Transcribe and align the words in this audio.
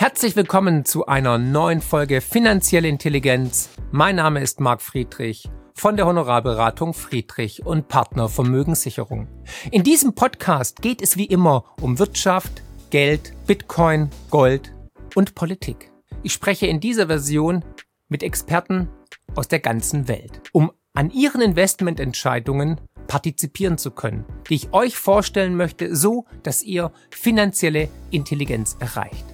Herzlich 0.00 0.34
willkommen 0.34 0.86
zu 0.86 1.04
einer 1.04 1.36
neuen 1.36 1.82
Folge 1.82 2.22
Finanzielle 2.22 2.88
Intelligenz. 2.88 3.68
Mein 3.90 4.16
Name 4.16 4.40
ist 4.40 4.58
Marc 4.58 4.80
Friedrich 4.80 5.46
von 5.74 5.94
der 5.98 6.06
Honorarberatung 6.06 6.94
Friedrich 6.94 7.66
und 7.66 7.88
Partner 7.88 8.30
Vermögenssicherung. 8.30 9.28
In 9.70 9.82
diesem 9.82 10.14
Podcast 10.14 10.80
geht 10.80 11.02
es 11.02 11.18
wie 11.18 11.26
immer 11.26 11.66
um 11.82 11.98
Wirtschaft, 11.98 12.62
Geld, 12.88 13.34
Bitcoin, 13.46 14.08
Gold 14.30 14.72
und 15.16 15.34
Politik. 15.34 15.90
Ich 16.22 16.32
spreche 16.32 16.66
in 16.66 16.80
dieser 16.80 17.08
Version 17.08 17.62
mit 18.08 18.22
Experten 18.22 18.88
aus 19.34 19.48
der 19.48 19.60
ganzen 19.60 20.08
Welt, 20.08 20.40
um 20.52 20.72
an 20.94 21.10
ihren 21.10 21.42
Investmententscheidungen 21.42 22.80
partizipieren 23.06 23.76
zu 23.76 23.90
können, 23.90 24.24
die 24.48 24.54
ich 24.54 24.72
euch 24.72 24.96
vorstellen 24.96 25.56
möchte, 25.56 25.94
so 25.94 26.24
dass 26.42 26.62
ihr 26.62 26.90
finanzielle 27.10 27.90
Intelligenz 28.10 28.78
erreicht. 28.80 29.26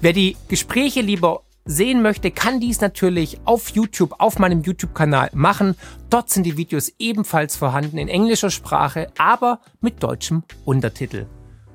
Wer 0.00 0.12
die 0.12 0.36
Gespräche 0.48 1.00
lieber 1.00 1.42
sehen 1.64 2.02
möchte, 2.02 2.30
kann 2.30 2.60
dies 2.60 2.80
natürlich 2.80 3.38
auf 3.44 3.70
YouTube, 3.70 4.14
auf 4.18 4.38
meinem 4.38 4.62
YouTube-Kanal 4.62 5.30
machen. 5.32 5.76
Dort 6.10 6.30
sind 6.30 6.44
die 6.44 6.56
Videos 6.56 6.92
ebenfalls 6.98 7.56
vorhanden 7.56 7.98
in 7.98 8.08
englischer 8.08 8.50
Sprache, 8.50 9.08
aber 9.18 9.60
mit 9.80 10.02
deutschem 10.02 10.42
Untertitel. 10.64 11.26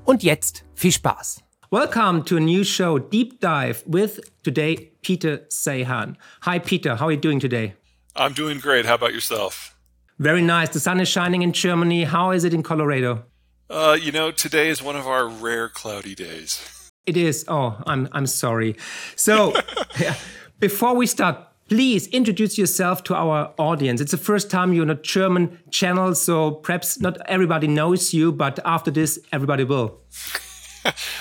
Und 0.06 0.24
jetzt 0.24 0.64
viel 0.76 0.92
Spaß. 0.92 1.44
Welcome 1.72 2.24
to 2.26 2.38
a 2.38 2.40
new 2.40 2.64
show, 2.64 2.98
Deep 2.98 3.40
Dive, 3.42 3.84
with 3.86 4.22
today 4.44 4.92
Peter 5.02 5.42
Seyhan. 5.50 6.18
Hi 6.42 6.60
Peter, 6.60 7.00
how 7.00 7.06
are 7.06 7.14
you 7.14 7.20
doing 7.20 7.40
today? 7.40 7.76
I'm 8.16 8.34
doing 8.34 8.60
great. 8.60 8.86
How 8.86 8.96
about 8.96 9.14
yourself? 9.14 9.76
Very 10.18 10.42
nice. 10.42 10.70
The 10.70 10.80
sun 10.80 11.00
is 11.00 11.08
shining 11.08 11.44
in 11.44 11.54
Germany. 11.54 12.06
How 12.06 12.32
is 12.32 12.44
it 12.44 12.54
in 12.54 12.64
Colorado? 12.64 13.24
Uh, 13.70 13.96
you 14.02 14.12
know, 14.12 14.32
today 14.32 14.70
is 14.70 14.82
one 14.82 14.96
of 14.96 15.06
our 15.08 15.30
rare 15.30 15.70
cloudy 15.70 16.16
days. 16.16 16.60
It 17.06 17.18
is. 17.18 17.46
Oh, 17.48 17.82
I'm 17.88 18.08
I'm 18.12 18.28
sorry. 18.28 18.76
So, 19.16 19.54
before 20.60 20.96
we 20.96 21.08
start, 21.08 21.38
please 21.70 22.08
introduce 22.08 22.58
yourself 22.58 23.04
to 23.06 23.16
our 23.16 23.54
audience. 23.58 24.02
It's 24.02 24.12
the 24.12 24.18
first 24.18 24.52
time 24.52 24.74
you're 24.74 24.84
on 24.84 24.90
a 24.90 24.96
German 24.96 25.60
channel, 25.72 26.14
so 26.16 26.52
perhaps 26.52 27.00
not 27.00 27.18
everybody 27.28 27.68
knows 27.68 28.14
you, 28.14 28.32
but 28.32 28.60
after 28.66 28.92
this, 28.92 29.20
everybody 29.32 29.64
will. 29.64 30.00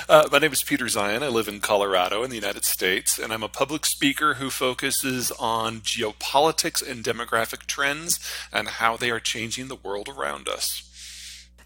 Uh, 0.09 0.27
my 0.33 0.39
name 0.39 0.53
is 0.53 0.63
Peter 0.63 0.87
Zeihan. 0.87 1.23
I 1.23 1.29
live 1.29 1.49
in 1.49 1.61
Colorado 1.61 2.23
in 2.23 2.31
the 2.31 2.37
United 2.37 2.65
States, 2.65 3.19
and 3.19 3.33
I'm 3.33 3.43
a 3.43 3.49
public 3.49 3.85
speaker 3.85 4.35
who 4.35 4.51
focuses 4.51 5.31
on 5.33 5.81
geopolitics 5.81 6.89
and 6.89 7.05
demographic 7.05 7.67
trends 7.67 8.19
and 8.53 8.69
how 8.69 8.97
they 8.97 9.11
are 9.11 9.21
changing 9.21 9.69
the 9.69 9.75
world 9.75 10.09
around 10.09 10.49
us 10.49 10.88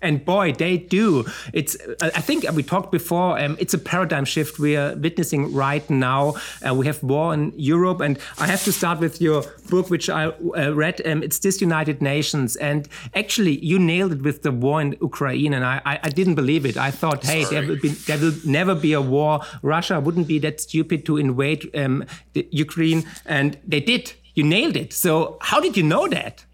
and 0.02 0.24
boy, 0.24 0.52
they 0.52 0.76
do. 0.76 1.24
It's 1.52 1.76
I 2.00 2.20
think 2.20 2.50
we 2.52 2.62
talked 2.62 2.90
before. 2.90 3.38
Um, 3.38 3.56
it's 3.58 3.74
a 3.74 3.78
paradigm 3.78 4.24
shift 4.24 4.58
we 4.58 4.76
are 4.76 4.94
witnessing 4.96 5.54
right 5.54 5.88
now. 5.88 6.34
Uh, 6.66 6.74
we 6.74 6.86
have 6.86 7.02
war 7.02 7.32
in 7.32 7.52
Europe, 7.56 8.00
and 8.00 8.18
I 8.38 8.46
have 8.46 8.64
to 8.64 8.72
start 8.72 8.98
with 8.98 9.20
your 9.20 9.44
book, 9.70 9.88
which 9.90 10.10
I 10.10 10.26
uh, 10.26 10.74
read. 10.74 11.00
Um, 11.06 11.22
it's 11.22 11.38
Disunited 11.38 12.02
Nations, 12.02 12.56
and 12.56 12.88
actually, 13.14 13.64
you 13.64 13.78
nailed 13.78 14.12
it 14.12 14.22
with 14.22 14.42
the 14.42 14.52
war 14.52 14.80
in 14.80 14.96
Ukraine, 15.00 15.54
and 15.54 15.64
I, 15.64 15.80
I, 15.86 16.00
I 16.02 16.08
didn't 16.08 16.34
believe 16.34 16.66
it. 16.66 16.76
I 16.76 16.90
thought, 16.90 17.24
hey, 17.24 17.44
there 17.44 17.66
will, 17.66 17.78
be, 17.80 17.90
there 17.90 18.18
will 18.18 18.34
never 18.44 18.74
be 18.74 18.92
a 18.92 19.00
war. 19.00 19.40
Russia 19.62 20.00
wouldn't 20.00 20.26
be 20.26 20.38
that 20.40 20.60
stupid 20.60 21.06
to 21.06 21.16
invade 21.16 21.70
um, 21.74 22.04
Ukraine, 22.34 23.04
and 23.24 23.58
they 23.66 23.80
did. 23.80 24.12
You 24.34 24.44
nailed 24.44 24.76
it. 24.76 24.94
So, 24.94 25.36
how 25.42 25.60
did 25.60 25.76
you 25.76 25.82
know 25.82 26.08
that? 26.08 26.46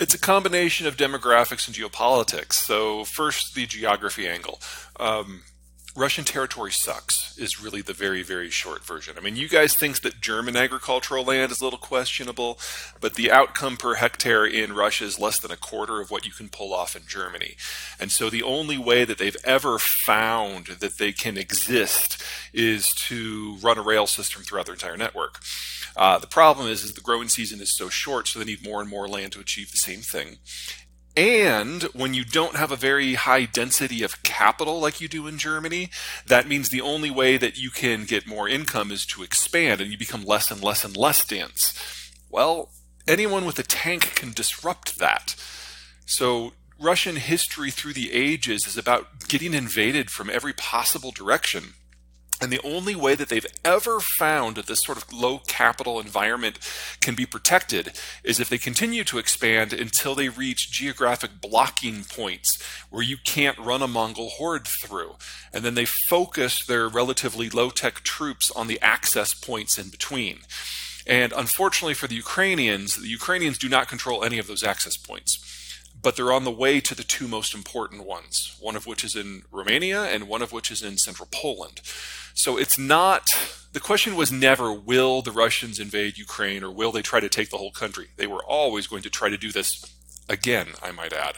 It's 0.00 0.14
a 0.14 0.18
combination 0.18 0.86
of 0.86 0.96
demographics 0.96 1.66
and 1.66 1.76
geopolitics. 1.76 2.54
So, 2.54 3.04
first, 3.04 3.54
the 3.54 3.66
geography 3.66 4.26
angle. 4.26 4.58
Um, 4.98 5.42
Russian 5.94 6.24
territory 6.24 6.72
sucks 6.72 7.36
is 7.36 7.62
really 7.62 7.82
the 7.82 7.92
very, 7.92 8.22
very 8.22 8.48
short 8.48 8.82
version. 8.82 9.16
I 9.18 9.20
mean, 9.20 9.36
you 9.36 9.46
guys 9.46 9.74
think 9.74 10.00
that 10.00 10.22
German 10.22 10.56
agricultural 10.56 11.24
land 11.24 11.52
is 11.52 11.60
a 11.60 11.64
little 11.64 11.78
questionable, 11.78 12.58
but 12.98 13.14
the 13.14 13.30
outcome 13.30 13.76
per 13.76 13.96
hectare 13.96 14.46
in 14.46 14.72
Russia 14.72 15.04
is 15.04 15.18
less 15.18 15.38
than 15.38 15.50
a 15.50 15.56
quarter 15.56 16.00
of 16.00 16.10
what 16.10 16.24
you 16.24 16.32
can 16.32 16.48
pull 16.48 16.72
off 16.72 16.96
in 16.96 17.02
Germany. 17.06 17.56
And 17.98 18.10
so 18.10 18.30
the 18.30 18.42
only 18.42 18.78
way 18.78 19.04
that 19.04 19.18
they've 19.18 19.36
ever 19.44 19.78
found 19.78 20.66
that 20.66 20.96
they 20.96 21.12
can 21.12 21.36
exist 21.36 22.22
is 22.54 22.94
to 23.08 23.58
run 23.60 23.76
a 23.76 23.82
rail 23.82 24.06
system 24.06 24.42
throughout 24.42 24.64
their 24.64 24.76
entire 24.76 24.96
network. 24.96 25.40
Uh, 25.96 26.18
the 26.18 26.26
problem 26.26 26.68
is, 26.68 26.84
is 26.84 26.94
the 26.94 27.00
growing 27.00 27.28
season 27.28 27.60
is 27.60 27.76
so 27.76 27.88
short, 27.88 28.28
so 28.28 28.38
they 28.38 28.44
need 28.44 28.64
more 28.64 28.80
and 28.80 28.90
more 28.90 29.08
land 29.08 29.32
to 29.32 29.40
achieve 29.40 29.70
the 29.70 29.76
same 29.76 30.00
thing. 30.00 30.38
And 31.16 31.82
when 31.92 32.14
you 32.14 32.24
don't 32.24 32.56
have 32.56 32.70
a 32.70 32.76
very 32.76 33.14
high 33.14 33.44
density 33.44 34.02
of 34.02 34.22
capital 34.22 34.80
like 34.80 35.00
you 35.00 35.08
do 35.08 35.26
in 35.26 35.38
Germany, 35.38 35.90
that 36.26 36.46
means 36.46 36.68
the 36.68 36.80
only 36.80 37.10
way 37.10 37.36
that 37.36 37.58
you 37.58 37.70
can 37.70 38.04
get 38.04 38.26
more 38.26 38.48
income 38.48 38.90
is 38.90 39.04
to 39.06 39.22
expand 39.22 39.80
and 39.80 39.90
you 39.90 39.98
become 39.98 40.24
less 40.24 40.50
and 40.50 40.62
less 40.62 40.84
and 40.84 40.96
less 40.96 41.24
dense. 41.24 41.74
Well, 42.30 42.70
anyone 43.08 43.44
with 43.44 43.58
a 43.58 43.64
tank 43.64 44.14
can 44.14 44.32
disrupt 44.32 44.98
that. 44.98 45.34
So, 46.06 46.52
Russian 46.78 47.16
history 47.16 47.70
through 47.70 47.92
the 47.92 48.12
ages 48.12 48.66
is 48.66 48.78
about 48.78 49.28
getting 49.28 49.52
invaded 49.52 50.10
from 50.10 50.30
every 50.30 50.54
possible 50.54 51.10
direction. 51.10 51.74
And 52.40 52.50
the 52.50 52.60
only 52.64 52.94
way 52.94 53.14
that 53.14 53.28
they've 53.28 53.46
ever 53.64 54.00
found 54.00 54.56
that 54.56 54.66
this 54.66 54.82
sort 54.82 54.96
of 54.96 55.12
low 55.12 55.40
capital 55.46 56.00
environment 56.00 56.58
can 57.00 57.14
be 57.14 57.26
protected 57.26 57.92
is 58.24 58.40
if 58.40 58.48
they 58.48 58.56
continue 58.56 59.04
to 59.04 59.18
expand 59.18 59.72
until 59.74 60.14
they 60.14 60.30
reach 60.30 60.70
geographic 60.70 61.40
blocking 61.40 62.04
points 62.04 62.58
where 62.88 63.02
you 63.02 63.18
can't 63.24 63.58
run 63.58 63.82
a 63.82 63.86
Mongol 63.86 64.30
horde 64.30 64.66
through. 64.66 65.16
And 65.52 65.64
then 65.64 65.74
they 65.74 65.84
focus 65.84 66.64
their 66.64 66.88
relatively 66.88 67.50
low 67.50 67.68
tech 67.68 67.96
troops 67.96 68.50
on 68.50 68.68
the 68.68 68.80
access 68.80 69.34
points 69.34 69.78
in 69.78 69.90
between. 69.90 70.38
And 71.06 71.32
unfortunately 71.32 71.94
for 71.94 72.06
the 72.06 72.14
Ukrainians, 72.14 72.96
the 72.96 73.08
Ukrainians 73.08 73.58
do 73.58 73.68
not 73.68 73.88
control 73.88 74.24
any 74.24 74.38
of 74.38 74.46
those 74.46 74.64
access 74.64 74.96
points 74.96 75.59
but 76.02 76.16
they're 76.16 76.32
on 76.32 76.44
the 76.44 76.50
way 76.50 76.80
to 76.80 76.94
the 76.94 77.02
two 77.02 77.28
most 77.28 77.54
important 77.54 78.04
ones, 78.04 78.56
one 78.60 78.76
of 78.76 78.86
which 78.86 79.04
is 79.04 79.14
in 79.14 79.42
Romania 79.50 80.04
and 80.04 80.28
one 80.28 80.42
of 80.42 80.52
which 80.52 80.70
is 80.70 80.82
in 80.82 80.96
central 80.96 81.28
Poland. 81.30 81.80
So 82.34 82.56
it's 82.56 82.78
not, 82.78 83.30
the 83.72 83.80
question 83.80 84.16
was 84.16 84.32
never, 84.32 84.72
will 84.72 85.22
the 85.22 85.32
Russians 85.32 85.78
invade 85.78 86.16
Ukraine 86.16 86.62
or 86.62 86.70
will 86.70 86.92
they 86.92 87.02
try 87.02 87.20
to 87.20 87.28
take 87.28 87.50
the 87.50 87.58
whole 87.58 87.72
country? 87.72 88.08
They 88.16 88.26
were 88.26 88.44
always 88.44 88.86
going 88.86 89.02
to 89.02 89.10
try 89.10 89.28
to 89.28 89.36
do 89.36 89.52
this 89.52 89.84
again, 90.28 90.68
I 90.82 90.92
might 90.92 91.12
add. 91.12 91.36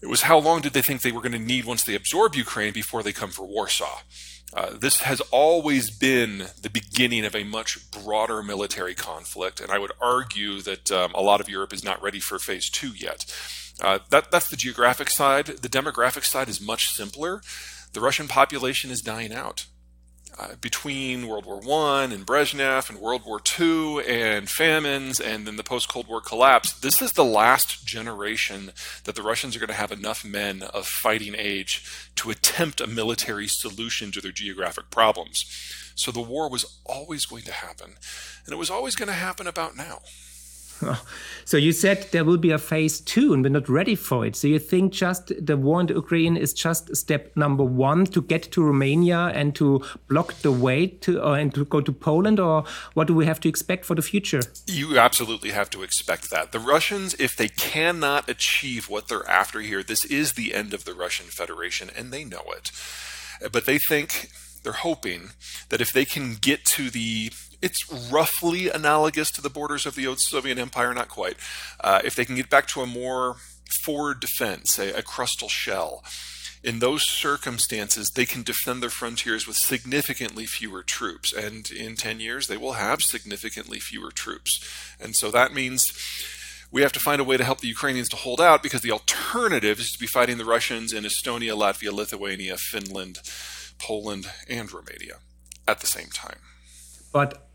It 0.00 0.08
was 0.08 0.22
how 0.22 0.38
long 0.38 0.60
did 0.60 0.72
they 0.72 0.82
think 0.82 1.00
they 1.00 1.10
were 1.10 1.22
going 1.22 1.32
to 1.32 1.38
need 1.38 1.64
once 1.64 1.82
they 1.82 1.94
absorb 1.94 2.34
Ukraine 2.34 2.72
before 2.72 3.02
they 3.02 3.12
come 3.12 3.30
for 3.30 3.46
Warsaw? 3.46 4.00
Uh, 4.54 4.70
this 4.74 5.00
has 5.00 5.20
always 5.30 5.90
been 5.90 6.46
the 6.62 6.70
beginning 6.70 7.24
of 7.24 7.34
a 7.34 7.44
much 7.44 7.90
broader 7.90 8.42
military 8.42 8.94
conflict, 8.94 9.60
and 9.60 9.70
I 9.70 9.78
would 9.78 9.92
argue 10.00 10.60
that 10.62 10.90
um, 10.92 11.12
a 11.14 11.20
lot 11.20 11.40
of 11.40 11.48
Europe 11.48 11.72
is 11.72 11.84
not 11.84 12.00
ready 12.02 12.20
for 12.20 12.38
phase 12.38 12.70
two 12.70 12.92
yet. 12.94 13.26
Uh, 13.80 13.98
that, 14.10 14.30
that's 14.30 14.48
the 14.48 14.56
geographic 14.56 15.10
side. 15.10 15.46
The 15.46 15.68
demographic 15.68 16.24
side 16.24 16.48
is 16.48 16.60
much 16.60 16.90
simpler. 16.90 17.42
The 17.92 18.00
Russian 18.00 18.28
population 18.28 18.90
is 18.90 19.00
dying 19.00 19.32
out. 19.32 19.66
Uh, 20.38 20.54
between 20.60 21.28
World 21.28 21.46
War 21.46 21.60
One 21.60 22.12
and 22.12 22.26
Brezhnev 22.26 22.90
and 22.90 22.98
World 22.98 23.22
War 23.24 23.40
II 23.58 24.06
and 24.06 24.50
famines 24.50 25.18
and 25.18 25.46
then 25.46 25.56
the 25.56 25.64
post 25.64 25.88
Cold 25.88 26.08
War 26.08 26.20
collapse, 26.20 26.74
this 26.74 27.00
is 27.00 27.12
the 27.12 27.24
last 27.24 27.86
generation 27.86 28.72
that 29.04 29.14
the 29.14 29.22
Russians 29.22 29.56
are 29.56 29.60
going 29.60 29.68
to 29.68 29.74
have 29.74 29.92
enough 29.92 30.26
men 30.26 30.62
of 30.62 30.86
fighting 30.86 31.34
age 31.38 31.82
to 32.16 32.28
attempt 32.28 32.82
a 32.82 32.86
military 32.86 33.48
solution 33.48 34.12
to 34.12 34.20
their 34.20 34.30
geographic 34.30 34.90
problems. 34.90 35.46
So 35.94 36.10
the 36.10 36.20
war 36.20 36.50
was 36.50 36.80
always 36.84 37.24
going 37.24 37.44
to 37.44 37.52
happen, 37.52 37.94
and 38.44 38.52
it 38.52 38.58
was 38.58 38.70
always 38.70 38.94
going 38.94 39.08
to 39.08 39.14
happen 39.14 39.46
about 39.46 39.74
now. 39.74 40.00
So 41.46 41.56
you 41.56 41.70
said 41.70 42.08
there 42.10 42.24
will 42.24 42.38
be 42.38 42.50
a 42.50 42.58
phase 42.58 42.98
two, 42.98 43.32
and 43.32 43.40
we're 43.44 43.50
not 43.50 43.68
ready 43.68 43.94
for 43.94 44.26
it. 44.26 44.34
So 44.34 44.48
you 44.48 44.58
think 44.58 44.92
just 44.92 45.32
the 45.38 45.56
war 45.56 45.80
in 45.80 45.86
Ukraine 45.86 46.36
is 46.36 46.52
just 46.52 46.94
step 46.96 47.30
number 47.36 47.62
one 47.62 48.04
to 48.06 48.20
get 48.20 48.42
to 48.50 48.64
Romania 48.64 49.30
and 49.32 49.54
to 49.54 49.80
block 50.08 50.34
the 50.42 50.50
way 50.50 50.88
to 51.02 51.24
uh, 51.24 51.34
and 51.34 51.54
to 51.54 51.64
go 51.64 51.80
to 51.80 51.92
Poland, 51.92 52.40
or 52.40 52.64
what 52.94 53.06
do 53.06 53.14
we 53.14 53.26
have 53.26 53.38
to 53.42 53.48
expect 53.48 53.84
for 53.84 53.94
the 53.94 54.02
future? 54.02 54.40
You 54.66 54.98
absolutely 54.98 55.52
have 55.52 55.70
to 55.70 55.84
expect 55.84 56.30
that. 56.30 56.50
The 56.50 56.58
Russians, 56.58 57.14
if 57.14 57.36
they 57.36 57.48
cannot 57.48 58.28
achieve 58.28 58.90
what 58.90 59.06
they're 59.06 59.30
after 59.30 59.60
here, 59.60 59.84
this 59.84 60.04
is 60.04 60.32
the 60.32 60.52
end 60.52 60.74
of 60.74 60.84
the 60.84 60.94
Russian 60.94 61.26
Federation, 61.26 61.90
and 61.96 62.12
they 62.12 62.24
know 62.24 62.42
it. 62.56 62.72
But 63.52 63.66
they 63.66 63.78
think 63.78 64.30
they're 64.64 64.72
hoping 64.72 65.30
that 65.68 65.80
if 65.80 65.92
they 65.92 66.04
can 66.04 66.34
get 66.34 66.64
to 66.64 66.90
the 66.90 67.30
it's 67.62 67.90
roughly 68.10 68.68
analogous 68.68 69.30
to 69.32 69.42
the 69.42 69.50
borders 69.50 69.86
of 69.86 69.94
the 69.94 70.06
old 70.06 70.20
Soviet 70.20 70.58
Empire, 70.58 70.92
not 70.94 71.08
quite. 71.08 71.36
Uh, 71.80 72.00
if 72.04 72.14
they 72.14 72.24
can 72.24 72.36
get 72.36 72.50
back 72.50 72.66
to 72.68 72.82
a 72.82 72.86
more 72.86 73.36
forward 73.84 74.20
defense, 74.20 74.78
a, 74.78 74.92
a 74.92 75.02
crustal 75.02 75.50
shell, 75.50 76.02
in 76.62 76.80
those 76.80 77.08
circumstances, 77.08 78.10
they 78.10 78.26
can 78.26 78.42
defend 78.42 78.82
their 78.82 78.90
frontiers 78.90 79.46
with 79.46 79.56
significantly 79.56 80.46
fewer 80.46 80.82
troops. 80.82 81.32
And 81.32 81.70
in 81.70 81.94
10 81.94 82.18
years, 82.18 82.48
they 82.48 82.56
will 82.56 82.72
have 82.72 83.02
significantly 83.02 83.78
fewer 83.78 84.10
troops. 84.10 84.58
And 84.98 85.14
so 85.14 85.30
that 85.30 85.54
means 85.54 85.92
we 86.72 86.82
have 86.82 86.92
to 86.92 87.00
find 87.00 87.20
a 87.20 87.24
way 87.24 87.36
to 87.36 87.44
help 87.44 87.60
the 87.60 87.68
Ukrainians 87.68 88.08
to 88.08 88.16
hold 88.16 88.40
out 88.40 88.62
because 88.62 88.80
the 88.80 88.90
alternative 88.90 89.78
is 89.78 89.92
to 89.92 89.98
be 89.98 90.06
fighting 90.06 90.38
the 90.38 90.44
Russians 90.44 90.92
in 90.92 91.04
Estonia, 91.04 91.56
Latvia, 91.56 91.92
Lithuania, 91.92 92.56
Finland, 92.56 93.20
Poland, 93.78 94.26
and 94.48 94.72
Romania 94.72 95.18
at 95.68 95.80
the 95.80 95.86
same 95.86 96.08
time. 96.08 96.38
But 97.12 97.45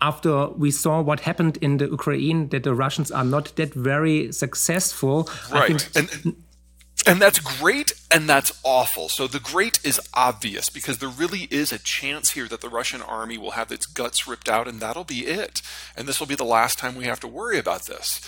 after 0.00 0.48
we 0.48 0.70
saw 0.70 1.00
what 1.00 1.20
happened 1.20 1.58
in 1.58 1.76
the 1.76 1.86
Ukraine, 1.86 2.48
that 2.48 2.62
the 2.62 2.74
Russians 2.74 3.10
are 3.10 3.24
not 3.24 3.54
that 3.56 3.74
very 3.74 4.32
successful. 4.32 5.28
Right. 5.52 5.96
and, 5.96 6.36
and 7.06 7.20
that's 7.20 7.38
great 7.38 7.92
and 8.10 8.28
that's 8.28 8.58
awful. 8.64 9.08
So 9.08 9.26
the 9.26 9.40
great 9.40 9.84
is 9.84 10.00
obvious 10.14 10.68
because 10.70 10.98
there 10.98 11.08
really 11.08 11.48
is 11.50 11.72
a 11.72 11.78
chance 11.78 12.32
here 12.32 12.48
that 12.48 12.60
the 12.60 12.68
Russian 12.68 13.02
army 13.02 13.38
will 13.38 13.52
have 13.52 13.72
its 13.72 13.86
guts 13.86 14.26
ripped 14.26 14.48
out 14.48 14.68
and 14.68 14.80
that'll 14.80 15.04
be 15.04 15.26
it. 15.26 15.62
And 15.96 16.06
this 16.06 16.20
will 16.20 16.26
be 16.26 16.34
the 16.34 16.44
last 16.44 16.78
time 16.78 16.94
we 16.94 17.04
have 17.04 17.20
to 17.20 17.28
worry 17.28 17.58
about 17.58 17.86
this. 17.86 18.20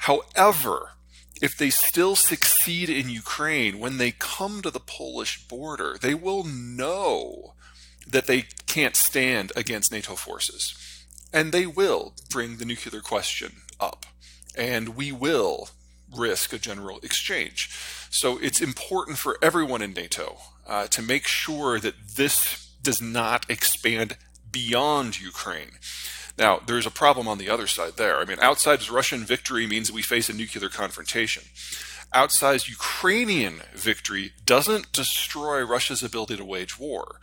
However, 0.00 0.92
if 1.40 1.56
they 1.56 1.70
still 1.70 2.16
succeed 2.16 2.88
in 2.88 3.10
Ukraine, 3.10 3.78
when 3.78 3.98
they 3.98 4.10
come 4.10 4.62
to 4.62 4.70
the 4.70 4.80
Polish 4.80 5.46
border, 5.46 5.96
they 6.00 6.14
will 6.14 6.44
know 6.44 7.54
that 8.06 8.26
they 8.26 8.44
can't 8.66 8.96
stand 8.96 9.52
against 9.56 9.92
NATO 9.92 10.14
forces. 10.14 10.74
And 11.32 11.52
they 11.52 11.66
will 11.66 12.14
bring 12.30 12.56
the 12.56 12.64
nuclear 12.64 13.00
question 13.00 13.62
up. 13.80 14.06
And 14.56 14.90
we 14.90 15.12
will 15.12 15.68
risk 16.16 16.52
a 16.52 16.58
general 16.58 16.98
exchange. 17.02 17.70
So 18.10 18.38
it's 18.38 18.60
important 18.60 19.18
for 19.18 19.38
everyone 19.42 19.82
in 19.82 19.92
NATO 19.92 20.38
uh, 20.66 20.86
to 20.88 21.02
make 21.02 21.26
sure 21.26 21.78
that 21.80 21.94
this 22.16 22.70
does 22.82 23.02
not 23.02 23.48
expand 23.50 24.16
beyond 24.50 25.20
Ukraine. 25.20 25.72
Now, 26.38 26.60
there's 26.64 26.86
a 26.86 26.90
problem 26.90 27.26
on 27.26 27.38
the 27.38 27.48
other 27.48 27.66
side 27.66 27.96
there. 27.96 28.18
I 28.18 28.24
mean, 28.24 28.38
outside 28.40 28.88
Russian 28.88 29.24
victory 29.24 29.66
means 29.66 29.90
we 29.90 30.02
face 30.02 30.28
a 30.28 30.34
nuclear 30.34 30.68
confrontation. 30.68 31.44
Outside 32.12 32.68
Ukrainian 32.68 33.62
victory 33.74 34.32
doesn't 34.44 34.92
destroy 34.92 35.62
Russia's 35.62 36.02
ability 36.02 36.36
to 36.36 36.44
wage 36.44 36.78
war. 36.78 37.20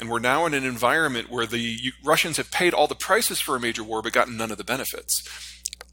And 0.00 0.10
we're 0.10 0.18
now 0.18 0.44
in 0.46 0.54
an 0.54 0.64
environment 0.64 1.30
where 1.30 1.46
the 1.46 1.92
Russians 2.02 2.36
have 2.36 2.50
paid 2.50 2.74
all 2.74 2.86
the 2.86 2.94
prices 2.94 3.40
for 3.40 3.54
a 3.54 3.60
major 3.60 3.84
war 3.84 4.02
but 4.02 4.12
gotten 4.12 4.36
none 4.36 4.50
of 4.50 4.58
the 4.58 4.64
benefits. 4.64 5.22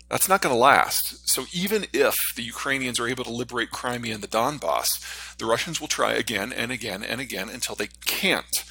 That's 0.09 0.27
not 0.27 0.41
going 0.41 0.53
to 0.53 0.59
last. 0.59 1.29
So 1.29 1.45
even 1.53 1.85
if 1.93 2.17
the 2.35 2.43
Ukrainians 2.43 2.99
are 2.99 3.07
able 3.07 3.23
to 3.23 3.31
liberate 3.31 3.71
Crimea 3.71 4.13
and 4.13 4.23
the 4.23 4.27
Donbass, 4.27 5.37
the 5.37 5.45
Russians 5.45 5.79
will 5.79 5.87
try 5.87 6.13
again 6.13 6.51
and 6.51 6.71
again 6.71 7.03
and 7.03 7.21
again 7.21 7.47
until 7.47 7.75
they 7.75 7.87
can't. 8.05 8.63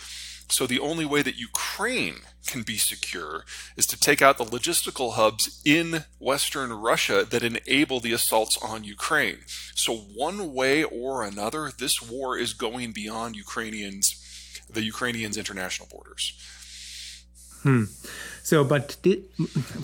So 0.51 0.67
the 0.67 0.81
only 0.81 1.07
way 1.07 1.23
that 1.23 1.39
Ukraine 1.39 2.17
can 2.47 2.63
be 2.63 2.77
secure 2.77 3.45
is 3.77 3.87
to 3.87 3.99
take 3.99 4.21
out 4.21 4.37
the 4.37 4.45
logistical 4.45 5.15
hubs 5.15 5.63
in 5.65 6.05
Western 6.19 6.73
Russia 6.73 7.25
that 7.25 7.45
enable 7.45 8.01
the 8.01 8.13
assaults 8.13 8.59
on 8.61 8.85
Ukraine. 8.85 9.39
So 9.75 9.95
one 9.95 10.53
way 10.53 10.83
or 10.83 11.23
another, 11.23 11.71
this 11.71 12.03
war 12.03 12.37
is 12.37 12.53
going 12.53 12.93
beyond 12.93 13.37
Ukrainians, 13.37 14.20
the 14.75 14.83
Ukrainians' 14.83 15.37
international 15.37 15.89
borders. 15.91 16.33
Hmm. 17.63 17.85
So, 18.43 18.65
but 18.65 18.97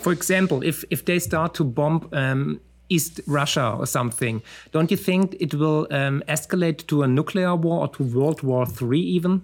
for 0.01 0.13
example, 0.13 0.63
if 0.63 0.85
if 0.91 1.05
they 1.05 1.19
start 1.19 1.55
to 1.55 1.65
bomb 1.65 2.09
um, 2.13 2.61
East 2.89 3.21
Russia 3.27 3.77
or 3.79 3.87
something, 3.87 4.43
don't 4.73 4.91
you 4.91 4.97
think 4.97 5.37
it 5.41 5.55
will 5.55 5.87
um, 5.91 6.23
escalate 6.29 6.87
to 6.87 7.03
a 7.03 7.07
nuclear 7.07 7.55
war 7.55 7.81
or 7.83 7.89
to 7.97 8.03
World 8.03 8.43
War 8.43 8.67
Three 8.67 9.01
even? 9.17 9.43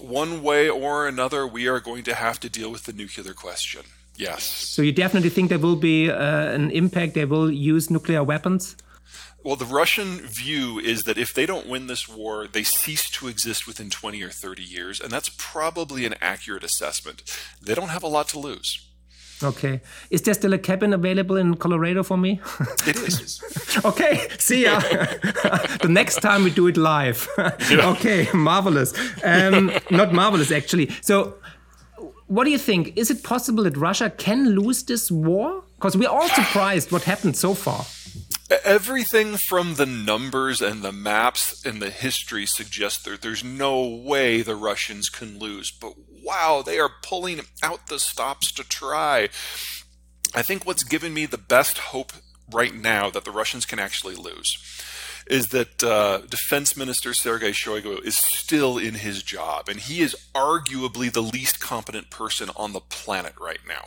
One 0.00 0.42
way 0.42 0.70
or 0.70 1.06
another, 1.06 1.46
we 1.46 1.68
are 1.68 1.80
going 1.80 2.04
to 2.04 2.14
have 2.14 2.38
to 2.40 2.48
deal 2.48 2.70
with 2.70 2.84
the 2.84 2.92
nuclear 2.92 3.34
question. 3.34 3.82
Yes. 4.16 4.44
So 4.44 4.82
you 4.82 4.92
definitely 4.92 5.30
think 5.30 5.48
there 5.48 5.58
will 5.58 5.76
be 5.76 6.10
uh, 6.10 6.54
an 6.54 6.70
impact? 6.70 7.14
They 7.14 7.24
will 7.24 7.50
use 7.50 7.90
nuclear 7.90 8.22
weapons? 8.22 8.76
Well, 9.44 9.56
the 9.56 9.64
Russian 9.64 10.20
view 10.20 10.78
is 10.78 11.02
that 11.02 11.18
if 11.18 11.34
they 11.34 11.46
don't 11.46 11.66
win 11.66 11.88
this 11.88 12.08
war, 12.08 12.46
they 12.46 12.62
cease 12.62 13.10
to 13.10 13.26
exist 13.26 13.66
within 13.66 13.90
20 13.90 14.22
or 14.22 14.30
30 14.30 14.62
years, 14.62 15.00
and 15.00 15.10
that's 15.10 15.30
probably 15.36 16.06
an 16.06 16.14
accurate 16.20 16.62
assessment. 16.62 17.22
They 17.60 17.74
don't 17.74 17.88
have 17.88 18.04
a 18.04 18.08
lot 18.08 18.28
to 18.28 18.38
lose. 18.38 18.88
Okay. 19.42 19.80
Is 20.10 20.22
there 20.22 20.34
still 20.34 20.52
a 20.52 20.58
cabin 20.58 20.92
available 20.92 21.36
in 21.36 21.56
Colorado 21.56 22.04
for 22.04 22.16
me? 22.16 22.40
It 22.86 22.96
is. 22.96 23.42
okay. 23.84 24.28
See 24.38 24.62
ya. 24.62 24.78
the 25.82 25.88
next 25.88 26.20
time 26.20 26.44
we 26.44 26.50
do 26.50 26.68
it 26.68 26.76
live. 26.76 27.28
Yeah. 27.70 27.90
okay. 27.90 28.28
Marvelous. 28.32 28.92
Um, 29.24 29.72
not 29.90 30.12
marvelous, 30.12 30.52
actually. 30.52 30.90
So, 31.00 31.34
what 32.28 32.44
do 32.44 32.50
you 32.50 32.58
think? 32.58 32.96
Is 32.96 33.10
it 33.10 33.24
possible 33.24 33.64
that 33.64 33.76
Russia 33.76 34.10
can 34.10 34.50
lose 34.50 34.84
this 34.84 35.10
war? 35.10 35.64
Because 35.76 35.96
we're 35.96 36.08
all 36.08 36.28
surprised 36.28 36.92
what 36.92 37.02
happened 37.02 37.36
so 37.36 37.54
far 37.54 37.84
everything 38.64 39.36
from 39.48 39.74
the 39.74 39.86
numbers 39.86 40.60
and 40.60 40.82
the 40.82 40.92
maps 40.92 41.64
and 41.64 41.80
the 41.80 41.90
history 41.90 42.46
suggests 42.46 43.02
that 43.04 43.22
there's 43.22 43.44
no 43.44 43.86
way 43.86 44.42
the 44.42 44.56
Russians 44.56 45.08
can 45.08 45.38
lose. 45.38 45.70
But 45.70 45.94
wow, 46.24 46.62
they 46.64 46.78
are 46.78 46.90
pulling 47.02 47.40
out 47.62 47.86
the 47.88 47.98
stops 47.98 48.52
to 48.52 48.64
try. 48.64 49.28
I 50.34 50.42
think 50.42 50.66
what's 50.66 50.84
given 50.84 51.12
me 51.12 51.26
the 51.26 51.38
best 51.38 51.78
hope 51.78 52.12
right 52.50 52.74
now 52.74 53.10
that 53.10 53.24
the 53.24 53.30
Russians 53.30 53.66
can 53.66 53.78
actually 53.78 54.14
lose 54.14 54.56
is 55.26 55.48
that 55.48 55.82
uh, 55.82 56.18
Defense 56.28 56.76
Minister 56.76 57.14
Sergei 57.14 57.52
Shoigu 57.52 58.02
is 58.04 58.16
still 58.16 58.78
in 58.78 58.94
his 58.94 59.22
job, 59.22 59.68
and 59.68 59.78
he 59.78 60.00
is 60.00 60.16
arguably 60.34 61.12
the 61.12 61.22
least 61.22 61.60
competent 61.60 62.10
person 62.10 62.50
on 62.56 62.72
the 62.72 62.80
planet 62.80 63.34
right 63.40 63.60
now. 63.66 63.86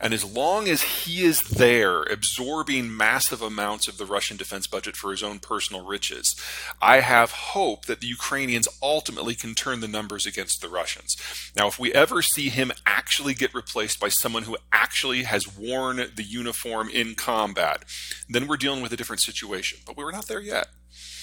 And 0.00 0.12
as 0.12 0.24
long 0.24 0.68
as 0.68 0.82
he 0.82 1.24
is 1.24 1.42
there 1.42 2.02
absorbing 2.02 2.96
massive 2.96 3.40
amounts 3.40 3.88
of 3.88 3.98
the 3.98 4.06
Russian 4.06 4.36
defense 4.36 4.66
budget 4.66 4.96
for 4.96 5.10
his 5.10 5.22
own 5.22 5.38
personal 5.38 5.84
riches, 5.84 6.34
I 6.82 7.00
have 7.00 7.30
hope 7.30 7.86
that 7.86 8.00
the 8.00 8.06
Ukrainians 8.06 8.68
ultimately 8.82 9.34
can 9.34 9.54
turn 9.54 9.80
the 9.80 9.88
numbers 9.88 10.26
against 10.26 10.60
the 10.60 10.68
Russians. 10.68 11.16
Now, 11.56 11.68
if 11.68 11.78
we 11.78 11.92
ever 11.92 12.22
see 12.22 12.48
him 12.48 12.72
actually 12.86 13.34
get 13.34 13.54
replaced 13.54 14.00
by 14.00 14.08
someone 14.08 14.44
who 14.44 14.56
actually 14.72 15.24
has 15.24 15.56
worn 15.56 15.96
the 15.96 16.22
uniform 16.22 16.88
in 16.88 17.14
combat, 17.14 17.84
then 18.28 18.46
we're 18.46 18.56
dealing 18.56 18.82
with 18.82 18.92
a 18.92 18.96
different 18.96 19.22
situation. 19.22 19.78
But 19.86 19.96
we're 19.96 20.10
not 20.10 20.28
there 20.28 20.40
yet. 20.40 20.68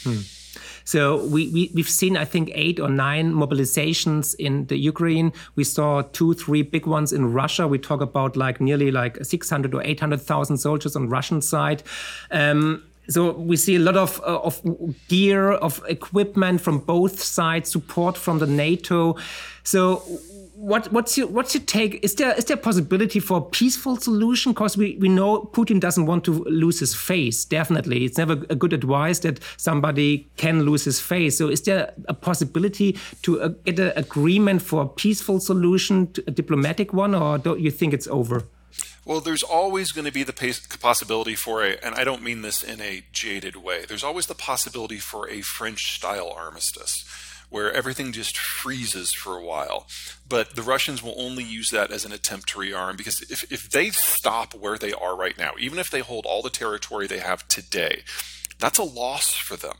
Hmm. 0.04 0.22
So 0.84 1.26
we, 1.26 1.50
we, 1.50 1.72
we've 1.74 1.90
seen, 1.90 2.18
I 2.18 2.26
think, 2.26 2.52
eight 2.54 2.80
or 2.80 2.90
nine 2.90 3.34
mobilizations 3.34 4.36
in 4.36 4.66
the 4.68 4.78
Ukraine. 4.78 5.32
We 5.56 5.64
saw 5.64 6.02
two, 6.02 6.34
three 6.34 6.62
big 6.62 6.86
ones 6.86 7.14
in 7.14 7.32
Russia. 7.34 7.68
We 7.68 7.80
talk 7.80 8.02
about 8.02 8.36
like 8.36 8.60
nearly 8.60 8.92
like 8.92 9.24
600 9.24 9.74
or 9.74 9.84
800,000 9.84 10.58
soldiers 10.58 10.96
on 10.96 11.10
Russian 11.10 11.42
side. 11.42 11.84
Um, 12.32 12.84
so 13.10 13.32
we 13.32 13.58
see 13.58 13.76
a 13.76 13.80
lot 13.80 13.98
of 13.98 14.22
uh, 14.22 14.40
of 14.40 14.62
gear 15.08 15.52
of 15.52 15.82
equipment 15.88 16.62
from 16.62 16.80
both 16.80 17.22
sides 17.22 17.72
support 17.72 18.16
from 18.16 18.40
the 18.40 18.46
nato 18.46 19.16
so 19.64 20.04
what, 20.62 20.92
what's 20.92 21.18
your 21.18 21.26
what's 21.28 21.56
your 21.56 21.64
take? 21.64 22.04
Is 22.04 22.16
there 22.16 22.34
is 22.36 22.46
there 22.46 22.56
possibility 22.56 23.20
for 23.20 23.38
a 23.40 23.42
peaceful 23.42 23.98
solution? 23.98 24.52
Because 24.52 24.78
we, 24.78 24.96
we 25.00 25.10
know 25.10 25.50
Putin 25.54 25.80
doesn't 25.80 26.06
want 26.06 26.24
to 26.26 26.44
lose 26.44 26.80
his 26.80 26.94
face. 26.94 27.44
Definitely, 27.44 28.06
it's 28.06 28.18
never 28.20 28.34
a 28.48 28.56
good 28.56 28.72
advice 28.72 29.20
that 29.20 29.40
somebody 29.58 30.30
can 30.38 30.62
lose 30.62 30.86
his 30.86 31.02
face. 31.02 31.40
So, 31.40 31.50
is 31.50 31.64
there 31.64 31.92
a 32.08 32.14
possibility 32.14 32.98
to 33.24 33.42
uh, 33.42 33.48
get 33.66 33.80
an 33.80 33.94
agreement 33.96 34.62
for 34.62 34.84
a 34.84 34.88
peaceful 34.88 35.40
solution, 35.40 36.14
a 36.28 36.32
diplomatic 36.32 36.94
one, 36.94 37.16
or 37.16 37.40
don't 37.40 37.60
you 37.60 37.72
think 37.72 37.92
it's 37.92 38.08
over? 38.08 38.44
Well, 39.04 39.20
there's 39.20 39.42
always 39.42 39.92
going 39.92 40.06
to 40.06 40.12
be 40.12 40.22
the 40.22 40.56
possibility 40.80 41.34
for 41.34 41.64
a, 41.64 41.84
and 41.84 41.96
I 41.96 42.04
don't 42.04 42.22
mean 42.22 42.44
this 42.44 42.62
in 42.62 42.80
a 42.82 43.04
jaded 43.12 43.56
way. 43.56 43.84
There's 43.88 44.04
always 44.04 44.28
the 44.28 44.36
possibility 44.36 45.00
for 45.00 45.28
a 45.28 45.42
French 45.42 45.96
style 45.96 46.32
armistice 46.38 47.04
where 47.52 47.72
everything 47.74 48.14
just 48.14 48.38
freezes 48.38 49.14
for 49.14 49.38
a 49.38 49.44
while. 49.44 49.86
But 50.28 50.56
the 50.56 50.64
Russians 50.64 51.04
will 51.04 51.16
only 51.18 51.44
use 51.44 51.70
that 51.70 51.92
as 51.92 52.06
an 52.06 52.14
attempt 52.14 52.48
to 52.50 52.60
rearm 52.60 52.96
because 52.96 53.22
if, 53.30 53.52
if 53.52 53.70
they 53.70 53.90
stop 53.90 54.56
where 54.56 54.78
they 54.78 54.94
are 54.94 55.18
right 55.18 55.38
now, 55.38 55.52
even 55.60 55.78
if 55.78 55.92
they 55.92 56.00
hold 56.00 56.26
all 56.26 56.42
the 56.42 56.50
territory 56.50 57.08
they 57.08 57.20
have 57.20 57.46
today, 57.50 58.04
that's 58.58 58.80
a 58.80 58.84
loss 58.84 59.34
for 59.34 59.58
them. 59.58 59.76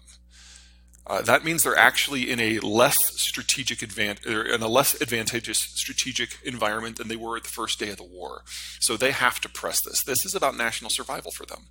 Uh, 1.08 1.22
that 1.22 1.46
means 1.46 1.64
they're 1.64 1.78
actually 1.78 2.30
in 2.30 2.40
a 2.42 2.60
less 2.60 2.98
strategic 3.16 3.82
advantage, 3.82 4.26
in 4.26 4.62
a 4.62 4.68
less 4.68 5.02
advantageous 5.02 5.60
strategic 5.60 6.38
environment 6.44 6.98
than 6.98 7.08
they 7.08 7.16
were 7.16 7.38
at 7.38 7.44
the 7.44 7.50
first 7.50 7.80
day 7.80 7.90
of 7.90 7.98
the 7.98 8.04
war. 8.04 8.44
So 8.82 8.98
they 8.98 9.12
have 9.12 9.40
to 9.42 9.50
press 9.50 9.82
this. 9.82 10.04
This 10.04 10.26
is 10.26 10.36
about 10.36 10.58
national 10.58 10.92
survival 10.92 11.32
for 11.32 11.46
them. 11.46 11.68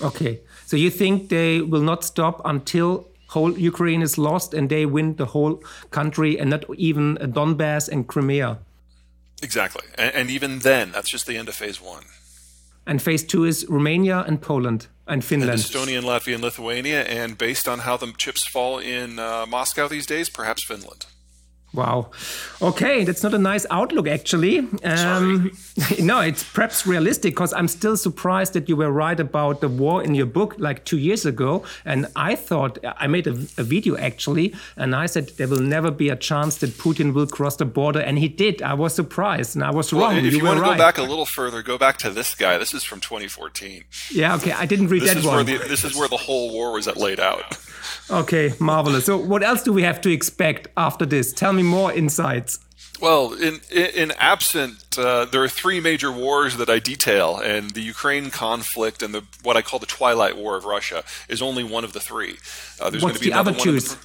Okay, 0.00 0.40
so 0.64 0.76
you 0.76 0.88
think 0.88 1.28
they 1.28 1.60
will 1.60 1.82
not 1.82 2.04
stop 2.04 2.40
until 2.46 3.09
whole 3.30 3.52
Ukraine 3.58 4.02
is 4.02 4.18
lost 4.18 4.54
and 4.54 4.68
they 4.68 4.84
win 4.86 5.16
the 5.16 5.26
whole 5.26 5.62
country 5.90 6.38
and 6.38 6.50
not 6.50 6.64
even 6.76 7.16
Donbass 7.16 7.88
and 7.88 8.06
Crimea. 8.06 8.58
Exactly. 9.42 9.86
And, 9.96 10.14
and, 10.14 10.30
even 10.30 10.60
then, 10.60 10.92
that's 10.92 11.10
just 11.10 11.26
the 11.26 11.36
end 11.36 11.48
of 11.48 11.54
phase 11.54 11.80
one. 11.80 12.04
And 12.86 13.00
phase 13.00 13.24
two 13.24 13.44
is 13.44 13.66
Romania 13.68 14.24
and 14.26 14.40
Poland 14.40 14.88
and 15.06 15.24
Finland. 15.24 15.52
And 15.52 15.60
Estonia 15.60 15.98
and 15.98 16.06
Latvia 16.06 16.34
and 16.34 16.42
Lithuania. 16.42 17.02
And 17.04 17.38
based 17.38 17.68
on 17.68 17.80
how 17.80 17.96
the 17.96 18.12
chips 18.18 18.46
fall 18.46 18.78
in 18.78 19.18
uh, 19.18 19.46
Moscow 19.46 19.88
these 19.88 20.06
days, 20.06 20.28
perhaps 20.28 20.64
Finland. 20.64 21.06
Wow. 21.72 22.10
Okay, 22.60 23.04
that's 23.04 23.22
not 23.22 23.32
a 23.32 23.38
nice 23.38 23.64
outlook, 23.70 24.08
actually. 24.08 24.58
Um, 24.82 25.52
no, 26.00 26.20
it's 26.20 26.42
perhaps 26.42 26.84
realistic 26.84 27.34
because 27.34 27.52
I'm 27.52 27.68
still 27.68 27.96
surprised 27.96 28.54
that 28.54 28.68
you 28.68 28.76
were 28.76 28.90
right 28.90 29.18
about 29.18 29.60
the 29.60 29.68
war 29.68 30.02
in 30.02 30.16
your 30.16 30.26
book 30.26 30.56
like 30.58 30.84
two 30.84 30.98
years 30.98 31.24
ago. 31.24 31.62
And 31.84 32.08
I 32.16 32.34
thought, 32.34 32.78
I 32.84 33.06
made 33.06 33.28
a, 33.28 33.32
a 33.56 33.62
video 33.62 33.96
actually, 33.96 34.54
and 34.76 34.96
I 34.96 35.06
said 35.06 35.28
there 35.36 35.46
will 35.46 35.60
never 35.60 35.92
be 35.92 36.08
a 36.08 36.16
chance 36.16 36.56
that 36.58 36.70
Putin 36.70 37.14
will 37.14 37.28
cross 37.28 37.56
the 37.56 37.66
border. 37.66 38.00
And 38.00 38.18
he 38.18 38.28
did. 38.28 38.62
I 38.62 38.74
was 38.74 38.94
surprised, 38.94 39.54
and 39.54 39.64
I 39.64 39.70
was 39.70 39.92
well, 39.92 40.08
wrong. 40.08 40.16
If 40.16 40.24
you, 40.24 40.38
you 40.38 40.44
want 40.44 40.58
to 40.58 40.62
right. 40.62 40.72
go 40.72 40.78
back 40.78 40.98
a 40.98 41.02
little 41.02 41.26
further, 41.26 41.62
go 41.62 41.78
back 41.78 41.98
to 41.98 42.10
this 42.10 42.34
guy. 42.34 42.58
This 42.58 42.74
is 42.74 42.82
from 42.82 43.00
2014. 43.00 43.84
Yeah, 44.10 44.34
okay. 44.36 44.52
I 44.52 44.66
didn't 44.66 44.88
read 44.88 45.02
this 45.02 45.14
that 45.14 45.24
one. 45.24 45.46
The, 45.46 45.58
this 45.58 45.84
is 45.84 45.96
where 45.96 46.08
the 46.08 46.16
whole 46.16 46.52
war 46.52 46.72
was 46.72 46.88
laid 46.96 47.20
out. 47.20 47.56
Okay, 48.10 48.52
marvelous. 48.58 49.06
So, 49.06 49.16
what 49.16 49.42
else 49.42 49.62
do 49.62 49.72
we 49.72 49.82
have 49.82 50.00
to 50.00 50.10
expect 50.10 50.68
after 50.76 51.06
this? 51.06 51.32
Tell 51.32 51.52
me 51.52 51.59
more 51.62 51.92
insights. 51.92 52.58
Well, 53.00 53.32
in 53.32 53.60
in, 53.70 54.12
absent, 54.18 54.98
uh, 54.98 55.24
there 55.24 55.42
are 55.42 55.48
three 55.48 55.80
major 55.80 56.12
wars 56.12 56.56
that 56.58 56.68
I 56.68 56.78
detail, 56.78 57.38
and 57.38 57.70
the 57.70 57.80
Ukraine 57.80 58.30
conflict 58.30 59.02
and 59.02 59.14
the 59.14 59.24
what 59.42 59.56
I 59.56 59.62
call 59.62 59.78
the 59.78 59.86
Twilight 59.86 60.36
War 60.36 60.56
of 60.56 60.64
Russia 60.64 61.02
is 61.28 61.40
only 61.40 61.64
one 61.64 61.84
of 61.84 61.92
the 61.92 62.00
three. 62.00 62.36
Uh, 62.78 62.90
there's 62.90 63.02
What's 63.02 63.02
going 63.02 63.14
to 63.14 63.20
be 63.20 63.30
the 63.30 63.38
other 63.38 63.52
one 63.52 63.60
twos? 63.60 63.96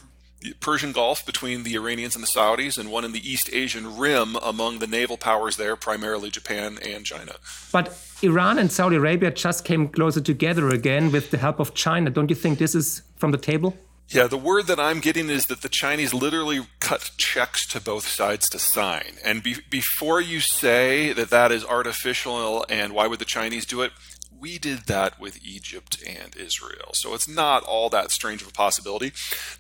the 0.42 0.54
Persian 0.60 0.92
Gulf 0.92 1.26
between 1.26 1.64
the 1.64 1.76
Iranians 1.76 2.16
and 2.16 2.24
the 2.24 2.28
Saudis, 2.28 2.78
and 2.78 2.92
one 2.92 3.04
in 3.04 3.12
the 3.12 3.30
East 3.30 3.50
Asian 3.52 3.98
Rim 3.98 4.36
among 4.38 4.80
the 4.80 4.88
naval 4.88 5.18
powers 5.18 5.58
there, 5.58 5.76
primarily 5.76 6.30
Japan 6.30 6.78
and 6.86 7.06
China. 7.06 7.36
But 7.72 7.98
Iran 8.22 8.60
and 8.60 8.72
Saudi 8.72 8.96
Arabia 8.96 9.32
just 9.32 9.66
came 9.66 9.90
closer 9.90 10.22
together 10.22 10.70
again 10.70 11.12
with 11.12 11.32
the 11.32 11.38
help 11.38 11.60
of 11.60 11.74
China. 11.74 12.10
Don't 12.10 12.30
you 12.30 12.36
think 12.36 12.60
this 12.60 12.76
is 12.76 13.02
from 13.18 13.32
the 13.32 13.38
table? 13.38 13.76
Yeah, 14.10 14.28
the 14.28 14.38
word 14.38 14.68
that 14.68 14.80
I'm 14.80 15.00
getting 15.00 15.30
is 15.30 15.48
that 15.48 15.62
the 15.62 15.70
Chinese 15.70 16.14
literally 16.14 16.68
cut 16.80 17.12
checks 17.18 17.68
to 17.70 17.82
both 17.82 18.08
sides 18.08 18.48
to 18.50 18.60
sign. 18.60 19.16
And 19.24 19.42
be, 19.42 19.58
before 19.70 20.22
you 20.22 20.40
say 20.40 21.12
that 21.12 21.32
that 21.32 21.52
is 21.52 21.66
artificial 21.66 22.66
and 22.70 22.94
why 22.94 23.08
would 23.08 23.20
the 23.20 23.26
Chinese 23.26 23.66
do 23.66 23.82
it, 23.82 23.92
we 24.40 24.60
did 24.60 24.82
that 24.86 25.20
with 25.20 25.44
Egypt 25.44 25.98
and 26.08 26.36
Israel. 26.36 26.92
So 26.94 27.16
it's 27.16 27.28
not 27.28 27.64
all 27.64 27.90
that 27.90 28.12
strange 28.12 28.44
of 28.44 28.50
a 28.50 28.52
possibility. 28.52 29.12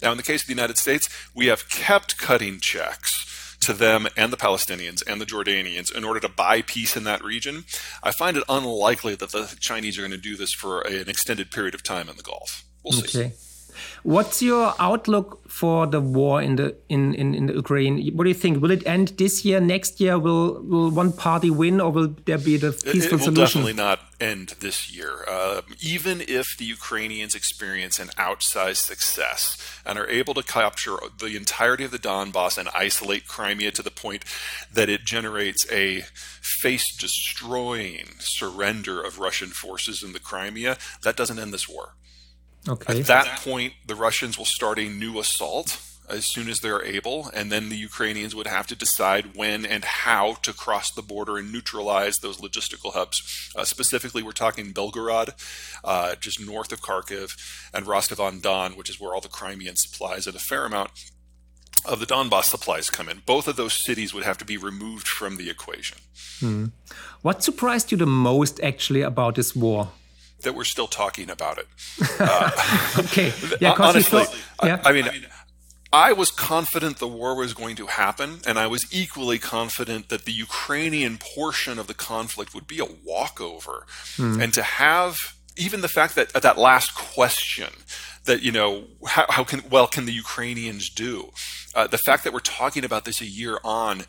Now, 0.01 0.11
in 0.11 0.17
the 0.17 0.23
case 0.23 0.43
of 0.43 0.47
the 0.47 0.53
United 0.53 0.77
States, 0.77 1.09
we 1.33 1.47
have 1.47 1.69
kept 1.69 2.17
cutting 2.17 2.59
checks 2.59 3.57
to 3.61 3.73
them 3.73 4.07
and 4.15 4.31
the 4.31 4.37
Palestinians 4.37 5.01
and 5.07 5.19
the 5.19 5.25
Jordanians 5.25 5.91
in 5.93 6.03
order 6.03 6.19
to 6.19 6.29
buy 6.29 6.61
peace 6.61 6.95
in 6.95 7.03
that 7.05 7.23
region. 7.23 7.63
I 8.03 8.11
find 8.11 8.37
it 8.37 8.43
unlikely 8.47 9.15
that 9.15 9.31
the 9.31 9.55
Chinese 9.59 9.97
are 9.97 10.01
going 10.01 10.11
to 10.11 10.17
do 10.17 10.37
this 10.37 10.53
for 10.53 10.81
an 10.81 11.09
extended 11.09 11.49
period 11.49 11.73
of 11.73 11.81
time 11.81 12.07
in 12.07 12.15
the 12.15 12.23
Gulf. 12.23 12.63
We'll 12.83 12.99
okay. 12.99 13.07
see. 13.07 13.31
What's 14.03 14.41
your 14.41 14.73
outlook 14.79 15.41
for 15.47 15.87
the 15.87 16.01
war 16.01 16.41
in 16.41 16.55
the 16.55 16.75
in, 16.89 17.13
in, 17.15 17.33
in 17.33 17.45
the 17.47 17.53
Ukraine? 17.53 18.05
What 18.15 18.23
do 18.25 18.29
you 18.29 18.35
think? 18.35 18.61
Will 18.61 18.71
it 18.71 18.85
end 18.85 19.09
this 19.17 19.45
year? 19.45 19.59
Next 19.59 19.99
year? 19.99 20.17
Will 20.19 20.61
will 20.63 20.91
one 20.91 21.11
party 21.11 21.49
win, 21.49 21.81
or 21.81 21.91
will 21.91 22.15
there 22.25 22.37
be 22.37 22.57
the 22.57 22.71
peaceful 22.71 22.95
it, 22.95 23.05
it 23.05 23.11
will 23.11 23.19
solution? 23.19 23.61
definitely 23.61 23.73
not 23.73 23.99
end 24.19 24.55
this 24.59 24.91
year. 24.95 25.25
Uh, 25.29 25.61
even 25.81 26.21
if 26.21 26.55
the 26.57 26.65
Ukrainians 26.65 27.35
experience 27.35 27.99
an 27.99 28.09
outsized 28.17 28.85
success 28.85 29.57
and 29.85 29.99
are 29.99 30.07
able 30.07 30.33
to 30.33 30.43
capture 30.43 30.97
the 31.19 31.35
entirety 31.35 31.83
of 31.83 31.91
the 31.91 31.99
Donbass 31.99 32.57
and 32.57 32.69
isolate 32.73 33.27
Crimea 33.27 33.71
to 33.71 33.81
the 33.81 33.91
point 33.91 34.23
that 34.73 34.89
it 34.89 35.05
generates 35.05 35.69
a 35.71 36.05
face 36.41 36.95
destroying 36.95 38.07
surrender 38.19 39.01
of 39.01 39.19
Russian 39.19 39.49
forces 39.49 40.03
in 40.03 40.13
the 40.13 40.19
Crimea, 40.19 40.77
that 41.03 41.17
doesn't 41.17 41.39
end 41.39 41.53
this 41.53 41.67
war. 41.69 41.95
Okay. 42.67 42.99
At 42.99 43.05
that 43.07 43.39
point, 43.41 43.73
the 43.85 43.95
Russians 43.95 44.37
will 44.37 44.45
start 44.45 44.79
a 44.79 44.89
new 44.89 45.19
assault 45.19 45.81
as 46.09 46.31
soon 46.31 46.49
as 46.49 46.59
they're 46.59 46.83
able, 46.83 47.29
and 47.33 47.51
then 47.51 47.69
the 47.69 47.75
Ukrainians 47.75 48.35
would 48.35 48.47
have 48.47 48.67
to 48.67 48.75
decide 48.75 49.35
when 49.35 49.65
and 49.65 49.83
how 49.83 50.33
to 50.43 50.53
cross 50.53 50.91
the 50.91 51.01
border 51.01 51.37
and 51.37 51.51
neutralize 51.51 52.17
those 52.17 52.37
logistical 52.37 52.93
hubs. 52.93 53.51
Uh, 53.55 53.63
specifically, 53.63 54.21
we're 54.21 54.31
talking 54.31 54.73
Belgorod, 54.73 55.31
uh, 55.83 56.15
just 56.15 56.39
north 56.39 56.71
of 56.71 56.81
Kharkiv, 56.81 57.35
and 57.73 57.87
Rostov 57.87 58.19
on 58.19 58.39
Don, 58.39 58.73
which 58.73 58.89
is 58.89 58.99
where 58.99 59.13
all 59.13 59.21
the 59.21 59.29
Crimean 59.29 59.75
supplies 59.75 60.27
and 60.27 60.35
a 60.35 60.39
fair 60.39 60.65
amount 60.65 60.91
of 61.85 61.99
the 61.99 62.05
Donbass 62.05 62.45
supplies 62.45 62.89
come 62.89 63.09
in. 63.09 63.21
Both 63.25 63.47
of 63.47 63.55
those 63.55 63.83
cities 63.83 64.13
would 64.13 64.23
have 64.23 64.37
to 64.39 64.45
be 64.45 64.57
removed 64.57 65.07
from 65.07 65.37
the 65.37 65.49
equation. 65.49 65.99
Hmm. 66.39 66.65
What 67.21 67.43
surprised 67.43 67.91
you 67.91 67.97
the 67.97 68.05
most, 68.05 68.59
actually, 68.61 69.01
about 69.01 69.35
this 69.35 69.55
war? 69.55 69.89
That 70.41 70.53
we're 70.53 70.63
still 70.63 70.87
talking 70.87 71.29
about 71.29 71.57
it. 71.57 71.67
Uh, 72.19 72.51
okay. 72.99 73.33
Yeah, 73.61 73.75
honestly, 73.77 74.23
yeah. 74.63 74.81
I, 74.83 74.89
I 74.89 74.93
mean, 74.93 75.09
I 75.91 76.13
was 76.13 76.31
confident 76.31 76.97
the 76.97 77.07
war 77.07 77.35
was 77.35 77.53
going 77.53 77.75
to 77.77 77.87
happen, 77.87 78.39
and 78.45 78.59
I 78.59 78.67
was 78.67 78.85
equally 78.91 79.39
confident 79.39 80.09
that 80.09 80.25
the 80.25 80.31
Ukrainian 80.31 81.17
portion 81.17 81.79
of 81.79 81.87
the 81.87 81.93
conflict 81.93 82.53
would 82.53 82.67
be 82.67 82.79
a 82.79 82.85
walkover. 82.85 83.85
Hmm. 84.17 84.41
And 84.41 84.53
to 84.53 84.63
have 84.63 85.17
even 85.55 85.81
the 85.81 85.87
fact 85.87 86.15
that 86.15 86.33
that 86.33 86.57
last 86.57 86.95
question 86.95 87.71
that 88.25 88.41
you 88.41 88.51
know 88.51 88.85
how, 89.07 89.25
how 89.29 89.43
can 89.43 89.63
well 89.69 89.87
can 89.87 90.05
the 90.05 90.11
Ukrainians 90.11 90.89
do 90.89 91.31
uh, 91.75 91.87
the 91.87 91.97
fact 91.97 92.23
that 92.23 92.33
we're 92.33 92.39
talking 92.39 92.83
about 92.83 93.05
this 93.05 93.21
a 93.21 93.25
year 93.25 93.59
on 93.63 94.03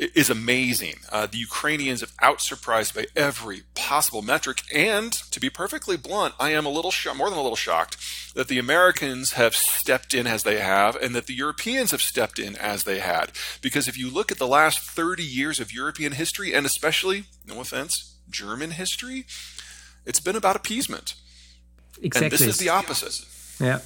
is 0.00 0.30
amazing. 0.30 0.94
Uh, 1.12 1.26
the 1.26 1.36
Ukrainians 1.36 2.00
have 2.00 2.16
outsurprised 2.16 2.94
by 2.94 3.06
every 3.14 3.62
possible 3.74 4.22
metric, 4.22 4.62
and 4.74 5.12
to 5.12 5.38
be 5.38 5.50
perfectly 5.50 5.98
blunt, 5.98 6.34
I 6.40 6.50
am 6.52 6.64
a 6.64 6.70
little 6.70 6.90
sh- 6.90 7.06
more 7.14 7.28
than 7.28 7.38
a 7.38 7.42
little 7.42 7.56
shocked 7.56 7.98
that 8.34 8.48
the 8.48 8.58
Americans 8.58 9.32
have 9.32 9.54
stepped 9.54 10.14
in 10.14 10.26
as 10.26 10.42
they 10.42 10.58
have, 10.58 10.96
and 10.96 11.14
that 11.14 11.26
the 11.26 11.34
Europeans 11.34 11.90
have 11.90 12.00
stepped 12.00 12.38
in 12.38 12.56
as 12.56 12.84
they 12.84 13.00
had. 13.00 13.32
Because 13.60 13.88
if 13.88 13.98
you 13.98 14.10
look 14.10 14.32
at 14.32 14.38
the 14.38 14.46
last 14.46 14.80
30 14.80 15.22
years 15.22 15.60
of 15.60 15.72
European 15.72 16.12
history, 16.12 16.54
and 16.54 16.64
especially, 16.64 17.24
no 17.46 17.60
offense, 17.60 18.16
German 18.30 18.70
history, 18.72 19.26
it's 20.06 20.20
been 20.20 20.36
about 20.36 20.56
appeasement. 20.56 21.14
Exactly. 22.00 22.24
And 22.24 22.32
this 22.32 22.40
is 22.40 22.56
the 22.56 22.70
opposite. 22.70 23.20
Yeah 23.60 23.80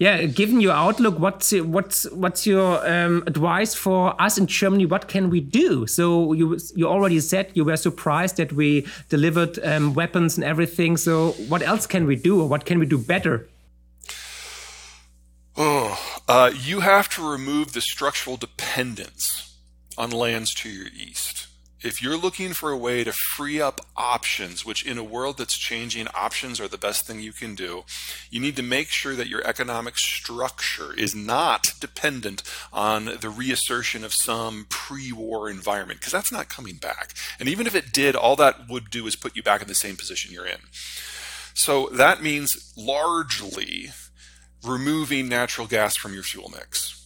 yeah, 0.00 0.24
given 0.24 0.62
your 0.62 0.72
outlook, 0.72 1.18
what's 1.18 1.52
what's 1.52 2.10
what's 2.10 2.46
your 2.46 2.80
um, 2.90 3.22
advice 3.26 3.74
for 3.74 4.20
us 4.20 4.38
in 4.38 4.46
Germany? 4.46 4.86
What 4.86 5.08
can 5.08 5.28
we 5.28 5.40
do? 5.40 5.86
So 5.86 6.32
you 6.32 6.58
you 6.74 6.88
already 6.88 7.20
said 7.20 7.50
you 7.52 7.66
were 7.66 7.76
surprised 7.76 8.38
that 8.38 8.50
we 8.50 8.86
delivered 9.10 9.58
um, 9.62 9.92
weapons 9.92 10.38
and 10.38 10.44
everything. 10.44 10.96
So 10.96 11.32
what 11.48 11.60
else 11.62 11.86
can 11.86 12.06
we 12.06 12.16
do, 12.16 12.40
or 12.40 12.48
what 12.48 12.64
can 12.64 12.78
we 12.78 12.86
do 12.86 12.96
better? 12.96 13.46
Oh, 15.54 16.00
uh, 16.26 16.50
you 16.56 16.80
have 16.80 17.10
to 17.10 17.30
remove 17.30 17.74
the 17.74 17.82
structural 17.82 18.38
dependence 18.38 19.54
on 19.98 20.10
lands 20.12 20.54
to 20.54 20.70
your 20.70 20.86
east 20.96 21.46
if 21.82 22.02
you're 22.02 22.16
looking 22.16 22.52
for 22.52 22.70
a 22.70 22.76
way 22.76 23.04
to 23.04 23.12
free 23.12 23.60
up 23.60 23.80
options, 23.96 24.64
which 24.64 24.84
in 24.84 24.98
a 24.98 25.04
world 25.04 25.38
that's 25.38 25.56
changing, 25.56 26.08
options 26.14 26.60
are 26.60 26.68
the 26.68 26.78
best 26.78 27.06
thing 27.06 27.20
you 27.20 27.32
can 27.32 27.54
do, 27.54 27.84
you 28.30 28.40
need 28.40 28.56
to 28.56 28.62
make 28.62 28.88
sure 28.88 29.14
that 29.14 29.28
your 29.28 29.46
economic 29.46 29.96
structure 29.96 30.92
is 30.94 31.14
not 31.14 31.72
dependent 31.80 32.42
on 32.72 33.06
the 33.20 33.30
reassertion 33.30 34.04
of 34.04 34.12
some 34.12 34.66
pre 34.68 35.12
war 35.12 35.48
environment, 35.48 36.00
because 36.00 36.12
that's 36.12 36.32
not 36.32 36.48
coming 36.48 36.76
back. 36.76 37.14
And 37.38 37.48
even 37.48 37.66
if 37.66 37.74
it 37.74 37.92
did, 37.92 38.14
all 38.14 38.36
that 38.36 38.68
would 38.68 38.90
do 38.90 39.06
is 39.06 39.16
put 39.16 39.34
you 39.34 39.42
back 39.42 39.62
in 39.62 39.68
the 39.68 39.74
same 39.74 39.96
position 39.96 40.32
you're 40.32 40.46
in. 40.46 40.60
So 41.54 41.88
that 41.88 42.22
means 42.22 42.72
largely 42.76 43.90
removing 44.64 45.28
natural 45.28 45.66
gas 45.66 45.96
from 45.96 46.12
your 46.12 46.22
fuel 46.22 46.50
mix 46.50 46.99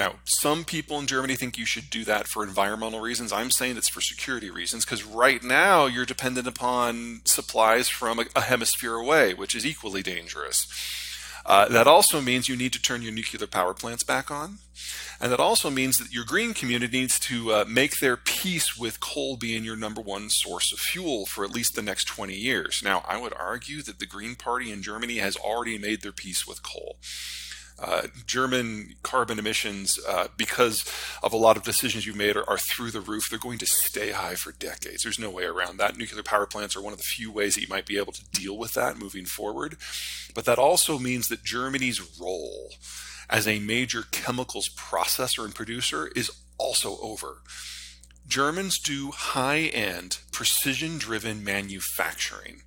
now, 0.00 0.14
some 0.24 0.64
people 0.64 0.98
in 0.98 1.06
Germany 1.06 1.36
think 1.36 1.58
you 1.58 1.66
should 1.66 1.90
do 1.90 2.04
that 2.04 2.26
for 2.26 2.42
environmental 2.42 3.00
reasons. 3.00 3.32
I'm 3.32 3.50
saying 3.50 3.76
it's 3.76 3.90
for 3.90 4.00
security 4.00 4.50
reasons 4.50 4.86
because 4.86 5.04
right 5.04 5.42
now 5.42 5.84
you're 5.84 6.06
dependent 6.06 6.46
upon 6.48 7.20
supplies 7.26 7.90
from 7.90 8.18
a, 8.18 8.24
a 8.34 8.40
hemisphere 8.40 8.94
away, 8.94 9.34
which 9.34 9.54
is 9.54 9.66
equally 9.66 10.02
dangerous. 10.02 10.66
Uh, 11.44 11.68
that 11.68 11.86
also 11.86 12.22
means 12.22 12.48
you 12.48 12.56
need 12.56 12.72
to 12.72 12.80
turn 12.80 13.02
your 13.02 13.12
nuclear 13.12 13.46
power 13.46 13.74
plants 13.74 14.02
back 14.02 14.30
on. 14.30 14.58
And 15.20 15.30
that 15.30 15.40
also 15.40 15.68
means 15.68 15.98
that 15.98 16.12
your 16.12 16.24
green 16.24 16.54
community 16.54 16.98
needs 16.98 17.18
to 17.20 17.52
uh, 17.52 17.64
make 17.68 17.98
their 18.00 18.16
peace 18.16 18.78
with 18.78 19.00
coal 19.00 19.36
being 19.36 19.64
your 19.64 19.76
number 19.76 20.00
one 20.00 20.30
source 20.30 20.72
of 20.72 20.78
fuel 20.78 21.26
for 21.26 21.44
at 21.44 21.50
least 21.50 21.74
the 21.74 21.82
next 21.82 22.04
20 22.04 22.34
years. 22.34 22.80
Now, 22.82 23.04
I 23.06 23.20
would 23.20 23.34
argue 23.38 23.82
that 23.82 23.98
the 23.98 24.06
Green 24.06 24.34
Party 24.34 24.72
in 24.72 24.82
Germany 24.82 25.16
has 25.16 25.36
already 25.36 25.76
made 25.76 26.00
their 26.00 26.12
peace 26.12 26.46
with 26.46 26.62
coal. 26.62 26.96
Uh, 27.80 28.08
German 28.26 28.94
carbon 29.02 29.38
emissions, 29.38 29.98
uh, 30.06 30.28
because 30.36 30.84
of 31.22 31.32
a 31.32 31.36
lot 31.36 31.56
of 31.56 31.62
decisions 31.62 32.06
you've 32.06 32.16
made, 32.16 32.36
are, 32.36 32.48
are, 32.48 32.58
through 32.58 32.90
the 32.90 33.00
roof. 33.00 33.28
They're 33.28 33.38
going 33.38 33.58
to 33.58 33.66
stay 33.66 34.10
high 34.10 34.34
for 34.34 34.52
decades. 34.52 35.02
There's 35.02 35.18
no 35.18 35.30
way 35.30 35.44
around 35.44 35.78
that. 35.78 35.96
Nuclear 35.96 36.22
power 36.22 36.46
plants 36.46 36.76
are 36.76 36.82
one 36.82 36.92
of 36.92 36.98
the 36.98 37.04
few 37.04 37.32
ways 37.32 37.54
that 37.54 37.62
you 37.62 37.68
might 37.68 37.86
be 37.86 37.96
able 37.96 38.12
to 38.12 38.24
deal 38.32 38.58
with 38.58 38.74
that 38.74 38.98
moving 38.98 39.24
forward. 39.24 39.76
But 40.34 40.44
that 40.44 40.58
also 40.58 40.98
means 40.98 41.28
that 41.28 41.42
Germany's 41.42 42.20
role 42.20 42.74
as 43.30 43.48
a 43.48 43.60
major 43.60 44.02
chemicals 44.10 44.68
processor 44.68 45.44
and 45.44 45.54
producer 45.54 46.10
is 46.14 46.30
also 46.58 46.98
over. 47.00 47.38
Germans 48.26 48.78
do 48.78 49.10
high 49.10 49.60
end, 49.60 50.18
precision 50.30 50.98
driven 50.98 51.42
manufacturing 51.42 52.62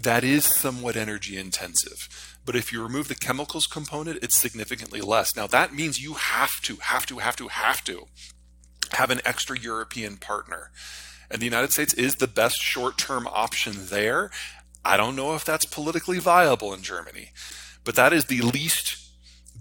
that 0.00 0.24
is 0.24 0.44
somewhat 0.44 0.96
energy 0.96 1.36
intensive. 1.36 2.31
But 2.44 2.56
if 2.56 2.72
you 2.72 2.82
remove 2.82 3.08
the 3.08 3.14
chemicals 3.14 3.66
component, 3.66 4.22
it's 4.22 4.34
significantly 4.34 5.00
less. 5.00 5.36
Now 5.36 5.46
that 5.46 5.74
means 5.74 6.02
you 6.02 6.14
have 6.14 6.60
to, 6.62 6.76
have 6.76 7.06
to, 7.06 7.18
have 7.18 7.36
to, 7.36 7.48
have 7.48 7.84
to 7.84 8.06
have 8.92 9.10
an 9.10 9.20
extra 9.24 9.58
European 9.58 10.16
partner. 10.16 10.70
And 11.30 11.40
the 11.40 11.46
United 11.46 11.72
States 11.72 11.94
is 11.94 12.16
the 12.16 12.26
best 12.26 12.56
short 12.60 12.98
term 12.98 13.26
option 13.26 13.86
there. 13.86 14.30
I 14.84 14.96
don't 14.96 15.16
know 15.16 15.34
if 15.34 15.44
that's 15.44 15.64
politically 15.64 16.18
viable 16.18 16.74
in 16.74 16.82
Germany, 16.82 17.30
but 17.84 17.94
that 17.94 18.12
is 18.12 18.26
the 18.26 18.40
least 18.42 18.98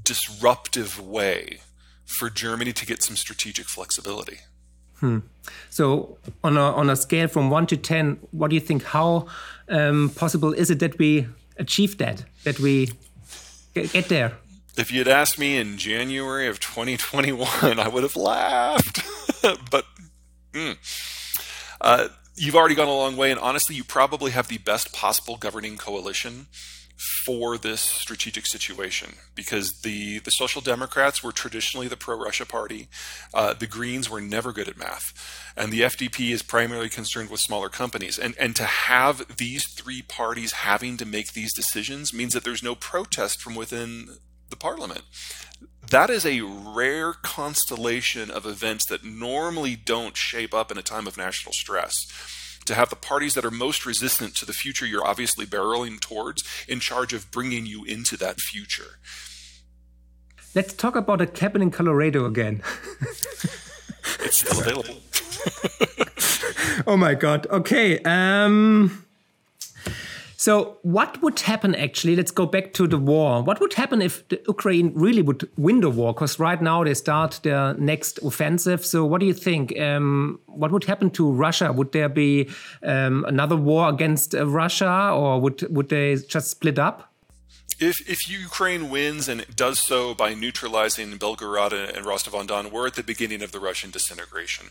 disruptive 0.03 0.99
way 0.99 1.59
for 2.05 2.29
Germany 2.29 2.73
to 2.73 2.85
get 2.85 3.03
some 3.03 3.15
strategic 3.15 3.67
flexibility. 3.67 4.39
Hmm. 4.95 5.19
So, 5.69 6.17
on 6.43 6.57
a, 6.57 6.61
on 6.61 6.89
a 6.89 6.95
scale 6.95 7.27
from 7.27 7.49
one 7.49 7.65
to 7.67 7.77
10, 7.77 8.19
what 8.31 8.49
do 8.49 8.55
you 8.55 8.59
think? 8.59 8.83
How 8.83 9.27
um, 9.69 10.11
possible 10.15 10.53
is 10.53 10.69
it 10.69 10.79
that 10.79 10.97
we 10.99 11.27
achieve 11.57 11.97
that, 11.97 12.25
that 12.43 12.59
we 12.59 12.91
get 13.73 14.09
there? 14.09 14.33
If 14.77 14.91
you'd 14.91 15.07
asked 15.07 15.37
me 15.37 15.57
in 15.57 15.77
January 15.77 16.47
of 16.47 16.59
2021, 16.59 17.79
I 17.79 17.87
would 17.87 18.03
have 18.03 18.15
laughed. 18.15 19.01
but 19.71 19.85
mm, 20.53 20.77
uh, 21.81 22.07
you've 22.35 22.55
already 22.55 22.75
gone 22.75 22.87
a 22.87 22.93
long 22.93 23.17
way, 23.17 23.31
and 23.31 23.39
honestly, 23.39 23.75
you 23.75 23.83
probably 23.83 24.31
have 24.31 24.47
the 24.47 24.57
best 24.59 24.93
possible 24.93 25.37
governing 25.37 25.77
coalition 25.77 26.47
for 27.25 27.57
this 27.57 27.81
strategic 27.81 28.45
situation 28.45 29.15
because 29.33 29.81
the, 29.83 30.19
the 30.19 30.31
Social 30.31 30.61
Democrats 30.61 31.23
were 31.23 31.31
traditionally 31.31 31.87
the 31.87 31.97
pro 31.97 32.15
Russia 32.15 32.45
party. 32.45 32.87
Uh, 33.33 33.53
the 33.53 33.67
Greens 33.67 34.09
were 34.09 34.21
never 34.21 34.51
good 34.51 34.67
at 34.67 34.77
math. 34.77 35.13
And 35.57 35.71
the 35.71 35.81
FDP 35.81 36.31
is 36.31 36.43
primarily 36.43 36.89
concerned 36.89 37.29
with 37.29 37.39
smaller 37.39 37.69
companies. 37.69 38.19
And, 38.19 38.35
and 38.39 38.55
to 38.55 38.65
have 38.65 39.37
these 39.37 39.65
three 39.73 40.01
parties 40.01 40.53
having 40.53 40.97
to 40.97 41.05
make 41.05 41.33
these 41.33 41.53
decisions 41.53 42.13
means 42.13 42.33
that 42.33 42.43
there's 42.43 42.63
no 42.63 42.75
protest 42.75 43.41
from 43.41 43.55
within 43.55 44.17
the 44.49 44.55
parliament. 44.55 45.01
That 45.89 46.09
is 46.09 46.25
a 46.25 46.41
rare 46.41 47.13
constellation 47.13 48.29
of 48.29 48.45
events 48.45 48.85
that 48.85 49.03
normally 49.03 49.75
don't 49.75 50.15
shape 50.15 50.53
up 50.53 50.71
in 50.71 50.77
a 50.77 50.83
time 50.83 51.07
of 51.07 51.17
national 51.17 51.53
stress 51.53 52.05
to 52.71 52.75
have 52.75 52.89
the 52.89 52.95
parties 52.95 53.33
that 53.33 53.43
are 53.43 53.51
most 53.51 53.85
resistant 53.85 54.33
to 54.33 54.45
the 54.45 54.53
future 54.53 54.85
you're 54.85 55.05
obviously 55.05 55.45
barreling 55.45 55.99
towards 55.99 56.41
in 56.69 56.79
charge 56.79 57.11
of 57.11 57.29
bringing 57.29 57.65
you 57.65 57.83
into 57.83 58.15
that 58.15 58.39
future. 58.39 58.97
Let's 60.55 60.73
talk 60.73 60.95
about 60.95 61.19
a 61.19 61.27
cabin 61.27 61.61
in 61.61 61.69
Colorado 61.71 62.25
again. 62.25 62.63
it's 64.21 64.37
still 64.37 64.61
available. 64.61 65.01
oh 66.87 66.95
my 66.95 67.13
god. 67.13 67.45
Okay. 67.47 67.99
Um 68.03 69.05
so, 70.41 70.79
what 70.81 71.21
would 71.21 71.39
happen 71.41 71.75
actually? 71.75 72.15
Let's 72.15 72.31
go 72.31 72.47
back 72.47 72.73
to 72.73 72.87
the 72.87 72.97
war. 72.97 73.43
What 73.43 73.59
would 73.59 73.73
happen 73.73 74.01
if 74.01 74.27
the 74.29 74.41
Ukraine 74.47 74.91
really 74.95 75.21
would 75.21 75.47
win 75.55 75.81
the 75.81 75.91
war? 75.91 76.15
Because 76.15 76.39
right 76.39 76.59
now 76.59 76.83
they 76.83 76.95
start 76.95 77.39
their 77.43 77.75
next 77.75 78.17
offensive. 78.23 78.83
So, 78.83 79.05
what 79.05 79.19
do 79.19 79.27
you 79.27 79.35
think? 79.35 79.79
Um, 79.79 80.39
what 80.47 80.71
would 80.71 80.85
happen 80.85 81.11
to 81.11 81.31
Russia? 81.31 81.71
Would 81.71 81.91
there 81.91 82.09
be 82.09 82.49
um, 82.81 83.23
another 83.27 83.55
war 83.55 83.89
against 83.89 84.33
uh, 84.33 84.47
Russia, 84.47 85.11
or 85.13 85.39
would 85.39 85.61
would 85.69 85.89
they 85.89 86.15
just 86.15 86.49
split 86.49 86.79
up? 86.79 87.10
If 87.81 88.07
if 88.07 88.29
Ukraine 88.29 88.89
wins 88.89 89.27
and 89.27 89.41
it 89.41 89.55
does 89.55 89.79
so 89.79 90.13
by 90.13 90.33
neutralizing 90.35 91.17
Belgorod 91.17 91.73
and 91.73 92.05
Rostov-on-Don, 92.05 92.71
we're 92.71 92.87
at 92.87 92.93
the 92.93 93.03
beginning 93.03 93.41
of 93.41 93.51
the 93.51 93.59
Russian 93.59 93.89
disintegration. 93.89 94.67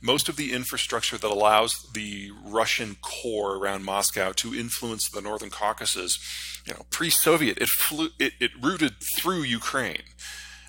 Most 0.00 0.28
of 0.28 0.36
the 0.36 0.52
infrastructure 0.52 1.18
that 1.18 1.30
allows 1.30 1.82
the 1.92 2.30
Russian 2.44 2.96
core 3.02 3.56
around 3.56 3.84
Moscow 3.84 4.32
to 4.36 4.54
influence 4.54 5.08
the 5.10 5.20
northern 5.20 5.50
Caucasus, 5.50 6.18
you 6.64 6.72
know, 6.72 6.86
pre-Soviet, 6.90 7.58
it 7.58 7.68
flew, 7.68 8.10
it, 8.18 8.34
it 8.38 8.52
routed 8.60 8.94
through 9.18 9.42
Ukraine. 9.42 10.02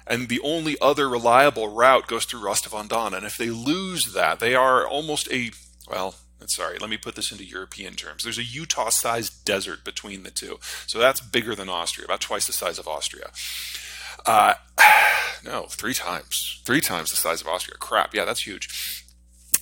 And 0.05 0.27
the 0.27 0.41
only 0.41 0.75
other 0.81 1.07
reliable 1.07 1.69
route 1.69 2.07
goes 2.07 2.25
through 2.25 2.43
Rostov-on-Don. 2.43 3.13
And 3.13 3.25
if 3.25 3.37
they 3.37 3.49
lose 3.49 4.13
that, 4.13 4.39
they 4.39 4.55
are 4.55 4.85
almost 4.85 5.31
a 5.31 5.51
well, 5.89 6.15
sorry, 6.49 6.77
let 6.79 6.89
me 6.89 6.97
put 6.97 7.15
this 7.15 7.31
into 7.31 7.45
European 7.45 7.93
terms. 7.95 8.23
There's 8.23 8.37
a 8.37 8.43
Utah 8.43 8.89
sized 8.89 9.45
desert 9.45 9.83
between 9.83 10.23
the 10.23 10.31
two. 10.31 10.59
So 10.87 10.99
that's 10.99 11.21
bigger 11.21 11.55
than 11.55 11.69
Austria, 11.69 12.05
about 12.05 12.21
twice 12.21 12.47
the 12.47 12.53
size 12.53 12.79
of 12.79 12.87
Austria. 12.87 13.31
Uh, 14.25 14.55
no, 15.43 15.63
three 15.63 15.93
times. 15.93 16.61
Three 16.65 16.81
times 16.81 17.11
the 17.11 17.17
size 17.17 17.41
of 17.41 17.47
Austria. 17.47 17.77
Crap. 17.77 18.13
Yeah, 18.13 18.25
that's 18.25 18.45
huge. 18.45 19.03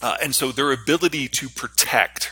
Uh, 0.01 0.17
and 0.21 0.33
so 0.33 0.51
their 0.51 0.71
ability 0.71 1.27
to 1.27 1.50
protect, 1.50 2.31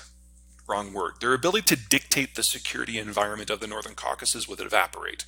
wrong 0.70 0.94
word, 0.94 1.14
their 1.20 1.34
ability 1.34 1.76
to 1.76 1.90
dictate 1.90 2.36
the 2.36 2.44
security 2.44 2.98
environment 2.98 3.50
of 3.50 3.60
the 3.60 3.68
Northern 3.68 3.96
Caucasus 3.96 4.48
would 4.48 4.60
evaporate. 4.60 5.26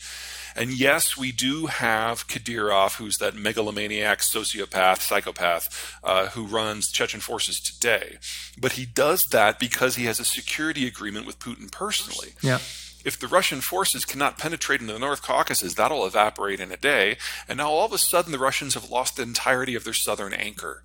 And 0.55 0.71
yes, 0.71 1.17
we 1.17 1.31
do 1.31 1.67
have 1.67 2.27
Kadyrov, 2.27 2.97
who's 2.97 3.17
that 3.17 3.35
megalomaniac, 3.35 4.19
sociopath, 4.19 4.99
psychopath 4.99 5.99
uh, 6.03 6.27
who 6.27 6.45
runs 6.45 6.91
Chechen 6.91 7.21
forces 7.21 7.59
today. 7.59 8.17
But 8.59 8.73
he 8.73 8.85
does 8.85 9.23
that 9.31 9.59
because 9.59 9.95
he 9.95 10.05
has 10.05 10.19
a 10.19 10.25
security 10.25 10.87
agreement 10.87 11.25
with 11.25 11.39
Putin 11.39 11.71
personally. 11.71 12.33
Yeah. 12.41 12.59
If 13.03 13.17
the 13.19 13.27
Russian 13.27 13.61
forces 13.61 14.05
cannot 14.05 14.37
penetrate 14.37 14.81
into 14.81 14.93
the 14.93 14.99
North 14.99 15.23
Caucasus, 15.23 15.73
that'll 15.73 16.05
evaporate 16.05 16.59
in 16.59 16.71
a 16.71 16.77
day. 16.77 17.17
And 17.47 17.57
now 17.57 17.69
all 17.69 17.85
of 17.85 17.93
a 17.93 17.97
sudden, 17.97 18.31
the 18.31 18.37
Russians 18.37 18.75
have 18.75 18.91
lost 18.91 19.15
the 19.15 19.23
entirety 19.23 19.73
of 19.73 19.83
their 19.83 19.93
southern 19.93 20.33
anchor. 20.33 20.83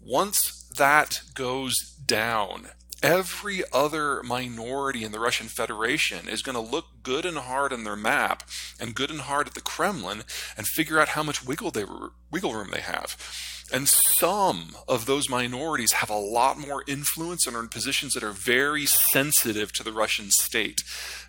Once 0.00 0.68
that 0.76 1.22
goes 1.34 1.76
down, 2.06 2.68
every 3.02 3.62
other 3.72 4.22
minority 4.22 5.04
in 5.04 5.12
the 5.12 5.20
Russian 5.20 5.46
Federation 5.46 6.28
is 6.28 6.42
going 6.42 6.54
to 6.54 6.60
look 6.60 6.86
good 7.02 7.24
and 7.24 7.38
hard 7.38 7.72
on 7.72 7.84
their 7.84 7.96
map 7.96 8.42
and 8.80 8.94
good 8.94 9.10
and 9.10 9.22
hard 9.22 9.46
at 9.46 9.54
the 9.54 9.60
Kremlin 9.60 10.24
and 10.56 10.66
figure 10.66 10.98
out 10.98 11.10
how 11.10 11.22
much 11.22 11.44
wiggle 11.44 11.70
they 11.70 11.84
wiggle 12.30 12.54
room 12.54 12.70
they 12.72 12.80
have. 12.80 13.16
And 13.70 13.86
some 13.86 14.76
of 14.88 15.04
those 15.04 15.28
minorities 15.28 15.92
have 15.92 16.08
a 16.08 16.16
lot 16.16 16.58
more 16.58 16.84
influence 16.86 17.46
and 17.46 17.54
are 17.54 17.60
in 17.60 17.68
positions 17.68 18.14
that 18.14 18.22
are 18.22 18.32
very 18.32 18.86
sensitive 18.86 19.72
to 19.74 19.82
the 19.82 19.92
Russian 19.92 20.30
state. 20.30 20.80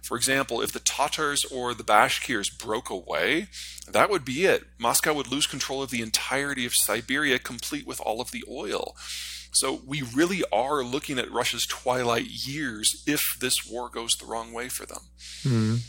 For 0.02 0.16
example, 0.16 0.62
if 0.62 0.72
the 0.72 0.80
Tatars 0.80 1.44
or 1.44 1.74
the 1.74 1.84
Bashkirs 1.84 2.58
broke 2.58 2.90
away, 2.90 3.48
that 3.90 4.10
would 4.10 4.24
be 4.24 4.46
it. 4.46 4.64
Moscow 4.78 5.14
would 5.14 5.28
lose 5.28 5.48
control 5.48 5.84
of 5.84 5.90
the 5.90 6.02
entirety 6.02 6.66
of 6.66 6.74
Siberia, 6.74 7.40
complete 7.40 7.86
with 7.86 8.00
all 8.00 8.22
of 8.22 8.32
the 8.32 8.46
oil. 8.50 8.96
So 9.52 9.82
we 9.86 10.02
really 10.02 10.44
are 10.52 10.84
looking 10.84 11.20
at 11.20 11.32
Russia's 11.32 11.66
twilight 11.66 12.26
years 12.26 13.04
if 13.08 13.38
this 13.40 13.66
war 13.70 13.90
goes 13.90 14.16
the 14.16 14.26
wrong 14.26 14.54
way 14.54 14.70
for 14.70 14.86
them. 14.86 15.02
Mm. 15.44 15.80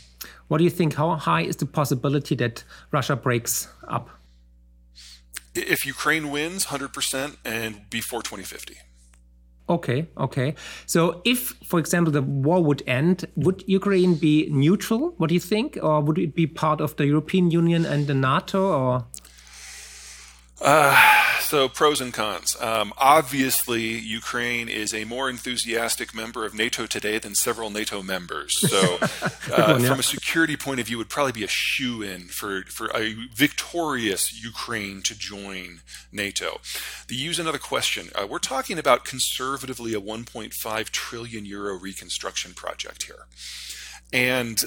What 0.47 0.57
do 0.57 0.63
you 0.63 0.69
think? 0.69 0.95
How 0.95 1.15
high 1.15 1.41
is 1.41 1.57
the 1.57 1.65
possibility 1.65 2.35
that 2.35 2.63
Russia 2.91 3.15
breaks 3.15 3.67
up? 3.87 4.09
If 5.53 5.85
Ukraine 5.85 6.31
wins 6.31 6.65
100% 6.67 7.37
and 7.45 7.89
before 7.89 8.21
2050. 8.21 8.77
Okay, 9.69 10.07
okay. 10.17 10.55
So, 10.85 11.21
if, 11.23 11.53
for 11.63 11.79
example, 11.79 12.11
the 12.11 12.21
war 12.21 12.61
would 12.61 12.83
end, 12.87 13.25
would 13.35 13.63
Ukraine 13.67 14.15
be 14.15 14.49
neutral? 14.49 15.13
What 15.17 15.27
do 15.29 15.33
you 15.33 15.39
think, 15.39 15.77
or 15.81 16.01
would 16.01 16.17
it 16.17 16.35
be 16.35 16.45
part 16.45 16.81
of 16.81 16.97
the 16.97 17.05
European 17.05 17.51
Union 17.51 17.85
and 17.85 18.07
the 18.07 18.13
NATO? 18.13 18.61
Or 18.61 19.05
uh, 20.61 21.21
so 21.41 21.67
pros 21.67 21.99
and 21.99 22.13
cons. 22.13 22.55
Um, 22.61 22.93
obviously, 22.97 23.81
Ukraine 23.81 24.69
is 24.69 24.93
a 24.93 25.03
more 25.03 25.29
enthusiastic 25.29 26.13
member 26.15 26.45
of 26.45 26.53
NATO 26.53 26.85
today 26.85 27.19
than 27.19 27.35
several 27.35 27.69
NATO 27.69 28.01
members. 28.01 28.57
So, 28.69 28.97
uh, 29.53 29.79
from 29.79 29.99
a 29.99 30.03
security 30.03 30.55
point 30.55 30.79
of 30.79 30.87
view, 30.87 30.97
would 30.97 31.09
probably 31.09 31.33
be 31.33 31.43
a 31.43 31.49
shoe 31.49 32.01
in 32.01 32.27
for 32.29 32.63
for 32.63 32.87
a 32.95 33.15
victorious 33.33 34.31
Ukraine 34.41 35.01
to 35.03 35.17
join 35.17 35.81
NATO. 36.11 36.61
The 37.07 37.15
EU's 37.15 37.39
another 37.39 37.57
question. 37.57 38.09
Uh, 38.15 38.27
we're 38.27 38.39
talking 38.39 38.77
about 38.77 39.03
conservatively 39.03 39.93
a 39.93 39.99
1.5 39.99 40.89
trillion 40.89 41.45
euro 41.45 41.77
reconstruction 41.77 42.53
project 42.53 43.03
here, 43.03 43.25
and 44.13 44.63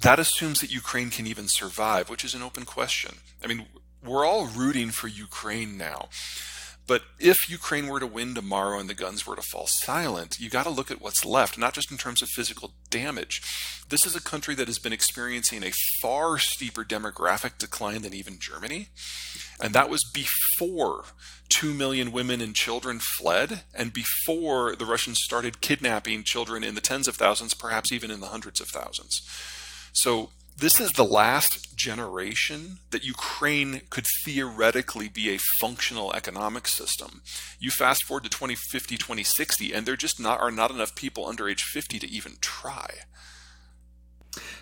that 0.00 0.18
assumes 0.18 0.60
that 0.60 0.72
Ukraine 0.72 1.10
can 1.10 1.26
even 1.26 1.46
survive, 1.48 2.10
which 2.10 2.24
is 2.24 2.34
an 2.34 2.42
open 2.42 2.64
question. 2.64 3.16
I 3.42 3.46
mean, 3.46 3.66
we're 4.04 4.26
all 4.26 4.46
rooting 4.46 4.90
for 4.90 5.08
Ukraine 5.08 5.76
now. 5.76 6.08
But 6.86 7.02
if 7.20 7.48
Ukraine 7.48 7.86
were 7.86 8.00
to 8.00 8.06
win 8.06 8.34
tomorrow 8.34 8.78
and 8.78 8.90
the 8.90 8.94
guns 8.94 9.24
were 9.24 9.36
to 9.36 9.42
fall 9.42 9.66
silent, 9.68 10.36
you 10.40 10.50
got 10.50 10.64
to 10.64 10.70
look 10.70 10.90
at 10.90 11.00
what's 11.00 11.24
left, 11.24 11.56
not 11.56 11.74
just 11.74 11.92
in 11.92 11.96
terms 11.96 12.22
of 12.22 12.28
physical 12.28 12.74
damage. 12.90 13.40
This 13.88 14.04
is 14.04 14.16
a 14.16 14.20
country 14.20 14.54
that 14.56 14.66
has 14.66 14.80
been 14.80 14.92
experiencing 14.92 15.62
a 15.62 15.72
far 16.00 16.38
steeper 16.38 16.84
demographic 16.84 17.56
decline 17.56 18.02
than 18.02 18.12
even 18.12 18.38
Germany. 18.40 18.88
And 19.60 19.74
that 19.74 19.88
was 19.88 20.02
before 20.12 21.04
2 21.50 21.72
million 21.72 22.10
women 22.10 22.40
and 22.40 22.54
children 22.54 22.98
fled, 22.98 23.62
and 23.72 23.92
before 23.92 24.74
the 24.74 24.86
Russians 24.86 25.18
started 25.22 25.60
kidnapping 25.60 26.24
children 26.24 26.64
in 26.64 26.74
the 26.74 26.80
tens 26.80 27.06
of 27.06 27.14
thousands, 27.14 27.54
perhaps 27.54 27.92
even 27.92 28.10
in 28.10 28.20
the 28.20 28.28
hundreds 28.28 28.60
of 28.60 28.68
thousands. 28.68 29.20
So 29.92 30.30
this 30.56 30.80
is 30.80 30.90
the 30.92 31.04
last 31.04 31.76
generation 31.76 32.78
that 32.90 33.04
Ukraine 33.04 33.82
could 33.90 34.06
theoretically 34.24 35.08
be 35.08 35.30
a 35.30 35.38
functional 35.60 36.12
economic 36.14 36.68
system. 36.68 37.22
You 37.58 37.70
fast 37.70 38.04
forward 38.04 38.24
to 38.24 38.30
2050, 38.30 38.96
2060, 38.96 39.72
and 39.72 39.86
there 39.86 39.96
just 39.96 40.20
not 40.20 40.40
are 40.40 40.50
not 40.50 40.70
enough 40.70 40.94
people 40.94 41.26
under 41.26 41.48
age 41.48 41.62
50 41.62 41.98
to 41.98 42.08
even 42.08 42.34
try. 42.40 42.88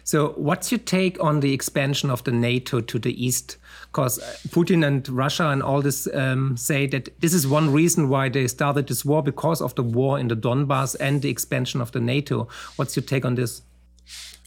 So, 0.03 0.31
what's 0.31 0.73
your 0.73 0.81
take 0.81 1.23
on 1.23 1.41
the 1.41 1.53
expansion 1.53 2.11
of 2.11 2.25
the 2.25 2.33
NATO 2.33 2.81
to 2.81 2.99
the 2.99 3.25
east? 3.25 3.57
Because 3.87 4.19
uh, 4.19 4.35
Putin 4.49 4.85
and 4.85 5.09
Russia 5.09 5.49
and 5.49 5.63
all 5.63 5.83
this 5.83 6.09
um, 6.15 6.57
say 6.57 6.87
that 6.89 7.21
this 7.21 7.33
is 7.33 7.47
one 7.47 7.73
reason 7.73 8.09
why 8.09 8.29
they 8.29 8.49
started 8.49 8.89
this 8.89 9.05
war 9.05 9.23
because 9.23 9.61
of 9.61 9.75
the 9.77 9.83
war 9.83 10.19
in 10.19 10.29
the 10.29 10.35
Donbass 10.35 10.97
and 10.99 11.23
the 11.23 11.29
expansion 11.29 11.81
of 11.81 11.93
the 11.93 12.01
NATO. 12.01 12.49
What's 12.77 12.97
your 12.97 13.05
take 13.05 13.25
on 13.25 13.37
this? 13.37 13.63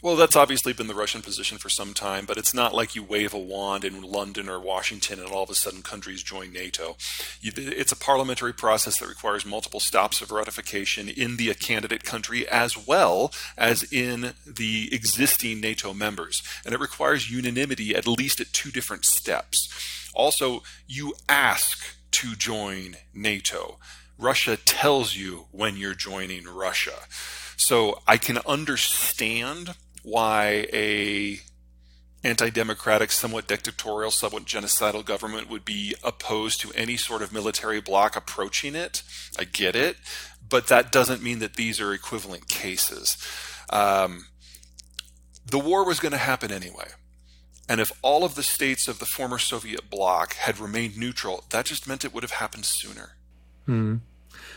Well, 0.02 0.17
that's 0.17 0.36
obviously 0.36 0.73
been 0.73 0.88
the 0.88 0.95
Russian 0.95 1.21
position 1.21 1.58
for 1.58 1.69
some 1.69 1.93
time, 1.93 2.26
but 2.26 2.38
it's 2.38 2.54
not 2.54 2.73
like 2.73 2.93
you 2.93 3.02
wave 3.02 3.34
a 3.34 3.39
wand 3.39 3.86
in 3.86 4.02
London 4.02 4.49
or 4.49 4.60
Washington 4.60 5.17
and 5.17 5.32
all 5.32 5.43
of 5.43 5.49
a 5.49 5.56
sudden 5.56 5.82
countries 5.82 6.21
join 6.21 6.52
NATO. 6.52 6.97
It's 7.41 7.93
a 7.93 7.95
parliamentary 7.95 8.52
process 8.52 8.99
that 8.99 9.08
requires 9.08 9.45
multiple 9.45 9.80
stops 9.80 10.19
of 10.19 10.30
ratification 10.30 11.08
in 11.08 11.38
the 11.38 11.54
candidate 11.54 12.04
country 12.04 12.45
as 12.49 12.76
well 12.76 13.32
as 13.58 13.84
in 13.93 14.34
the 14.45 14.89
existing 14.91 15.62
NATO 15.62 15.93
members. 15.93 16.43
And 16.65 16.73
it 16.73 16.82
requires 16.82 17.32
unanimity 17.32 17.95
at 17.95 18.06
least 18.06 18.41
at 18.41 18.52
two 18.52 18.71
different 18.71 19.06
steps. 19.06 19.69
Also, 20.13 20.63
you 20.86 21.13
ask 21.30 21.95
to 22.12 22.36
join 22.36 22.97
NATO. 23.13 23.80
Russia 24.17 24.58
tells 24.58 25.15
you 25.15 25.45
when 25.52 25.78
you're 25.78 25.95
joining 25.95 26.43
Russia. 26.43 27.08
So 27.57 28.01
I 28.07 28.17
can 28.17 28.39
understand 28.45 29.75
why 30.03 30.67
a 30.73 31.39
anti-democratic, 32.23 33.11
somewhat 33.11 33.47
dictatorial, 33.47 34.11
somewhat 34.11 34.45
genocidal 34.45 35.03
government 35.03 35.49
would 35.49 35.65
be 35.65 35.93
opposed 36.03 36.61
to 36.61 36.71
any 36.73 36.95
sort 36.95 37.21
of 37.21 37.33
military 37.33 37.81
bloc 37.81 38.15
approaching 38.15 38.75
it. 38.75 39.03
I 39.37 39.43
get 39.43 39.75
it, 39.75 39.97
but 40.47 40.67
that 40.67 40.91
doesn't 40.91 41.21
mean 41.21 41.39
that 41.39 41.55
these 41.55 41.81
are 41.81 41.93
equivalent 41.93 42.47
cases. 42.47 43.17
Um, 43.69 44.27
the 45.45 45.59
war 45.59 45.85
was 45.85 45.99
going 45.99 46.13
to 46.13 46.17
happen 46.17 46.51
anyway. 46.51 46.87
And 47.67 47.79
if 47.81 47.91
all 48.01 48.23
of 48.23 48.35
the 48.35 48.43
states 48.43 48.87
of 48.87 48.99
the 48.99 49.05
former 49.05 49.37
Soviet 49.37 49.89
bloc 49.89 50.35
had 50.35 50.59
remained 50.59 50.97
neutral, 50.97 51.45
that 51.49 51.65
just 51.65 51.87
meant 51.87 52.05
it 52.05 52.13
would 52.13 52.23
have 52.23 52.31
happened 52.31 52.65
sooner. 52.65 53.15
Hmm. 53.65 53.97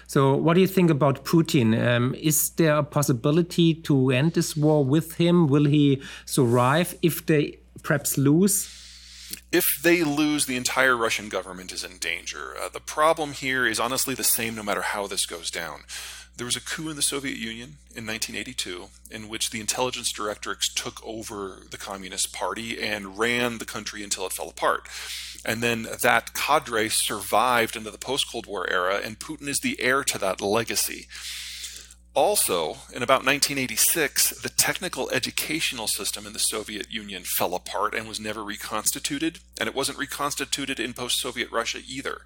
So, 0.06 0.36
what 0.36 0.54
do 0.54 0.60
you 0.60 0.68
think 0.68 0.90
about 0.90 1.24
Putin? 1.24 1.74
Um, 1.74 2.14
is 2.14 2.50
there 2.50 2.76
a 2.76 2.84
possibility 2.84 3.74
to 3.74 4.10
end 4.10 4.34
this 4.34 4.56
war 4.56 4.84
with 4.84 5.16
him? 5.16 5.48
Will 5.48 5.64
he 5.64 6.00
survive 6.24 6.94
if 7.02 7.26
they 7.26 7.58
perhaps 7.82 8.16
lose? 8.16 8.72
If 9.50 9.80
they 9.82 10.04
lose, 10.04 10.46
the 10.46 10.56
entire 10.56 10.96
Russian 10.96 11.28
government 11.28 11.72
is 11.72 11.82
in 11.82 11.98
danger. 11.98 12.54
Uh, 12.56 12.68
the 12.68 12.80
problem 12.80 13.32
here 13.32 13.66
is 13.66 13.80
honestly 13.80 14.14
the 14.14 14.22
same 14.22 14.54
no 14.54 14.62
matter 14.62 14.82
how 14.82 15.08
this 15.08 15.26
goes 15.26 15.50
down. 15.50 15.80
There 16.36 16.44
was 16.44 16.56
a 16.56 16.60
coup 16.60 16.90
in 16.90 16.96
the 16.96 17.02
Soviet 17.02 17.38
Union 17.38 17.78
in 17.94 18.06
1982 18.06 18.88
in 19.10 19.28
which 19.28 19.50
the 19.50 19.60
intelligence 19.60 20.12
directorates 20.12 20.72
took 20.72 21.04
over 21.04 21.62
the 21.70 21.78
Communist 21.78 22.32
Party 22.32 22.80
and 22.80 23.18
ran 23.18 23.58
the 23.58 23.64
country 23.64 24.04
until 24.04 24.26
it 24.26 24.34
fell 24.34 24.50
apart. 24.50 24.86
And 25.44 25.62
then 25.62 25.86
that 26.02 26.34
cadre 26.34 26.88
survived 26.88 27.76
into 27.76 27.90
the 27.90 27.98
post 27.98 28.26
Cold 28.30 28.46
War 28.46 28.68
era, 28.70 29.00
and 29.02 29.18
Putin 29.18 29.48
is 29.48 29.60
the 29.60 29.80
heir 29.80 30.04
to 30.04 30.18
that 30.18 30.40
legacy. 30.40 31.06
Also, 32.14 32.78
in 32.94 33.02
about 33.02 33.26
1986, 33.26 34.40
the 34.40 34.48
technical 34.48 35.10
educational 35.10 35.86
system 35.86 36.26
in 36.26 36.32
the 36.32 36.38
Soviet 36.38 36.90
Union 36.90 37.24
fell 37.24 37.54
apart 37.54 37.94
and 37.94 38.08
was 38.08 38.18
never 38.18 38.42
reconstituted, 38.42 39.40
and 39.60 39.68
it 39.68 39.74
wasn't 39.74 39.98
reconstituted 39.98 40.80
in 40.80 40.94
post 40.94 41.20
Soviet 41.20 41.52
Russia 41.52 41.80
either. 41.86 42.22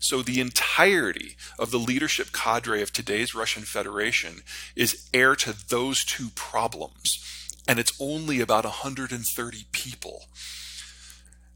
So 0.00 0.22
the 0.22 0.40
entirety 0.40 1.36
of 1.56 1.70
the 1.70 1.78
leadership 1.78 2.32
cadre 2.32 2.82
of 2.82 2.92
today's 2.92 3.32
Russian 3.32 3.62
Federation 3.62 4.42
is 4.74 5.08
heir 5.14 5.36
to 5.36 5.54
those 5.68 6.04
two 6.04 6.30
problems. 6.34 7.08
And 7.68 7.78
it's 7.78 7.96
only 8.00 8.40
about 8.40 8.64
130 8.64 9.66
people. 9.70 10.24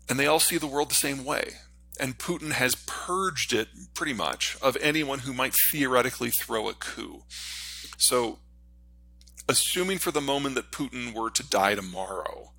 And 0.09 0.19
they 0.19 0.27
all 0.27 0.41
see 0.41 0.59
the 0.59 0.67
world 0.67 0.91
the 0.91 0.95
same 0.95 1.25
way. 1.25 1.55
And 1.99 2.19
Putin 2.19 2.53
has 2.53 2.75
purged 2.87 3.53
it 3.53 3.69
pretty 3.95 4.13
much 4.13 4.57
of 4.61 4.77
anyone 4.81 5.21
who 5.21 5.33
might 5.33 5.55
theoretically 5.55 6.31
throw 6.31 6.69
a 6.69 6.75
coup. 6.75 7.23
So, 7.97 8.39
assuming 9.49 9.99
for 9.99 10.11
the 10.11 10.21
moment 10.21 10.55
that 10.57 10.71
Putin 10.71 11.15
were 11.15 11.31
to 11.31 11.49
die 11.49 11.75
tomorrow, 11.75 12.53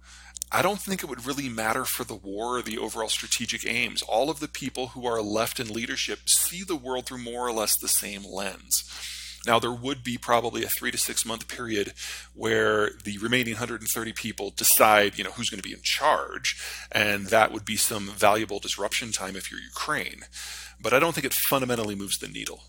I 0.51 0.61
don't 0.61 0.79
think 0.79 1.03
it 1.03 1.09
would 1.09 1.25
really 1.25 1.49
matter 1.49 1.83
for 1.83 2.03
the 2.03 2.15
war 2.15 2.57
or 2.57 2.61
the 2.61 2.77
overall 2.77 3.09
strategic 3.09 3.65
aims. 3.65 4.01
All 4.01 4.29
of 4.29 4.39
the 4.39 4.47
people 4.47 4.87
who 4.87 5.05
are 5.05 5.21
left 5.21 5.59
in 5.59 5.67
leadership 5.73 6.29
see 6.29 6.63
the 6.63 6.75
world 6.75 7.05
through 7.05 7.19
more 7.19 7.45
or 7.45 7.51
less 7.51 7.77
the 7.77 7.89
same 7.89 8.23
lens. 8.23 8.89
Now, 9.45 9.59
there 9.59 9.71
would 9.71 10.03
be 10.03 10.17
probably 10.17 10.63
a 10.63 10.69
three 10.69 10.91
to 10.91 10.97
six 10.97 11.25
month 11.25 11.47
period 11.47 11.93
where 12.33 12.91
the 13.03 13.17
remaining 13.19 13.53
130 13.53 14.13
people 14.13 14.51
decide, 14.51 15.17
you 15.17 15.23
know, 15.23 15.31
who's 15.31 15.49
going 15.49 15.61
to 15.61 15.67
be 15.67 15.73
in 15.73 15.81
charge, 15.83 16.61
and 16.91 17.27
that 17.27 17.51
would 17.51 17.65
be 17.65 17.77
some 17.77 18.07
valuable 18.07 18.59
disruption 18.59 19.11
time 19.11 19.35
if 19.35 19.51
you're 19.51 19.61
Ukraine. 19.61 20.23
But 20.81 20.93
I 20.93 20.99
don't 20.99 21.13
think 21.13 21.25
it 21.25 21.33
fundamentally 21.33 21.95
moves 21.95 22.17
the 22.17 22.27
needle. 22.27 22.63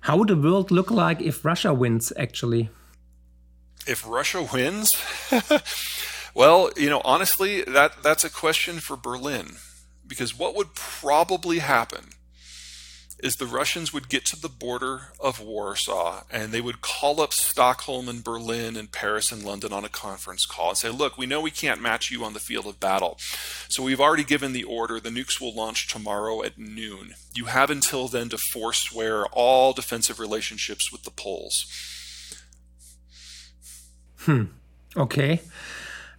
How 0.00 0.16
would 0.16 0.28
the 0.28 0.36
world 0.36 0.70
look 0.70 0.90
like 0.90 1.20
if 1.20 1.44
Russia 1.44 1.72
wins, 1.72 2.12
actually? 2.16 2.70
If 3.86 4.06
Russia 4.06 4.42
wins? 4.52 4.96
Well, 6.34 6.70
you 6.76 6.88
know, 6.88 7.02
honestly, 7.04 7.62
that 7.62 8.02
that's 8.02 8.24
a 8.24 8.30
question 8.30 8.80
for 8.80 8.96
Berlin 8.96 9.56
because 10.06 10.38
what 10.38 10.54
would 10.54 10.74
probably 10.74 11.58
happen 11.58 12.10
is 13.22 13.36
the 13.36 13.46
Russians 13.46 13.92
would 13.92 14.08
get 14.08 14.24
to 14.26 14.40
the 14.40 14.48
border 14.48 15.12
of 15.20 15.40
Warsaw 15.40 16.24
and 16.30 16.50
they 16.50 16.60
would 16.60 16.80
call 16.80 17.20
up 17.20 17.32
Stockholm 17.32 18.08
and 18.08 18.22
Berlin 18.22 18.76
and 18.76 18.90
Paris 18.90 19.30
and 19.30 19.44
London 19.44 19.72
on 19.72 19.84
a 19.84 19.88
conference 19.88 20.44
call 20.44 20.70
and 20.70 20.78
say, 20.78 20.88
Look, 20.88 21.16
we 21.16 21.26
know 21.26 21.40
we 21.40 21.52
can't 21.52 21.80
match 21.80 22.10
you 22.10 22.24
on 22.24 22.32
the 22.32 22.40
field 22.40 22.66
of 22.66 22.80
battle. 22.80 23.16
So 23.68 23.84
we've 23.84 24.00
already 24.00 24.24
given 24.24 24.52
the 24.52 24.64
order. 24.64 24.98
The 24.98 25.10
nukes 25.10 25.40
will 25.40 25.54
launch 25.54 25.86
tomorrow 25.86 26.42
at 26.42 26.58
noon. 26.58 27.14
You 27.32 27.44
have 27.44 27.70
until 27.70 28.08
then 28.08 28.28
to 28.30 28.38
forswear 28.52 29.26
all 29.26 29.72
defensive 29.72 30.18
relationships 30.18 30.90
with 30.90 31.04
the 31.04 31.10
Poles. 31.10 31.64
Hmm. 34.18 34.44
Okay. 34.96 35.40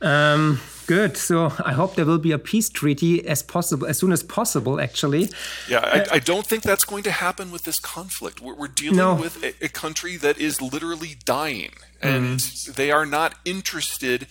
Um, 0.03 0.59
good. 0.85 1.17
So 1.17 1.51
I 1.65 1.73
hope 1.73 1.95
there 1.95 2.05
will 2.05 2.19
be 2.19 2.31
a 2.31 2.37
peace 2.37 2.69
treaty 2.69 3.25
as 3.27 3.41
possible, 3.41 3.87
as 3.87 3.97
soon 3.97 4.11
as 4.11 4.21
possible. 4.21 4.79
Actually. 4.79 5.29
Yeah, 5.67 5.79
I, 5.79 5.99
uh, 6.01 6.05
I 6.11 6.19
don't 6.19 6.45
think 6.45 6.63
that's 6.63 6.85
going 6.85 7.03
to 7.03 7.11
happen 7.11 7.51
with 7.51 7.63
this 7.63 7.79
conflict. 7.79 8.41
We're, 8.41 8.55
we're 8.55 8.67
dealing 8.67 8.97
no. 8.97 9.15
with 9.15 9.43
a, 9.43 9.65
a, 9.65 9.69
country 9.69 10.17
that 10.17 10.37
is 10.37 10.61
literally 10.61 11.15
dying, 11.25 11.71
and 12.01 12.39
mm. 12.39 12.75
they 12.75 12.91
are 12.91 13.05
not 13.05 13.35
interested, 13.45 14.27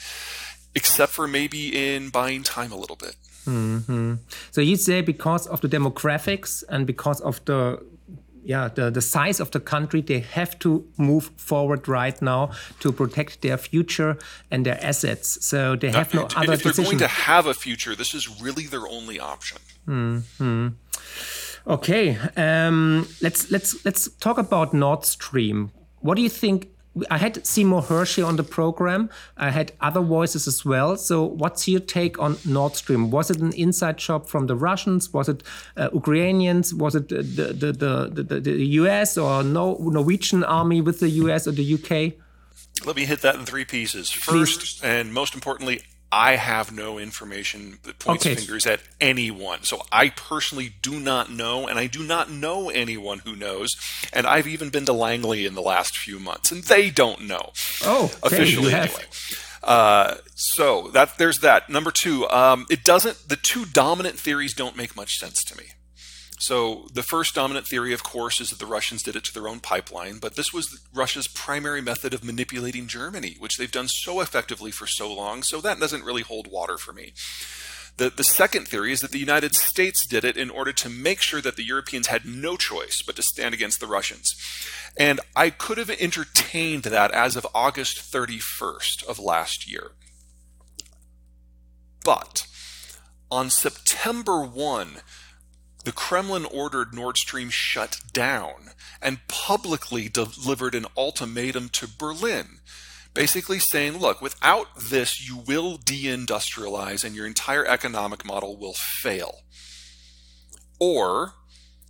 except 0.75 1.13
for 1.13 1.27
maybe 1.27 1.95
in 1.95 2.11
buying 2.11 2.43
time 2.43 2.71
a 2.71 2.77
little 2.77 2.97
bit. 2.97 3.17
Mm 3.47 3.85
-hmm. 3.87 4.19
So 4.51 4.61
you 4.61 4.77
say 4.77 5.03
because 5.03 5.49
of 5.51 5.61
the 5.61 5.69
demographics 5.69 6.65
and 6.69 6.87
because 6.87 7.23
of 7.23 7.41
the 7.45 7.79
yeah 8.45 8.69
the, 8.69 8.91
the 8.91 9.01
size 9.01 9.41
of 9.41 9.51
the 9.51 9.61
country 9.61 10.01
they 10.01 10.21
have 10.21 10.59
to 10.59 10.85
move 10.97 11.31
forward 11.37 11.89
right 11.89 12.21
now 12.21 12.51
to 12.81 12.93
protect 12.93 13.43
their 13.43 13.57
future 13.57 14.17
and 14.51 14.67
their 14.67 14.79
assets 14.85 15.45
so 15.45 15.77
they 15.77 15.91
have 15.91 16.13
no 16.15 16.23
and 16.23 16.37
other 16.37 16.53
if 16.55 16.63
they're 16.63 16.73
decision. 16.73 16.85
going 16.85 16.99
to 16.99 17.07
have 17.09 17.47
a 17.47 17.55
future 17.55 17.95
this 17.95 18.15
is 18.15 18.41
really 18.41 18.67
their 18.67 18.87
only 18.89 19.21
option 19.21 19.59
mm 19.87 20.23
-hmm. 20.39 20.73
okay 21.67 22.19
um, 22.37 23.07
let's 23.21 23.51
let's 23.51 23.85
let's 23.85 24.09
talk 24.19 24.39
about 24.39 24.73
nord 24.73 25.05
stream 25.05 25.71
what 26.01 26.17
do 26.17 26.23
you 26.23 26.31
think 26.31 26.72
I 27.11 27.19
had 27.19 27.47
Seymour 27.47 27.83
Hershey 27.83 28.23
on 28.23 28.37
the 28.37 28.43
program. 28.43 29.09
I 29.37 29.51
had 29.51 29.73
other 29.81 30.03
voices 30.03 30.47
as 30.47 30.65
well. 30.65 30.97
So, 30.97 31.25
what's 31.25 31.67
your 31.67 31.81
take 31.81 32.19
on 32.19 32.37
Nord 32.45 32.77
Stream? 32.77 33.11
Was 33.11 33.31
it 33.31 33.39
an 33.39 33.53
inside 33.55 33.97
job 33.97 34.27
from 34.27 34.47
the 34.47 34.55
Russians? 34.55 35.13
Was 35.13 35.29
it 35.29 35.43
uh, 35.77 35.89
Ukrainians? 35.95 36.75
Was 36.75 36.95
it 36.95 37.09
the, 37.09 37.23
the, 37.23 37.73
the, 37.73 38.23
the, 38.23 38.41
the 38.41 38.67
US 38.83 39.17
or 39.17 39.43
no 39.43 39.77
Norwegian 39.81 40.45
army 40.45 40.81
with 40.83 41.01
the 41.01 41.09
US 41.09 41.47
or 41.47 41.53
the 41.53 41.75
UK? 41.75 42.15
Let 42.87 42.97
me 42.97 43.05
hit 43.05 43.23
that 43.23 43.37
in 43.37 43.47
three 43.47 43.65
pieces. 43.65 44.11
First, 44.11 44.61
Please. 44.61 44.81
and 44.83 45.15
most 45.15 45.35
importantly, 45.35 45.83
I 46.13 46.37
have 46.37 46.71
no 46.71 46.99
information 46.99 47.79
that 47.85 47.99
points 47.99 48.27
okay. 48.27 48.35
fingers 48.35 48.67
at 48.67 48.81
anyone. 49.01 49.63
So 49.63 49.83
I 49.91 50.11
personally 50.11 50.75
do 50.83 51.01
not 51.01 51.31
know, 51.31 51.67
and 51.67 51.79
I 51.79 51.87
do 51.87 52.05
not 52.05 52.31
know 52.31 52.69
anyone 52.69 53.21
who 53.21 53.35
knows. 53.35 53.71
And 54.13 54.27
I've 54.27 54.47
even 54.47 54.69
been 54.69 54.85
to 54.85 54.93
Langley 54.93 55.47
in 55.47 55.55
the 55.55 55.63
last 55.63 55.97
few 55.97 56.21
months, 56.21 56.53
and 56.53 56.63
they 56.65 56.91
don't 56.91 57.23
know. 57.23 57.53
Oh, 57.83 58.13
okay. 58.23 58.37
officially 58.37 58.75
anyway. 58.75 59.05
Uh, 59.63 60.17
so 60.35 60.89
that 60.89 61.17
there's 61.17 61.39
that. 61.39 61.71
Number 61.71 61.91
two, 61.91 62.29
um, 62.29 62.67
it 62.69 62.85
doesn't. 62.85 63.29
The 63.29 63.37
two 63.37 63.65
dominant 63.65 64.19
theories 64.19 64.53
don't 64.53 64.77
make 64.77 64.95
much 64.95 65.19
sense 65.19 65.43
to 65.45 65.57
me. 65.57 65.65
So, 66.43 66.89
the 66.93 67.05
first 67.05 67.37
dominant 67.37 67.69
theory, 67.69 67.93
of 67.93 68.03
course, 68.03 68.41
is 68.41 68.51
that 68.51 68.59
the 68.59 68.67
Russians 68.67 69.05
did 69.05 69.15
it 69.15 69.23
to 69.27 69.33
their 69.33 69.47
own 69.47 69.61
pipeline, 69.61 70.19
but 70.19 70.35
this 70.35 70.53
was 70.53 70.85
Russia's 70.93 71.29
primary 71.29 71.81
method 71.81 72.13
of 72.13 72.25
manipulating 72.25 72.89
Germany, 72.89 73.37
which 73.39 73.59
they've 73.59 73.71
done 73.71 73.87
so 73.87 74.21
effectively 74.21 74.73
for 74.73 74.89
so 74.89 75.15
long, 75.15 75.45
so 75.45 75.61
that 75.61 75.79
doesn't 75.79 76.03
really 76.03 76.23
hold 76.23 76.51
water 76.51 76.79
for 76.79 76.93
me. 76.93 77.13
The, 77.97 78.11
the 78.11 78.25
second 78.25 78.67
theory 78.67 78.91
is 78.91 79.03
that 79.03 79.13
the 79.13 79.21
United 79.21 79.55
States 79.55 80.05
did 80.05 80.25
it 80.25 80.37
in 80.37 80.51
order 80.51 80.73
to 80.73 80.89
make 80.89 81.21
sure 81.21 81.41
that 81.41 81.55
the 81.55 81.65
Europeans 81.65 82.09
had 82.09 82.25
no 82.25 82.57
choice 82.57 83.03
but 83.07 83.15
to 83.15 83.23
stand 83.23 83.55
against 83.55 83.79
the 83.79 83.87
Russians. 83.87 84.35
And 84.97 85.21
I 85.37 85.49
could 85.51 85.79
have 85.79 85.91
entertained 85.91 86.83
that 86.83 87.13
as 87.13 87.37
of 87.37 87.47
August 87.55 88.13
31st 88.13 89.05
of 89.05 89.21
last 89.21 89.71
year. 89.71 89.93
But 92.05 92.49
on 93.31 93.49
September 93.49 94.43
1, 94.43 95.03
the 95.85 95.93
Kremlin 95.93 96.45
ordered 96.45 96.95
Nord 96.95 97.17
Stream 97.17 97.51
shut 97.51 98.01
down 98.13 98.71
and 99.01 99.27
publicly 99.29 100.09
delivered 100.09 100.75
an 100.75 100.87
ultimatum 100.97 101.69
to 101.71 101.89
Berlin, 101.89 102.61
basically 103.15 103.59
saying, 103.59 103.99
look, 103.99 104.21
without 104.23 104.69
this, 104.79 105.27
you 105.27 105.37
will 105.37 105.79
deindustrialize 105.79 107.05
and 107.05 107.15
your 107.17 107.27
entire 107.27 107.67
economic 107.67 108.25
model 108.25 108.57
will 108.57 108.75
fail. 108.75 109.41
Or 110.79 111.35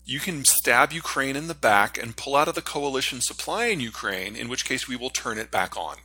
you 0.05 0.20
can 0.20 0.44
stab 0.44 0.92
Ukraine 0.92 1.37
in 1.37 1.46
the 1.46 1.55
back 1.55 1.96
and 1.96 2.16
pull 2.16 2.35
out 2.35 2.48
of 2.48 2.55
the 2.55 2.62
coalition 2.62 3.20
supplying 3.20 3.81
Ukraine, 3.81 4.35
in 4.35 4.48
which 4.48 4.64
case 4.64 4.88
we 4.88 4.96
will 4.96 5.11
turn 5.11 5.38
it 5.38 5.50
back 5.50 5.76
on. 5.76 5.96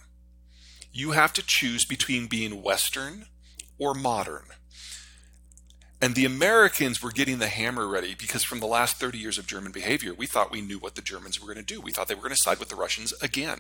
You 0.91 1.11
have 1.11 1.33
to 1.33 1.45
choose 1.45 1.85
between 1.85 2.27
being 2.27 2.61
Western 2.61 3.25
or 3.79 3.93
modern. 3.93 4.45
And 6.01 6.13
the 6.13 6.25
Americans 6.25 7.01
were 7.01 7.11
getting 7.11 7.39
the 7.39 7.47
hammer 7.47 7.87
ready 7.87 8.13
because 8.13 8.43
from 8.43 8.59
the 8.59 8.67
last 8.67 8.97
30 8.97 9.17
years 9.17 9.37
of 9.37 9.47
German 9.47 9.71
behavior, 9.71 10.13
we 10.13 10.27
thought 10.27 10.51
we 10.51 10.61
knew 10.61 10.77
what 10.77 10.95
the 10.95 11.01
Germans 11.01 11.41
were 11.41 11.51
going 11.51 11.65
to 11.65 11.73
do. 11.73 11.81
We 11.81 11.91
thought 11.91 12.07
they 12.07 12.15
were 12.15 12.21
going 12.21 12.35
to 12.35 12.41
side 12.41 12.59
with 12.59 12.69
the 12.69 12.75
Russians 12.75 13.13
again. 13.21 13.59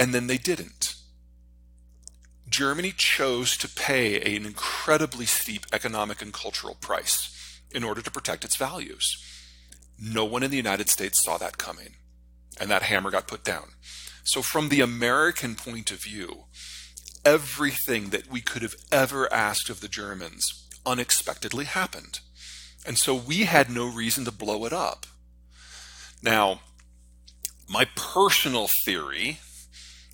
And 0.00 0.14
then 0.14 0.26
they 0.26 0.38
didn't. 0.38 0.94
Germany 2.48 2.92
chose 2.96 3.56
to 3.58 3.68
pay 3.68 4.20
an 4.36 4.46
incredibly 4.46 5.26
steep 5.26 5.66
economic 5.72 6.22
and 6.22 6.32
cultural 6.32 6.76
price 6.76 7.60
in 7.70 7.84
order 7.84 8.00
to 8.00 8.10
protect 8.10 8.44
its 8.44 8.56
values. 8.56 9.16
No 10.00 10.24
one 10.24 10.42
in 10.42 10.50
the 10.50 10.56
United 10.56 10.88
States 10.88 11.22
saw 11.24 11.36
that 11.38 11.58
coming, 11.58 11.96
and 12.60 12.70
that 12.70 12.82
hammer 12.82 13.10
got 13.10 13.28
put 13.28 13.44
down. 13.44 13.70
So, 14.22 14.40
from 14.40 14.68
the 14.68 14.80
American 14.80 15.54
point 15.54 15.90
of 15.90 16.02
view, 16.02 16.44
everything 17.24 18.10
that 18.10 18.30
we 18.30 18.40
could 18.40 18.62
have 18.62 18.76
ever 18.92 19.32
asked 19.32 19.70
of 19.70 19.80
the 19.80 19.88
Germans 19.88 20.68
unexpectedly 20.84 21.64
happened. 21.64 22.20
And 22.86 22.98
so 22.98 23.14
we 23.14 23.44
had 23.44 23.70
no 23.70 23.86
reason 23.86 24.24
to 24.26 24.32
blow 24.32 24.64
it 24.66 24.72
up. 24.72 25.06
Now, 26.22 26.60
my 27.68 27.86
personal 27.96 28.68
theory, 28.84 29.38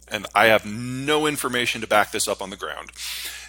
and 0.08 0.26
I 0.34 0.46
have 0.46 0.64
no 0.64 1.26
information 1.26 1.80
to 1.80 1.86
back 1.86 2.12
this 2.12 2.28
up 2.28 2.40
on 2.40 2.50
the 2.50 2.56
ground, 2.56 2.90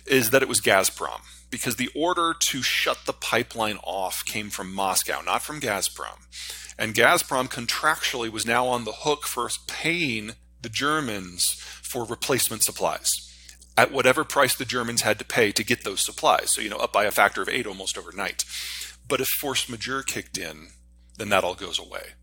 is 0.05 0.31
that 0.31 0.41
it 0.41 0.49
was 0.49 0.61
Gazprom. 0.61 1.21
Because 1.51 1.75
the 1.75 1.89
order 1.93 2.33
to 2.33 2.61
shut 2.61 2.99
the 3.05 3.13
pipeline 3.13 3.77
off 3.83 4.23
came 4.25 4.49
from 4.49 4.73
Moscow, 4.73 5.21
not 5.21 5.41
from 5.41 5.59
Gazprom. 5.59 6.25
And 6.79 6.95
Gazprom 6.95 7.51
contractually 7.51 8.29
was 8.29 8.45
now 8.45 8.67
on 8.67 8.85
the 8.85 8.93
hook 8.93 9.27
for 9.27 9.49
paying 9.67 10.31
the 10.61 10.69
Germans 10.69 11.53
for 11.83 12.05
replacement 12.05 12.63
supplies 12.63 13.30
at 13.77 13.91
whatever 13.91 14.23
price 14.23 14.55
the 14.55 14.65
Germans 14.65 15.01
had 15.01 15.19
to 15.19 15.25
pay 15.25 15.51
to 15.51 15.63
get 15.63 15.83
those 15.83 16.03
supplies. 16.03 16.53
So, 16.53 16.61
you 16.61 16.69
know, 16.69 16.77
up 16.77 16.91
by 16.91 17.05
a 17.05 17.11
factor 17.11 17.41
of 17.41 17.49
eight 17.49 17.67
almost 17.67 17.97
overnight. 17.97 18.43
But 19.07 19.21
if 19.21 19.27
force 19.39 19.69
majeure 19.69 20.03
kicked 20.03 20.37
in, 20.37 20.69
then 21.17 21.29
that 21.29 21.43
all 21.43 21.55
goes 21.55 21.79
away. 21.79 22.13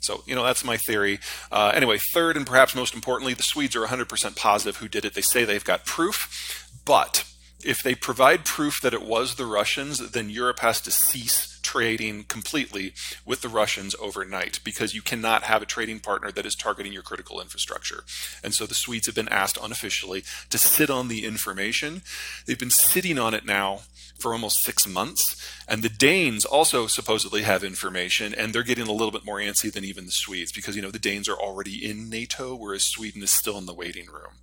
So, 0.00 0.22
you 0.26 0.34
know, 0.34 0.42
that's 0.42 0.64
my 0.64 0.76
theory. 0.76 1.20
Uh, 1.50 1.72
anyway, 1.74 1.98
third 2.12 2.36
and 2.36 2.46
perhaps 2.46 2.74
most 2.74 2.94
importantly, 2.94 3.34
the 3.34 3.42
Swedes 3.42 3.76
are 3.76 3.86
100% 3.86 4.36
positive 4.36 4.78
who 4.78 4.88
did 4.88 5.04
it. 5.04 5.14
They 5.14 5.20
say 5.20 5.44
they've 5.44 5.64
got 5.64 5.86
proof, 5.86 6.68
but 6.84 7.24
if 7.64 7.82
they 7.82 7.94
provide 7.94 8.44
proof 8.44 8.80
that 8.82 8.94
it 8.94 9.02
was 9.02 9.36
the 9.36 9.46
Russians, 9.46 10.10
then 10.10 10.28
Europe 10.28 10.58
has 10.58 10.80
to 10.82 10.90
cease 10.90 11.51
trading 11.62 12.24
completely 12.24 12.94
with 13.24 13.40
the 13.40 13.48
Russians 13.48 13.94
overnight 14.00 14.60
because 14.64 14.94
you 14.94 15.02
cannot 15.02 15.44
have 15.44 15.62
a 15.62 15.66
trading 15.66 16.00
partner 16.00 16.30
that 16.32 16.46
is 16.46 16.54
targeting 16.54 16.92
your 16.92 17.02
critical 17.02 17.40
infrastructure. 17.40 18.04
And 18.42 18.54
so 18.54 18.66
the 18.66 18.74
Swedes 18.74 19.06
have 19.06 19.14
been 19.14 19.28
asked 19.28 19.58
unofficially 19.62 20.24
to 20.50 20.58
sit 20.58 20.90
on 20.90 21.08
the 21.08 21.24
information. 21.24 22.02
They've 22.46 22.58
been 22.58 22.70
sitting 22.70 23.18
on 23.18 23.34
it 23.34 23.46
now 23.46 23.82
for 24.22 24.32
almost 24.32 24.64
six 24.64 24.86
months. 24.86 25.36
And 25.68 25.82
the 25.82 25.88
Danes 25.88 26.44
also 26.44 26.86
supposedly 26.86 27.42
have 27.42 27.64
information, 27.64 28.34
and 28.34 28.52
they're 28.52 28.62
getting 28.62 28.86
a 28.86 28.92
little 28.92 29.10
bit 29.10 29.24
more 29.24 29.38
antsy 29.38 29.72
than 29.72 29.84
even 29.84 30.06
the 30.06 30.12
Swedes 30.12 30.52
because, 30.52 30.76
you 30.76 30.82
know, 30.82 30.90
the 30.90 30.98
Danes 30.98 31.28
are 31.28 31.36
already 31.36 31.84
in 31.84 32.08
NATO, 32.08 32.54
whereas 32.54 32.84
Sweden 32.84 33.22
is 33.22 33.30
still 33.30 33.58
in 33.58 33.66
the 33.66 33.74
waiting 33.74 34.06
room. 34.06 34.34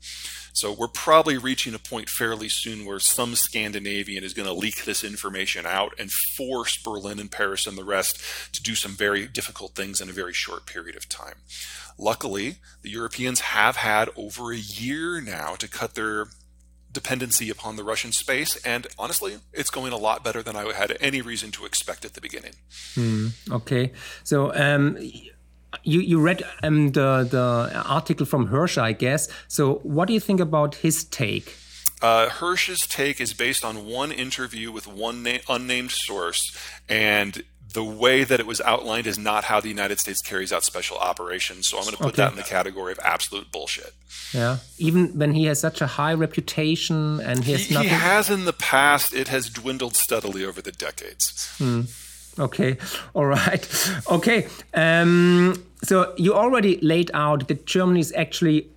So 0.53 0.73
we're 0.73 0.87
probably 0.87 1.37
reaching 1.37 1.73
a 1.73 1.79
point 1.79 2.09
fairly 2.09 2.49
soon 2.49 2.85
where 2.85 2.99
some 2.99 3.35
Scandinavian 3.35 4.23
is 4.23 4.33
going 4.33 4.47
to 4.47 4.53
leak 4.53 4.83
this 4.83 5.03
information 5.03 5.65
out 5.65 5.93
and 5.97 6.11
force 6.11 6.77
Berlin 6.81 7.19
and 7.19 7.31
Paris 7.31 7.67
and 7.67 7.77
the 7.77 7.83
rest 7.83 8.19
to 8.53 8.61
do 8.61 8.75
some 8.75 8.91
very 8.91 9.27
difficult 9.27 9.73
things 9.73 10.01
in 10.01 10.09
a 10.09 10.13
very 10.13 10.33
short 10.33 10.65
period 10.65 10.97
of 10.97 11.07
time. 11.07 11.35
Luckily, 11.97 12.55
the 12.81 12.89
Europeans 12.89 13.41
have 13.41 13.77
had 13.77 14.09
over 14.15 14.51
a 14.51 14.57
year 14.57 15.21
now 15.21 15.55
to 15.55 15.67
cut 15.67 15.95
their 15.95 16.27
dependency 17.01 17.47
upon 17.55 17.71
the 17.79 17.85
Russian 17.91 18.11
space, 18.11 18.53
and 18.73 18.83
honestly, 19.03 19.31
it's 19.59 19.71
going 19.77 19.93
a 19.99 20.01
lot 20.07 20.17
better 20.27 20.41
than 20.47 20.55
I 20.61 20.63
had 20.73 20.89
any 21.09 21.21
reason 21.31 21.49
to 21.57 21.61
expect 21.69 22.01
at 22.07 22.13
the 22.15 22.21
beginning. 22.27 22.55
Mm, 22.95 23.25
okay, 23.59 23.85
so 24.23 24.35
um, 24.65 24.97
you 25.91 25.99
you 26.11 26.17
read 26.29 26.39
um, 26.63 26.91
the 26.97 27.09
the 27.35 27.45
article 27.97 28.25
from 28.25 28.49
Hersh, 28.53 28.77
I 28.77 28.93
guess. 29.05 29.21
So, 29.47 29.63
what 29.95 30.05
do 30.07 30.13
you 30.13 30.19
think 30.19 30.39
about 30.39 30.75
his 30.85 30.95
take? 31.21 31.47
Uh, 32.01 32.29
Hersh's 32.29 32.87
take 32.87 33.19
is 33.25 33.33
based 33.33 33.63
on 33.65 33.85
one 33.85 34.11
interview 34.11 34.71
with 34.71 34.87
one 34.87 35.23
na- 35.23 35.43
unnamed 35.55 35.91
source, 35.91 36.41
and 36.87 37.43
the 37.73 37.83
way 37.83 38.23
that 38.23 38.39
it 38.39 38.47
was 38.47 38.61
outlined 38.61 39.05
is 39.07 39.17
not 39.17 39.43
how 39.45 39.59
the 39.59 39.69
United 39.69 39.99
States 39.99 40.21
carries 40.21 40.51
out 40.51 40.63
special 40.63 40.97
operations. 40.97 41.67
So 41.67 41.77
I'm 41.77 41.83
going 41.83 41.95
to 41.95 42.01
put 42.01 42.13
okay. 42.13 42.23
that 42.23 42.31
in 42.31 42.37
the 42.37 42.43
category 42.43 42.91
of 42.91 42.99
absolute 43.03 43.51
bullshit. 43.51 43.93
Yeah, 44.33 44.57
even 44.77 45.17
when 45.17 45.33
he 45.33 45.45
has 45.45 45.59
such 45.59 45.81
a 45.81 45.87
high 45.87 46.13
reputation 46.13 47.19
and 47.19 47.43
he 47.43 47.51
has 47.53 47.65
he, 47.65 47.73
nothing. 47.73 47.89
He 47.89 47.95
has 47.95 48.29
in 48.29 48.45
the 48.45 48.53
past. 48.53 49.13
It 49.13 49.27
has 49.27 49.49
dwindled 49.49 49.95
steadily 49.95 50.45
over 50.45 50.61
the 50.61 50.71
decades. 50.71 51.49
Hmm. 51.57 51.81
Okay, 52.37 52.77
all 53.13 53.25
right. 53.25 53.67
Okay, 54.09 54.47
um, 54.73 55.63
so 55.83 56.13
you 56.17 56.33
already 56.33 56.77
laid 56.81 57.11
out 57.13 57.47
that 57.49 57.65
Germany 57.65 57.99
is 57.99 58.13
actually 58.13 58.67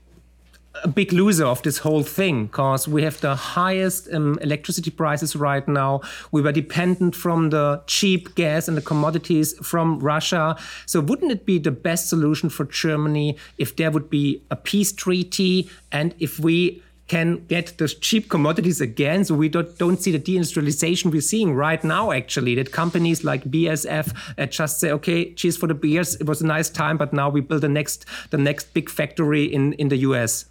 a 0.83 0.89
big 0.89 1.13
loser 1.13 1.45
of 1.45 1.63
this 1.63 1.79
whole 1.79 2.03
thing 2.03 2.47
because 2.47 2.89
we 2.89 3.03
have 3.03 3.21
the 3.21 3.37
highest 3.37 4.13
um, 4.13 4.39
electricity 4.41 4.91
prices 4.91 5.37
right 5.37 5.67
now. 5.69 6.01
We 6.31 6.41
were 6.41 6.53
dependent 6.53 7.15
from 7.15 7.51
the 7.51 7.83
cheap 7.87 8.35
gas 8.35 8.69
and 8.69 8.77
the 8.77 8.83
commodities 8.83 9.55
from 9.63 10.01
Russia. 10.01 10.57
So, 10.87 11.01
wouldn't 11.01 11.31
it 11.31 11.47
be 11.47 11.59
the 11.59 11.71
best 11.71 12.09
solution 12.09 12.49
for 12.49 12.65
Germany 12.65 13.37
if 13.59 13.77
there 13.77 13.91
would 13.91 14.09
be 14.11 14.43
a 14.51 14.57
peace 14.57 14.93
treaty 14.93 15.71
and 15.91 16.15
if 16.19 16.39
we 16.39 16.83
can 17.09 17.45
get 17.47 17.77
the 17.77 17.89
cheap 17.89 18.31
commodities 18.31 18.81
again. 18.81 19.23
So 19.23 19.35
we 19.35 19.51
don't, 19.51 19.77
don't 19.77 20.01
see 20.01 20.13
the 20.13 20.19
deindustrialization 20.19 21.11
we're 21.11 21.21
seeing 21.21 21.53
right 21.53 21.83
now, 21.85 22.11
actually, 22.11 22.55
that 22.55 22.73
companies 22.73 23.23
like 23.23 23.45
BASF 23.45 24.17
uh, 24.39 24.47
just 24.47 24.81
say, 24.81 24.91
okay, 24.93 25.35
cheers 25.35 25.59
for 25.59 25.67
the 25.67 25.75
beers. 25.75 26.15
It 26.15 26.27
was 26.27 26.41
a 26.41 26.47
nice 26.47 26.71
time, 26.71 26.97
but 26.97 27.13
now 27.13 27.29
we 27.29 27.43
build 27.43 27.61
the 27.61 27.69
next, 27.69 28.07
the 28.31 28.39
next 28.39 28.73
big 28.73 28.89
factory 28.89 29.45
in, 29.45 29.75
in 29.75 29.89
the 29.89 29.99
US. 29.99 30.47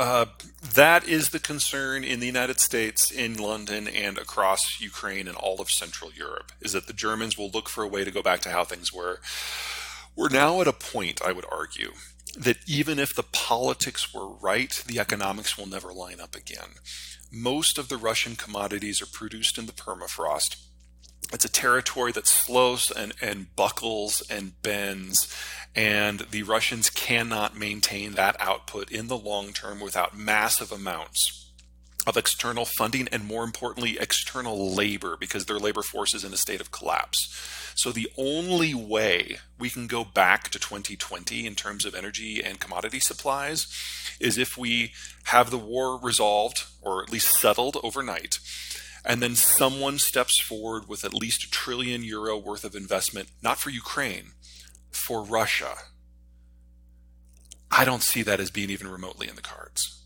Uh, 0.00 0.24
that 0.62 1.06
is 1.06 1.28
the 1.28 1.38
concern 1.38 2.02
in 2.02 2.20
the 2.20 2.26
United 2.26 2.58
States, 2.58 3.10
in 3.10 3.34
London, 3.36 3.86
and 3.86 4.16
across 4.16 4.80
Ukraine 4.80 5.28
and 5.28 5.36
all 5.36 5.60
of 5.60 5.70
Central 5.70 6.10
Europe, 6.10 6.52
is 6.62 6.72
that 6.72 6.86
the 6.86 6.94
Germans 6.94 7.36
will 7.36 7.50
look 7.50 7.68
for 7.68 7.84
a 7.84 7.86
way 7.86 8.02
to 8.02 8.10
go 8.10 8.22
back 8.22 8.40
to 8.40 8.50
how 8.50 8.64
things 8.64 8.94
were. 8.94 9.20
We're 10.16 10.30
now 10.30 10.62
at 10.62 10.66
a 10.66 10.72
point, 10.72 11.20
I 11.22 11.32
would 11.32 11.44
argue, 11.52 11.92
that 12.34 12.56
even 12.66 12.98
if 12.98 13.14
the 13.14 13.22
politics 13.22 14.14
were 14.14 14.26
right, 14.26 14.82
the 14.86 14.98
economics 14.98 15.58
will 15.58 15.66
never 15.66 15.92
line 15.92 16.18
up 16.18 16.34
again. 16.34 16.76
Most 17.30 17.76
of 17.76 17.90
the 17.90 17.98
Russian 17.98 18.36
commodities 18.36 19.02
are 19.02 19.06
produced 19.06 19.58
in 19.58 19.66
the 19.66 19.72
permafrost. 19.72 20.56
It's 21.30 21.44
a 21.44 21.52
territory 21.52 22.12
that 22.12 22.26
slows 22.26 22.90
and, 22.90 23.12
and 23.20 23.54
buckles 23.54 24.22
and 24.30 24.60
bends, 24.62 25.28
and 25.74 26.20
the 26.30 26.42
Russians 26.42 26.90
cannot 26.90 27.56
maintain 27.56 28.12
that 28.12 28.36
output 28.40 28.90
in 28.90 29.06
the 29.06 29.16
long 29.16 29.52
term 29.52 29.80
without 29.80 30.16
massive 30.16 30.72
amounts 30.72 31.52
of 32.06 32.16
external 32.16 32.64
funding 32.64 33.08
and 33.12 33.24
more 33.24 33.44
importantly 33.44 33.98
external 34.00 34.74
labor 34.74 35.16
because 35.18 35.46
their 35.46 35.58
labor 35.58 35.82
force 35.82 36.14
is 36.14 36.24
in 36.24 36.32
a 36.32 36.38
state 36.38 36.60
of 36.60 36.70
collapse. 36.70 37.72
So 37.74 37.92
the 37.92 38.10
only 38.16 38.74
way 38.74 39.38
we 39.58 39.70
can 39.70 39.86
go 39.86 40.04
back 40.04 40.48
to 40.50 40.58
2020 40.58 41.46
in 41.46 41.54
terms 41.54 41.84
of 41.84 41.94
energy 41.94 42.42
and 42.42 42.58
commodity 42.58 43.00
supplies 43.00 43.66
is 44.18 44.38
if 44.38 44.56
we 44.58 44.92
have 45.24 45.50
the 45.50 45.58
war 45.58 45.98
resolved 46.00 46.64
or 46.82 47.02
at 47.02 47.12
least 47.12 47.38
settled 47.38 47.76
overnight 47.82 48.38
and 49.04 49.22
then 49.22 49.34
someone 49.34 49.98
steps 49.98 50.40
forward 50.40 50.88
with 50.88 51.04
at 51.04 51.14
least 51.14 51.44
a 51.44 51.50
trillion 51.50 52.02
euro 52.02 52.36
worth 52.36 52.64
of 52.64 52.74
investment, 52.74 53.28
not 53.42 53.58
for 53.58 53.70
Ukraine, 53.70 54.32
for 54.90 55.22
Russia. 55.22 55.74
I 57.70 57.84
don't 57.84 58.02
see 58.02 58.22
that 58.22 58.40
as 58.40 58.50
being 58.50 58.70
even 58.70 58.88
remotely 58.88 59.28
in 59.28 59.36
the 59.36 59.42
cards. 59.42 60.02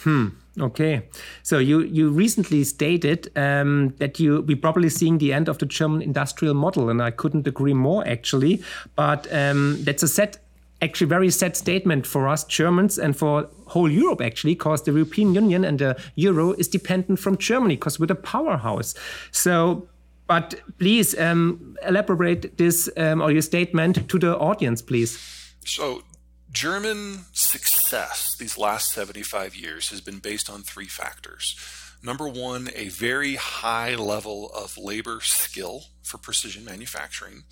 Hmm. 0.00 0.28
Okay. 0.60 1.08
So 1.42 1.58
you 1.58 1.80
you 1.80 2.10
recently 2.10 2.64
stated 2.64 3.30
um, 3.36 3.94
that 3.98 4.20
you 4.20 4.42
be 4.42 4.56
probably 4.56 4.90
seeing 4.90 5.18
the 5.18 5.32
end 5.32 5.48
of 5.48 5.58
the 5.58 5.66
German 5.66 6.02
industrial 6.02 6.54
model, 6.54 6.90
and 6.90 7.00
I 7.00 7.10
couldn't 7.10 7.46
agree 7.46 7.74
more 7.74 8.06
actually. 8.06 8.62
But 8.96 9.26
um, 9.32 9.78
that's 9.84 10.02
a 10.02 10.08
set, 10.08 10.38
actually 10.82 11.08
very 11.08 11.30
sad 11.30 11.56
statement 11.56 12.06
for 12.06 12.28
us 12.28 12.44
Germans 12.44 12.98
and 12.98 13.16
for 13.16 13.48
whole 13.66 13.90
Europe 13.90 14.20
actually, 14.20 14.54
because 14.54 14.82
the 14.82 14.92
European 14.92 15.34
Union 15.34 15.64
and 15.64 15.78
the 15.78 15.96
euro 16.16 16.52
is 16.52 16.68
dependent 16.68 17.18
from 17.20 17.36
Germany, 17.38 17.76
because 17.76 18.00
we're 18.00 18.06
the 18.06 18.14
powerhouse. 18.14 18.94
So. 19.30 19.88
But 20.32 20.54
please 20.78 21.14
um, 21.18 21.76
elaborate 21.86 22.56
this 22.56 22.88
um, 22.96 23.20
or 23.20 23.30
your 23.30 23.42
statement 23.42 24.08
to 24.08 24.18
the 24.18 24.34
audience, 24.38 24.80
please. 24.80 25.18
So 25.66 26.04
German 26.50 27.26
success 27.32 28.34
these 28.38 28.56
last 28.56 28.92
75 28.92 29.54
years 29.54 29.90
has 29.90 30.00
been 30.00 30.20
based 30.20 30.48
on 30.48 30.62
three 30.62 30.86
factors. 30.86 31.54
Number 32.02 32.26
one, 32.26 32.70
a 32.74 32.88
very 32.88 33.34
high 33.34 33.94
level 33.94 34.50
of 34.54 34.78
labor 34.78 35.20
skill 35.20 35.82
for 36.02 36.16
precision 36.16 36.64
manufacturing. 36.64 37.42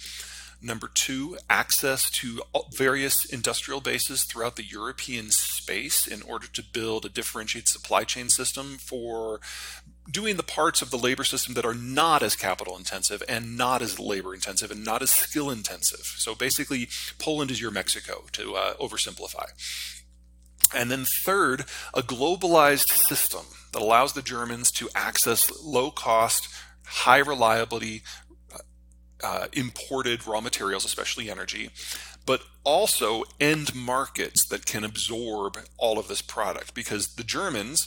Number 0.62 0.90
two, 0.92 1.36
access 1.50 2.10
to 2.20 2.40
various 2.72 3.26
industrial 3.26 3.82
bases 3.82 4.24
throughout 4.24 4.56
the 4.56 4.64
European 4.64 5.30
space 5.30 6.06
in 6.06 6.22
order 6.22 6.46
to 6.46 6.62
build 6.62 7.04
a 7.04 7.10
differentiated 7.10 7.68
supply 7.68 8.04
chain 8.04 8.30
system 8.30 8.78
for 8.78 9.40
doing 10.10 10.36
the 10.36 10.42
parts 10.42 10.82
of 10.82 10.90
the 10.90 10.98
labor 10.98 11.24
system 11.24 11.54
that 11.54 11.64
are 11.64 11.74
not 11.74 12.22
as 12.22 12.36
capital 12.36 12.76
intensive 12.76 13.22
and 13.28 13.56
not 13.56 13.82
as 13.82 13.98
labor 13.98 14.34
intensive 14.34 14.70
and 14.70 14.84
not 14.84 15.02
as 15.02 15.10
skill 15.10 15.50
intensive. 15.50 16.04
So 16.18 16.34
basically, 16.34 16.88
Poland 17.18 17.50
is 17.50 17.60
your 17.60 17.70
Mexico, 17.70 18.24
to 18.32 18.54
uh, 18.54 18.74
oversimplify. 18.74 19.46
And 20.74 20.90
then, 20.90 21.04
third, 21.24 21.64
a 21.94 22.02
globalized 22.02 22.90
system 22.90 23.46
that 23.72 23.82
allows 23.82 24.12
the 24.12 24.22
Germans 24.22 24.70
to 24.72 24.88
access 24.94 25.50
low 25.62 25.90
cost, 25.90 26.48
high 26.84 27.18
reliability 27.18 28.02
uh, 29.22 29.46
imported 29.52 30.26
raw 30.26 30.40
materials, 30.40 30.84
especially 30.84 31.30
energy, 31.30 31.70
but 32.26 32.42
also 32.64 33.24
end 33.38 33.74
markets 33.74 34.46
that 34.46 34.66
can 34.66 34.84
absorb 34.84 35.58
all 35.78 35.98
of 35.98 36.08
this 36.08 36.22
product 36.22 36.74
because 36.74 37.14
the 37.14 37.24
Germans 37.24 37.86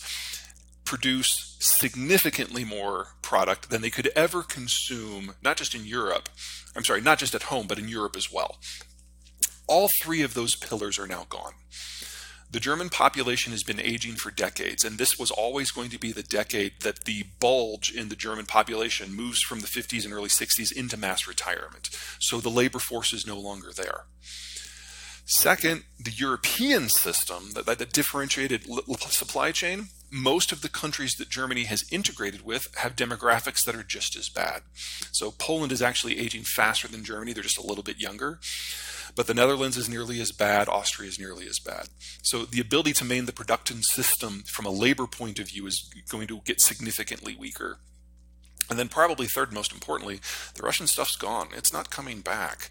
produce 0.94 1.56
significantly 1.60 2.64
more 2.64 3.16
product 3.24 3.72
than 3.72 3.82
they 3.82 3.90
could 3.90 4.12
ever 4.16 4.44
consume, 4.44 5.34
not 5.42 5.58
just 5.58 5.74
in 5.74 5.86
Europe, 5.86 6.30
I'm 6.76 6.86
sorry, 6.86 7.02
not 7.02 7.18
just 7.18 7.34
at 7.34 7.44
home, 7.44 7.66
but 7.66 7.80
in 7.80 7.88
Europe 7.88 8.16
as 8.16 8.32
well. 8.32 8.58
All 9.66 9.90
three 10.04 10.22
of 10.22 10.36
those 10.36 10.56
pillars 10.56 11.00
are 11.00 11.08
now 11.08 11.26
gone. 11.30 11.54
The 12.52 12.60
German 12.60 12.90
population 12.90 13.54
has 13.54 13.64
been 13.64 13.80
aging 13.80 14.18
for 14.18 14.30
decades, 14.30 14.84
and 14.84 15.00
this 15.00 15.18
was 15.18 15.32
always 15.32 15.72
going 15.72 15.90
to 15.90 16.00
be 16.00 16.12
the 16.12 16.22
decade 16.22 16.74
that 16.82 17.06
the 17.06 17.24
bulge 17.40 17.92
in 17.92 18.10
the 18.10 18.16
German 18.16 18.46
population 18.46 19.16
moves 19.16 19.42
from 19.42 19.62
the 19.62 19.68
50s 19.68 20.06
and 20.06 20.14
early 20.14 20.30
60s 20.30 20.72
into 20.72 20.96
mass 20.96 21.28
retirement. 21.28 21.90
So 22.20 22.40
the 22.40 22.50
labor 22.50 22.78
force 22.78 23.14
is 23.14 23.26
no 23.26 23.40
longer 23.40 23.72
there. 23.76 24.06
Second, 25.26 25.86
the 25.98 26.12
European 26.12 26.90
system, 26.90 27.54
that, 27.56 27.66
that 27.66 27.94
differentiated 27.94 28.68
supply 29.00 29.52
chain, 29.52 29.88
most 30.14 30.52
of 30.52 30.62
the 30.62 30.70
countries 30.70 31.16
that 31.16 31.30
Germany 31.30 31.64
has 31.64 31.84
integrated 31.92 32.46
with 32.46 32.68
have 32.76 32.96
demographics 32.96 33.66
that 33.66 33.76
are 33.76 33.84
just 33.84 34.16
as 34.16 34.30
bad. 34.30 34.62
So 35.12 35.32
Poland 35.32 35.72
is 35.72 35.82
actually 35.82 36.20
aging 36.20 36.44
faster 36.44 36.88
than 36.88 37.04
Germany, 37.04 37.34
they're 37.34 37.42
just 37.42 37.58
a 37.58 37.66
little 37.66 37.84
bit 37.84 38.00
younger. 38.00 38.40
But 39.16 39.28
the 39.28 39.34
Netherlands 39.34 39.76
is 39.78 39.90
nearly 39.90 40.20
as 40.22 40.32
bad, 40.32 40.70
Austria 40.70 41.10
is 41.10 41.20
nearly 41.20 41.48
as 41.48 41.60
bad. 41.60 41.88
So 42.22 42.46
the 42.46 42.62
ability 42.62 42.94
to 42.94 43.04
maintain 43.04 43.26
the 43.26 43.34
production 43.34 43.84
system 43.84 44.44
from 44.48 44.66
a 44.66 44.72
labor 44.72 45.08
point 45.08 45.40
of 45.40 45.50
view 45.50 45.68
is 45.68 45.92
going 46.10 46.28
to 46.28 46.42
get 46.46 46.62
significantly 46.62 47.36
weaker. 47.38 47.80
And 48.70 48.80
then, 48.80 48.88
probably 48.88 49.28
third 49.28 49.52
most 49.52 49.74
importantly, 49.74 50.20
the 50.56 50.64
Russian 50.64 50.88
stuff's 50.88 51.16
gone. 51.16 51.50
It's 51.56 51.74
not 51.74 51.90
coming 51.90 52.22
back. 52.22 52.70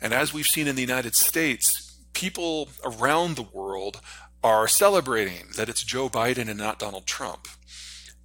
And 0.00 0.14
as 0.14 0.32
we've 0.32 0.46
seen 0.46 0.68
in 0.68 0.76
the 0.76 0.82
United 0.82 1.14
States, 1.14 1.98
people 2.12 2.70
around 2.84 3.36
the 3.36 3.42
world 3.42 4.00
are 4.42 4.66
celebrating 4.66 5.48
that 5.56 5.68
it's 5.68 5.84
Joe 5.84 6.08
Biden 6.08 6.48
and 6.48 6.58
not 6.58 6.78
Donald 6.78 7.06
Trump. 7.06 7.48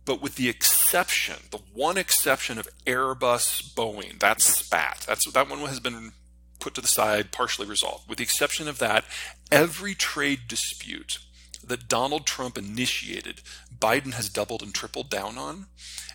But 0.06 0.21
with 0.21 0.36
the 0.36 0.47
exception, 0.47 1.36
the 1.51 1.60
one 1.73 1.97
exception 1.97 2.58
of 2.58 2.69
Airbus, 2.86 3.73
Boeing, 3.73 4.19
that's 4.19 4.45
spat. 4.45 5.03
That's 5.06 5.30
that 5.32 5.49
one 5.49 5.60
has 5.60 5.82
been 5.82 6.13
put 6.60 6.73
to 6.75 6.82
the 6.82 6.88
side, 6.88 7.32
partially 7.32 7.67
resolved. 7.67 8.08
With 8.10 8.17
the 8.17 8.23
exception 8.23 8.67
of 8.67 8.80
that, 8.80 9.03
every 9.51 9.93
trade 9.93 10.41
dispute 10.47 11.19
that 11.63 11.89
Donald 11.89 12.25
Trump 12.25 12.58
initiated, 12.58 13.41
Biden 13.77 14.13
has 14.13 14.30
doubled 14.30 14.62
and 14.63 14.73
tripled 14.73 15.10
down 15.10 15.38
on. 15.38 15.67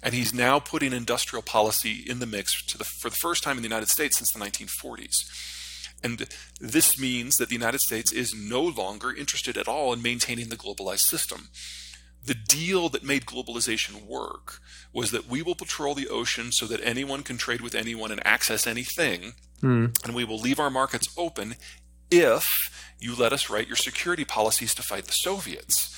And 0.03 0.15
he's 0.15 0.35
now 0.35 0.59
putting 0.59 0.93
industrial 0.93 1.43
policy 1.43 2.03
in 2.07 2.19
the 2.19 2.27
mix 2.27 2.73
the, 2.73 2.85
for 2.85 3.11
the 3.11 3.17
first 3.17 3.45
time 3.45 3.57
in 3.57 3.63
the 3.63 3.69
United 3.69 3.89
States 3.89 4.17
since 4.17 4.33
the 4.33 4.41
1940s. 4.41 5.25
And 6.03 6.27
this 6.61 6.99
means 6.99 7.37
that 7.37 7.49
the 7.49 7.55
United 7.55 7.81
States 7.81 8.13
is 8.13 8.35
no 8.35 8.63
longer 8.63 9.13
interested 9.15 9.57
at 9.57 9.69
all 9.69 9.93
in 9.93 10.03
maintaining 10.03 10.49
the 10.49 10.57
globalized 10.57 11.01
system 11.01 11.49
the 12.25 12.35
deal 12.35 12.89
that 12.89 13.03
made 13.03 13.27
globalization 13.27 14.07
work 14.07 14.61
was 14.93 15.11
that 15.11 15.29
we 15.29 15.43
will 15.43 15.55
patrol 15.55 15.95
the 15.95 16.09
ocean 16.09 16.53
so 16.53 16.67
that 16.67 16.81
anyone 16.85 17.23
can 17.23 17.37
trade 17.37 17.61
with 17.61 17.75
anyone 17.75 18.13
and 18.13 18.25
access 18.25 18.67
anything, 18.67 19.35
mm. 19.61 20.05
and 20.05 20.15
we 20.15 20.25
will 20.25 20.39
leave 20.39 20.61
our 20.61 20.71
markets 20.71 21.09
open 21.17 21.57
if 22.11 22.47
you 23.01 23.17
let 23.17 23.33
us 23.33 23.51
write 23.51 23.67
your 23.67 23.77
security 23.77 24.25
policies 24.25 24.75
to 24.75 24.83
fight 24.83 25.07
the 25.07 25.13
Soviets. 25.13 25.89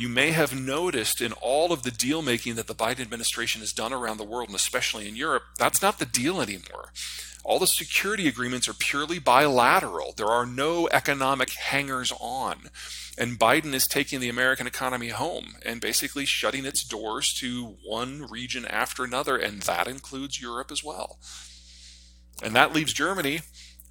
You 0.00 0.08
may 0.08 0.30
have 0.30 0.58
noticed 0.58 1.20
in 1.20 1.34
all 1.34 1.74
of 1.74 1.82
the 1.82 1.90
deal 1.90 2.22
making 2.22 2.54
that 2.54 2.66
the 2.68 2.74
Biden 2.74 3.00
administration 3.00 3.60
has 3.60 3.70
done 3.70 3.92
around 3.92 4.16
the 4.16 4.24
world, 4.24 4.48
and 4.48 4.56
especially 4.56 5.06
in 5.06 5.14
Europe, 5.14 5.42
that's 5.58 5.82
not 5.82 5.98
the 5.98 6.06
deal 6.06 6.40
anymore. 6.40 6.94
All 7.44 7.58
the 7.58 7.66
security 7.66 8.26
agreements 8.26 8.66
are 8.66 8.72
purely 8.72 9.18
bilateral. 9.18 10.14
There 10.16 10.30
are 10.30 10.46
no 10.46 10.88
economic 10.90 11.50
hangers 11.50 12.14
on. 12.18 12.70
And 13.18 13.38
Biden 13.38 13.74
is 13.74 13.86
taking 13.86 14.20
the 14.20 14.30
American 14.30 14.66
economy 14.66 15.10
home 15.10 15.56
and 15.66 15.82
basically 15.82 16.24
shutting 16.24 16.64
its 16.64 16.82
doors 16.82 17.34
to 17.40 17.76
one 17.86 18.26
region 18.30 18.64
after 18.64 19.04
another, 19.04 19.36
and 19.36 19.60
that 19.64 19.86
includes 19.86 20.40
Europe 20.40 20.72
as 20.72 20.82
well. 20.82 21.18
And 22.42 22.56
that 22.56 22.72
leaves 22.72 22.94
Germany 22.94 23.40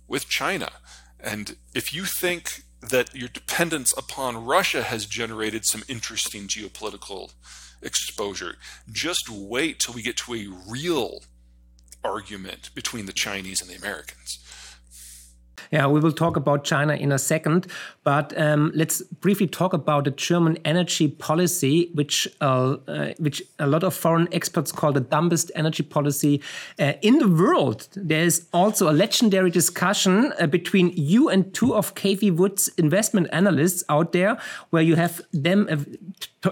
with 0.08 0.28
China. 0.28 0.72
And 1.19 1.58
if 1.76 1.93
you 1.93 2.06
think 2.06 2.63
that 2.82 3.13
your 3.15 3.30
dependence 3.30 3.94
upon 3.98 4.46
Russia 4.46 4.84
has 4.84 5.06
generated 5.06 5.65
some 5.65 5.84
interesting 5.88 6.48
geopolitical 6.48 7.34
exposure, 7.82 8.56
just 8.92 9.30
wait 9.30 9.80
till 9.80 9.94
we 9.94 10.02
get 10.02 10.18
to 10.18 10.34
a 10.34 10.48
real 10.68 11.22
argument 12.04 12.70
between 12.74 13.06
the 13.06 13.13
Chinese 13.13 13.62
and 13.62 13.70
the 13.70 13.76
Americans. 13.76 14.39
Yeah, 15.72 15.88
we 15.88 16.00
will 16.00 16.12
talk 16.12 16.36
about 16.36 16.63
China 16.63 16.93
in 16.93 17.12
a 17.12 17.17
second, 17.17 17.67
but 18.04 18.38
um, 18.39 18.72
let's 18.76 19.02
briefly 19.02 19.48
talk 19.48 19.74
about 19.74 20.06
the 20.06 20.12
German 20.12 20.58
energy 20.65 21.08
policy, 21.08 21.89
which 21.93 22.28
uh, 22.41 22.78
uh, 22.88 23.13
which 23.17 23.41
a 23.60 23.67
lot 23.67 23.84
of 23.84 23.93
foreign 23.93 24.28
experts 24.34 24.72
call 24.72 24.91
the 24.91 25.02
dumbest 25.02 25.52
energy 25.56 25.84
policy 25.84 26.41
uh, 26.80 26.93
in 27.02 27.19
the 27.19 27.28
world. 27.28 27.88
There 27.95 28.24
is 28.24 28.48
also 28.54 28.89
a 28.89 28.93
legendary 28.93 29.52
discussion 29.52 30.34
uh, 30.39 30.48
between 30.48 30.93
you 30.95 31.30
and 31.30 31.54
two 31.54 31.76
of 31.76 31.95
Cathie 31.95 32.32
Wood's 32.32 32.69
investment 32.78 33.28
analysts 33.32 33.84
out 33.89 34.12
there, 34.12 34.38
where 34.69 34.84
you 34.84 34.95
have 34.95 35.22
them 35.34 35.67
uh, 35.69 35.78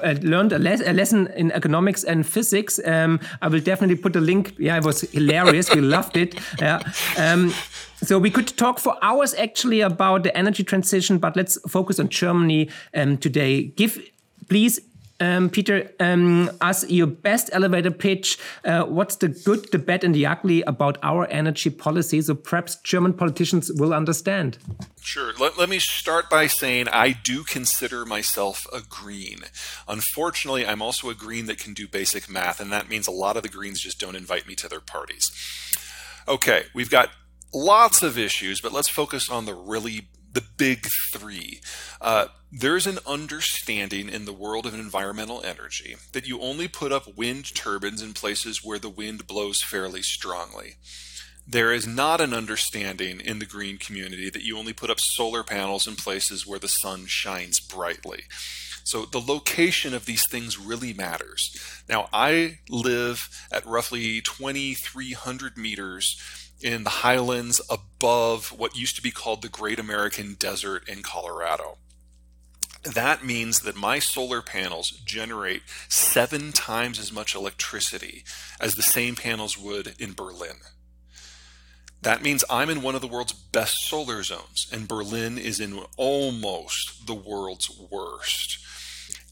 uh, 0.03 0.15
learned 0.21 0.51
a, 0.51 0.59
les 0.59 0.81
a, 0.81 0.93
lesson 0.93 1.27
in 1.35 1.51
economics 1.51 2.03
and 2.03 2.25
physics. 2.25 2.79
Um, 2.85 3.19
I 3.41 3.47
will 3.47 3.61
definitely 3.61 3.95
put 3.95 4.15
a 4.15 4.19
link. 4.19 4.53
Yeah, 4.57 4.77
it 4.77 4.83
was 4.83 5.01
hilarious. 5.01 5.73
we 5.73 5.81
loved 5.81 6.17
it. 6.17 6.35
Yeah. 6.59 6.81
Um, 7.17 7.53
so 8.03 8.19
we 8.19 8.29
could 8.29 8.47
talk 8.57 8.79
for 8.79 8.95
hours 9.01 9.33
actually 9.33 9.81
about 9.81 10.23
the 10.23 10.35
energy 10.37 10.63
transition, 10.63 11.17
but 11.17 11.35
let's 11.35 11.57
focus 11.69 11.99
on 11.99 12.09
Germany 12.09 12.69
um, 12.93 13.17
today. 13.17 13.63
Give, 13.63 13.99
please, 14.49 14.79
um, 15.19 15.49
Peter, 15.49 15.89
um, 15.99 16.51
us 16.61 16.87
your 16.89 17.07
best 17.07 17.49
elevator 17.51 17.89
pitch. 17.89 18.37
Uh, 18.63 18.83
what's 18.83 19.15
the 19.15 19.29
good, 19.29 19.71
the 19.71 19.79
bad, 19.79 20.03
and 20.03 20.13
the 20.13 20.27
ugly 20.27 20.61
about 20.63 20.99
our 21.01 21.27
energy 21.29 21.71
policy? 21.71 22.21
So 22.21 22.35
perhaps 22.35 22.75
German 22.75 23.13
politicians 23.13 23.71
will 23.73 23.93
understand. 23.93 24.59
Sure. 25.01 25.33
Let, 25.39 25.57
let 25.57 25.69
me 25.69 25.79
start 25.79 26.29
by 26.29 26.47
saying 26.47 26.87
I 26.89 27.13
do 27.23 27.43
consider 27.43 28.05
myself 28.05 28.67
a 28.71 28.81
green. 28.81 29.39
Unfortunately, 29.87 30.67
I'm 30.67 30.81
also 30.81 31.09
a 31.09 31.15
green 31.15 31.47
that 31.47 31.57
can 31.57 31.73
do 31.73 31.87
basic 31.87 32.29
math, 32.29 32.59
and 32.59 32.71
that 32.71 32.89
means 32.89 33.07
a 33.07 33.11
lot 33.11 33.37
of 33.37 33.43
the 33.43 33.49
greens 33.49 33.79
just 33.79 33.99
don't 33.99 34.15
invite 34.15 34.47
me 34.47 34.53
to 34.55 34.69
their 34.69 34.81
parties. 34.81 35.31
Okay, 36.27 36.65
we've 36.75 36.89
got 36.89 37.09
lots 37.53 38.01
of 38.01 38.17
issues, 38.17 38.61
but 38.61 38.73
let's 38.73 38.89
focus 38.89 39.29
on 39.29 39.45
the 39.45 39.53
really 39.53 40.07
the 40.33 40.43
big 40.57 40.87
three. 41.13 41.61
Uh, 41.99 42.27
there's 42.51 42.85
an 42.85 42.99
understanding 43.07 44.07
in 44.07 44.25
the 44.25 44.33
world 44.33 44.65
of 44.65 44.73
environmental 44.73 45.41
energy 45.43 45.95
that 46.13 46.27
you 46.27 46.39
only 46.41 46.67
put 46.67 46.91
up 46.91 47.17
wind 47.17 47.55
turbines 47.55 48.01
in 48.01 48.13
places 48.13 48.63
where 48.63 48.79
the 48.79 48.89
wind 48.89 49.25
blows 49.25 49.61
fairly 49.61 50.01
strongly. 50.01 50.75
There 51.47 51.73
is 51.73 51.87
not 51.87 52.21
an 52.21 52.33
understanding 52.33 53.21
in 53.21 53.39
the 53.39 53.45
green 53.45 53.77
community 53.77 54.29
that 54.29 54.43
you 54.43 54.57
only 54.57 54.73
put 54.73 54.89
up 54.89 54.99
solar 54.99 55.43
panels 55.43 55.87
in 55.87 55.95
places 55.95 56.45
where 56.45 56.59
the 56.59 56.67
sun 56.67 57.05
shines 57.07 57.59
brightly. 57.59 58.23
So 58.83 59.05
the 59.05 59.19
location 59.19 59.93
of 59.93 60.05
these 60.05 60.27
things 60.27 60.59
really 60.59 60.93
matters. 60.93 61.49
Now, 61.89 62.09
I 62.13 62.59
live 62.69 63.27
at 63.51 63.65
roughly 63.65 64.21
2,300 64.21 65.57
meters 65.57 66.46
in 66.61 66.83
the 66.83 66.89
highlands 66.89 67.61
above 67.69 68.51
what 68.51 68.77
used 68.77 68.95
to 68.95 69.01
be 69.01 69.11
called 69.11 69.41
the 69.41 69.49
Great 69.49 69.79
American 69.79 70.35
Desert 70.35 70.87
in 70.87 71.03
Colorado. 71.03 71.77
That 72.83 73.25
means 73.25 73.61
that 73.61 73.75
my 73.75 73.99
solar 73.99 74.41
panels 74.41 74.91
generate 74.91 75.63
seven 75.89 76.51
times 76.51 76.99
as 76.99 77.11
much 77.11 77.35
electricity 77.35 78.23
as 78.59 78.75
the 78.75 78.81
same 78.81 79.15
panels 79.15 79.57
would 79.57 79.95
in 79.99 80.13
Berlin. 80.13 80.57
That 82.01 82.21
means 82.21 82.45
I'm 82.49 82.69
in 82.69 82.81
one 82.81 82.95
of 82.95 83.01
the 83.01 83.07
world's 83.07 83.33
best 83.33 83.81
solar 83.87 84.23
zones, 84.23 84.67
and 84.71 84.87
Berlin 84.87 85.37
is 85.37 85.59
in 85.59 85.83
almost 85.97 87.07
the 87.07 87.15
world's 87.15 87.69
worst. 87.91 88.59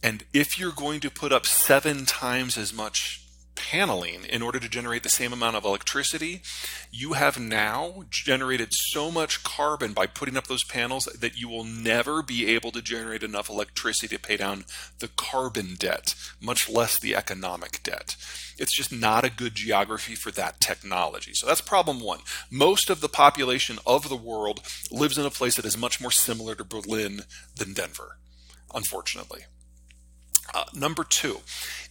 And 0.03 0.25
if 0.33 0.59
you're 0.59 0.71
going 0.71 0.99
to 1.01 1.09
put 1.09 1.31
up 1.31 1.45
seven 1.45 2.05
times 2.05 2.57
as 2.57 2.73
much 2.73 3.24
paneling 3.55 4.25
in 4.25 4.41
order 4.41 4.59
to 4.59 4.69
generate 4.69 5.03
the 5.03 5.09
same 5.09 5.33
amount 5.33 5.55
of 5.55 5.65
electricity, 5.65 6.41
you 6.91 7.13
have 7.13 7.39
now 7.39 8.03
generated 8.09 8.69
so 8.71 9.09
much 9.09 9.43
carbon 9.43 9.93
by 9.93 10.05
putting 10.05 10.37
up 10.37 10.47
those 10.47 10.63
panels 10.63 11.05
that 11.05 11.37
you 11.37 11.49
will 11.49 11.63
never 11.63 12.21
be 12.21 12.47
able 12.47 12.71
to 12.71 12.81
generate 12.81 13.23
enough 13.23 13.49
electricity 13.49 14.15
to 14.15 14.21
pay 14.21 14.37
down 14.37 14.65
the 14.99 15.07
carbon 15.07 15.75
debt, 15.77 16.15
much 16.41 16.69
less 16.69 16.99
the 16.99 17.15
economic 17.15 17.81
debt. 17.83 18.15
It's 18.57 18.75
just 18.75 18.91
not 18.91 19.25
a 19.25 19.29
good 19.29 19.55
geography 19.55 20.15
for 20.15 20.31
that 20.31 20.59
technology. 20.59 21.33
So 21.33 21.47
that's 21.47 21.61
problem 21.61 21.99
one. 21.99 22.19
Most 22.49 22.89
of 22.89 23.01
the 23.01 23.09
population 23.09 23.79
of 23.85 24.09
the 24.09 24.15
world 24.15 24.61
lives 24.91 25.17
in 25.17 25.25
a 25.25 25.31
place 25.31 25.55
that 25.55 25.65
is 25.65 25.77
much 25.77 25.99
more 25.99 26.11
similar 26.11 26.55
to 26.55 26.63
Berlin 26.63 27.21
than 27.55 27.73
Denver, 27.73 28.17
unfortunately. 28.73 29.45
Uh, 30.53 30.65
number 30.73 31.03
two, 31.03 31.39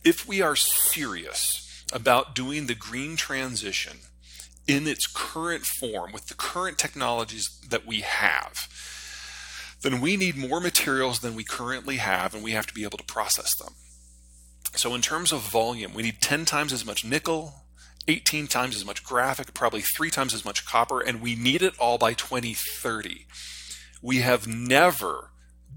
if 0.04 0.26
we 0.26 0.40
are 0.40 0.56
serious 0.56 1.84
about 1.92 2.34
doing 2.34 2.66
the 2.66 2.74
green 2.74 3.16
transition 3.16 3.98
in 4.66 4.86
its 4.86 5.06
current 5.06 5.64
form 5.66 6.12
with 6.12 6.26
the 6.26 6.34
current 6.34 6.78
technologies 6.78 7.48
that 7.68 7.86
we 7.86 8.00
have, 8.00 8.68
then 9.82 10.00
we 10.00 10.16
need 10.16 10.36
more 10.36 10.60
materials 10.60 11.20
than 11.20 11.34
we 11.34 11.44
currently 11.44 11.96
have 11.96 12.34
and 12.34 12.42
we 12.42 12.52
have 12.52 12.66
to 12.66 12.74
be 12.74 12.84
able 12.84 12.98
to 12.98 13.04
process 13.04 13.54
them. 13.56 13.74
So, 14.74 14.94
in 14.94 15.02
terms 15.02 15.30
of 15.30 15.40
volume, 15.40 15.94
we 15.94 16.02
need 16.02 16.20
10 16.20 16.46
times 16.46 16.72
as 16.72 16.84
much 16.84 17.04
nickel, 17.04 17.64
18 18.08 18.48
times 18.48 18.74
as 18.74 18.84
much 18.84 19.04
graphite, 19.04 19.54
probably 19.54 19.82
three 19.82 20.10
times 20.10 20.34
as 20.34 20.44
much 20.44 20.66
copper, 20.66 21.00
and 21.00 21.20
we 21.20 21.36
need 21.36 21.62
it 21.62 21.78
all 21.78 21.96
by 21.96 22.12
2030. 22.12 23.26
We 24.02 24.18
have 24.18 24.46
never 24.46 25.30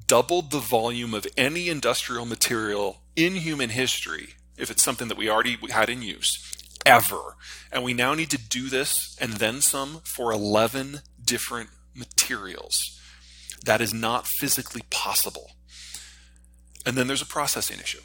doubled 0.07 0.51
the 0.51 0.59
volume 0.59 1.13
of 1.13 1.27
any 1.37 1.69
industrial 1.69 2.25
material 2.25 3.01
in 3.15 3.35
human 3.35 3.69
history, 3.69 4.29
if 4.57 4.71
it's 4.71 4.83
something 4.83 5.07
that 5.09 5.17
we 5.17 5.29
already 5.29 5.57
had 5.69 5.89
in 5.89 6.01
use, 6.01 6.31
ever. 6.85 7.35
And 7.71 7.83
we 7.83 7.93
now 7.93 8.13
need 8.13 8.31
to 8.31 8.37
do 8.37 8.69
this 8.69 9.15
and 9.19 9.33
then 9.33 9.61
some 9.61 10.01
for 10.03 10.31
11 10.31 11.01
different 11.23 11.69
materials. 11.93 12.79
That 13.65 13.81
is 13.81 13.93
not 13.93 14.27
physically 14.39 14.83
possible. 14.89 15.51
And 16.85 16.95
then 16.95 17.07
there's 17.07 17.21
a 17.21 17.25
processing 17.25 17.79
issue. 17.79 18.01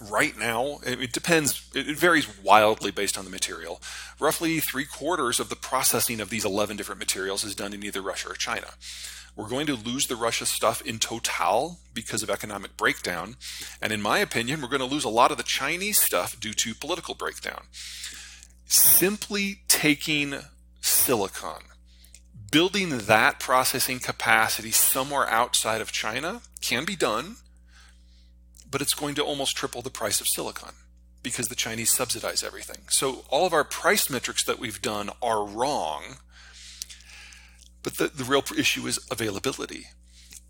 Right 0.00 0.36
now, 0.38 0.80
it 0.84 1.12
depends, 1.12 1.70
it 1.74 1.96
varies 1.96 2.28
wildly 2.42 2.90
based 2.90 3.16
on 3.16 3.24
the 3.24 3.30
material. 3.30 3.80
Roughly 4.20 4.60
three 4.60 4.84
quarters 4.84 5.40
of 5.40 5.48
the 5.48 5.56
processing 5.56 6.20
of 6.20 6.28
these 6.28 6.44
11 6.44 6.76
different 6.76 6.98
materials 6.98 7.44
is 7.44 7.54
done 7.54 7.72
in 7.72 7.82
either 7.82 8.02
Russia 8.02 8.30
or 8.30 8.34
China. 8.34 8.68
We're 9.36 9.48
going 9.48 9.66
to 9.66 9.74
lose 9.74 10.06
the 10.06 10.16
Russia 10.16 10.46
stuff 10.46 10.80
in 10.80 10.98
total 10.98 11.78
because 11.92 12.22
of 12.22 12.30
economic 12.30 12.76
breakdown. 12.76 13.36
And 13.82 13.92
in 13.92 14.00
my 14.00 14.18
opinion, 14.18 14.62
we're 14.62 14.68
going 14.68 14.80
to 14.80 14.86
lose 14.86 15.04
a 15.04 15.10
lot 15.10 15.30
of 15.30 15.36
the 15.36 15.42
Chinese 15.42 15.98
stuff 15.98 16.40
due 16.40 16.54
to 16.54 16.74
political 16.74 17.14
breakdown. 17.14 17.64
Simply 18.66 19.60
taking 19.68 20.36
silicon, 20.80 21.62
building 22.50 22.98
that 22.98 23.38
processing 23.38 23.98
capacity 23.98 24.70
somewhere 24.70 25.28
outside 25.28 25.80
of 25.82 25.92
China 25.92 26.40
can 26.62 26.84
be 26.84 26.96
done, 26.96 27.36
but 28.76 28.82
it's 28.82 28.92
going 28.92 29.14
to 29.14 29.24
almost 29.24 29.56
triple 29.56 29.80
the 29.80 29.88
price 29.88 30.20
of 30.20 30.26
silicon 30.28 30.74
because 31.22 31.48
the 31.48 31.54
Chinese 31.54 31.90
subsidize 31.90 32.42
everything. 32.42 32.82
So 32.90 33.24
all 33.30 33.46
of 33.46 33.54
our 33.54 33.64
price 33.64 34.10
metrics 34.10 34.44
that 34.44 34.58
we've 34.58 34.82
done 34.82 35.08
are 35.22 35.46
wrong 35.46 36.18
but 37.82 37.96
the, 37.96 38.08
the 38.08 38.24
real 38.24 38.44
issue 38.58 38.86
is 38.86 38.98
availability. 39.10 39.86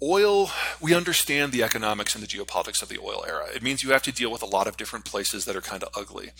Oil, 0.02 0.50
we 0.80 0.92
understand 0.92 1.52
the 1.52 1.62
economics 1.62 2.16
and 2.16 2.24
the 2.24 2.26
geopolitics 2.26 2.82
of 2.82 2.88
the 2.88 2.98
oil 2.98 3.24
era. 3.28 3.46
It 3.54 3.62
means 3.62 3.84
you 3.84 3.92
have 3.92 4.02
to 4.02 4.12
deal 4.12 4.32
with 4.32 4.42
a 4.42 4.46
lot 4.46 4.66
of 4.66 4.76
different 4.76 5.04
places 5.04 5.44
that 5.44 5.54
are 5.54 5.60
kind 5.60 5.84
of 5.84 5.90
ugly. 5.96 6.30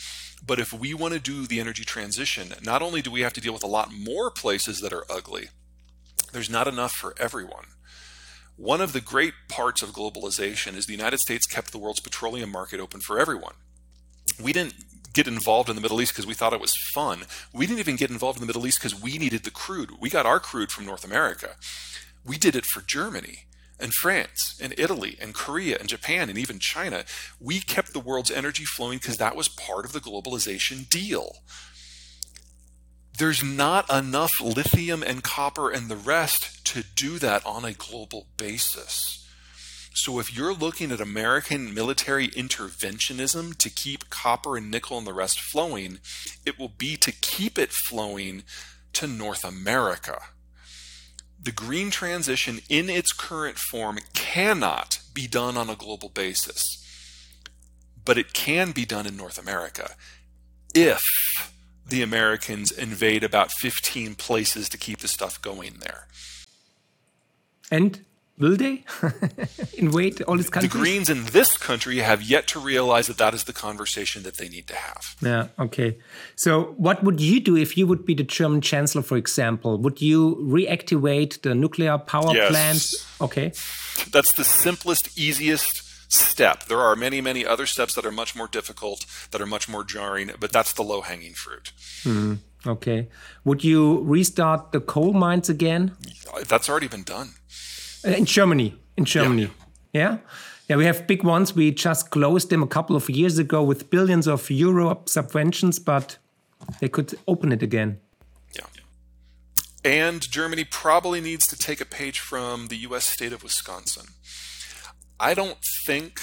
But 0.45 0.59
if 0.59 0.72
we 0.72 0.93
want 0.93 1.14
to 1.14 1.20
do 1.20 1.47
the 1.47 1.61
energy 1.61 1.84
transition, 1.84 2.55
not 2.64 2.82
only 2.82 3.01
do 3.01 3.12
we 3.12 3.20
have 3.20 3.34
to 3.34 3.41
deal 3.41 3.53
with 3.53 3.62
a 3.62 3.68
lot 3.68 3.93
more 3.93 4.28
places 4.28 4.80
that 4.80 4.93
are 4.93 5.05
ugly, 5.09 5.51
there's 6.32 6.51
not 6.51 6.66
enough 6.66 6.93
for 6.93 7.14
everyone. 7.16 7.66
One 8.57 8.81
of 8.81 8.95
the 8.95 9.03
great 9.03 9.35
parts 9.49 9.83
of 9.83 9.91
globalization 9.91 10.77
is 10.77 10.87
the 10.87 10.95
United 10.95 11.19
States 11.19 11.47
kept 11.47 11.73
the 11.73 11.79
world's 11.79 12.01
petroleum 12.01 12.51
market 12.51 12.81
open 12.81 13.01
for 13.01 13.19
everyone. 13.19 13.55
We 14.43 14.55
didn't 14.55 14.75
get 15.13 15.29
involved 15.29 15.69
in 15.69 15.77
the 15.77 15.83
Middle 15.83 16.01
East 16.01 16.13
because 16.13 16.27
we 16.27 16.33
thought 16.33 16.55
it 16.55 16.61
was 16.61 16.75
fun. 16.95 17.25
We 17.53 17.67
didn't 17.67 17.81
even 17.81 17.97
get 17.97 18.11
involved 18.11 18.39
in 18.39 18.41
the 18.41 18.47
Middle 18.47 18.67
East 18.67 18.81
because 18.81 19.01
we 19.01 19.19
needed 19.19 19.45
the 19.45 19.51
crude. 19.51 19.91
We 20.01 20.09
got 20.09 20.25
our 20.25 20.41
crude 20.41 20.71
from 20.71 20.87
North 20.87 21.05
America. 21.05 21.57
We 22.25 22.39
did 22.39 22.57
it 22.57 22.65
for 22.65 22.81
Germany 22.81 23.41
and 23.79 23.93
France 23.93 24.59
and 24.63 24.75
Italy 24.79 25.19
and 25.21 25.35
Korea 25.35 25.77
and 25.79 25.89
Japan 25.89 26.31
and 26.31 26.39
even 26.39 26.59
China. 26.59 27.05
We 27.39 27.61
kept 27.61 27.93
the 27.93 28.01
world's 28.01 28.31
energy 28.31 28.65
flowing 28.65 28.99
because 28.99 29.19
that 29.19 29.37
was 29.37 29.49
part 29.49 29.85
of 29.85 29.93
the 29.93 30.01
globalization 30.01 30.89
deal. 30.89 31.37
There's 33.19 33.43
not 33.43 33.91
enough 33.91 34.41
lithium 34.43 35.03
and 35.03 35.23
copper 35.23 35.71
and 35.71 35.89
the 35.89 35.97
rest 35.97 36.67
to 36.67 36.83
do 36.83 37.19
that 37.19 37.47
on 37.47 37.64
a 37.64 37.73
global 37.73 38.27
basis. 38.37 39.27
So 39.95 40.19
if 40.19 40.37
you're 40.37 40.53
looking 40.53 40.93
at 40.93 41.01
American 41.01 41.73
military 41.73 42.29
interventionism 42.29 43.57
to 43.57 43.71
keep 43.71 44.11
copper 44.11 44.59
and 44.59 44.71
nickel 44.71 44.99
and 44.99 45.07
the 45.07 45.14
rest 45.14 45.41
flowing, 45.41 45.99
it 46.45 46.59
will 46.59 46.69
be 46.69 46.99
to 46.99 47.11
keep 47.11 47.59
it 47.59 47.73
flowing 47.73 48.43
to 48.93 49.07
North 49.07 49.45
America. 49.45 50.21
The 51.43 51.53
green 51.53 51.91
transition 51.91 52.61
in 52.69 52.91
its 52.91 53.12
current 53.12 53.57
form 53.57 53.99
cannot 54.12 54.99
be 55.14 55.27
done 55.27 55.57
on 55.57 55.71
a 55.71 55.77
global 55.77 56.11
basis, 56.11 56.62
but 58.05 58.19
it 58.19 58.35
can 58.35 58.73
be 58.73 58.85
done 58.85 59.07
in 59.07 59.17
North 59.17 59.39
America 59.39 59.93
if 60.75 61.01
the 61.89 62.03
Americans 62.03 62.70
invade 62.72 63.22
about 63.22 63.53
15 63.53 64.14
places 64.14 64.68
to 64.68 64.78
keep 64.78 64.99
the 64.99 65.09
stuff 65.09 65.41
going 65.41 65.74
there. 65.80 66.07
And 67.70 68.01
Will 68.39 68.57
they 68.57 68.84
invade 69.78 70.20
all 70.22 70.37
these 70.37 70.51
countries? 70.51 70.70
The 70.70 70.78
Greens 70.78 71.09
in 71.09 71.24
this 71.26 71.57
country 71.57 71.99
have 71.99 72.20
yet 72.20 72.47
to 72.49 72.61
realize 72.61 73.07
that 73.07 73.16
that 73.16 73.32
is 73.32 73.45
the 73.45 73.55
conversation 73.55 74.24
that 74.24 74.37
they 74.37 74.49
need 74.49 74.66
to 74.66 74.74
have. 74.74 75.16
Yeah, 75.22 75.49
okay. 75.59 75.97
So, 76.34 76.74
what 76.76 77.03
would 77.03 77.18
you 77.18 77.41
do 77.41 77.57
if 77.57 77.78
you 77.78 77.87
would 77.87 78.05
be 78.05 78.12
the 78.14 78.24
German 78.24 78.61
chancellor, 78.61 79.01
for 79.03 79.16
example? 79.16 79.78
Would 79.78 80.03
you 80.03 80.37
reactivate 80.37 81.41
the 81.41 81.55
nuclear 81.55 81.97
power 81.97 82.34
yes. 82.34 82.51
plants? 82.51 83.07
Okay. 83.22 83.53
That's 84.11 84.34
the 84.34 84.45
simplest, 84.45 85.18
easiest 85.18 85.86
step. 86.09 86.65
There 86.65 86.81
are 86.81 86.97
many, 86.97 87.21
many 87.21 87.45
other 87.45 87.67
steps 87.67 87.95
that 87.95 88.05
are 88.07 88.13
much 88.13 88.35
more 88.37 88.49
difficult, 88.49 89.07
that 89.31 89.41
are 89.41 89.47
much 89.47 89.69
more 89.69 89.85
jarring, 89.85 90.31
but 90.39 90.53
that's 90.53 90.73
the 90.73 90.83
low 90.83 91.01
hanging 91.01 91.35
fruit. 91.35 91.73
Mm, 92.05 92.39
okay. 92.67 93.09
Would 93.45 93.65
you 93.65 94.03
restart 94.03 94.73
the 94.73 94.81
coal 94.81 95.13
mines 95.13 95.49
again? 95.49 95.97
That's 96.47 96.69
already 96.69 96.89
been 96.89 97.05
done. 97.05 97.31
Uh, 98.05 98.11
in 98.11 98.25
Germany. 98.25 98.75
In 98.97 99.05
Germany. 99.05 99.51
Yeah. 99.93 100.01
yeah. 100.01 100.19
Yeah, 100.69 100.77
we 100.77 100.85
have 100.85 101.07
big 101.07 101.23
ones. 101.23 101.55
We 101.55 101.71
just 101.71 102.11
closed 102.11 102.51
them 102.51 102.63
a 102.63 102.67
couple 102.67 102.97
of 102.97 103.09
years 103.09 103.39
ago 103.39 103.63
with 103.63 103.89
billions 103.89 104.27
of 104.27 104.51
euro 104.51 104.97
subventions, 105.05 105.79
but 105.79 106.19
they 106.81 106.89
could 106.89 107.15
open 107.29 107.53
it 107.53 107.63
again. 107.63 108.01
Yeah. 108.53 108.67
And 109.85 110.21
Germany 110.29 110.65
probably 110.65 111.21
needs 111.21 111.47
to 111.49 111.57
take 111.57 111.81
a 111.81 111.85
page 111.85 112.19
from 112.19 112.67
the 112.67 112.77
US 112.79 113.05
state 113.05 113.33
of 113.33 113.45
Wisconsin. 113.45 114.07
I 115.19 115.35
don't 115.35 115.59
think 115.87 116.21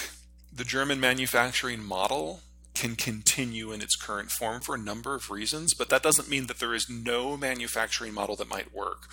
the 0.51 0.63
German 0.63 0.99
manufacturing 0.99 1.83
model 1.83 2.41
can 2.73 2.95
continue 2.95 3.71
in 3.71 3.81
its 3.81 3.95
current 3.95 4.31
form 4.31 4.59
for 4.61 4.75
a 4.75 4.79
number 4.79 5.15
of 5.15 5.29
reasons, 5.29 5.73
but 5.73 5.89
that 5.89 6.03
doesn't 6.03 6.29
mean 6.29 6.47
that 6.47 6.59
there 6.59 6.73
is 6.73 6.89
no 6.89 7.37
manufacturing 7.37 8.13
model 8.13 8.35
that 8.35 8.49
might 8.49 8.73
work. 8.73 9.09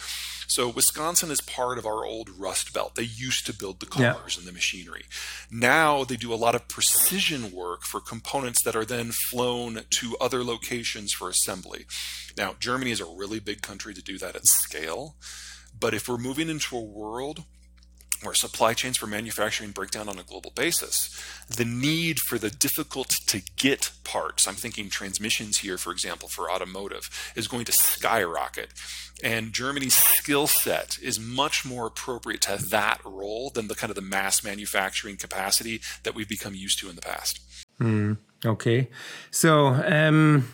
So 0.49 0.69
Wisconsin 0.69 1.31
is 1.31 1.41
part 1.41 1.79
of 1.79 1.87
our 1.87 2.05
old 2.05 2.29
Rust 2.31 2.73
Belt. 2.73 2.95
They 2.97 3.03
used 3.05 3.47
to 3.47 3.55
build 3.55 3.81
the 3.81 3.87
cars 3.87 4.35
yeah. 4.35 4.41
and 4.41 4.49
the 4.49 4.53
machinery. 4.53 5.05
Now 5.51 6.05
they 6.05 6.17
do 6.17 6.33
a 6.33 6.35
lot 6.35 6.55
of 6.55 6.69
precision 6.69 7.53
work 7.53 7.83
for 7.85 8.01
components 8.01 8.63
that 8.65 8.75
are 8.75 8.85
then 8.85 9.13
flown 9.13 9.83
to 9.89 10.17
other 10.21 10.43
locations 10.43 11.13
for 11.13 11.29
assembly. 11.29 11.87
Now, 12.37 12.57
Germany 12.59 12.91
is 12.91 13.01
a 13.01 13.05
really 13.05 13.39
big 13.39 13.63
country 13.63 13.95
to 13.95 14.03
do 14.03 14.19
that 14.19 14.35
at 14.35 14.47
scale. 14.47 15.17
But 15.79 15.95
if 15.95 16.09
we're 16.09 16.19
moving 16.19 16.49
into 16.49 16.77
a 16.77 16.81
world 16.81 17.45
where 18.23 18.35
supply 18.35 18.75
chains 18.75 18.97
for 18.97 19.07
manufacturing 19.07 19.71
break 19.71 19.91
down 19.91 20.09
on 20.09 20.19
a 20.19 20.23
global 20.23 20.53
basis, 20.55 21.09
the 21.49 21.65
need 21.65 22.19
for 22.19 22.39
the 22.39 22.51
difficult 22.51 23.09
to 23.27 23.43
get 23.57 23.93
parts, 24.05 24.47
I'm 24.47 24.55
thinking 24.55 24.89
transmissions 24.91 25.59
here, 25.59 25.79
for 25.79 25.93
example, 25.93 26.29
for 26.29 26.51
automotive, 26.51 27.09
is 27.35 27.49
going 27.49 27.65
to 27.67 27.73
skyrocket. 27.73 28.71
And 29.23 29.53
Germany's 29.53 29.95
skill 29.95 30.47
set 30.47 30.99
is 31.03 31.19
much 31.19 31.65
more 31.65 31.87
appropriate 31.87 32.43
to 32.43 32.57
that 32.71 33.01
role 33.05 33.51
than 33.51 33.69
the 33.69 33.75
kind 33.75 33.91
of 33.91 33.97
the 33.97 34.03
mass 34.03 34.45
manufacturing 34.45 35.17
capacity 35.17 35.81
that 36.03 36.15
we've 36.15 36.29
become 36.29 36.55
used 36.55 36.79
to 36.81 36.89
in 36.89 36.97
the 36.97 37.03
past. 37.03 37.41
Mm, 37.81 38.19
okay. 38.45 38.89
So, 39.31 39.69
um, 39.69 40.53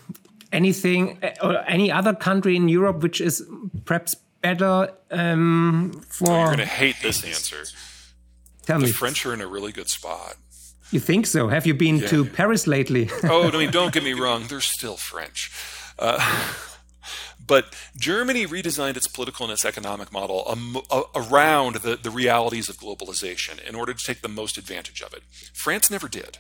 anything 0.53 1.19
or 1.43 1.59
any 1.69 1.91
other 1.91 2.15
country 2.15 2.57
in 2.57 2.69
Europe 2.69 3.03
which 3.03 3.21
is 3.21 3.45
perhaps 3.85 4.17
better 4.55 4.93
um, 5.11 6.05
for. 6.09 6.31
Oh, 6.31 6.39
you're 6.39 6.47
going 6.47 6.59
to 6.59 6.67
hate 6.67 6.97
this 7.03 7.25
answer. 7.25 7.65
Tell 8.63 8.81
the 8.81 8.87
me. 8.87 8.93
French 8.93 9.25
are 9.27 9.35
in 9.35 9.41
a 9.41 9.47
really 9.47 9.73
good 9.73 9.89
spot. 9.89 10.37
You 10.91 11.01
think 11.01 11.27
so? 11.27 11.49
Have 11.49 11.67
you 11.67 11.75
been 11.75 11.99
yeah. 11.99 12.09
to 12.09 12.25
Paris 12.25 12.67
lately? 12.67 13.11
oh, 13.25 13.49
I 13.49 13.59
mean, 13.59 13.71
don't 13.79 13.93
get 13.93 14.05
me 14.05 14.13
wrong. 14.13 14.47
They're 14.47 14.61
still 14.61 14.97
French. 14.97 15.51
Uh, 15.99 16.19
but 17.47 17.75
Germany 17.97 18.47
redesigned 18.47 18.97
its 18.97 19.09
political 19.09 19.47
and 19.47 19.53
its 19.53 19.65
economic 19.65 20.13
model 20.13 20.45
um, 20.47 20.79
uh, 20.91 21.03
around 21.15 21.77
the, 21.77 21.97
the 21.97 22.11
realities 22.11 22.69
of 22.69 22.77
globalization 22.77 23.61
in 23.69 23.75
order 23.75 23.95
to 23.95 24.05
take 24.05 24.21
the 24.21 24.29
most 24.29 24.57
advantage 24.59 25.03
of 25.03 25.13
it. 25.13 25.23
France 25.53 25.91
never 25.91 26.09
did. 26.09 26.39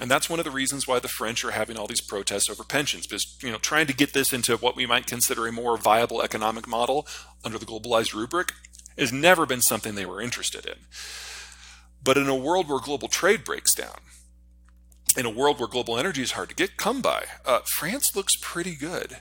And 0.00 0.10
that's 0.10 0.30
one 0.30 0.38
of 0.38 0.44
the 0.44 0.50
reasons 0.50 0.86
why 0.86 0.98
the 0.98 1.08
French 1.08 1.44
are 1.44 1.50
having 1.50 1.76
all 1.76 1.86
these 1.86 2.00
protests 2.00 2.48
over 2.48 2.64
pensions, 2.64 3.06
because 3.06 3.36
you 3.42 3.50
know, 3.50 3.58
trying 3.58 3.86
to 3.86 3.94
get 3.94 4.12
this 4.12 4.32
into 4.32 4.56
what 4.56 4.76
we 4.76 4.86
might 4.86 5.06
consider 5.06 5.46
a 5.46 5.52
more 5.52 5.76
viable 5.76 6.22
economic 6.22 6.66
model 6.66 7.06
under 7.44 7.58
the 7.58 7.66
globalized 7.66 8.14
rubric 8.14 8.52
has 8.96 9.12
never 9.12 9.46
been 9.46 9.60
something 9.60 9.94
they 9.94 10.06
were 10.06 10.20
interested 10.20 10.66
in. 10.66 10.86
But 12.02 12.16
in 12.16 12.28
a 12.28 12.36
world 12.36 12.68
where 12.68 12.80
global 12.80 13.08
trade 13.08 13.44
breaks 13.44 13.74
down, 13.74 14.00
in 15.16 15.26
a 15.26 15.30
world 15.30 15.58
where 15.58 15.68
global 15.68 15.98
energy 15.98 16.22
is 16.22 16.32
hard 16.32 16.48
to 16.48 16.54
get 16.54 16.76
come 16.76 17.02
by, 17.02 17.24
uh, 17.44 17.60
France 17.78 18.16
looks 18.16 18.36
pretty 18.40 18.74
good. 18.74 19.18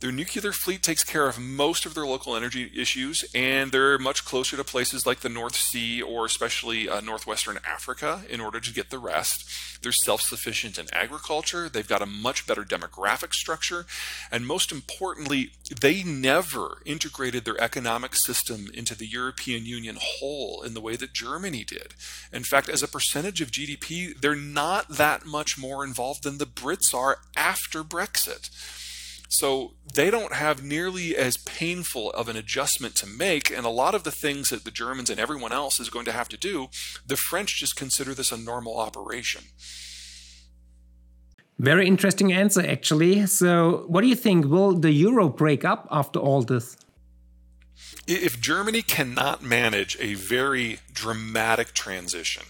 Their 0.00 0.12
nuclear 0.12 0.52
fleet 0.52 0.84
takes 0.84 1.02
care 1.02 1.26
of 1.26 1.40
most 1.40 1.84
of 1.84 1.94
their 1.94 2.06
local 2.06 2.36
energy 2.36 2.70
issues, 2.76 3.24
and 3.34 3.72
they're 3.72 3.98
much 3.98 4.24
closer 4.24 4.56
to 4.56 4.62
places 4.62 5.04
like 5.04 5.20
the 5.20 5.28
North 5.28 5.56
Sea 5.56 6.00
or 6.00 6.24
especially 6.24 6.88
uh, 6.88 7.00
northwestern 7.00 7.58
Africa 7.66 8.22
in 8.30 8.40
order 8.40 8.60
to 8.60 8.72
get 8.72 8.90
the 8.90 8.98
rest. 9.00 9.44
They're 9.82 9.90
self 9.90 10.22
sufficient 10.22 10.78
in 10.78 10.86
agriculture, 10.92 11.68
they've 11.68 11.86
got 11.86 12.00
a 12.00 12.06
much 12.06 12.46
better 12.46 12.62
demographic 12.62 13.32
structure, 13.32 13.86
and 14.30 14.46
most 14.46 14.70
importantly, 14.70 15.50
they 15.80 16.04
never 16.04 16.80
integrated 16.86 17.44
their 17.44 17.60
economic 17.60 18.14
system 18.14 18.68
into 18.72 18.94
the 18.94 19.06
European 19.06 19.66
Union 19.66 19.98
whole 20.00 20.62
in 20.62 20.74
the 20.74 20.80
way 20.80 20.94
that 20.94 21.12
Germany 21.12 21.64
did. 21.64 21.94
In 22.32 22.44
fact, 22.44 22.68
as 22.68 22.84
a 22.84 22.88
percentage 22.88 23.40
of 23.40 23.50
GDP, 23.50 24.16
they're 24.16 24.36
not 24.36 24.90
that 24.90 25.26
much 25.26 25.58
more 25.58 25.82
involved 25.84 26.22
than 26.22 26.38
the 26.38 26.46
Brits 26.46 26.94
are 26.94 27.18
after 27.36 27.82
Brexit. 27.82 28.48
So 29.28 29.74
they 29.94 30.10
don't 30.10 30.32
have 30.32 30.62
nearly 30.62 31.14
as 31.14 31.36
painful 31.36 32.10
of 32.12 32.28
an 32.28 32.36
adjustment 32.36 32.94
to 32.96 33.06
make. 33.06 33.50
And 33.50 33.66
a 33.66 33.70
lot 33.70 33.94
of 33.94 34.02
the 34.02 34.10
things 34.10 34.48
that 34.50 34.64
the 34.64 34.70
Germans 34.70 35.10
and 35.10 35.20
everyone 35.20 35.52
else 35.52 35.78
is 35.78 35.90
going 35.90 36.06
to 36.06 36.12
have 36.12 36.28
to 36.30 36.38
do, 36.38 36.68
the 37.06 37.16
French 37.16 37.60
just 37.60 37.76
consider 37.76 38.14
this 38.14 38.32
a 38.32 38.38
normal 38.38 38.78
operation. 38.78 39.44
Very 41.58 41.86
interesting 41.86 42.32
answer, 42.32 42.64
actually. 42.64 43.26
So, 43.26 43.84
what 43.88 44.00
do 44.02 44.06
you 44.06 44.14
think? 44.14 44.46
Will 44.46 44.74
the 44.74 44.92
euro 44.92 45.28
break 45.28 45.64
up 45.64 45.88
after 45.90 46.20
all 46.20 46.42
this? 46.42 46.76
If 48.06 48.40
Germany 48.40 48.82
cannot 48.82 49.42
manage 49.42 49.96
a 50.00 50.14
very 50.14 50.78
dramatic 50.92 51.74
transition, 51.74 52.44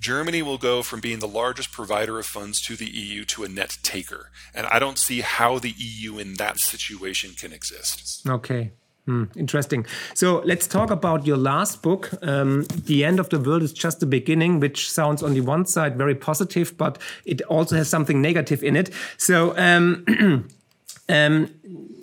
Germany 0.00 0.42
will 0.42 0.58
go 0.58 0.82
from 0.82 1.00
being 1.00 1.18
the 1.18 1.28
largest 1.28 1.70
provider 1.72 2.18
of 2.18 2.26
funds 2.26 2.60
to 2.62 2.74
the 2.74 2.90
EU 2.90 3.24
to 3.26 3.44
a 3.44 3.48
net 3.48 3.76
taker. 3.82 4.30
And 4.54 4.66
I 4.66 4.78
don't 4.78 4.98
see 4.98 5.20
how 5.20 5.58
the 5.58 5.74
EU 5.76 6.18
in 6.18 6.34
that 6.34 6.58
situation 6.58 7.34
can 7.38 7.52
exist. 7.52 8.26
Okay. 8.26 8.72
Hmm, 9.06 9.24
interesting. 9.36 9.86
So 10.14 10.40
let's 10.44 10.66
talk 10.66 10.90
about 10.90 11.26
your 11.26 11.36
last 11.36 11.82
book. 11.82 12.10
Um, 12.22 12.64
the 12.86 13.04
end 13.04 13.18
of 13.18 13.28
the 13.28 13.38
world 13.38 13.62
is 13.62 13.72
just 13.72 14.00
the 14.00 14.06
beginning, 14.06 14.60
which 14.60 14.90
sounds 14.90 15.22
on 15.22 15.34
the 15.34 15.40
one 15.40 15.66
side 15.66 15.96
very 15.96 16.14
positive, 16.14 16.76
but 16.76 16.98
it 17.24 17.42
also 17.42 17.76
has 17.76 17.88
something 17.88 18.22
negative 18.22 18.62
in 18.62 18.76
it. 18.76 18.90
So 19.16 19.56
um, 19.56 20.48
um, 21.10 21.50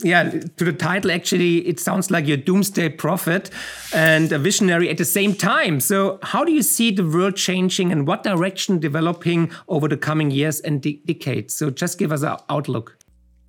yeah, 0.04 0.30
to 0.30 0.64
the 0.64 0.74
title, 0.74 1.12
actually, 1.12 1.68
it 1.68 1.80
sounds 1.80 2.12
like 2.12 2.28
you're 2.28 2.38
doomsday 2.38 2.90
prophet 2.90 3.50
and 3.94 4.32
a 4.32 4.38
visionary 4.38 4.90
at 4.90 4.98
the 4.98 5.06
same 5.06 5.34
time. 5.34 5.80
So, 5.80 6.20
how 6.22 6.44
do 6.44 6.52
you 6.52 6.62
see 6.62 6.92
the 6.92 7.04
world 7.04 7.36
changing 7.36 7.92
and 7.92 8.06
what 8.06 8.24
direction 8.24 8.80
developing 8.80 9.52
over 9.68 9.88
the 9.88 9.98
coming 9.98 10.30
years 10.30 10.60
and 10.60 10.82
de 10.82 11.02
decades? 11.06 11.56
So, 11.56 11.70
just 11.72 11.98
give 11.98 12.12
us 12.12 12.22
an 12.22 12.38
outlook. 12.50 12.98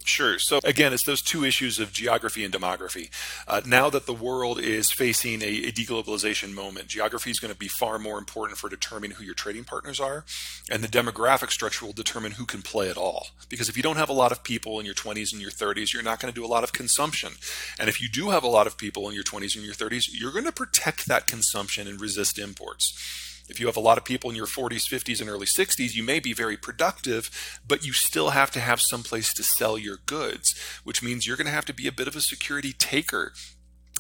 Sure. 0.09 0.39
So 0.39 0.59
again, 0.65 0.95
it's 0.95 1.05
those 1.05 1.21
two 1.21 1.45
issues 1.45 1.79
of 1.79 1.93
geography 1.93 2.43
and 2.43 2.53
demography. 2.53 3.11
Uh, 3.47 3.61
now 3.67 3.91
that 3.91 4.07
the 4.07 4.15
world 4.15 4.59
is 4.59 4.91
facing 4.91 5.43
a, 5.43 5.67
a 5.67 5.71
deglobalization 5.71 6.55
moment, 6.55 6.87
geography 6.87 7.31
is 7.31 7.39
going 7.39 7.53
to 7.53 7.59
be 7.59 7.69
far 7.69 7.99
more 7.99 8.19
important 8.19 8.59
for 8.59 8.71
determining 8.71 9.17
who 9.17 9.25
your 9.25 9.35
trading 9.35 9.65
partners 9.65 10.01
are, 10.01 10.25
and 10.71 10.83
the 10.83 10.89
demographic 10.89 11.51
structure 11.51 11.85
will 11.85 11.93
determine 11.93 12.33
who 12.33 12.47
can 12.47 12.63
play 12.63 12.89
at 12.89 12.97
all. 12.97 13.29
Because 13.51 13.69
if 13.69 13.77
you 13.77 13.83
don't 13.83 13.97
have 13.99 14.09
a 14.09 14.15
lot 14.15 14.33
of 14.33 14.43
people 14.43 14.81
in 14.81 14.87
your 14.87 14.95
20s 14.95 15.33
and 15.33 15.43
your 15.43 15.51
30s, 15.51 15.93
you're 15.93 16.03
not 16.03 16.21
going 16.21 16.33
to 16.33 16.41
do 16.41 16.45
a 16.45 16.49
lot 16.49 16.65
of 16.65 16.73
consumption. 16.73 17.35
And 17.79 17.91
if 17.91 18.01
you 18.01 18.09
do 18.09 18.31
have 18.31 18.43
a 18.43 18.49
lot 18.49 18.67
of 18.67 18.79
people 18.79 19.11
in 19.11 19.15
your 19.15 19.25
20s 19.25 19.57
and 19.57 19.65
your 19.65 19.75
30s, 19.75 20.09
you're 20.11 20.33
going 20.33 20.47
to 20.47 20.53
protect 20.53 21.07
that 21.09 21.27
consumption 21.27 21.87
and 21.87 22.01
resist 22.01 22.39
imports. 22.39 23.28
If 23.49 23.59
you 23.59 23.67
have 23.67 23.77
a 23.77 23.81
lot 23.81 23.99
of 23.99 24.05
people 24.05 24.31
in 24.31 24.37
your 24.37 24.47
40s, 24.47 24.89
50s, 24.91 25.21
and 25.21 25.31
early 25.31 25.47
60s, 25.47 25.95
you 25.95 26.03
may 26.03 26.21
be 26.21 26.33
very 26.33 26.57
productive, 26.57 27.59
but 27.67 27.85
you 27.85 27.93
still 27.93 28.31
have 28.31 28.51
to 28.53 28.61
have 28.61 28.81
some 28.81 29.03
place 29.03 29.33
to 29.35 29.43
sell 29.43 29.79
your 29.79 29.99
goods, 30.07 30.55
which 30.85 31.03
means 31.03 31.27
you're 31.27 31.37
going 31.37 31.47
to 31.47 31.53
have 31.53 31.65
to 31.67 31.75
be 31.75 31.87
a 31.87 31.93
bit 31.93 32.09
of 32.09 32.17
a 32.17 32.21
security 32.21 32.73
taker 32.73 33.33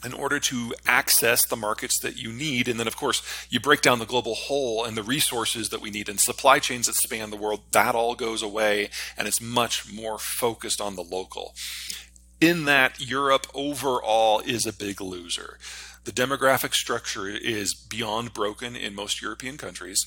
in 0.04 0.12
order 0.12 0.38
to 0.38 0.74
access 0.86 1.44
the 1.44 1.56
markets 1.56 1.98
that 2.00 2.16
you 2.16 2.32
need. 2.32 2.68
And 2.68 2.78
then, 2.78 2.86
of 2.86 2.96
course, 2.96 3.22
you 3.50 3.58
break 3.58 3.80
down 3.80 3.98
the 3.98 4.06
global 4.06 4.34
whole 4.34 4.84
and 4.84 4.96
the 4.96 5.02
resources 5.02 5.70
that 5.70 5.80
we 5.80 5.90
need 5.90 6.08
and 6.08 6.20
supply 6.20 6.58
chains 6.58 6.86
that 6.86 6.94
span 6.94 7.30
the 7.30 7.36
world. 7.36 7.62
That 7.72 7.94
all 7.94 8.14
goes 8.14 8.42
away 8.42 8.90
and 9.16 9.26
it's 9.26 9.40
much 9.40 9.92
more 9.92 10.18
focused 10.18 10.80
on 10.80 10.94
the 10.94 11.02
local. 11.02 11.54
In 12.40 12.66
that, 12.66 13.00
Europe 13.00 13.48
overall 13.54 14.40
is 14.40 14.66
a 14.66 14.72
big 14.72 15.00
loser. 15.00 15.58
The 16.08 16.26
demographic 16.26 16.72
structure 16.72 17.28
is 17.28 17.74
beyond 17.74 18.32
broken 18.32 18.74
in 18.74 18.94
most 18.94 19.20
European 19.20 19.58
countries, 19.58 20.06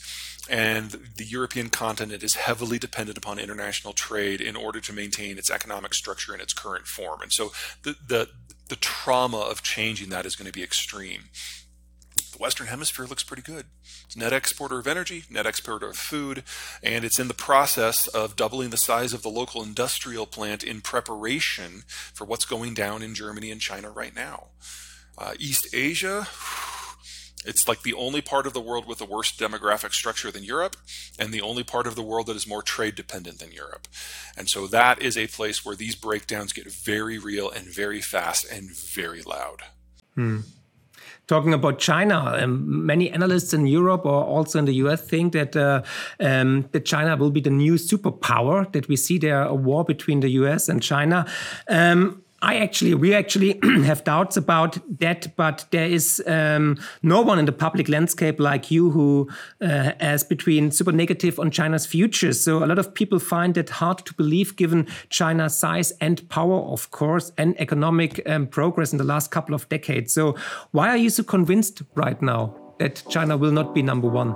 and 0.49 0.89
the 0.89 1.23
European 1.23 1.69
continent 1.69 2.23
is 2.23 2.33
heavily 2.33 2.79
dependent 2.79 3.19
upon 3.19 3.37
international 3.37 3.93
trade 3.93 4.41
in 4.41 4.55
order 4.55 4.81
to 4.81 4.93
maintain 4.93 5.37
its 5.37 5.51
economic 5.51 5.93
structure 5.93 6.33
in 6.33 6.41
its 6.41 6.53
current 6.53 6.87
form. 6.87 7.21
And 7.21 7.31
so 7.31 7.51
the, 7.83 7.97
the, 8.07 8.29
the 8.69 8.77
trauma 8.77 9.41
of 9.41 9.61
changing 9.61 10.09
that 10.09 10.25
is 10.25 10.35
going 10.35 10.47
to 10.47 10.51
be 10.51 10.63
extreme. 10.63 11.25
The 12.15 12.39
Western 12.39 12.65
Hemisphere 12.65 13.05
looks 13.05 13.23
pretty 13.23 13.43
good. 13.43 13.67
It's 14.07 14.17
net 14.17 14.33
exporter 14.33 14.79
of 14.79 14.87
energy, 14.87 15.25
net 15.29 15.45
exporter 15.45 15.89
of 15.89 15.97
food, 15.97 16.41
and 16.81 17.05
it's 17.05 17.19
in 17.19 17.27
the 17.27 17.35
process 17.35 18.07
of 18.07 18.35
doubling 18.35 18.71
the 18.71 18.75
size 18.75 19.13
of 19.13 19.21
the 19.21 19.29
local 19.29 19.61
industrial 19.61 20.25
plant 20.25 20.63
in 20.63 20.81
preparation 20.81 21.83
for 22.11 22.25
what's 22.25 22.45
going 22.45 22.73
down 22.73 23.03
in 23.03 23.13
Germany 23.13 23.51
and 23.51 23.61
China 23.61 23.91
right 23.91 24.15
now. 24.15 24.47
Uh, 25.17 25.33
East 25.39 25.73
Asia, 25.73 26.27
it's 27.45 27.67
like 27.67 27.81
the 27.81 27.93
only 27.93 28.21
part 28.21 28.47
of 28.47 28.53
the 28.53 28.61
world 28.61 28.87
with 28.87 29.01
a 29.01 29.05
worse 29.05 29.35
demographic 29.35 29.93
structure 29.93 30.31
than 30.31 30.43
Europe, 30.43 30.75
and 31.19 31.33
the 31.33 31.41
only 31.41 31.63
part 31.63 31.87
of 31.87 31.95
the 31.95 32.01
world 32.01 32.27
that 32.27 32.35
is 32.35 32.47
more 32.47 32.61
trade 32.61 32.95
dependent 32.95 33.39
than 33.39 33.51
Europe. 33.51 33.87
And 34.37 34.49
so 34.49 34.67
that 34.67 35.01
is 35.01 35.17
a 35.17 35.27
place 35.27 35.65
where 35.65 35.75
these 35.75 35.95
breakdowns 35.95 36.53
get 36.53 36.71
very 36.71 37.17
real 37.17 37.49
and 37.49 37.65
very 37.67 38.01
fast 38.01 38.45
and 38.51 38.71
very 38.75 39.21
loud. 39.21 39.61
Hmm. 40.15 40.39
Talking 41.27 41.53
about 41.53 41.79
China, 41.79 42.37
um, 42.41 42.85
many 42.85 43.09
analysts 43.09 43.53
in 43.53 43.65
Europe 43.65 44.05
or 44.05 44.23
also 44.23 44.59
in 44.59 44.65
the 44.65 44.73
US 44.83 45.01
think 45.01 45.31
that 45.31 45.55
uh, 45.55 45.81
um, 46.19 46.67
that 46.73 46.83
China 46.83 47.15
will 47.15 47.31
be 47.31 47.39
the 47.39 47.49
new 47.49 47.75
superpower. 47.75 48.69
That 48.73 48.89
we 48.89 48.97
see 48.97 49.17
there 49.17 49.43
a 49.43 49.55
war 49.55 49.85
between 49.85 50.19
the 50.19 50.29
US 50.41 50.67
and 50.67 50.83
China. 50.83 51.25
Um, 51.69 52.20
I 52.43 52.57
actually, 52.57 52.95
we 52.95 53.13
actually 53.13 53.59
have 53.63 54.03
doubts 54.03 54.35
about 54.35 54.79
that, 54.99 55.35
but 55.35 55.65
there 55.69 55.85
is 55.85 56.23
um, 56.25 56.77
no 57.03 57.21
one 57.21 57.37
in 57.37 57.45
the 57.45 57.51
public 57.51 57.87
landscape 57.87 58.39
like 58.39 58.71
you 58.71 58.89
who 58.89 59.29
uh, 59.61 59.91
has 59.99 60.23
between 60.23 60.71
super 60.71 60.91
negative 60.91 61.39
on 61.39 61.51
China's 61.51 61.85
future. 61.85 62.33
So 62.33 62.63
a 62.63 62.65
lot 62.65 62.79
of 62.79 62.95
people 62.95 63.19
find 63.19 63.57
it 63.57 63.69
hard 63.69 63.99
to 64.05 64.13
believe 64.15 64.55
given 64.55 64.87
China's 65.09 65.55
size 65.55 65.91
and 66.01 66.27
power, 66.29 66.61
of 66.61 66.89
course, 66.89 67.31
and 67.37 67.59
economic 67.61 68.21
um, 68.27 68.47
progress 68.47 68.91
in 68.91 68.97
the 68.97 69.03
last 69.03 69.29
couple 69.29 69.53
of 69.53 69.69
decades. 69.69 70.11
So 70.11 70.35
why 70.71 70.89
are 70.89 70.97
you 70.97 71.11
so 71.11 71.23
convinced 71.23 71.83
right 71.93 72.19
now 72.21 72.55
that 72.79 73.03
China 73.07 73.37
will 73.37 73.51
not 73.51 73.75
be 73.75 73.83
number 73.83 74.07
one? 74.07 74.35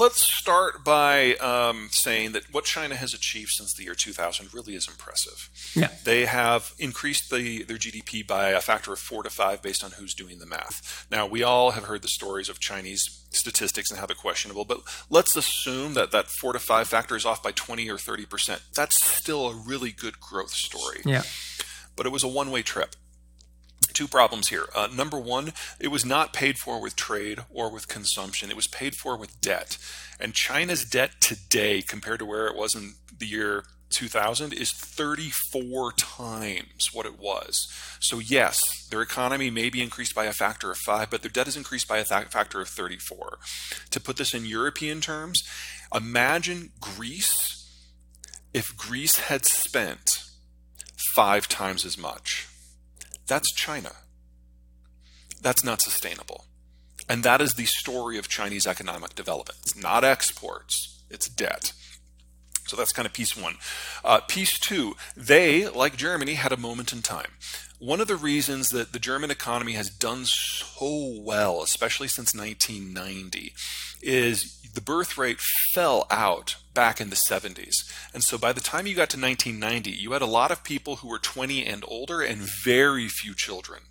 let's 0.00 0.22
start 0.22 0.82
by 0.82 1.34
um, 1.34 1.88
saying 1.92 2.32
that 2.32 2.52
what 2.52 2.64
China 2.64 2.96
has 2.96 3.12
achieved 3.12 3.50
since 3.50 3.74
the 3.74 3.84
year 3.84 3.94
2000 3.94 4.52
really 4.54 4.74
is 4.74 4.88
impressive. 4.88 5.50
Yeah. 5.76 5.90
They 6.04 6.24
have 6.24 6.72
increased 6.78 7.30
the, 7.30 7.62
their 7.64 7.76
GDP 7.76 8.26
by 8.26 8.48
a 8.48 8.62
factor 8.62 8.94
of 8.94 8.98
four 8.98 9.22
to 9.22 9.30
five 9.30 9.60
based 9.60 9.84
on 9.84 9.92
who's 9.92 10.14
doing 10.14 10.38
the 10.38 10.46
math. 10.46 11.06
Now, 11.10 11.26
we 11.26 11.42
all 11.42 11.72
have 11.72 11.84
heard 11.84 12.00
the 12.00 12.08
stories 12.08 12.48
of 12.48 12.58
Chinese 12.58 13.26
statistics 13.30 13.90
and 13.90 14.00
how 14.00 14.06
they're 14.06 14.16
questionable, 14.16 14.64
but 14.64 14.80
let's 15.10 15.36
assume 15.36 15.92
that 15.94 16.12
that 16.12 16.28
four 16.28 16.54
to 16.54 16.58
five 16.58 16.88
factor 16.88 17.14
is 17.14 17.26
off 17.26 17.42
by 17.42 17.52
20 17.52 17.88
or 17.90 17.96
30%. 17.96 18.60
That's 18.74 19.04
still 19.04 19.48
a 19.48 19.54
really 19.54 19.92
good 19.92 20.18
growth 20.18 20.52
story. 20.52 21.02
Yeah. 21.04 21.22
But 21.94 22.06
it 22.06 22.10
was 22.10 22.24
a 22.24 22.28
one 22.28 22.50
way 22.50 22.62
trip 22.62 22.96
two 24.00 24.08
problems 24.08 24.48
here. 24.48 24.64
Uh, 24.74 24.88
number 24.90 25.18
one, 25.18 25.52
it 25.78 25.88
was 25.88 26.06
not 26.06 26.32
paid 26.32 26.56
for 26.56 26.80
with 26.80 26.96
trade 26.96 27.40
or 27.50 27.70
with 27.70 27.86
consumption. 27.86 28.48
It 28.48 28.56
was 28.56 28.66
paid 28.66 28.94
for 28.94 29.14
with 29.14 29.42
debt. 29.42 29.76
And 30.18 30.32
China's 30.32 30.86
debt 30.86 31.20
today, 31.20 31.82
compared 31.82 32.20
to 32.20 32.24
where 32.24 32.46
it 32.46 32.56
was 32.56 32.74
in 32.74 32.94
the 33.18 33.26
year 33.26 33.64
2000, 33.90 34.54
is 34.54 34.72
34 34.72 35.92
times 35.92 36.88
what 36.94 37.04
it 37.04 37.18
was. 37.18 37.68
So, 38.00 38.20
yes, 38.20 38.88
their 38.88 39.02
economy 39.02 39.50
may 39.50 39.68
be 39.68 39.82
increased 39.82 40.14
by 40.14 40.24
a 40.24 40.32
factor 40.32 40.70
of 40.70 40.78
five, 40.78 41.10
but 41.10 41.20
their 41.20 41.30
debt 41.30 41.48
is 41.48 41.58
increased 41.58 41.86
by 41.86 41.98
a 41.98 42.04
th- 42.04 42.28
factor 42.28 42.62
of 42.62 42.68
34. 42.68 43.38
To 43.90 44.00
put 44.00 44.16
this 44.16 44.32
in 44.32 44.46
European 44.46 45.02
terms, 45.02 45.42
imagine 45.94 46.70
Greece 46.80 47.66
if 48.54 48.74
Greece 48.78 49.16
had 49.16 49.44
spent 49.44 50.22
five 51.14 51.48
times 51.48 51.84
as 51.84 51.98
much 51.98 52.46
that's 53.30 53.52
China. 53.52 53.92
That's 55.40 55.62
not 55.62 55.80
sustainable. 55.80 56.46
And 57.08 57.22
that 57.22 57.40
is 57.40 57.54
the 57.54 57.64
story 57.64 58.18
of 58.18 58.28
Chinese 58.28 58.66
economic 58.66 59.14
development. 59.14 59.60
It's 59.62 59.76
not 59.76 60.02
exports, 60.02 61.00
it's 61.08 61.28
debt. 61.28 61.72
So 62.66 62.76
that's 62.76 62.92
kind 62.92 63.06
of 63.06 63.12
piece 63.12 63.36
one. 63.36 63.54
Uh, 64.04 64.20
piece 64.20 64.58
two, 64.58 64.94
they, 65.16 65.68
like 65.68 65.96
Germany, 65.96 66.34
had 66.34 66.50
a 66.50 66.56
moment 66.56 66.92
in 66.92 67.02
time. 67.02 67.32
One 67.78 68.00
of 68.00 68.08
the 68.08 68.16
reasons 68.16 68.70
that 68.70 68.92
the 68.92 68.98
German 68.98 69.30
economy 69.30 69.72
has 69.72 69.90
done 69.90 70.24
so 70.24 71.14
well, 71.20 71.62
especially 71.62 72.08
since 72.08 72.34
1990, 72.34 73.52
is 74.02 74.59
the 74.72 74.80
birth 74.80 75.18
rate 75.18 75.40
fell 75.74 76.06
out 76.10 76.56
back 76.74 77.00
in 77.00 77.10
the 77.10 77.16
70s. 77.16 77.74
And 78.14 78.22
so 78.22 78.38
by 78.38 78.52
the 78.52 78.60
time 78.60 78.86
you 78.86 78.94
got 78.94 79.10
to 79.10 79.20
1990, 79.20 79.90
you 79.90 80.12
had 80.12 80.22
a 80.22 80.26
lot 80.26 80.50
of 80.50 80.64
people 80.64 80.96
who 80.96 81.08
were 81.08 81.18
20 81.18 81.64
and 81.64 81.84
older 81.86 82.20
and 82.20 82.48
very 82.64 83.08
few 83.08 83.34
children. 83.34 83.82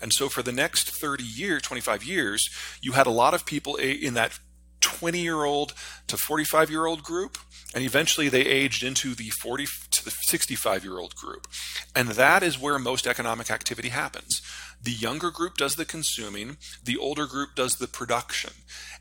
And 0.00 0.12
so 0.12 0.28
for 0.28 0.42
the 0.42 0.52
next 0.52 0.90
30 0.90 1.22
years, 1.22 1.62
25 1.62 2.04
years, 2.04 2.48
you 2.80 2.92
had 2.92 3.06
a 3.06 3.10
lot 3.10 3.34
of 3.34 3.46
people 3.46 3.76
in 3.76 4.14
that 4.14 4.38
20 4.80 5.20
year 5.20 5.44
old 5.44 5.74
to 6.08 6.16
45 6.16 6.70
year 6.70 6.86
old 6.86 7.02
group. 7.02 7.38
And 7.74 7.84
eventually 7.84 8.28
they 8.28 8.42
aged 8.42 8.82
into 8.82 9.14
the 9.14 9.30
40 9.30 9.66
to 9.92 10.04
the 10.04 10.10
65 10.10 10.84
year 10.84 10.98
old 10.98 11.14
group. 11.14 11.46
And 11.94 12.08
that 12.10 12.42
is 12.42 12.58
where 12.58 12.78
most 12.78 13.06
economic 13.06 13.50
activity 13.50 13.88
happens. 13.88 14.42
The 14.82 14.90
younger 14.90 15.30
group 15.30 15.56
does 15.56 15.76
the 15.76 15.84
consuming, 15.84 16.56
the 16.82 16.96
older 16.96 17.26
group 17.26 17.54
does 17.54 17.76
the 17.76 17.86
production. 17.86 18.52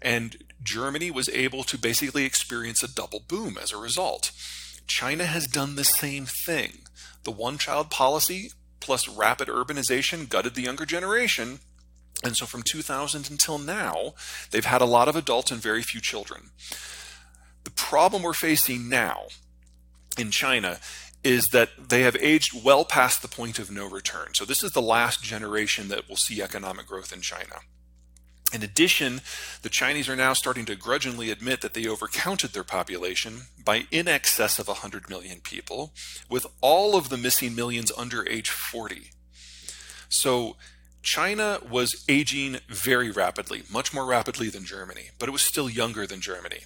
And 0.01 0.43
Germany 0.61 1.09
was 1.09 1.29
able 1.29 1.63
to 1.63 1.77
basically 1.77 2.23
experience 2.23 2.83
a 2.83 2.93
double 2.93 3.21
boom 3.27 3.57
as 3.61 3.71
a 3.71 3.77
result. 3.77 4.31
China 4.85 5.25
has 5.25 5.47
done 5.47 5.75
the 5.75 5.83
same 5.83 6.25
thing. 6.25 6.79
The 7.23 7.31
one 7.31 7.57
child 7.57 7.89
policy 7.89 8.51
plus 8.79 9.07
rapid 9.07 9.47
urbanization 9.47 10.29
gutted 10.29 10.55
the 10.55 10.63
younger 10.63 10.85
generation. 10.85 11.59
And 12.23 12.35
so 12.35 12.45
from 12.45 12.61
2000 12.61 13.29
until 13.31 13.57
now, 13.57 14.13
they've 14.51 14.65
had 14.65 14.81
a 14.81 14.85
lot 14.85 15.07
of 15.07 15.15
adults 15.15 15.51
and 15.51 15.61
very 15.61 15.81
few 15.81 16.01
children. 16.01 16.51
The 17.63 17.71
problem 17.71 18.23
we're 18.23 18.33
facing 18.33 18.89
now 18.89 19.27
in 20.17 20.29
China 20.29 20.79
is 21.23 21.45
that 21.51 21.89
they 21.89 22.01
have 22.01 22.15
aged 22.19 22.63
well 22.63 22.83
past 22.83 23.21
the 23.21 23.27
point 23.27 23.59
of 23.59 23.71
no 23.71 23.87
return. 23.87 24.33
So 24.33 24.45
this 24.45 24.63
is 24.63 24.71
the 24.71 24.81
last 24.81 25.21
generation 25.23 25.87
that 25.89 26.09
will 26.09 26.15
see 26.15 26.41
economic 26.41 26.87
growth 26.87 27.13
in 27.13 27.21
China. 27.21 27.57
In 28.53 28.63
addition, 28.63 29.21
the 29.61 29.69
Chinese 29.69 30.09
are 30.09 30.15
now 30.15 30.33
starting 30.33 30.65
to 30.65 30.75
grudgingly 30.75 31.31
admit 31.31 31.61
that 31.61 31.73
they 31.73 31.83
overcounted 31.83 32.51
their 32.51 32.65
population 32.65 33.43
by 33.63 33.85
in 33.91 34.07
excess 34.07 34.59
of 34.59 34.67
100 34.67 35.09
million 35.09 35.39
people, 35.39 35.93
with 36.29 36.45
all 36.59 36.97
of 36.97 37.09
the 37.09 37.17
missing 37.17 37.55
millions 37.55 37.91
under 37.97 38.27
age 38.27 38.49
40. 38.49 39.11
So 40.09 40.57
China 41.01 41.59
was 41.69 42.03
aging 42.09 42.57
very 42.67 43.09
rapidly, 43.09 43.63
much 43.71 43.93
more 43.93 44.05
rapidly 44.05 44.49
than 44.49 44.65
Germany, 44.65 45.11
but 45.17 45.29
it 45.29 45.31
was 45.31 45.43
still 45.43 45.69
younger 45.69 46.05
than 46.05 46.19
Germany 46.19 46.61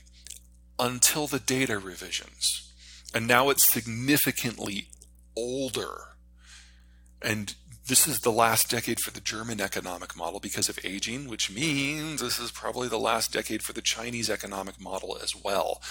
until 0.79 1.27
the 1.27 1.39
data 1.39 1.77
revisions 1.77 2.64
and 3.15 3.27
now 3.27 3.49
it's 3.49 3.63
significantly 3.63 4.89
older. 5.37 6.17
And 7.21 7.55
this 7.87 8.07
is 8.07 8.19
the 8.19 8.31
last 8.31 8.69
decade 8.69 8.99
for 8.99 9.11
the 9.11 9.21
German 9.21 9.61
economic 9.61 10.17
model 10.17 10.41
because 10.41 10.67
of 10.67 10.77
aging, 10.83 11.29
which 11.29 11.49
means 11.49 12.19
this 12.19 12.39
is 12.39 12.51
probably 12.51 12.89
the 12.89 12.99
last 12.99 13.31
decade 13.31 13.63
for 13.63 13.71
the 13.71 13.81
Chinese 13.81 14.29
economic 14.29 14.81
model 14.81 15.17
as 15.23 15.33
well. 15.33 15.81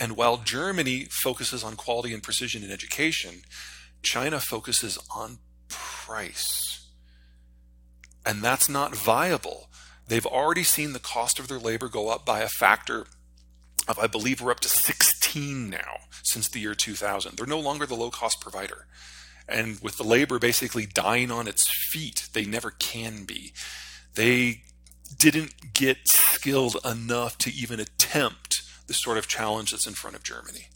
And 0.00 0.16
while 0.16 0.38
Germany 0.38 1.06
focuses 1.10 1.62
on 1.62 1.76
quality 1.76 2.14
and 2.14 2.22
precision 2.22 2.64
in 2.64 2.70
education, 2.70 3.42
China 4.02 4.40
focuses 4.40 4.98
on 5.14 5.40
price. 5.68 6.88
And 8.24 8.42
that's 8.42 8.70
not 8.70 8.96
viable. 8.96 9.68
They've 10.08 10.24
already 10.24 10.62
seen 10.62 10.94
the 10.94 10.98
cost 10.98 11.38
of 11.38 11.46
their 11.46 11.58
labor 11.58 11.88
go 11.88 12.08
up 12.08 12.24
by 12.24 12.40
a 12.40 12.48
factor 12.48 13.06
of, 13.88 13.98
I 13.98 14.06
believe, 14.06 14.40
we're 14.40 14.50
up 14.50 14.60
to 14.60 14.68
16 14.68 15.68
now 15.70 15.98
since 16.22 16.48
the 16.48 16.60
year 16.60 16.74
2000. 16.74 17.36
They're 17.36 17.46
no 17.46 17.60
longer 17.60 17.86
the 17.86 17.94
low 17.94 18.10
cost 18.10 18.40
provider. 18.40 18.86
And 19.48 19.78
with 19.80 19.96
the 19.98 20.04
labor 20.04 20.38
basically 20.38 20.86
dying 20.86 21.30
on 21.30 21.46
its 21.46 21.68
feet, 21.68 22.28
they 22.32 22.44
never 22.44 22.70
can 22.70 23.24
be. 23.24 23.52
They 24.14 24.62
didn't 25.16 25.74
get 25.74 26.08
skilled 26.08 26.76
enough 26.84 27.36
to 27.38 27.52
even 27.52 27.80
attempt 27.80 28.62
the 28.86 28.94
sort 28.94 29.18
of 29.18 29.28
challenge 29.28 29.70
that's 29.70 29.86
in 29.86 29.94
front 29.94 30.16
of 30.16 30.22
Germany. 30.22 30.68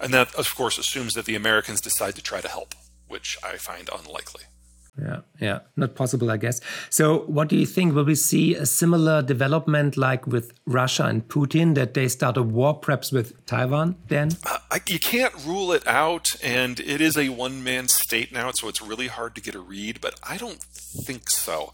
And 0.00 0.12
that, 0.12 0.34
of 0.34 0.54
course, 0.54 0.76
assumes 0.76 1.14
that 1.14 1.24
the 1.24 1.34
Americans 1.34 1.80
decide 1.80 2.14
to 2.16 2.22
try 2.22 2.40
to 2.40 2.48
help, 2.48 2.74
which 3.08 3.38
I 3.42 3.56
find 3.56 3.88
unlikely. 3.90 4.42
Yeah, 4.98 5.20
yeah, 5.40 5.58
not 5.76 5.94
possible, 5.94 6.30
I 6.30 6.38
guess. 6.38 6.60
So, 6.88 7.18
what 7.26 7.48
do 7.48 7.56
you 7.56 7.66
think? 7.66 7.94
Will 7.94 8.04
we 8.04 8.14
see 8.14 8.54
a 8.54 8.64
similar 8.64 9.20
development 9.20 9.98
like 9.98 10.26
with 10.26 10.52
Russia 10.64 11.04
and 11.04 11.28
Putin, 11.28 11.74
that 11.74 11.92
they 11.92 12.08
start 12.08 12.38
a 12.38 12.42
war 12.42 12.72
perhaps 12.74 13.12
with 13.12 13.44
Taiwan 13.44 13.96
then? 14.08 14.30
Uh, 14.44 14.78
you 14.88 14.98
can't 14.98 15.34
rule 15.44 15.72
it 15.72 15.86
out, 15.86 16.34
and 16.42 16.80
it 16.80 17.02
is 17.02 17.18
a 17.18 17.28
one 17.28 17.62
man 17.62 17.88
state 17.88 18.32
now, 18.32 18.50
so 18.52 18.68
it's 18.68 18.80
really 18.80 19.08
hard 19.08 19.34
to 19.34 19.42
get 19.42 19.54
a 19.54 19.60
read, 19.60 20.00
but 20.00 20.18
I 20.22 20.38
don't 20.38 20.62
think 20.62 21.28
so. 21.28 21.72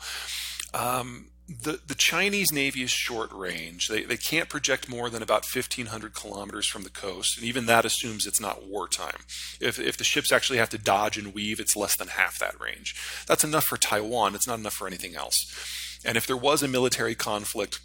Um, 0.74 1.26
the, 1.48 1.80
the 1.86 1.94
Chinese 1.94 2.52
Navy 2.52 2.82
is 2.82 2.90
short 2.90 3.32
range. 3.32 3.88
They, 3.88 4.02
they 4.02 4.16
can't 4.16 4.48
project 4.48 4.88
more 4.88 5.10
than 5.10 5.22
about 5.22 5.44
1,500 5.44 6.14
kilometers 6.14 6.66
from 6.66 6.82
the 6.82 6.90
coast, 6.90 7.36
and 7.36 7.46
even 7.46 7.66
that 7.66 7.84
assumes 7.84 8.26
it's 8.26 8.40
not 8.40 8.66
wartime. 8.66 9.24
If, 9.60 9.78
if 9.78 9.96
the 9.96 10.04
ships 10.04 10.32
actually 10.32 10.58
have 10.58 10.70
to 10.70 10.78
dodge 10.78 11.18
and 11.18 11.34
weave, 11.34 11.60
it's 11.60 11.76
less 11.76 11.96
than 11.96 12.08
half 12.08 12.38
that 12.38 12.60
range. 12.60 12.94
That's 13.26 13.44
enough 13.44 13.64
for 13.64 13.76
Taiwan, 13.76 14.34
it's 14.34 14.46
not 14.46 14.58
enough 14.58 14.74
for 14.74 14.86
anything 14.86 15.16
else. 15.16 16.00
And 16.04 16.16
if 16.16 16.26
there 16.26 16.36
was 16.36 16.62
a 16.62 16.68
military 16.68 17.14
conflict, 17.14 17.80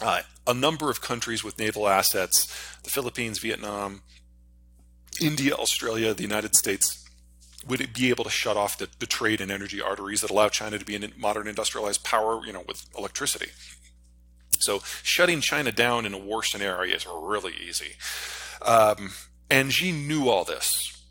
uh, 0.00 0.22
a 0.46 0.54
number 0.54 0.90
of 0.90 1.00
countries 1.00 1.42
with 1.42 1.58
naval 1.58 1.88
assets, 1.88 2.46
the 2.84 2.90
Philippines, 2.90 3.40
Vietnam, 3.40 4.02
India, 5.20 5.54
Australia, 5.54 6.14
the 6.14 6.22
United 6.22 6.54
States, 6.54 7.07
would 7.66 7.80
it 7.80 7.94
be 7.94 8.10
able 8.10 8.24
to 8.24 8.30
shut 8.30 8.56
off 8.56 8.78
the, 8.78 8.88
the 8.98 9.06
trade 9.06 9.40
and 9.40 9.50
energy 9.50 9.80
arteries 9.80 10.20
that 10.20 10.30
allow 10.30 10.48
China 10.48 10.78
to 10.78 10.84
be 10.84 10.96
a 10.96 11.10
modern 11.16 11.48
industrialized 11.48 12.04
power, 12.04 12.40
you 12.46 12.52
know, 12.52 12.64
with 12.66 12.86
electricity? 12.96 13.50
So 14.58 14.80
shutting 15.02 15.40
China 15.40 15.72
down 15.72 16.06
in 16.06 16.14
a 16.14 16.18
war 16.18 16.42
scenario 16.42 16.94
is 16.94 17.06
really 17.06 17.54
easy. 17.54 17.92
Um, 18.62 19.12
and 19.50 19.72
Xi 19.72 19.92
knew 19.92 20.28
all 20.28 20.44
this 20.44 21.02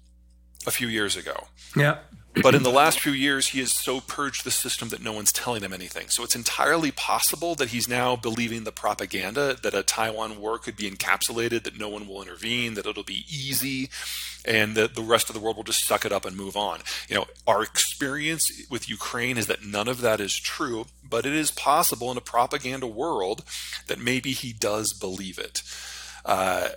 a 0.65 0.71
few 0.71 0.87
years 0.87 1.15
ago. 1.15 1.47
Yeah. 1.75 1.99
But 2.41 2.55
in 2.55 2.63
the 2.63 2.71
last 2.71 2.99
few 2.99 3.11
years, 3.11 3.49
he 3.49 3.59
has 3.59 3.73
so 3.73 3.99
purged 3.99 4.43
the 4.43 4.51
system 4.51 4.89
that 4.89 5.03
no 5.03 5.11
one's 5.11 5.31
telling 5.31 5.63
him 5.63 5.73
anything. 5.73 6.09
So 6.09 6.23
it's 6.23 6.35
entirely 6.35 6.91
possible 6.91 7.55
that 7.55 7.69
he's 7.69 7.87
now 7.87 8.15
believing 8.15 8.63
the 8.63 8.71
propaganda 8.71 9.55
that 9.61 9.73
a 9.73 9.83
Taiwan 9.83 10.39
war 10.39 10.57
could 10.59 10.75
be 10.75 10.89
encapsulated, 10.89 11.63
that 11.63 11.79
no 11.79 11.89
one 11.89 12.07
will 12.07 12.21
intervene, 12.21 12.75
that 12.75 12.85
it'll 12.85 13.03
be 13.03 13.25
easy, 13.29 13.89
and 14.45 14.75
that 14.75 14.95
the 14.95 15.01
rest 15.01 15.29
of 15.29 15.33
the 15.33 15.41
world 15.41 15.57
will 15.57 15.63
just 15.63 15.85
suck 15.85 16.05
it 16.05 16.11
up 16.11 16.25
and 16.25 16.35
move 16.35 16.55
on. 16.55 16.79
You 17.09 17.15
know, 17.15 17.25
our 17.45 17.63
experience 17.63 18.49
with 18.69 18.89
Ukraine 18.89 19.37
is 19.37 19.47
that 19.47 19.65
none 19.65 19.87
of 19.87 20.01
that 20.01 20.19
is 20.19 20.33
true, 20.33 20.85
but 21.07 21.25
it 21.25 21.33
is 21.33 21.51
possible 21.51 22.11
in 22.11 22.17
a 22.17 22.21
propaganda 22.21 22.87
world 22.87 23.43
that 23.87 23.99
maybe 23.99 24.31
he 24.31 24.53
does 24.53 24.93
believe 24.93 25.37
it. 25.37 25.63
Uh, 26.25 26.69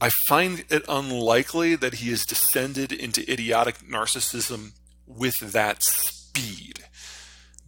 I 0.00 0.10
find 0.28 0.64
it 0.68 0.84
unlikely 0.88 1.74
that 1.76 1.94
he 1.94 2.10
has 2.10 2.26
descended 2.26 2.92
into 2.92 3.30
idiotic 3.30 3.78
narcissism 3.78 4.72
with 5.06 5.52
that 5.52 5.82
speed. 5.82 6.84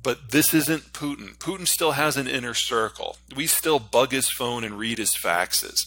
But 0.02 0.30
this 0.30 0.54
isn't 0.54 0.92
Putin. 0.92 1.36
Putin 1.38 1.66
still 1.66 1.92
has 1.92 2.16
an 2.16 2.28
inner 2.28 2.54
circle. 2.54 3.16
We 3.34 3.46
still 3.46 3.78
bug 3.78 4.12
his 4.12 4.30
phone 4.30 4.64
and 4.64 4.78
read 4.78 4.98
his 4.98 5.14
faxes. 5.14 5.86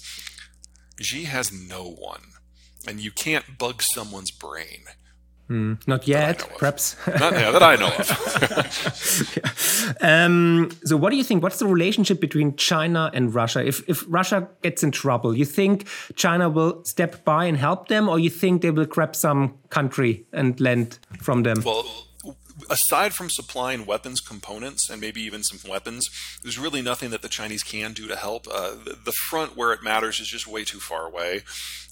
Xi 1.00 1.24
has 1.24 1.52
no 1.52 1.84
one. 1.84 2.34
And 2.88 3.00
you 3.00 3.12
can't 3.12 3.58
bug 3.58 3.82
someone's 3.82 4.32
brain. 4.32 4.86
Mm, 5.52 5.86
not 5.86 6.08
yet, 6.08 6.48
perhaps. 6.58 6.96
not 7.08 7.34
yeah, 7.34 7.52
that 7.52 7.62
I 7.62 7.76
know 7.76 7.88
of. 7.88 8.10
um, 10.02 10.70
so, 10.86 10.96
what 10.96 11.10
do 11.10 11.18
you 11.18 11.26
think? 11.26 11.44
What's 11.44 11.60
the 11.60 11.68
relationship 11.68 12.22
between 12.22 12.56
China 12.56 13.12
and 13.14 13.36
Russia? 13.36 13.62
If 13.62 13.84
if 13.90 14.06
Russia 14.08 14.48
gets 14.62 14.82
in 14.82 14.92
trouble, 14.92 15.36
you 15.36 15.44
think 15.44 15.90
China 16.16 16.50
will 16.50 16.86
step 16.86 17.26
by 17.26 17.44
and 17.44 17.58
help 17.58 17.90
them, 17.90 18.08
or 18.08 18.18
you 18.18 18.30
think 18.30 18.62
they 18.62 18.72
will 18.72 18.86
grab 18.86 19.14
some 19.14 19.56
country 19.70 20.26
and 20.32 20.58
land 20.62 21.00
from 21.20 21.44
them? 21.44 21.62
Well, 21.66 21.84
aside 22.70 23.14
from 23.14 23.30
supplying 23.30 23.86
weapons 23.86 24.20
components 24.20 24.90
and 24.90 25.02
maybe 25.02 25.22
even 25.22 25.44
some 25.44 25.70
weapons, 25.70 26.10
there's 26.44 26.60
really 26.60 26.82
nothing 26.82 27.10
that 27.12 27.22
the 27.22 27.30
Chinese 27.30 27.64
can 27.64 27.94
do 27.94 28.08
to 28.08 28.16
help. 28.16 28.48
Uh, 28.48 28.72
the, 28.72 28.98
the, 29.04 29.12
front 29.12 29.56
where 29.56 29.72
it 29.74 29.84
matters 29.84 30.20
is 30.20 30.28
just 30.28 30.48
way 30.48 30.64
too 30.64 30.80
far 30.80 31.06
away. 31.06 31.44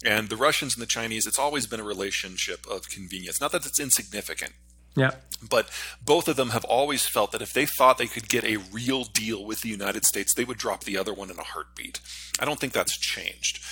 And 0.04 0.30
the 0.30 0.38
Russians 0.38 0.76
and 0.76 0.82
the 0.82 0.88
Chinese, 0.88 1.28
it's 1.28 1.40
always 1.40 1.68
been 1.68 1.80
a 1.80 1.84
relationship 1.84 2.66
of 2.70 2.90
convenience. 2.90 3.40
Not 3.40 3.52
that 3.52 3.66
it's 3.66 3.80
insignificant. 3.80 4.54
Yeah. 4.96 5.12
But 5.48 5.70
both 6.04 6.28
of 6.28 6.36
them 6.36 6.50
have 6.50 6.66
always 6.66 7.06
felt 7.06 7.32
that 7.32 7.42
if 7.42 7.54
they 7.54 7.66
thought 7.66 7.98
they 7.98 8.08
could 8.08 8.28
get 8.28 8.44
a 8.44 8.58
real 8.58 9.04
deal 9.04 9.46
with 9.46 9.62
the 9.62 9.70
United 9.70 10.06
States, 10.06 10.34
they 10.34 10.44
would 10.44 10.58
drop 10.58 10.84
the 10.84 10.98
other 10.98 11.14
one 11.14 11.30
in 11.30 11.40
a 11.40 11.44
heartbeat. 11.44 12.00
I 12.40 12.46
don't 12.46 12.60
think 12.60 12.74
that's 12.74 12.98
changed. 12.98 13.64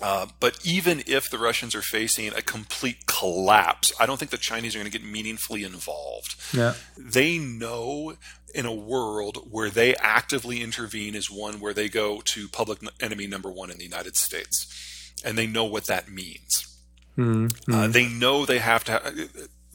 Uh, 0.00 0.26
but 0.40 0.58
even 0.64 1.02
if 1.06 1.30
the 1.30 1.38
Russians 1.38 1.74
are 1.74 1.82
facing 1.82 2.28
a 2.28 2.42
complete 2.42 3.06
collapse, 3.06 3.92
I 4.00 4.06
don't 4.06 4.18
think 4.18 4.30
the 4.30 4.38
Chinese 4.38 4.74
are 4.74 4.78
going 4.78 4.90
to 4.90 4.98
get 4.98 5.06
meaningfully 5.06 5.62
involved. 5.62 6.36
Yeah. 6.54 6.74
They 6.96 7.38
know 7.38 8.14
in 8.54 8.66
a 8.66 8.74
world 8.74 9.48
where 9.50 9.70
they 9.70 9.94
actively 9.96 10.62
intervene 10.62 11.14
is 11.14 11.30
one 11.30 11.60
where 11.60 11.74
they 11.74 11.88
go 11.88 12.20
to 12.22 12.48
public 12.48 12.80
enemy 13.00 13.26
number 13.26 13.50
one 13.50 13.70
in 13.70 13.76
the 13.76 13.84
United 13.84 14.16
States. 14.16 15.12
And 15.24 15.36
they 15.36 15.46
know 15.46 15.64
what 15.64 15.86
that 15.86 16.10
means. 16.10 16.66
Mm-hmm. 17.18 17.72
Uh, 17.72 17.88
they 17.88 18.08
know 18.08 18.46
they 18.46 18.58
have 18.58 18.84
to. 18.84 18.92
Ha- 18.92 19.10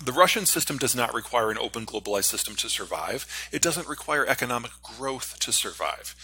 the 0.04 0.12
Russian 0.12 0.46
system 0.46 0.78
does 0.78 0.96
not 0.96 1.14
require 1.14 1.52
an 1.52 1.58
open 1.58 1.86
globalized 1.86 2.26
system 2.26 2.56
to 2.56 2.70
survive. 2.70 3.26
It 3.52 3.62
doesn't 3.62 3.88
require 3.88 4.26
economic 4.26 4.72
growth 4.84 5.40
to 5.40 5.52
survive. 5.52 6.16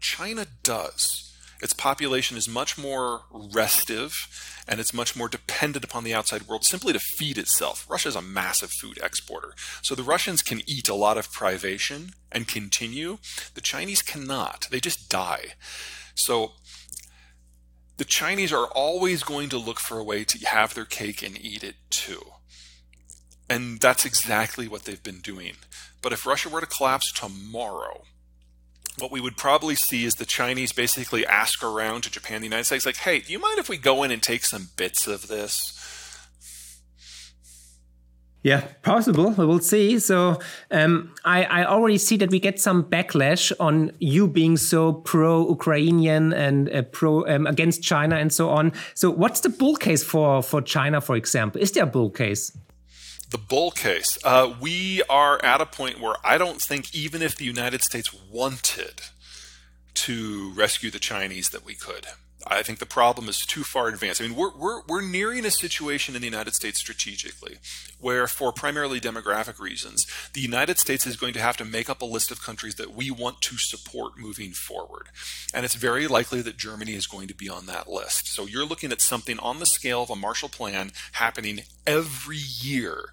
China 0.00 0.46
does 0.62 1.25
its 1.62 1.72
population 1.72 2.36
is 2.36 2.48
much 2.48 2.76
more 2.76 3.22
restive 3.30 4.12
and 4.68 4.80
it's 4.80 4.92
much 4.92 5.16
more 5.16 5.28
dependent 5.28 5.84
upon 5.84 6.04
the 6.04 6.14
outside 6.14 6.42
world 6.42 6.64
simply 6.64 6.92
to 6.92 6.98
feed 6.98 7.38
itself. 7.38 7.86
Russia 7.88 8.08
is 8.08 8.16
a 8.16 8.22
massive 8.22 8.70
food 8.80 8.98
exporter. 9.02 9.54
So 9.82 9.94
the 9.94 10.02
Russians 10.02 10.42
can 10.42 10.60
eat 10.66 10.88
a 10.88 10.94
lot 10.94 11.16
of 11.16 11.32
privation 11.32 12.10
and 12.32 12.48
continue. 12.48 13.18
The 13.54 13.60
Chinese 13.60 14.02
cannot. 14.02 14.66
They 14.70 14.80
just 14.80 15.08
die. 15.08 15.54
So 16.14 16.52
the 17.96 18.04
Chinese 18.04 18.52
are 18.52 18.66
always 18.66 19.22
going 19.22 19.48
to 19.50 19.58
look 19.58 19.80
for 19.80 19.98
a 19.98 20.04
way 20.04 20.24
to 20.24 20.46
have 20.46 20.74
their 20.74 20.84
cake 20.84 21.22
and 21.22 21.40
eat 21.40 21.64
it 21.64 21.76
too. 21.90 22.22
And 23.48 23.80
that's 23.80 24.04
exactly 24.04 24.66
what 24.66 24.84
they've 24.84 25.02
been 25.02 25.20
doing. 25.20 25.54
But 26.02 26.12
if 26.12 26.26
Russia 26.26 26.48
were 26.48 26.60
to 26.60 26.66
collapse 26.66 27.12
tomorrow, 27.12 28.02
what 28.98 29.10
we 29.10 29.20
would 29.20 29.36
probably 29.36 29.74
see 29.74 30.04
is 30.04 30.14
the 30.14 30.24
Chinese 30.24 30.72
basically 30.72 31.26
ask 31.26 31.62
around 31.62 32.02
to 32.02 32.10
Japan, 32.10 32.40
the 32.40 32.46
United 32.46 32.64
States, 32.64 32.86
like, 32.86 32.96
hey, 32.96 33.20
do 33.20 33.32
you 33.32 33.38
mind 33.38 33.58
if 33.58 33.68
we 33.68 33.76
go 33.76 34.02
in 34.02 34.10
and 34.10 34.22
take 34.22 34.44
some 34.44 34.68
bits 34.76 35.06
of 35.06 35.28
this? 35.28 35.72
Yeah, 38.42 38.60
possible. 38.82 39.30
We 39.30 39.44
will 39.44 39.58
see. 39.58 39.98
So 39.98 40.38
um, 40.70 41.12
I, 41.24 41.42
I 41.44 41.64
already 41.64 41.98
see 41.98 42.16
that 42.18 42.30
we 42.30 42.38
get 42.38 42.60
some 42.60 42.84
backlash 42.84 43.50
on 43.58 43.90
you 43.98 44.28
being 44.28 44.56
so 44.56 44.92
pro-Ukrainian 44.92 46.32
and 46.32 46.72
uh, 46.72 46.82
pro 46.82 47.26
um, 47.26 47.48
against 47.48 47.82
China 47.82 48.14
and 48.14 48.32
so 48.32 48.50
on. 48.50 48.72
So 48.94 49.10
what's 49.10 49.40
the 49.40 49.48
bull 49.48 49.74
case 49.74 50.04
for 50.04 50.44
for 50.44 50.62
China, 50.62 51.00
for 51.00 51.16
example? 51.16 51.60
Is 51.60 51.72
there 51.72 51.82
a 51.82 51.88
bull 51.88 52.10
case? 52.10 52.56
The 53.36 53.42
bull 53.42 53.70
case. 53.70 54.16
Uh, 54.24 54.54
we 54.58 55.02
are 55.10 55.38
at 55.44 55.60
a 55.60 55.66
point 55.66 56.00
where 56.00 56.14
I 56.24 56.38
don't 56.38 56.58
think 56.58 56.94
even 56.94 57.20
if 57.20 57.36
the 57.36 57.44
United 57.44 57.82
States 57.82 58.14
wanted 58.32 59.02
to 59.92 60.52
rescue 60.54 60.90
the 60.90 60.98
Chinese 60.98 61.50
that 61.50 61.62
we 61.62 61.74
could. 61.74 62.06
I 62.48 62.62
think 62.62 62.78
the 62.78 62.86
problem 62.86 63.28
is 63.28 63.44
too 63.44 63.64
far 63.64 63.88
advanced. 63.88 64.20
I 64.20 64.26
mean, 64.26 64.36
we're, 64.36 64.54
we're, 64.56 64.82
we're 64.86 65.02
nearing 65.02 65.44
a 65.44 65.50
situation 65.50 66.14
in 66.14 66.22
the 66.22 66.28
United 66.28 66.54
States 66.54 66.78
strategically 66.78 67.56
where, 67.98 68.26
for 68.26 68.52
primarily 68.52 69.00
demographic 69.00 69.58
reasons, 69.58 70.06
the 70.32 70.40
United 70.40 70.78
States 70.78 71.06
is 71.06 71.16
going 71.16 71.32
to 71.34 71.40
have 71.40 71.56
to 71.56 71.64
make 71.64 71.90
up 71.90 72.02
a 72.02 72.06
list 72.06 72.30
of 72.30 72.42
countries 72.42 72.76
that 72.76 72.94
we 72.94 73.10
want 73.10 73.40
to 73.42 73.56
support 73.58 74.18
moving 74.18 74.52
forward. 74.52 75.08
And 75.52 75.64
it's 75.64 75.74
very 75.74 76.06
likely 76.06 76.40
that 76.42 76.56
Germany 76.56 76.92
is 76.92 77.06
going 77.06 77.26
to 77.28 77.34
be 77.34 77.48
on 77.48 77.66
that 77.66 77.88
list. 77.88 78.28
So 78.28 78.46
you're 78.46 78.66
looking 78.66 78.92
at 78.92 79.00
something 79.00 79.38
on 79.40 79.58
the 79.58 79.66
scale 79.66 80.02
of 80.02 80.10
a 80.10 80.16
Marshall 80.16 80.48
Plan 80.48 80.92
happening 81.12 81.62
every 81.86 82.38
year 82.38 83.12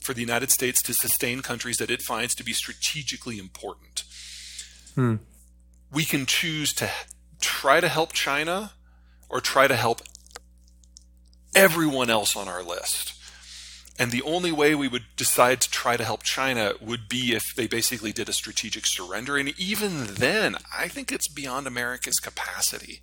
for 0.00 0.12
the 0.12 0.20
United 0.20 0.50
States 0.50 0.82
to 0.82 0.92
sustain 0.92 1.40
countries 1.40 1.76
that 1.76 1.90
it 1.90 2.02
finds 2.02 2.34
to 2.34 2.44
be 2.44 2.52
strategically 2.52 3.38
important. 3.38 4.02
Hmm. 4.96 5.16
We 5.92 6.04
can 6.04 6.26
choose 6.26 6.72
to 6.74 6.90
try 7.42 7.80
to 7.80 7.88
help 7.88 8.12
China 8.12 8.72
or 9.28 9.40
try 9.40 9.66
to 9.66 9.76
help 9.76 10.02
everyone 11.54 12.08
else 12.08 12.36
on 12.36 12.48
our 12.48 12.62
list. 12.62 13.14
And 13.98 14.10
the 14.10 14.22
only 14.22 14.50
way 14.50 14.74
we 14.74 14.88
would 14.88 15.04
decide 15.16 15.60
to 15.60 15.70
try 15.70 15.96
to 15.96 16.04
help 16.04 16.22
China 16.22 16.72
would 16.80 17.08
be 17.08 17.34
if 17.34 17.54
they 17.54 17.66
basically 17.66 18.12
did 18.12 18.28
a 18.28 18.32
strategic 18.32 18.86
surrender. 18.86 19.36
And 19.36 19.52
even 19.58 20.14
then, 20.14 20.56
I 20.76 20.88
think 20.88 21.12
it's 21.12 21.28
beyond 21.28 21.66
America's 21.66 22.18
capacity. 22.18 23.00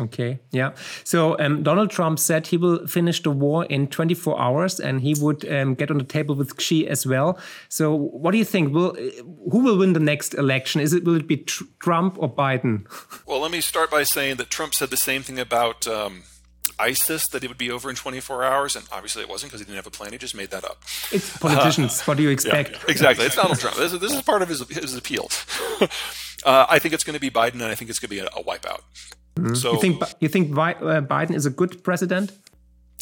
Okay, 0.00 0.38
yeah. 0.52 0.72
So 1.04 1.38
um, 1.40 1.62
Donald 1.62 1.90
Trump 1.90 2.18
said 2.18 2.46
he 2.46 2.56
will 2.56 2.86
finish 2.86 3.22
the 3.22 3.30
war 3.30 3.64
in 3.64 3.88
24 3.88 4.40
hours, 4.40 4.78
and 4.78 5.00
he 5.00 5.14
would 5.14 5.50
um, 5.50 5.74
get 5.74 5.90
on 5.90 5.98
the 5.98 6.04
table 6.04 6.34
with 6.34 6.60
Xi 6.60 6.86
as 6.86 7.06
well. 7.06 7.38
So, 7.68 7.94
what 7.94 8.30
do 8.30 8.38
you 8.38 8.44
think? 8.44 8.72
Will 8.72 8.94
who 9.50 9.58
will 9.60 9.76
win 9.76 9.94
the 9.94 10.00
next 10.00 10.34
election? 10.34 10.80
Is 10.80 10.92
it 10.92 11.04
will 11.04 11.16
it 11.16 11.26
be 11.26 11.38
tr 11.38 11.64
Trump 11.80 12.16
or 12.18 12.32
Biden? 12.32 12.86
Well, 13.26 13.40
let 13.40 13.50
me 13.50 13.60
start 13.60 13.90
by 13.90 14.04
saying 14.04 14.36
that 14.36 14.48
Trump 14.48 14.74
said 14.74 14.90
the 14.90 14.96
same 14.96 15.22
thing 15.22 15.38
about. 15.38 15.86
Um, 15.86 16.22
ISIS 16.78 17.26
that 17.28 17.42
it 17.42 17.48
would 17.48 17.58
be 17.58 17.70
over 17.72 17.90
in 17.90 17.96
24 17.96 18.44
hours, 18.44 18.76
and 18.76 18.86
obviously 18.92 19.22
it 19.22 19.28
wasn't 19.28 19.50
because 19.50 19.60
he 19.60 19.64
didn't 19.64 19.76
have 19.76 19.86
a 19.86 19.90
plan. 19.90 20.12
He 20.12 20.18
just 20.18 20.36
made 20.36 20.50
that 20.50 20.64
up. 20.64 20.82
It's 21.10 21.36
politicians. 21.36 22.00
Uh, 22.00 22.02
what 22.06 22.16
do 22.16 22.22
you 22.22 22.30
expect? 22.30 22.70
Yeah, 22.70 22.78
exactly. 22.88 23.26
It's 23.26 23.34
Donald 23.34 23.58
Trump. 23.58 23.76
This 23.76 23.92
is, 23.92 23.98
this 23.98 24.12
is 24.12 24.22
part 24.22 24.42
of 24.42 24.48
his, 24.48 24.60
his 24.68 24.94
appeal. 24.94 25.28
uh, 26.44 26.66
I 26.68 26.78
think 26.78 26.94
it's 26.94 27.02
going 27.02 27.14
to 27.14 27.20
be 27.20 27.30
Biden, 27.30 27.54
and 27.54 27.64
I 27.64 27.74
think 27.74 27.90
it's 27.90 27.98
going 27.98 28.10
to 28.10 28.14
be 28.14 28.20
a, 28.20 28.26
a 28.26 28.44
wipeout. 28.44 28.82
Mm. 29.38 29.56
So 29.56 29.72
you 29.72 29.80
think 29.80 30.02
you 30.20 30.28
think 30.28 30.50
uh, 30.52 31.00
Biden 31.00 31.34
is 31.34 31.46
a 31.46 31.50
good 31.50 31.82
president? 31.84 32.32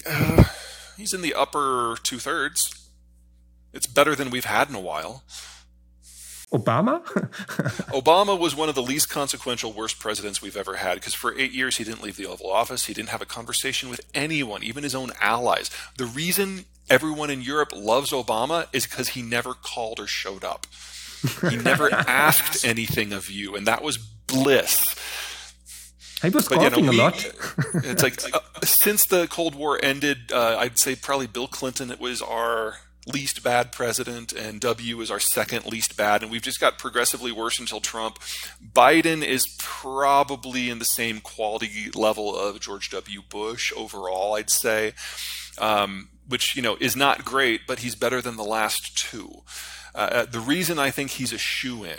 Uh, 0.09 0.45
he's 0.97 1.12
in 1.12 1.22
the 1.22 1.34
upper 1.34 1.97
two 2.03 2.18
thirds. 2.18 2.89
It's 3.72 3.87
better 3.87 4.14
than 4.14 4.30
we've 4.30 4.45
had 4.45 4.68
in 4.68 4.74
a 4.74 4.80
while. 4.80 5.22
Obama? 6.53 7.03
Obama 7.91 8.39
was 8.39 8.55
one 8.55 8.68
of 8.68 8.74
the 8.74 8.82
least 8.82 9.11
consequential, 9.11 9.72
worst 9.72 9.99
presidents 9.99 10.41
we've 10.41 10.57
ever 10.57 10.76
had 10.76 10.95
because 10.95 11.14
for 11.14 11.37
eight 11.37 11.53
years 11.53 11.76
he 11.76 11.84
didn't 11.84 12.03
leave 12.03 12.16
the 12.16 12.26
Oval 12.26 12.51
Office. 12.51 12.87
He 12.87 12.95
didn't 12.95 13.09
have 13.09 13.20
a 13.20 13.26
conversation 13.26 13.91
with 13.91 14.01
anyone, 14.14 14.62
even 14.62 14.84
his 14.84 14.95
own 14.95 15.11
allies. 15.20 15.70
The 15.99 16.07
reason 16.07 16.64
everyone 16.89 17.30
in 17.30 17.43
Europe 17.43 17.72
loves 17.74 18.12
Obama 18.12 18.68
is 18.72 18.87
because 18.87 19.09
he 19.09 19.22
never 19.22 19.55
called 19.55 19.99
or 19.99 20.07
showed 20.07 20.45
up. 20.45 20.66
He 21.51 21.57
never 21.57 21.93
asked 22.09 22.64
anything 22.64 23.12
of 23.12 23.28
you, 23.28 23.57
and 23.57 23.66
that 23.66 23.82
was 23.82 23.99
bliss. 23.99 24.95
He 26.22 26.30
was 26.30 26.48
but, 26.48 26.56
golfing 26.56 26.84
you 26.84 26.92
know, 26.92 26.96
a 26.96 27.02
lot. 27.02 27.32
it's 27.74 28.02
like 28.02 28.34
uh, 28.34 28.40
since 28.64 29.04
the 29.04 29.26
Cold 29.28 29.54
War 29.54 29.78
ended, 29.82 30.32
uh, 30.32 30.56
I'd 30.58 30.78
say 30.78 30.96
probably 30.96 31.26
Bill 31.26 31.46
Clinton 31.46 31.90
it 31.90 32.00
was 32.00 32.22
our 32.22 32.76
least 33.06 33.42
bad 33.42 33.70
president, 33.70 34.32
and 34.32 34.60
W 34.60 35.00
is 35.00 35.10
our 35.10 35.20
second 35.20 35.66
least 35.66 35.96
bad, 35.96 36.22
and 36.22 36.30
we've 36.30 36.42
just 36.42 36.58
got 36.58 36.78
progressively 36.78 37.32
worse 37.32 37.58
until 37.58 37.80
Trump. 37.80 38.18
Biden 38.60 39.22
is 39.22 39.46
probably 39.58 40.70
in 40.70 40.78
the 40.78 40.84
same 40.84 41.20
quality 41.20 41.90
level 41.94 42.36
of 42.36 42.60
George 42.60 42.90
W. 42.90 43.22
Bush 43.28 43.72
overall, 43.76 44.34
I'd 44.34 44.50
say, 44.50 44.94
um, 45.58 46.08
which 46.26 46.56
you 46.56 46.62
know 46.62 46.76
is 46.80 46.96
not 46.96 47.24
great, 47.24 47.66
but 47.66 47.80
he's 47.80 47.94
better 47.94 48.20
than 48.20 48.36
the 48.36 48.44
last 48.44 48.96
two. 48.96 49.42
Uh, 49.94 49.98
uh 49.98 50.24
the 50.24 50.40
reason 50.40 50.78
I 50.78 50.90
think 50.90 51.12
he's 51.12 51.32
a 51.32 51.38
shoe 51.38 51.84
in 51.84 51.98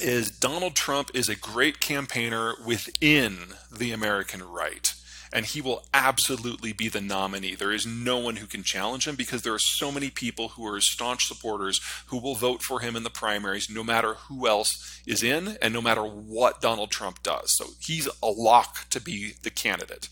is 0.00 0.30
Donald 0.30 0.74
Trump 0.74 1.10
is 1.14 1.28
a 1.28 1.36
great 1.36 1.80
campaigner 1.80 2.54
within 2.64 3.54
the 3.70 3.92
American 3.92 4.42
right 4.42 4.94
and 5.32 5.46
he 5.46 5.60
will 5.60 5.84
absolutely 5.92 6.72
be 6.72 6.88
the 6.88 7.00
nominee. 7.00 7.54
There 7.54 7.72
is 7.72 7.86
no 7.86 8.18
one 8.18 8.36
who 8.36 8.46
can 8.46 8.62
challenge 8.62 9.06
him 9.06 9.16
because 9.16 9.42
there 9.42 9.54
are 9.54 9.58
so 9.58 9.92
many 9.92 10.10
people 10.10 10.48
who 10.48 10.66
are 10.66 10.80
staunch 10.80 11.26
supporters 11.26 11.80
who 12.06 12.18
will 12.18 12.34
vote 12.34 12.62
for 12.62 12.80
him 12.80 12.96
in 12.96 13.02
the 13.02 13.10
primaries 13.10 13.68
no 13.70 13.84
matter 13.84 14.14
who 14.14 14.46
else 14.48 15.00
is 15.06 15.22
in 15.22 15.58
and 15.60 15.74
no 15.74 15.82
matter 15.82 16.02
what 16.02 16.60
Donald 16.60 16.90
Trump 16.90 17.22
does. 17.22 17.56
So 17.56 17.66
he's 17.80 18.08
a 18.22 18.30
lock 18.30 18.88
to 18.90 19.00
be 19.00 19.34
the 19.42 19.50
candidate. 19.50 20.08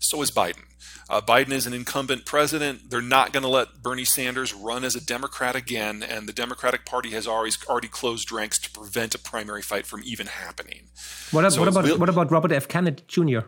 So 0.00 0.20
is 0.22 0.30
Biden. 0.30 0.64
Uh, 1.08 1.20
Biden 1.20 1.52
is 1.52 1.66
an 1.66 1.74
incumbent 1.74 2.24
president. 2.24 2.90
They're 2.90 3.02
not 3.02 3.32
going 3.32 3.42
to 3.42 3.48
let 3.48 3.82
Bernie 3.82 4.04
Sanders 4.04 4.54
run 4.54 4.84
as 4.84 4.94
a 4.94 5.04
Democrat 5.04 5.54
again, 5.54 6.02
and 6.02 6.28
the 6.28 6.32
Democratic 6.32 6.86
Party 6.86 7.10
has 7.10 7.26
always 7.26 7.58
already 7.66 7.88
closed 7.88 8.32
ranks 8.32 8.58
to 8.60 8.70
prevent 8.70 9.14
a 9.14 9.18
primary 9.18 9.62
fight 9.62 9.86
from 9.86 10.02
even 10.04 10.26
happening. 10.26 10.88
What, 11.30 11.50
so 11.52 11.60
what 11.60 11.68
about 11.68 11.98
what 11.98 12.08
about 12.08 12.30
Robert 12.30 12.52
F. 12.52 12.66
Kennedy 12.66 13.04
Jr.? 13.06 13.40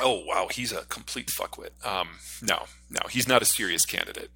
oh 0.00 0.24
wow, 0.26 0.48
he's 0.50 0.72
a 0.72 0.84
complete 0.86 1.28
fuckwit. 1.28 1.84
Um, 1.84 2.18
no, 2.42 2.64
no, 2.90 3.00
he's 3.10 3.28
not 3.28 3.42
a 3.42 3.44
serious 3.44 3.84
candidate. 3.86 4.30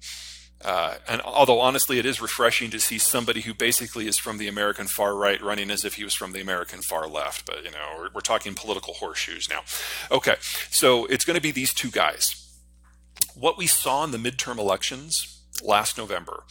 Uh, 0.63 0.95
and 1.07 1.21
although 1.21 1.61
honestly, 1.61 1.99
it 1.99 2.05
is 2.05 2.21
refreshing 2.21 2.69
to 2.69 2.79
see 2.79 2.97
somebody 2.97 3.41
who 3.41 3.53
basically 3.53 4.07
is 4.07 4.17
from 4.17 4.37
the 4.37 4.47
American 4.47 4.87
far 4.87 5.15
right 5.15 5.41
running 5.41 5.71
as 5.71 5.85
if 5.85 5.95
he 5.95 6.03
was 6.03 6.13
from 6.13 6.33
the 6.33 6.41
American 6.41 6.81
far 6.81 7.07
left. 7.07 7.45
But 7.45 7.63
you 7.63 7.71
know, 7.71 7.95
we're, 7.97 8.09
we're 8.15 8.21
talking 8.21 8.55
political 8.55 8.95
horseshoes 8.95 9.47
now. 9.49 9.61
Okay, 10.11 10.35
so 10.69 11.05
it's 11.05 11.23
going 11.23 11.35
to 11.35 11.41
be 11.41 11.51
these 11.51 11.73
two 11.73 11.89
guys. 11.89 12.35
What 13.35 13.57
we 13.57 13.67
saw 13.67 14.03
in 14.03 14.11
the 14.11 14.17
midterm 14.17 14.57
elections 14.57 15.41
last 15.63 15.97
November 15.97 16.43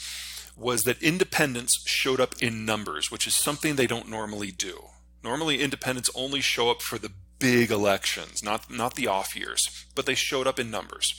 was 0.57 0.85
that 0.85 1.03
independents 1.03 1.87
showed 1.87 2.21
up 2.21 2.35
in 2.43 2.65
numbers, 2.65 3.11
which 3.11 3.27
is 3.27 3.35
something 3.35 3.77
they 3.77 3.87
don't 3.87 4.09
normally 4.09 4.51
do. 4.51 4.87
Normally, 5.23 5.61
independents 5.61 6.11
only 6.15 6.41
show 6.41 6.71
up 6.71 6.81
for 6.81 6.99
the 6.99 7.13
big 7.39 7.71
elections, 7.71 8.43
not 8.43 8.71
not 8.71 8.95
the 8.95 9.07
off 9.07 9.37
years, 9.37 9.87
but 9.95 10.07
they 10.07 10.15
showed 10.15 10.47
up 10.47 10.59
in 10.59 10.71
numbers. 10.71 11.15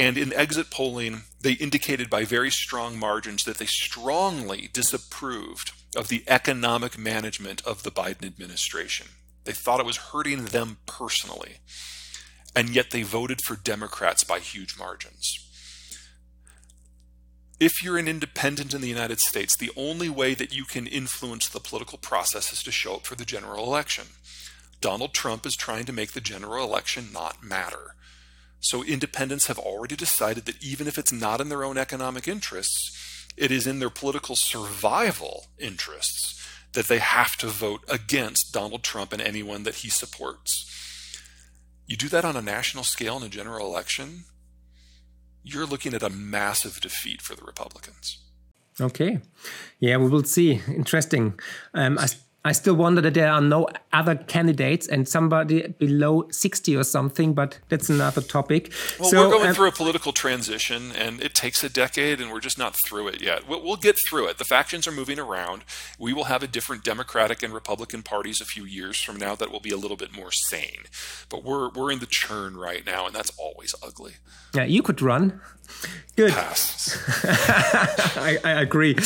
And 0.00 0.16
in 0.16 0.32
exit 0.32 0.70
polling, 0.70 1.24
they 1.42 1.52
indicated 1.52 2.08
by 2.08 2.24
very 2.24 2.50
strong 2.50 2.98
margins 2.98 3.44
that 3.44 3.58
they 3.58 3.66
strongly 3.66 4.70
disapproved 4.72 5.72
of 5.94 6.08
the 6.08 6.24
economic 6.26 6.96
management 6.96 7.60
of 7.66 7.82
the 7.82 7.90
Biden 7.90 8.24
administration. 8.24 9.08
They 9.44 9.52
thought 9.52 9.78
it 9.78 9.84
was 9.84 9.98
hurting 9.98 10.46
them 10.46 10.78
personally. 10.86 11.56
And 12.56 12.70
yet 12.70 12.92
they 12.92 13.02
voted 13.02 13.42
for 13.42 13.56
Democrats 13.56 14.24
by 14.24 14.38
huge 14.38 14.78
margins. 14.78 15.46
If 17.60 17.82
you're 17.84 17.98
an 17.98 18.08
independent 18.08 18.72
in 18.72 18.80
the 18.80 18.88
United 18.88 19.20
States, 19.20 19.54
the 19.54 19.70
only 19.76 20.08
way 20.08 20.32
that 20.32 20.54
you 20.54 20.64
can 20.64 20.86
influence 20.86 21.46
the 21.46 21.60
political 21.60 21.98
process 21.98 22.54
is 22.54 22.62
to 22.62 22.72
show 22.72 22.94
up 22.94 23.06
for 23.06 23.16
the 23.16 23.26
general 23.26 23.66
election. 23.66 24.06
Donald 24.80 25.12
Trump 25.12 25.44
is 25.44 25.56
trying 25.56 25.84
to 25.84 25.92
make 25.92 26.12
the 26.12 26.22
general 26.22 26.64
election 26.64 27.10
not 27.12 27.44
matter. 27.44 27.96
So 28.60 28.84
independents 28.84 29.46
have 29.46 29.58
already 29.58 29.96
decided 29.96 30.44
that 30.44 30.62
even 30.62 30.86
if 30.86 30.98
it's 30.98 31.12
not 31.12 31.40
in 31.40 31.48
their 31.48 31.64
own 31.64 31.78
economic 31.78 32.28
interests, 32.28 33.26
it 33.36 33.50
is 33.50 33.66
in 33.66 33.78
their 33.78 33.90
political 33.90 34.36
survival 34.36 35.46
interests 35.58 36.36
that 36.72 36.86
they 36.86 36.98
have 36.98 37.36
to 37.38 37.46
vote 37.46 37.82
against 37.88 38.52
Donald 38.52 38.82
Trump 38.82 39.12
and 39.12 39.22
anyone 39.22 39.64
that 39.64 39.76
he 39.76 39.88
supports. 39.88 40.66
You 41.86 41.96
do 41.96 42.08
that 42.08 42.24
on 42.24 42.36
a 42.36 42.42
national 42.42 42.84
scale 42.84 43.16
in 43.16 43.24
a 43.24 43.28
general 43.28 43.66
election, 43.66 44.24
you're 45.42 45.66
looking 45.66 45.94
at 45.94 46.02
a 46.02 46.10
massive 46.10 46.80
defeat 46.80 47.22
for 47.22 47.34
the 47.34 47.42
Republicans. 47.42 48.18
Okay. 48.80 49.20
Yeah, 49.80 49.96
we 49.96 50.08
will 50.08 50.24
see. 50.24 50.60
Interesting. 50.68 51.38
Um, 51.74 51.98
I 51.98 52.08
I 52.42 52.52
still 52.52 52.74
wonder 52.74 53.02
that 53.02 53.12
there 53.12 53.30
are 53.30 53.42
no 53.42 53.68
other 53.92 54.16
candidates 54.16 54.88
and 54.88 55.06
somebody 55.06 55.68
below 55.78 56.26
60 56.30 56.74
or 56.74 56.84
something, 56.84 57.34
but 57.34 57.58
that's 57.68 57.90
another 57.90 58.22
topic. 58.22 58.72
Well, 58.98 59.10
so, 59.10 59.28
we're 59.28 59.36
going 59.36 59.50
uh, 59.50 59.54
through 59.54 59.68
a 59.68 59.72
political 59.72 60.12
transition 60.12 60.90
and 60.92 61.20
it 61.20 61.34
takes 61.34 61.62
a 61.62 61.68
decade 61.68 62.18
and 62.18 62.30
we're 62.30 62.40
just 62.40 62.56
not 62.56 62.74
through 62.86 63.08
it 63.08 63.20
yet. 63.20 63.46
We'll, 63.46 63.62
we'll, 63.62 63.76
get 63.76 63.96
through 64.08 64.28
it. 64.28 64.38
The 64.38 64.44
factions 64.44 64.86
are 64.86 64.92
moving 64.92 65.18
around. 65.18 65.64
We 65.98 66.14
will 66.14 66.24
have 66.24 66.42
a 66.42 66.46
different 66.46 66.82
Democratic 66.82 67.42
and 67.42 67.52
Republican 67.52 68.02
parties 68.02 68.40
a 68.40 68.46
few 68.46 68.64
years 68.64 68.98
from 68.98 69.16
now 69.16 69.34
that 69.34 69.52
will 69.52 69.60
be 69.60 69.70
a 69.70 69.76
little 69.76 69.96
bit 69.98 70.14
more 70.14 70.32
sane. 70.32 70.84
But 71.28 71.44
we're, 71.44 71.68
we're 71.68 71.92
in 71.92 71.98
the 71.98 72.06
churn 72.06 72.56
right 72.56 72.86
now 72.86 73.06
and 73.06 73.14
that's 73.14 73.32
always 73.38 73.74
ugly. 73.82 74.14
Yeah, 74.54 74.64
you 74.64 74.82
could 74.82 75.02
run. 75.02 75.42
Good. 76.16 76.32
I, 78.16 78.38
I, 78.44 78.50
agree. 78.60 78.96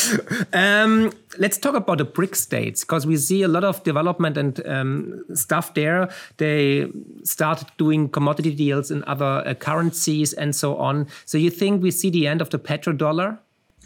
Um, 0.52 1.12
let's 1.38 1.58
talk 1.58 1.74
about 1.74 1.98
the 1.98 2.04
BRIC 2.04 2.34
states 2.34 2.82
because 2.82 3.06
we 3.06 3.16
see 3.16 3.42
a 3.42 3.48
lot 3.48 3.62
of 3.62 3.84
development 3.84 4.36
and 4.36 4.66
um, 4.66 5.24
stuff 5.34 5.74
there. 5.74 6.08
They 6.38 6.90
started 7.22 7.68
doing 7.78 8.08
commodity 8.08 8.54
deals 8.54 8.90
in 8.90 9.04
other 9.06 9.46
uh, 9.46 9.54
currencies 9.54 10.32
and 10.32 10.56
so 10.56 10.76
on. 10.76 11.06
So 11.24 11.38
you 11.38 11.50
think 11.50 11.82
we 11.82 11.90
see 11.90 12.10
the 12.10 12.26
end 12.26 12.40
of 12.40 12.50
the 12.50 12.58
petrodollar? 12.58 13.38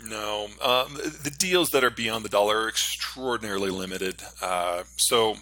No, 0.05 0.49
um, 0.64 0.95
the 0.95 1.35
deals 1.39 1.70
that 1.70 1.85
are 1.85 1.91
beyond 1.91 2.24
the 2.24 2.29
dollar 2.29 2.62
are 2.62 2.68
extraordinarily 2.68 3.70
limited. 3.70 4.22
Uh, 4.41 4.85
so 4.97 5.37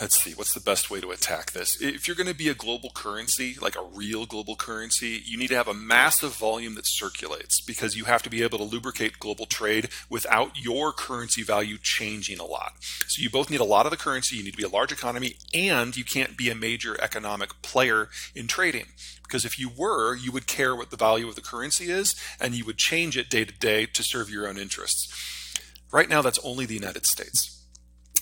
let's 0.00 0.20
see 0.20 0.32
what's 0.32 0.52
the 0.52 0.60
best 0.60 0.90
way 0.90 1.00
to 1.00 1.10
attack 1.10 1.52
this? 1.52 1.80
If 1.80 2.06
you're 2.06 2.16
going 2.16 2.28
to 2.28 2.34
be 2.34 2.48
a 2.48 2.54
global 2.54 2.90
currency 2.90 3.56
like 3.60 3.76
a 3.76 3.84
real 3.94 4.26
global 4.26 4.54
currency 4.56 5.22
you 5.24 5.38
need 5.38 5.48
to 5.48 5.56
have 5.56 5.68
a 5.68 5.74
massive 5.74 6.34
volume 6.34 6.74
that 6.74 6.86
circulates 6.86 7.60
because 7.60 7.96
you 7.96 8.04
have 8.04 8.22
to 8.24 8.30
be 8.30 8.42
able 8.42 8.58
to 8.58 8.64
lubricate 8.64 9.18
global 9.18 9.46
trade 9.46 9.88
without 10.10 10.62
your 10.62 10.92
currency 10.92 11.42
value 11.42 11.78
changing 11.80 12.38
a 12.38 12.44
lot. 12.44 12.72
So 13.06 13.22
you 13.22 13.30
both 13.30 13.50
need 13.50 13.60
a 13.60 13.64
lot 13.64 13.86
of 13.86 13.90
the 13.90 13.96
currency 13.96 14.36
you 14.36 14.44
need 14.44 14.52
to 14.52 14.56
be 14.56 14.64
a 14.64 14.68
large 14.68 14.92
economy 14.92 15.36
and 15.54 15.96
you 15.96 16.04
can't 16.04 16.36
be 16.36 16.50
a 16.50 16.54
major 16.54 17.00
economic 17.00 17.62
player 17.62 18.08
in 18.34 18.46
trading. 18.46 18.86
Because 19.22 19.44
if 19.44 19.58
you 19.58 19.70
were 19.74 20.14
you 20.14 20.30
would 20.30 20.46
care 20.46 20.76
what 20.76 20.90
the 20.90 20.96
value 20.96 21.28
of 21.28 21.36
the 21.36 21.40
currency 21.40 21.86
is 21.86 22.14
and 22.38 22.54
you 22.54 22.64
would 22.66 22.78
change 22.78 23.16
it 23.16 23.30
day 23.30 23.44
to 23.44 23.52
day 23.52 23.86
to 23.86 24.02
serve 24.02 24.28
your 24.28 24.46
own 24.46 24.58
interests. 24.58 25.12
Right 25.90 26.08
now 26.08 26.20
that's 26.20 26.38
only 26.44 26.66
the 26.66 26.74
united 26.74 27.06
states 27.06 27.55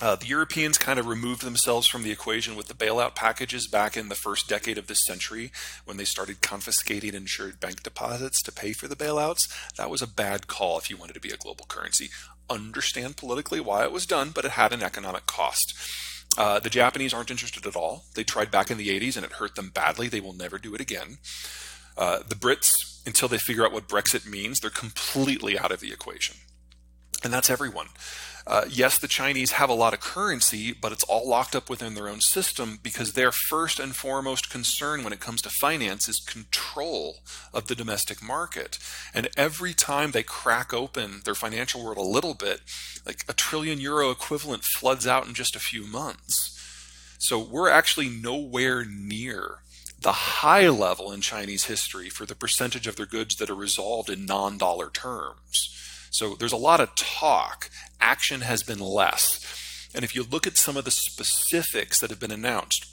uh, 0.01 0.17
the 0.17 0.27
Europeans 0.27 0.77
kind 0.77 0.99
of 0.99 1.07
removed 1.07 1.43
themselves 1.43 1.87
from 1.87 2.03
the 2.03 2.11
equation 2.11 2.57
with 2.57 2.67
the 2.67 2.75
bailout 2.75 3.15
packages 3.15 3.69
back 3.69 3.97
in 3.97 4.09
the 4.09 4.15
first 4.15 4.49
decade 4.49 4.77
of 4.77 4.89
this 4.89 5.05
century 5.05 5.53
when 5.85 5.97
they 5.97 6.05
started 6.05 6.41
confiscating 6.41 7.15
insured 7.15 7.61
bank 7.61 7.83
deposits 7.83 8.43
to 8.43 8.53
pay 8.53 8.73
for 8.73 8.89
the 8.89 8.97
bailouts. 8.97 9.49
That 9.77 9.91
was 9.91 10.03
a 10.03 10.09
bad 10.09 10.49
call 10.49 10.79
if 10.79 10.91
you 10.91 10.97
wanted 10.97 11.15
to 11.15 11.21
be 11.21 11.31
a 11.31 11.37
global 11.37 11.65
currency. 11.69 12.11
Understand 12.51 13.17
politically 13.17 13.61
why 13.61 13.85
it 13.85 13.93
was 13.93 14.05
done, 14.05 14.31
but 14.35 14.45
it 14.45 14.53
had 14.53 14.73
an 14.73 14.83
economic 14.83 15.27
cost. 15.27 15.75
Uh, 16.37 16.59
the 16.59 16.71
Japanese 16.71 17.15
aren't 17.15 17.31
interested 17.31 17.65
at 17.65 17.77
all. 17.77 18.05
They 18.15 18.25
tried 18.25 18.51
back 18.51 18.71
in 18.71 18.79
the 18.79 18.89
80s 18.89 19.17
and 19.17 19.25
it 19.25 19.33
hurt 19.33 19.55
them 19.55 19.71
badly. 19.71 20.09
They 20.09 20.21
will 20.21 20.33
never 20.33 20.59
do 20.59 20.75
it 20.75 20.81
again. 20.81 21.19
Uh, 21.97 22.19
the 22.27 22.35
Brits, 22.35 23.07
until 23.07 23.29
they 23.29 23.39
figure 23.39 23.65
out 23.65 23.73
what 23.73 23.89
Brexit 23.89 24.29
means, 24.29 24.59
they're 24.59 24.71
completely 24.71 25.57
out 25.57 25.71
of 25.71 25.79
the 25.79 25.93
equation. 25.93 26.37
And 27.23 27.33
that's 27.33 27.49
everyone. 27.49 27.87
Uh, 28.47 28.67
yes, 28.69 28.99
the 28.99 29.09
Chinese 29.09 29.53
have 29.53 29.71
a 29.71 29.75
lot 29.75 29.95
of 29.95 30.01
currency, 30.01 30.73
but 30.73 30.93
it's 30.93 31.05
all 31.05 31.27
locked 31.27 31.57
up 31.57 31.71
within 31.71 31.95
their 31.95 32.09
own 32.09 32.21
system 32.21 32.79
because 32.83 33.13
their 33.13 33.33
first 33.33 33.81
and 33.81 33.97
foremost 33.97 34.51
concern 34.51 35.03
when 35.03 35.15
it 35.15 35.21
comes 35.21 35.41
to 35.41 35.49
finance 35.49 36.09
is 36.09 36.21
control 36.21 37.21
of 37.55 37.69
the 37.69 37.75
domestic 37.75 38.23
market. 38.23 38.79
And 39.15 39.31
every 39.37 39.73
time 39.73 40.11
they 40.11 40.23
crack 40.23 40.75
open 40.75 41.23
their 41.25 41.35
financial 41.35 41.83
world 41.83 41.97
a 41.97 42.03
little 42.03 42.35
bit, 42.35 42.61
like 43.07 43.25
a 43.29 43.33
trillion 43.33 43.81
euro 43.81 44.11
equivalent 44.11 44.65
floods 44.65 45.07
out 45.07 45.27
in 45.27 45.33
just 45.33 45.57
a 45.57 45.61
few 45.61 45.87
months. 45.87 46.51
So 47.19 47.39
we're 47.39 47.71
actually 47.71 48.11
nowhere 48.11 48.85
near 48.85 49.61
the 49.99 50.13
high 50.13 50.69
level 50.69 51.11
in 51.13 51.23
Chinese 51.23 51.65
history 51.65 52.11
for 52.11 52.27
the 52.27 52.35
percentage 52.35 52.87
of 52.87 52.97
their 52.97 53.07
goods 53.07 53.37
that 53.37 53.49
are 53.49 53.55
resolved 53.55 54.11
in 54.11 54.27
non 54.27 54.59
dollar 54.59 54.91
terms. 54.91 55.71
So 56.15 56.37
there's 56.37 56.53
a 56.53 56.57
lot 56.57 56.81
of 56.81 56.95
talk. 56.95 57.69
Action 58.01 58.43
has 58.43 58.63
been 58.63 58.79
less. 58.79 59.91
And 59.93 60.05
if 60.05 60.15
you 60.15 60.23
look 60.23 60.47
at 60.47 60.57
some 60.57 60.77
of 60.77 60.85
the 60.85 60.93
specifics 60.93 61.99
that 61.99 62.11
have 62.11 62.21
been 62.21 62.31
announced, 62.31 62.87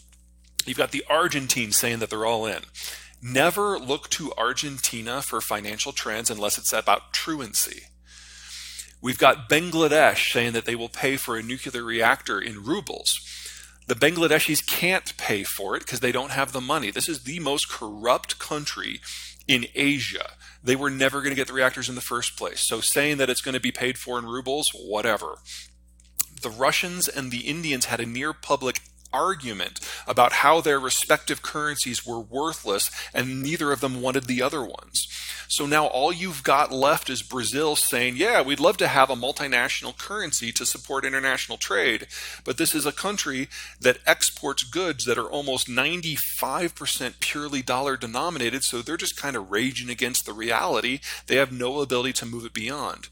you've 0.65 0.79
got 0.79 0.89
the 0.89 1.05
Argentine 1.07 1.71
saying 1.71 1.99
that 1.99 2.09
they're 2.09 2.25
all 2.25 2.47
in. 2.47 2.63
Never 3.21 3.77
look 3.77 4.09
to 4.09 4.33
Argentina 4.39 5.21
for 5.21 5.39
financial 5.39 5.91
trends 5.91 6.31
unless 6.31 6.57
it's 6.57 6.73
about 6.73 7.13
truancy. 7.13 7.83
We've 9.03 9.19
got 9.19 9.47
Bangladesh 9.47 10.31
saying 10.31 10.53
that 10.53 10.65
they 10.65 10.75
will 10.75 10.89
pay 10.89 11.15
for 11.15 11.37
a 11.37 11.43
nuclear 11.43 11.83
reactor 11.83 12.41
in 12.41 12.63
rubles. 12.63 13.19
The 13.85 13.93
Bangladeshis 13.93 14.65
can't 14.65 15.15
pay 15.17 15.43
for 15.43 15.75
it 15.75 15.81
because 15.81 15.99
they 15.99 16.11
don't 16.11 16.31
have 16.31 16.53
the 16.53 16.61
money. 16.61 16.89
This 16.89 17.07
is 17.07 17.23
the 17.23 17.39
most 17.39 17.69
corrupt 17.69 18.39
country 18.39 18.99
in 19.47 19.67
Asia. 19.75 20.31
They 20.63 20.75
were 20.75 20.89
never 20.89 21.21
going 21.21 21.31
to 21.31 21.35
get 21.35 21.47
the 21.47 21.53
reactors 21.53 21.89
in 21.89 21.95
the 21.95 22.01
first 22.01 22.37
place. 22.37 22.67
So 22.67 22.81
saying 22.81 23.17
that 23.17 23.29
it's 23.29 23.41
going 23.41 23.53
to 23.53 23.59
be 23.59 23.71
paid 23.71 23.97
for 23.97 24.19
in 24.19 24.25
rubles, 24.25 24.69
whatever. 24.73 25.39
The 26.41 26.49
Russians 26.49 27.07
and 27.07 27.31
the 27.31 27.47
Indians 27.47 27.85
had 27.85 27.99
a 27.99 28.05
near 28.05 28.33
public 28.33 28.79
argument 29.13 29.79
about 30.07 30.33
how 30.33 30.61
their 30.61 30.79
respective 30.79 31.41
currencies 31.41 32.05
were 32.05 32.19
worthless 32.19 32.91
and 33.13 33.41
neither 33.41 33.71
of 33.71 33.81
them 33.81 34.01
wanted 34.01 34.25
the 34.25 34.41
other 34.41 34.63
ones. 34.63 35.07
So 35.47 35.65
now 35.65 35.87
all 35.87 36.13
you've 36.13 36.43
got 36.43 36.71
left 36.71 37.09
is 37.09 37.21
Brazil 37.21 37.75
saying, 37.75 38.15
yeah, 38.15 38.41
we'd 38.41 38.61
love 38.61 38.77
to 38.77 38.87
have 38.87 39.09
a 39.09 39.15
multinational 39.15 39.97
currency 39.97 40.53
to 40.53 40.65
support 40.65 41.03
international 41.03 41.57
trade, 41.57 42.07
but 42.45 42.57
this 42.57 42.73
is 42.73 42.85
a 42.85 42.93
country 42.93 43.49
that 43.81 43.99
exports 44.07 44.63
goods 44.63 45.03
that 45.03 45.17
are 45.17 45.29
almost 45.29 45.67
95% 45.67 47.19
purely 47.19 47.61
dollar 47.61 47.97
denominated, 47.97 48.63
so 48.63 48.81
they're 48.81 48.95
just 48.95 49.17
kind 49.17 49.35
of 49.35 49.51
raging 49.51 49.89
against 49.89 50.25
the 50.25 50.31
reality. 50.31 50.99
They 51.27 51.35
have 51.35 51.51
no 51.51 51.81
ability 51.81 52.13
to 52.13 52.25
move 52.25 52.45
it 52.45 52.53
beyond. 52.53 53.09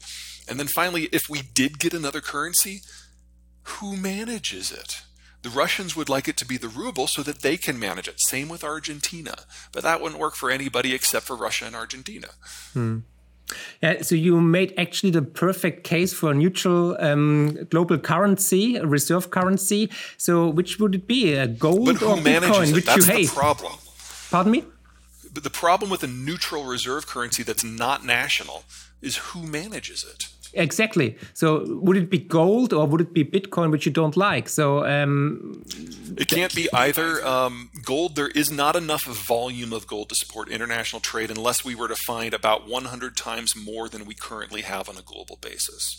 And 0.48 0.58
then 0.58 0.66
finally, 0.66 1.10
if 1.12 1.28
we 1.28 1.42
did 1.42 1.78
get 1.78 1.92
another 1.92 2.22
currency, 2.22 2.80
who 3.64 3.96
manages 3.96 4.72
it? 4.72 5.02
The 5.42 5.48
Russians 5.48 5.96
would 5.96 6.08
like 6.08 6.28
it 6.28 6.36
to 6.38 6.44
be 6.44 6.58
the 6.58 6.68
ruble 6.68 7.06
so 7.06 7.22
that 7.22 7.40
they 7.40 7.56
can 7.56 7.78
manage 7.78 8.08
it. 8.08 8.20
Same 8.20 8.48
with 8.48 8.62
Argentina. 8.62 9.34
But 9.72 9.82
that 9.84 10.00
wouldn't 10.00 10.20
work 10.20 10.34
for 10.34 10.50
anybody 10.50 10.94
except 10.94 11.26
for 11.26 11.34
Russia 11.36 11.64
and 11.66 11.74
Argentina. 11.74 12.28
Hmm. 12.74 12.98
Yeah, 13.82 14.02
so 14.02 14.14
you 14.14 14.40
made 14.40 14.74
actually 14.78 15.10
the 15.10 15.22
perfect 15.22 15.82
case 15.82 16.12
for 16.12 16.30
a 16.30 16.34
neutral 16.34 16.96
um, 17.00 17.64
global 17.70 17.98
currency, 17.98 18.76
a 18.76 18.86
reserve 18.86 19.30
currency. 19.30 19.90
So, 20.18 20.48
which 20.48 20.78
would 20.78 20.94
it 20.94 21.06
be, 21.08 21.34
a 21.34 21.46
gold 21.48 21.86
but 21.86 21.96
who 21.96 22.10
or 22.10 22.16
manages 22.20 22.56
Bitcoin, 22.56 22.68
it? 22.68 22.74
which 22.74 22.86
That's 22.86 22.96
you 22.98 23.02
the 23.04 23.12
hate? 23.12 23.28
problem. 23.28 23.72
Pardon 24.30 24.52
me. 24.52 24.64
But 25.32 25.42
the 25.42 25.50
problem 25.50 25.90
with 25.90 26.02
a 26.02 26.06
neutral 26.06 26.64
reserve 26.64 27.06
currency 27.06 27.42
that's 27.42 27.64
not 27.64 28.04
national 28.04 28.64
is 29.00 29.16
who 29.16 29.42
manages 29.42 30.04
it. 30.04 30.28
Exactly. 30.54 31.16
So 31.32 31.64
would 31.80 31.96
it 31.96 32.10
be 32.10 32.18
gold 32.18 32.72
or 32.72 32.86
would 32.86 33.00
it 33.00 33.12
be 33.12 33.24
Bitcoin, 33.24 33.70
which 33.70 33.86
you 33.86 33.92
don't 33.92 34.16
like? 34.16 34.48
So 34.48 34.84
um, 34.84 35.64
it 36.16 36.28
can't 36.28 36.54
be 36.54 36.68
either. 36.72 37.24
Um, 37.26 37.70
gold, 37.84 38.16
there 38.16 38.28
is 38.28 38.50
not 38.50 38.76
enough 38.76 39.04
volume 39.04 39.72
of 39.72 39.86
gold 39.86 40.08
to 40.08 40.14
support 40.14 40.48
international 40.48 41.00
trade 41.00 41.30
unless 41.30 41.64
we 41.64 41.74
were 41.74 41.88
to 41.88 41.96
find 41.96 42.34
about 42.34 42.68
100 42.68 43.16
times 43.16 43.54
more 43.54 43.88
than 43.88 44.04
we 44.04 44.14
currently 44.14 44.62
have 44.62 44.88
on 44.88 44.96
a 44.96 45.02
global 45.02 45.36
basis. 45.40 45.96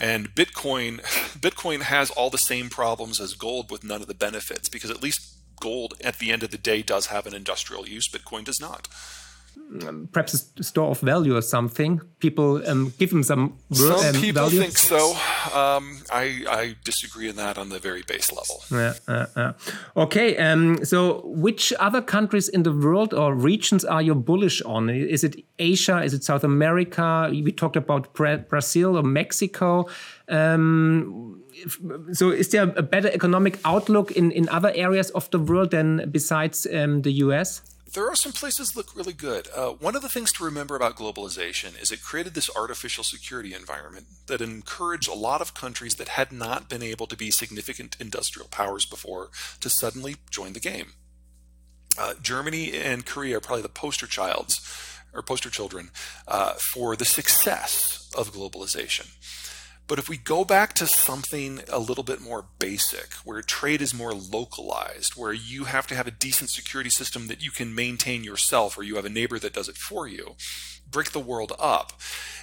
And 0.00 0.34
Bitcoin, 0.34 1.00
Bitcoin 1.38 1.82
has 1.82 2.10
all 2.10 2.30
the 2.30 2.38
same 2.38 2.68
problems 2.68 3.20
as 3.20 3.34
gold 3.34 3.70
with 3.70 3.84
none 3.84 4.02
of 4.02 4.08
the 4.08 4.14
benefits 4.14 4.68
because 4.68 4.90
at 4.90 5.02
least 5.02 5.34
gold 5.60 5.94
at 6.02 6.18
the 6.18 6.32
end 6.32 6.42
of 6.42 6.50
the 6.50 6.58
day 6.58 6.82
does 6.82 7.06
have 7.06 7.26
an 7.26 7.34
industrial 7.34 7.88
use. 7.88 8.08
Bitcoin 8.08 8.44
does 8.44 8.60
not 8.60 8.88
perhaps 10.12 10.34
a 10.58 10.62
store 10.62 10.90
of 10.90 11.00
value 11.00 11.36
or 11.36 11.42
something. 11.42 12.00
People 12.20 12.66
um, 12.68 12.92
give 12.98 13.10
them 13.10 13.22
some. 13.22 13.58
Some 13.72 13.94
um, 13.94 14.14
people 14.14 14.42
value. 14.42 14.60
think 14.60 14.76
so. 14.76 15.10
Um, 15.54 16.02
I, 16.12 16.44
I 16.48 16.76
disagree 16.84 17.28
in 17.28 17.36
that 17.36 17.58
on 17.58 17.68
the 17.68 17.78
very 17.78 18.02
base 18.02 18.32
level. 18.32 18.62
Yeah, 18.70 18.94
uh, 19.08 19.26
uh. 19.36 19.52
Okay, 19.96 20.36
um, 20.36 20.84
so 20.84 21.22
which 21.24 21.72
other 21.78 22.00
countries 22.00 22.48
in 22.48 22.62
the 22.62 22.72
world 22.72 23.12
or 23.12 23.34
regions 23.34 23.84
are 23.84 24.02
you 24.02 24.14
bullish 24.14 24.62
on? 24.62 24.88
Is 24.88 25.24
it 25.24 25.36
Asia? 25.58 26.02
Is 26.02 26.14
it 26.14 26.24
South 26.24 26.44
America? 26.44 27.28
We 27.30 27.52
talked 27.52 27.76
about 27.76 28.12
Bra 28.14 28.36
Brazil 28.36 28.96
or 28.96 29.02
Mexico. 29.02 29.86
Um, 30.28 31.42
so, 32.12 32.30
is 32.30 32.50
there 32.50 32.62
a 32.76 32.82
better 32.82 33.08
economic 33.08 33.58
outlook 33.64 34.10
in, 34.12 34.30
in 34.32 34.48
other 34.48 34.72
areas 34.74 35.10
of 35.10 35.30
the 35.30 35.38
world 35.38 35.70
than 35.70 36.08
besides 36.10 36.66
um, 36.72 37.02
the 37.02 37.12
US? 37.12 37.62
There 37.92 38.10
are 38.10 38.16
some 38.16 38.32
places 38.32 38.70
that 38.70 38.76
look 38.76 38.96
really 38.96 39.12
good. 39.12 39.48
Uh, 39.54 39.70
one 39.70 39.94
of 39.94 40.02
the 40.02 40.08
things 40.08 40.32
to 40.32 40.44
remember 40.44 40.74
about 40.74 40.96
globalization 40.96 41.80
is 41.80 41.92
it 41.92 42.02
created 42.02 42.34
this 42.34 42.50
artificial 42.56 43.04
security 43.04 43.54
environment 43.54 44.06
that 44.26 44.40
encouraged 44.40 45.08
a 45.08 45.14
lot 45.14 45.40
of 45.40 45.54
countries 45.54 45.94
that 45.94 46.08
had 46.08 46.32
not 46.32 46.68
been 46.68 46.82
able 46.82 47.06
to 47.06 47.16
be 47.16 47.30
significant 47.30 47.96
industrial 48.00 48.48
powers 48.48 48.84
before 48.84 49.30
to 49.60 49.70
suddenly 49.70 50.16
join 50.30 50.52
the 50.52 50.60
game. 50.60 50.92
Uh, 51.98 52.14
Germany 52.20 52.74
and 52.74 53.06
Korea 53.06 53.38
are 53.38 53.40
probably 53.40 53.62
the 53.62 53.68
poster 53.68 54.06
childs 54.06 54.60
or 55.14 55.22
poster 55.22 55.48
children 55.48 55.90
uh, 56.28 56.54
for 56.54 56.96
the 56.96 57.04
success 57.04 58.10
of 58.16 58.32
globalization. 58.32 59.08
But 59.88 60.00
if 60.00 60.08
we 60.08 60.16
go 60.16 60.44
back 60.44 60.72
to 60.74 60.86
something 60.86 61.60
a 61.68 61.78
little 61.78 62.02
bit 62.02 62.20
more 62.20 62.46
basic, 62.58 63.14
where 63.24 63.40
trade 63.40 63.80
is 63.80 63.94
more 63.94 64.12
localized, 64.12 65.12
where 65.14 65.32
you 65.32 65.64
have 65.64 65.86
to 65.88 65.94
have 65.94 66.08
a 66.08 66.12
decent 66.12 66.50
security 66.50 66.90
system 66.90 67.28
that 67.28 67.42
you 67.42 67.52
can 67.52 67.74
maintain 67.74 68.24
yourself, 68.24 68.76
or 68.76 68.82
you 68.82 68.96
have 68.96 69.04
a 69.04 69.10
neighbor 69.10 69.38
that 69.38 69.52
does 69.52 69.68
it 69.68 69.76
for 69.76 70.08
you, 70.08 70.34
break 70.90 71.12
the 71.12 71.20
world 71.20 71.52
up. 71.58 71.92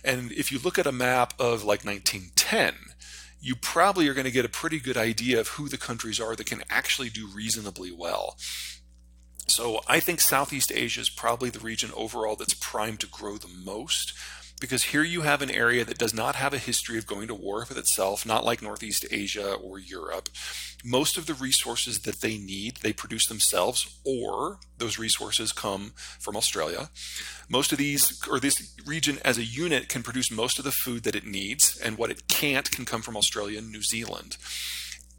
And 0.05 0.31
if 0.31 0.51
you 0.51 0.59
look 0.59 0.79
at 0.79 0.87
a 0.87 0.93
map 0.93 1.33
of 1.37 1.63
like 1.63 1.83
1910, 1.83 2.75
you 3.41 3.55
probably 3.55 4.07
are 4.07 4.13
going 4.13 4.23
to 4.25 4.31
get 4.31 4.45
a 4.45 4.49
pretty 4.49 4.79
good 4.79 4.95
idea 4.95 5.37
of 5.37 5.49
who 5.49 5.67
the 5.67 5.77
countries 5.77 6.21
are 6.21 6.35
that 6.35 6.45
can 6.45 6.63
actually 6.69 7.09
do 7.09 7.27
reasonably 7.27 7.91
well. 7.91 8.37
So 9.47 9.81
I 9.85 9.99
think 9.99 10.21
Southeast 10.21 10.71
Asia 10.73 11.01
is 11.01 11.09
probably 11.09 11.49
the 11.49 11.59
region 11.59 11.91
overall 11.93 12.37
that's 12.37 12.53
primed 12.53 13.01
to 13.01 13.07
grow 13.07 13.37
the 13.37 13.49
most 13.49 14.13
because 14.63 14.83
here 14.83 15.03
you 15.03 15.23
have 15.23 15.41
an 15.41 15.51
area 15.51 15.83
that 15.83 15.97
does 15.97 16.13
not 16.13 16.35
have 16.35 16.53
a 16.53 16.57
history 16.57 16.97
of 16.97 17.05
going 17.05 17.27
to 17.27 17.35
war 17.35 17.65
with 17.67 17.77
itself, 17.77 18.25
not 18.25 18.45
like 18.45 18.61
Northeast 18.61 19.05
Asia 19.11 19.55
or 19.55 19.77
Europe. 19.77 20.29
Most 20.85 21.17
of 21.17 21.25
the 21.25 21.33
resources 21.33 21.99
that 22.03 22.21
they 22.21 22.37
need, 22.37 22.77
they 22.77 22.93
produce 22.93 23.27
themselves, 23.27 23.99
or 24.05 24.59
those 24.77 24.97
resources 24.97 25.51
come 25.51 25.91
from 26.17 26.37
Australia. 26.37 26.89
Most 27.49 27.73
of 27.73 27.77
these, 27.77 28.25
or 28.25 28.39
this 28.39 28.73
region 28.85 29.19
as 29.25 29.37
a 29.37 29.43
unit, 29.43 29.89
can 29.89 30.01
produce 30.01 30.31
most 30.31 30.57
of 30.57 30.63
the 30.63 30.71
food 30.71 31.03
that 31.03 31.15
it 31.15 31.25
needs, 31.25 31.77
and 31.77 31.97
what 31.97 32.09
it 32.09 32.29
can't 32.29 32.71
can 32.71 32.85
come 32.85 33.01
from 33.01 33.17
Australia 33.17 33.57
and 33.59 33.69
New 33.69 33.83
Zealand. 33.83 34.37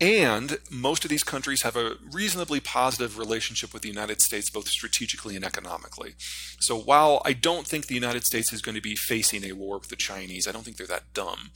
And 0.01 0.59
most 0.70 1.05
of 1.05 1.11
these 1.11 1.22
countries 1.22 1.62
have 1.62 1.76
a 1.76 1.97
reasonably 2.12 2.61
positive 2.61 3.16
relationship 3.16 3.72
with 3.72 3.82
the 3.82 3.88
United 3.88 4.20
States, 4.20 4.51
both 4.51 4.68
strategically 4.68 5.36
and 5.36 5.45
economically. 5.45 6.14
So 6.61 6.76
while 6.76 7.22
I 7.24 7.32
don't 7.32 7.66
think 7.66 7.86
the 7.86 7.95
United 7.95 8.24
States 8.24 8.53
is 8.53 8.61
going 8.61 8.74
to 8.74 8.80
be 8.80 8.97
facing 8.97 9.45
a 9.45 9.53
war 9.53 9.78
with 9.78 9.88
the 9.88 9.97
Chinese, 9.97 10.49
I 10.49 10.53
don't 10.53 10.64
think 10.64 10.76
they're 10.76 10.86
that 10.88 11.12
dumb. 11.14 11.51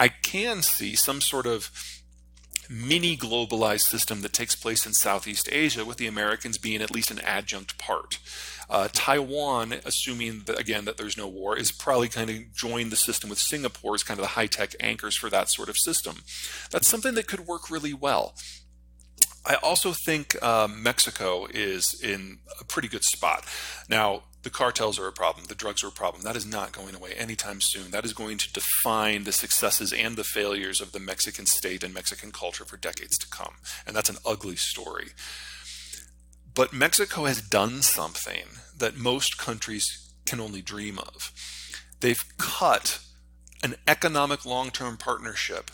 I 0.00 0.08
can 0.08 0.62
see 0.62 0.94
some 0.94 1.20
sort 1.20 1.46
of 1.46 1.70
mini 2.68 3.16
globalized 3.16 3.88
system 3.88 4.22
that 4.22 4.32
takes 4.32 4.54
place 4.54 4.86
in 4.86 4.92
Southeast 4.92 5.48
Asia, 5.52 5.84
with 5.84 5.98
the 5.98 6.06
Americans 6.06 6.58
being 6.58 6.82
at 6.82 6.94
least 6.94 7.10
an 7.10 7.20
adjunct 7.20 7.78
part. 7.78 8.18
Uh, 8.70 8.88
Taiwan, 8.92 9.74
assuming 9.84 10.42
that 10.46 10.58
again 10.58 10.84
that 10.86 10.96
there's 10.96 11.16
no 11.16 11.28
war, 11.28 11.56
is 11.56 11.70
probably 11.70 12.08
kind 12.08 12.30
of 12.30 12.54
joined 12.54 12.90
the 12.90 12.96
system 12.96 13.28
with 13.28 13.38
Singapore 13.38 13.94
as 13.94 14.02
kind 14.02 14.18
of 14.18 14.22
the 14.22 14.28
high 14.28 14.46
tech 14.46 14.74
anchors 14.80 15.16
for 15.16 15.28
that 15.30 15.50
sort 15.50 15.68
of 15.68 15.76
system. 15.76 16.16
That's 16.70 16.88
something 16.88 17.14
that 17.14 17.26
could 17.26 17.40
work 17.40 17.70
really 17.70 17.94
well. 17.94 18.34
I 19.46 19.56
also 19.56 19.92
think 19.92 20.42
uh, 20.42 20.68
Mexico 20.70 21.46
is 21.52 22.00
in 22.02 22.38
a 22.58 22.64
pretty 22.64 22.88
good 22.88 23.04
spot. 23.04 23.44
Now, 23.88 24.22
the 24.44 24.50
cartels 24.50 24.98
are 24.98 25.08
a 25.08 25.12
problem, 25.12 25.46
the 25.46 25.54
drugs 25.54 25.82
are 25.82 25.88
a 25.88 25.92
problem. 25.92 26.22
That 26.22 26.36
is 26.36 26.46
not 26.46 26.72
going 26.72 26.94
away 26.94 27.12
anytime 27.14 27.60
soon. 27.60 27.90
That 27.90 28.04
is 28.04 28.12
going 28.12 28.38
to 28.38 28.52
define 28.52 29.24
the 29.24 29.32
successes 29.32 29.92
and 29.92 30.16
the 30.16 30.24
failures 30.24 30.80
of 30.80 30.92
the 30.92 31.00
Mexican 31.00 31.46
state 31.46 31.82
and 31.82 31.92
Mexican 31.92 32.30
culture 32.30 32.64
for 32.64 32.76
decades 32.76 33.18
to 33.18 33.28
come. 33.28 33.54
And 33.86 33.96
that's 33.96 34.10
an 34.10 34.18
ugly 34.24 34.56
story. 34.56 35.08
But 36.54 36.72
Mexico 36.72 37.24
has 37.24 37.40
done 37.42 37.82
something 37.82 38.44
that 38.76 38.96
most 38.96 39.38
countries 39.38 40.12
can 40.26 40.40
only 40.40 40.62
dream 40.62 40.98
of. 40.98 41.32
They've 42.00 42.24
cut 42.38 43.00
an 43.62 43.74
economic 43.88 44.44
long 44.44 44.70
term 44.70 44.96
partnership 44.96 45.70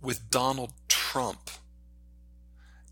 with 0.00 0.30
Donald 0.30 0.72
Trump. 0.88 1.50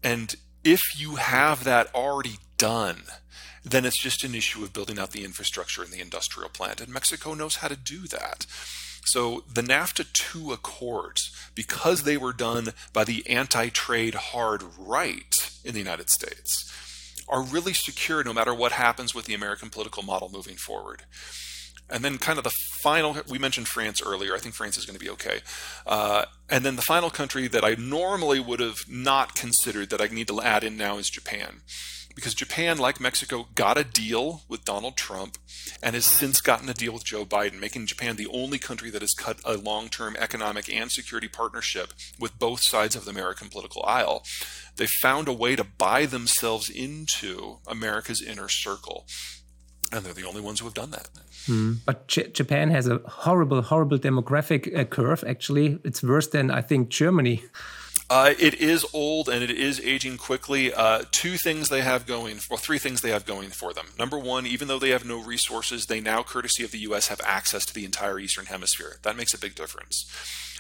And 0.03 0.35
if 0.65 0.81
you 0.99 1.17
have 1.17 1.65
that 1.65 1.95
already 1.95 2.39
done, 2.57 3.03
then 3.71 3.85
it's 3.85 4.01
just 4.01 4.25
an 4.25 4.35
issue 4.35 4.63
of 4.63 4.73
building 4.73 4.99
out 4.99 5.11
the 5.11 5.25
infrastructure 5.25 5.83
and 5.83 5.93
the 5.93 6.01
industrial 6.01 6.49
plant. 6.49 6.81
And 6.81 6.93
Mexico 6.93 7.35
knows 7.35 7.57
how 7.57 7.69
to 7.69 7.77
do 7.77 8.07
that. 8.09 8.47
So 9.05 9.45
the 9.53 9.63
NAFTA 9.63 10.13
2 10.13 10.53
accords, 10.53 11.35
because 11.55 12.03
they 12.03 12.17
were 12.17 12.33
done 12.33 12.69
by 12.93 13.05
the 13.05 13.27
anti 13.29 13.69
trade 13.71 14.15
hard 14.15 14.63
right 14.79 15.51
in 15.65 15.73
the 15.73 15.79
United 15.79 16.11
States, 16.11 16.71
are 17.29 17.43
really 17.43 17.73
secure 17.73 18.23
no 18.23 18.33
matter 18.33 18.55
what 18.55 18.73
happens 18.73 19.15
with 19.15 19.25
the 19.25 19.35
American 19.35 19.71
political 19.71 20.03
model 20.03 20.31
moving 20.31 20.57
forward. 20.57 21.03
And 21.91 22.05
then, 22.05 22.19
kind 22.19 22.37
of 22.37 22.45
the 22.45 22.53
final, 22.83 23.17
we 23.27 23.39
mentioned 23.39 23.67
France 23.67 24.03
earlier. 24.05 24.35
I 24.35 24.39
think 24.39 24.55
France 24.55 24.77
is 24.77 24.85
going 24.85 24.99
to 24.99 25.03
be 25.03 25.11
okay. 25.11 25.41
Uh, 25.87 26.27
and 26.51 26.63
then 26.63 26.77
the 26.77 26.83
final 26.83 27.09
country 27.09 27.49
that 27.49 27.65
I 27.65 27.77
normally 27.79 28.41
would 28.41 28.61
have 28.61 28.81
not 28.87 29.35
considered 29.35 29.89
that 29.89 30.03
I 30.03 30.09
need 30.09 30.29
to 30.29 30.43
add 30.43 30.65
in 30.65 30.77
now 30.77 30.99
is 30.99 31.09
Japan 31.09 31.63
because 32.19 32.35
Japan, 32.35 32.79
like 32.79 32.99
Mexico, 32.99 33.47
got 33.55 33.79
a 33.79 33.85
deal 33.85 34.43
with 34.49 34.65
Donald 34.65 34.97
Trump 34.97 35.39
and 35.81 35.95
has 35.95 36.05
since 36.05 36.41
gotten 36.41 36.69
a 36.69 36.75
deal 36.75 36.93
with 36.93 37.05
Joe 37.05 37.25
Biden, 37.25 37.61
making 37.61 37.87
Japan 37.87 38.17
the 38.17 38.27
only 38.27 38.59
country 38.59 38.91
that 38.91 39.03
has 39.03 39.15
cut 39.15 39.39
a 39.45 39.57
long 39.57 39.89
term 39.89 40.17
economic 40.19 40.69
and 40.69 40.91
security 40.91 41.29
partnership 41.29 41.93
with 42.19 42.37
both 42.37 42.61
sides 42.61 42.97
of 42.97 43.05
the 43.05 43.13
American 43.13 43.49
political 43.49 43.85
aisle. 43.85 44.25
They 44.79 44.89
found 45.01 45.29
a 45.29 45.33
way 45.33 45.55
to 45.55 45.63
buy 45.63 46.07
themselves 46.07 46.69
into 46.69 47.59
America's 47.69 48.21
inner 48.21 48.49
circle. 48.49 49.07
And 49.93 50.05
they're 50.05 50.13
the 50.13 50.27
only 50.27 50.41
ones 50.41 50.59
who 50.59 50.67
have 50.67 50.75
done 50.75 50.91
that. 50.91 51.09
Hmm. 51.47 51.75
But 51.87 52.09
J 52.09 52.31
Japan 52.31 52.71
has 52.71 52.89
a 52.89 52.99
horrible, 53.07 53.63
horrible 53.63 53.99
demographic 54.01 54.77
uh, 54.77 54.83
curve. 54.87 55.23
Actually, 55.25 55.79
it's 55.85 56.03
worse 56.03 56.27
than 56.27 56.51
I 56.51 56.63
think 56.63 56.89
Germany. 56.89 57.45
Uh, 58.11 58.33
it 58.39 58.55
is 58.55 58.87
old 58.95 59.29
and 59.29 59.43
it 59.43 59.51
is 59.51 59.81
aging 59.81 60.17
quickly. 60.17 60.73
Uh, 60.73 61.03
two 61.11 61.37
things 61.37 61.69
they 61.69 61.83
have 61.83 62.07
going, 62.07 62.39
well, 62.49 62.57
three 62.57 62.79
things 62.79 63.03
they 63.03 63.11
have 63.11 63.27
going 63.27 63.51
for 63.51 63.75
them. 63.75 63.89
Number 63.99 64.19
one, 64.19 64.47
even 64.47 64.67
though 64.67 64.79
they 64.79 64.91
have 64.91 65.05
no 65.05 65.23
resources, 65.23 65.87
they 65.87 66.01
now, 66.01 66.23
courtesy 66.23 66.65
of 66.65 66.71
the 66.71 66.79
U.S., 66.79 67.09
have 67.09 67.21
access 67.23 67.67
to 67.67 67.75
the 67.75 67.85
entire 67.85 68.19
Eastern 68.19 68.47
Hemisphere. 68.47 68.97
That 69.03 69.17
makes 69.17 69.35
a 69.35 69.39
big 69.39 69.55
difference. 69.55 70.07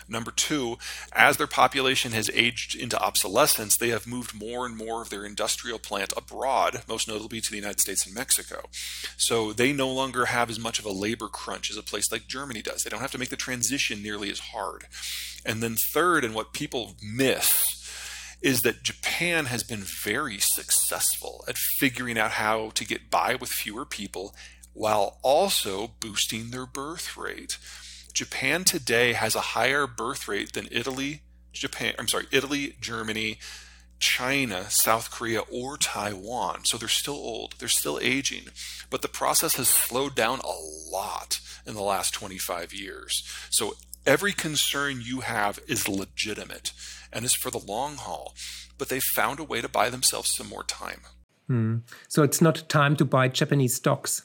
Number 0.08 0.30
two, 0.30 0.78
as 1.12 1.36
their 1.36 1.46
population 1.46 2.12
has 2.12 2.30
aged 2.32 2.74
into 2.74 2.98
obsolescence, 2.98 3.76
they 3.76 3.90
have 3.90 4.06
moved 4.06 4.34
more 4.34 4.64
and 4.64 4.76
more 4.76 5.02
of 5.02 5.10
their 5.10 5.24
industrial 5.24 5.78
plant 5.78 6.12
abroad, 6.16 6.82
most 6.88 7.06
notably 7.06 7.40
to 7.40 7.50
the 7.50 7.58
United 7.58 7.80
States 7.80 8.06
and 8.06 8.14
Mexico. 8.14 8.68
So 9.16 9.52
they 9.52 9.72
no 9.72 9.88
longer 9.88 10.26
have 10.26 10.48
as 10.48 10.58
much 10.58 10.78
of 10.78 10.86
a 10.86 10.92
labor 10.92 11.28
crunch 11.28 11.70
as 11.70 11.76
a 11.76 11.82
place 11.82 12.10
like 12.10 12.26
Germany 12.26 12.62
does. 12.62 12.82
They 12.82 12.90
don't 12.90 13.00
have 13.00 13.12
to 13.12 13.18
make 13.18 13.28
the 13.28 13.36
transition 13.36 14.02
nearly 14.02 14.30
as 14.30 14.40
hard. 14.40 14.86
And 15.44 15.62
then, 15.62 15.76
third, 15.92 16.24
and 16.24 16.34
what 16.34 16.52
people 16.52 16.96
miss, 17.02 17.74
is 18.40 18.60
that 18.60 18.82
Japan 18.82 19.46
has 19.46 19.62
been 19.62 19.84
very 20.04 20.38
successful 20.38 21.44
at 21.48 21.58
figuring 21.78 22.18
out 22.18 22.32
how 22.32 22.70
to 22.70 22.86
get 22.86 23.10
by 23.10 23.34
with 23.34 23.50
fewer 23.50 23.84
people 23.84 24.34
while 24.72 25.18
also 25.22 25.90
boosting 26.00 26.50
their 26.50 26.66
birth 26.66 27.16
rate. 27.16 27.58
Japan 28.18 28.64
today 28.64 29.12
has 29.12 29.36
a 29.36 29.54
higher 29.54 29.86
birth 29.86 30.26
rate 30.26 30.52
than 30.52 30.66
Italy, 30.72 31.22
Japan, 31.52 31.94
I'm 32.00 32.08
sorry, 32.08 32.26
Italy, 32.32 32.74
Germany, 32.80 33.38
China, 34.00 34.68
South 34.70 35.12
Korea, 35.12 35.42
or 35.42 35.76
Taiwan. 35.76 36.64
So 36.64 36.76
they're 36.76 36.88
still 36.88 37.14
old, 37.14 37.54
they're 37.60 37.68
still 37.68 38.00
aging, 38.02 38.46
but 38.90 39.02
the 39.02 39.08
process 39.08 39.54
has 39.54 39.68
slowed 39.68 40.16
down 40.16 40.40
a 40.40 40.50
lot 40.90 41.38
in 41.64 41.74
the 41.74 41.80
last 41.80 42.12
25 42.12 42.74
years. 42.74 43.22
So 43.50 43.74
every 44.04 44.32
concern 44.32 45.00
you 45.00 45.20
have 45.20 45.60
is 45.68 45.88
legitimate 45.88 46.72
and 47.12 47.24
is 47.24 47.34
for 47.34 47.52
the 47.52 47.64
long 47.64 47.98
haul, 47.98 48.34
but 48.78 48.88
they've 48.88 49.14
found 49.14 49.38
a 49.38 49.44
way 49.44 49.60
to 49.60 49.68
buy 49.68 49.90
themselves 49.90 50.34
some 50.34 50.48
more 50.48 50.64
time. 50.64 51.02
Hmm. 51.46 51.76
So 52.08 52.24
it's 52.24 52.40
not 52.40 52.68
time 52.68 52.96
to 52.96 53.04
buy 53.04 53.28
Japanese 53.28 53.76
stocks. 53.76 54.24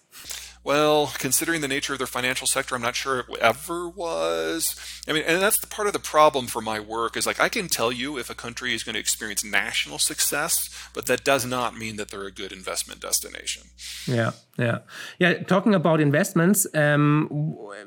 Well, 0.66 1.12
considering 1.18 1.60
the 1.60 1.68
nature 1.68 1.92
of 1.92 2.00
their 2.00 2.08
financial 2.08 2.48
sector, 2.48 2.74
I'm 2.74 2.82
not 2.82 2.96
sure 2.96 3.20
it 3.20 3.26
ever 3.42 3.90
was. 3.90 4.80
I 5.08 5.12
mean, 5.12 5.24
and 5.28 5.42
that's 5.42 5.60
the 5.60 5.68
part 5.68 5.88
of 5.88 5.94
the 5.94 6.00
problem 6.00 6.48
for 6.48 6.62
my 6.62 6.80
work 6.80 7.18
is 7.18 7.26
like 7.26 7.40
I 7.40 7.50
can 7.50 7.68
tell 7.68 7.92
you 7.92 8.18
if 8.18 8.30
a 8.30 8.36
country 8.36 8.74
is 8.74 8.82
going 8.82 8.94
to 8.94 9.00
experience 9.00 9.44
national 9.44 10.00
success, 10.00 10.70
but 10.94 11.06
that 11.08 11.26
does 11.26 11.46
not 11.46 11.76
mean 11.76 11.98
that 11.98 12.10
they're 12.10 12.26
a 12.26 12.32
good 12.32 12.54
investment 12.54 13.02
destination. 13.02 13.64
Yeah, 14.08 14.32
yeah, 14.58 14.80
yeah. 15.20 15.44
Talking 15.44 15.76
about 15.76 16.00
investments, 16.00 16.66
um, 16.74 17.28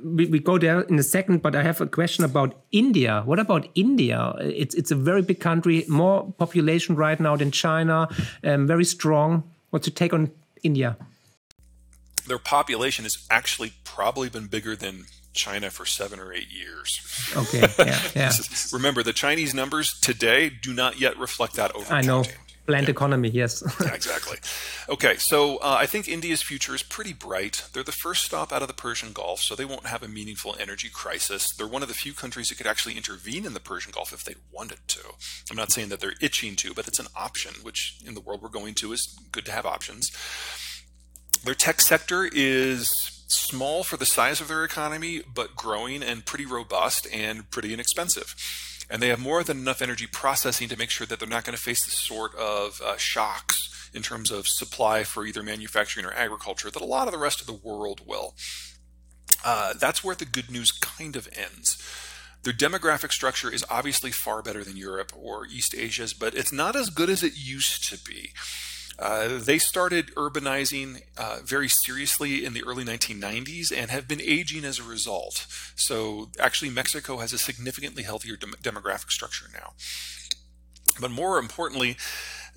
we, 0.05 0.27
we 0.27 0.39
go 0.39 0.59
there 0.59 0.83
in 0.83 0.99
a 0.99 1.03
second, 1.03 1.41
but 1.41 1.57
I 1.57 1.63
have 1.63 1.81
a 1.81 1.87
question 1.87 2.25
about 2.25 2.61
India. 2.73 3.23
What 3.25 3.39
about 3.39 3.69
India? 3.75 4.35
It's 4.41 4.75
it's 4.75 4.91
a 4.91 4.97
very 4.97 5.23
big 5.23 5.41
country, 5.41 5.87
more 5.89 6.31
population 6.37 6.95
right 6.95 7.19
now 7.19 7.37
than 7.37 7.51
China, 7.53 8.09
um, 8.45 8.67
very 8.67 8.85
strong. 8.85 9.45
What's 9.71 9.87
your 9.87 9.95
take 9.95 10.13
on 10.13 10.31
India? 10.63 10.99
Their 12.27 12.39
population 12.39 13.05
has 13.05 13.27
actually 13.31 13.73
probably 13.85 14.29
been 14.29 14.47
bigger 14.47 14.77
than 14.77 15.07
China 15.33 15.71
for 15.71 15.85
seven 15.87 16.19
or 16.19 16.33
eight 16.33 16.53
years. 16.53 17.01
Okay. 17.37 17.69
Yeah. 17.87 18.01
yeah. 18.17 18.33
Remember, 18.73 19.03
the 19.03 19.13
Chinese 19.13 19.55
numbers 19.55 19.99
today 20.01 20.51
do 20.51 20.73
not 20.73 20.99
yet 20.99 21.17
reflect 21.19 21.55
that 21.55 21.75
over. 21.75 21.93
I 21.93 22.01
know. 22.01 22.25
Planned 22.67 22.89
yeah. 22.89 22.91
economy, 22.91 23.29
yes. 23.29 23.63
yeah, 23.81 23.95
exactly. 23.95 24.39
Okay, 24.89 25.17
so 25.19 25.59
uh, 25.59 25.77
I 25.79 25.87
think 25.87 26.09
India's 26.09 26.43
future 26.43 26.75
is 26.75 26.83
pretty 26.83 27.13
bright. 27.13 27.65
They're 27.73 27.85
the 27.85 27.93
first 27.93 28.25
stop 28.25 28.53
out 28.53 28.63
of 28.63 28.69
the 28.69 28.75
Persian 28.75 29.13
Gulf, 29.13 29.41
so 29.41 29.55
they 29.55 29.65
won't 29.65 29.87
have 29.87 30.03
a 30.03 30.09
meaningful 30.09 30.57
energy 30.59 30.89
crisis. 30.89 31.53
They're 31.53 31.67
one 31.69 31.83
of 31.83 31.89
the 31.89 31.95
few 31.95 32.13
countries 32.13 32.49
that 32.49 32.57
could 32.57 32.67
actually 32.67 32.97
intervene 32.97 33.47
in 33.47 33.55
the 33.55 33.61
Persian 33.61 33.93
Gulf 33.93 34.13
if 34.13 34.25
they 34.25 34.35
wanted 34.53 34.79
to. 34.89 35.01
I'm 35.49 35.57
not 35.57 35.71
saying 35.71 35.91
that 35.91 36.01
they're 36.01 36.15
itching 36.21 36.57
to, 36.57 36.75
but 36.75 36.89
it's 36.89 36.99
an 36.99 37.07
option, 37.15 37.53
which 37.63 37.99
in 38.05 38.15
the 38.15 38.21
world 38.21 38.43
we're 38.43 38.49
going 38.49 38.75
to 38.75 38.93
is 38.93 39.17
good 39.31 39.45
to 39.47 39.53
have 39.53 39.67
options. 39.67 40.11
Their 41.45 41.55
tech 41.55 41.81
sector 41.81 42.29
is 42.33 42.91
small 43.29 43.83
for 43.83 43.97
the 43.97 44.07
size 44.07 44.41
of 44.41 44.49
their 44.49 44.65
economy, 44.65 45.23
but 45.33 45.57
growing 45.57 46.03
and 46.03 46.25
pretty 46.25 46.47
robust 46.47 47.07
and 47.13 47.51
pretty 47.51 47.73
inexpensive. 47.73 48.35
And 48.89 49.03
they 49.03 49.09
have 49.09 49.19
more 49.19 49.43
than 49.43 49.59
enough 49.59 49.83
energy 49.83 50.07
processing 50.07 50.69
to 50.69 50.77
make 50.77 50.91
sure 50.91 51.07
that 51.07 51.19
they're 51.19 51.29
not 51.29 51.45
going 51.45 51.57
to 51.57 51.63
face 51.63 51.85
the 51.85 51.91
sort 51.91 52.35
of 52.37 52.81
uh, 52.85 52.97
shocks 52.97 53.91
in 53.93 54.03
terms 54.03 54.31
of 54.31 54.47
supply 54.47 55.03
for 55.03 55.25
either 55.25 55.43
manufacturing 55.43 56.07
or 56.07 56.13
agriculture 56.13 56.71
that 56.71 56.83
a 56.83 56.87
lot 56.87 57.09
of 57.09 57.13
the 57.13 57.19
rest 57.19 57.41
of 57.41 57.47
the 57.47 57.53
world 57.53 58.03
will. 58.07 58.35
Uh, 59.45 59.75
that's 59.75 60.05
where 60.05 60.15
the 60.15 60.25
good 60.25 60.51
news 60.51 60.71
kind 60.71 61.17
of 61.17 61.29
ends. 61.33 61.83
Their 62.43 62.53
demographic 62.53 63.11
structure 63.11 63.53
is 63.53 63.65
obviously 63.69 64.13
far 64.13 64.41
better 64.41 64.63
than 64.63 64.77
Europe 64.77 65.13
or 65.17 65.47
East 65.47 65.75
Asia's, 65.75 66.13
but 66.13 66.35
it's 66.35 66.53
not 66.53 66.77
as 66.77 66.91
good 66.91 67.11
as 67.11 67.25
it 67.25 67.33
used 67.37 67.89
to 67.89 67.99
be. 67.99 68.31
Uh, 68.99 69.39
they 69.39 69.59
started 69.59 70.15
urbanizing 70.15 71.03
uh, 71.19 71.39
very 71.45 71.69
seriously 71.69 72.45
in 72.45 72.55
the 72.55 72.65
early 72.65 72.85
1990s 72.85 73.71
and 73.77 73.91
have 73.91 74.09
been 74.09 74.21
aging 74.23 74.65
as 74.65 74.79
a 74.79 74.83
result. 74.83 75.47
So, 75.77 76.31
actually, 76.39 76.71
Mexico 76.71 77.19
has 77.19 77.33
a 77.33 77.39
significantly 77.39 78.05
healthier 78.05 78.37
dem- 78.37 78.55
demographic 78.63 79.11
structure 79.11 79.47
now. 79.53 79.75
But 81.01 81.11
more 81.11 81.39
importantly, 81.39 81.97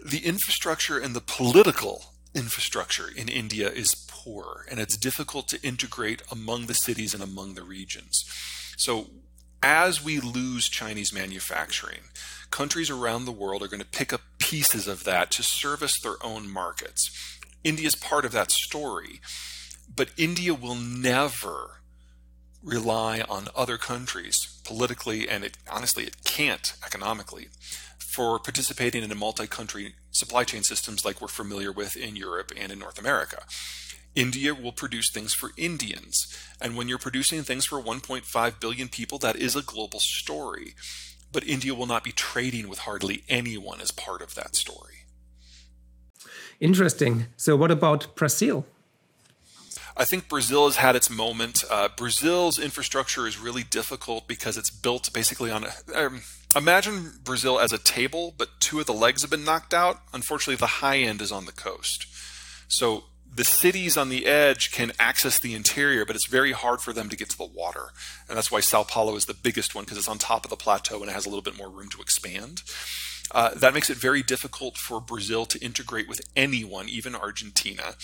the 0.03 0.19
infrastructure 0.19 0.97
and 0.97 1.13
the 1.13 1.21
political 1.21 2.13
infrastructure 2.33 3.09
in 3.13 3.27
India 3.27 3.69
is 3.69 4.05
poor, 4.07 4.65
and 4.69 4.79
it's 4.79 4.95
difficult 4.95 5.47
to 5.49 5.61
integrate 5.61 6.21
among 6.31 6.67
the 6.67 6.73
cities 6.73 7.13
and 7.13 7.21
among 7.21 7.55
the 7.55 7.63
regions. 7.63 8.23
So, 8.77 9.07
as 9.61 10.03
we 10.03 10.19
lose 10.19 10.69
Chinese 10.69 11.13
manufacturing, 11.13 12.01
countries 12.51 12.89
around 12.89 13.25
the 13.25 13.31
world 13.31 13.61
are 13.61 13.67
going 13.67 13.81
to 13.81 13.85
pick 13.85 14.13
up 14.13 14.21
pieces 14.37 14.87
of 14.87 15.03
that 15.03 15.31
to 15.31 15.43
service 15.43 15.99
their 16.01 16.15
own 16.23 16.49
markets. 16.49 17.37
India 17.63 17.87
is 17.87 17.95
part 17.95 18.25
of 18.25 18.31
that 18.31 18.51
story, 18.51 19.19
but 19.93 20.09
India 20.17 20.53
will 20.53 20.75
never 20.75 21.81
rely 22.63 23.21
on 23.21 23.47
other 23.55 23.77
countries 23.77 24.59
politically, 24.65 25.27
and 25.29 25.43
it 25.43 25.57
honestly 25.69 26.03
it 26.03 26.23
can't 26.23 26.73
economically 26.85 27.47
for 27.97 28.39
participating 28.39 29.03
in 29.03 29.11
a 29.11 29.15
multi-country 29.15 29.93
supply 30.11 30.43
chain 30.43 30.63
systems 30.63 31.05
like 31.05 31.21
we're 31.21 31.27
familiar 31.27 31.71
with 31.71 31.95
in 31.95 32.15
Europe 32.15 32.51
and 32.57 32.71
in 32.71 32.79
North 32.79 32.99
America. 32.99 33.43
India 34.15 34.53
will 34.53 34.71
produce 34.71 35.11
things 35.11 35.33
for 35.33 35.51
Indians. 35.57 36.27
And 36.61 36.75
when 36.75 36.89
you're 36.89 36.97
producing 36.97 37.43
things 37.43 37.65
for 37.65 37.81
1.5 37.81 38.59
billion 38.59 38.89
people, 38.89 39.17
that 39.19 39.35
is 39.35 39.55
a 39.55 39.61
global 39.61 39.99
story 39.99 40.73
but 41.31 41.47
India 41.47 41.73
will 41.73 41.85
not 41.85 42.03
be 42.03 42.11
trading 42.11 42.67
with 42.67 42.79
hardly 42.79 43.23
anyone 43.29 43.81
as 43.81 43.91
part 43.91 44.21
of 44.21 44.35
that 44.35 44.55
story. 44.55 45.05
Interesting. 46.59 47.27
So, 47.37 47.55
what 47.55 47.71
about 47.71 48.15
Brazil? 48.15 48.65
I 49.95 50.05
think 50.05 50.29
Brazil 50.29 50.65
has 50.65 50.77
had 50.77 50.95
its 50.95 51.09
moment. 51.09 51.63
Uh, 51.69 51.89
Brazil's 51.95 52.57
infrastructure 52.57 53.27
is 53.27 53.37
really 53.37 53.63
difficult 53.63 54.27
because 54.27 54.57
it's 54.57 54.69
built 54.69 55.11
basically 55.13 55.51
on 55.51 55.65
a. 55.65 55.71
Um, 55.95 56.21
imagine 56.55 57.19
Brazil 57.23 57.59
as 57.59 57.71
a 57.71 57.77
table, 57.77 58.33
but 58.37 58.59
two 58.59 58.79
of 58.79 58.85
the 58.85 58.93
legs 58.93 59.21
have 59.21 59.31
been 59.31 59.45
knocked 59.45 59.73
out. 59.73 60.01
Unfortunately, 60.13 60.55
the 60.55 60.67
high 60.67 60.97
end 60.97 61.21
is 61.21 61.31
on 61.31 61.45
the 61.45 61.51
coast. 61.51 62.05
So 62.67 63.05
the 63.33 63.43
cities 63.43 63.95
on 63.97 64.09
the 64.09 64.25
edge 64.25 64.71
can 64.71 64.91
access 64.99 65.39
the 65.39 65.53
interior, 65.53 66.05
but 66.05 66.15
it's 66.15 66.27
very 66.27 66.51
hard 66.51 66.81
for 66.81 66.93
them 66.93 67.09
to 67.09 67.15
get 67.15 67.29
to 67.29 67.37
the 67.37 67.45
water. 67.45 67.89
And 68.27 68.37
that's 68.37 68.51
why 68.51 68.59
Sao 68.59 68.83
Paulo 68.83 69.15
is 69.15 69.25
the 69.25 69.33
biggest 69.33 69.75
one 69.75 69.83
because 69.83 69.97
it's 69.97 70.07
on 70.07 70.17
top 70.17 70.45
of 70.45 70.49
the 70.49 70.55
plateau 70.55 70.99
and 70.99 71.09
it 71.09 71.13
has 71.13 71.25
a 71.25 71.29
little 71.29 71.43
bit 71.43 71.57
more 71.57 71.69
room 71.69 71.89
to 71.89 72.01
expand. 72.01 72.63
Uh, 73.31 73.53
that 73.53 73.73
makes 73.73 73.89
it 73.89 73.97
very 73.97 74.23
difficult 74.23 74.77
for 74.77 74.99
Brazil 74.99 75.45
to 75.45 75.63
integrate 75.63 76.09
with 76.09 76.21
anyone, 76.35 76.89
even 76.89 77.15
Argentina. 77.15 77.95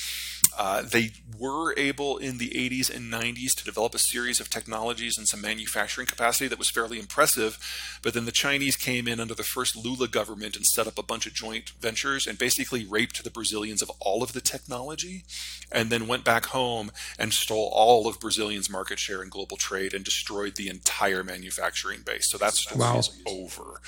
Uh, 0.57 0.81
they 0.81 1.11
were 1.37 1.77
able 1.77 2.17
in 2.17 2.37
the 2.37 2.49
80s 2.49 2.93
and 2.93 3.11
90s 3.11 3.53
to 3.55 3.65
develop 3.65 3.93
a 3.93 3.99
series 3.99 4.39
of 4.39 4.49
technologies 4.49 5.17
and 5.17 5.27
some 5.27 5.41
manufacturing 5.41 6.07
capacity 6.07 6.47
that 6.47 6.57
was 6.57 6.69
fairly 6.69 6.97
impressive. 6.97 7.57
But 8.01 8.13
then 8.13 8.25
the 8.25 8.31
Chinese 8.31 8.75
came 8.75 9.07
in 9.07 9.19
under 9.19 9.33
the 9.33 9.43
first 9.43 9.75
Lula 9.75 10.07
government 10.07 10.55
and 10.55 10.65
set 10.65 10.87
up 10.87 10.97
a 10.97 11.03
bunch 11.03 11.25
of 11.25 11.33
joint 11.33 11.71
ventures 11.81 12.25
and 12.25 12.37
basically 12.37 12.85
raped 12.85 13.23
the 13.23 13.29
Brazilians 13.29 13.81
of 13.81 13.91
all 13.99 14.23
of 14.23 14.33
the 14.33 14.41
technology 14.41 15.23
and 15.71 15.89
then 15.89 16.07
went 16.07 16.23
back 16.23 16.47
home 16.47 16.91
and 17.19 17.33
stole 17.33 17.69
all 17.73 18.07
of 18.07 18.19
Brazilians' 18.19 18.69
market 18.69 18.99
share 18.99 19.21
in 19.21 19.29
global 19.29 19.57
trade 19.57 19.93
and 19.93 20.05
destroyed 20.05 20.55
the 20.55 20.69
entire 20.69 21.23
manufacturing 21.23 22.01
base. 22.05 22.29
So 22.29 22.37
that 22.37 22.53
story 22.53 22.79
wow. 22.79 22.99
is 22.99 23.21
over. 23.25 23.81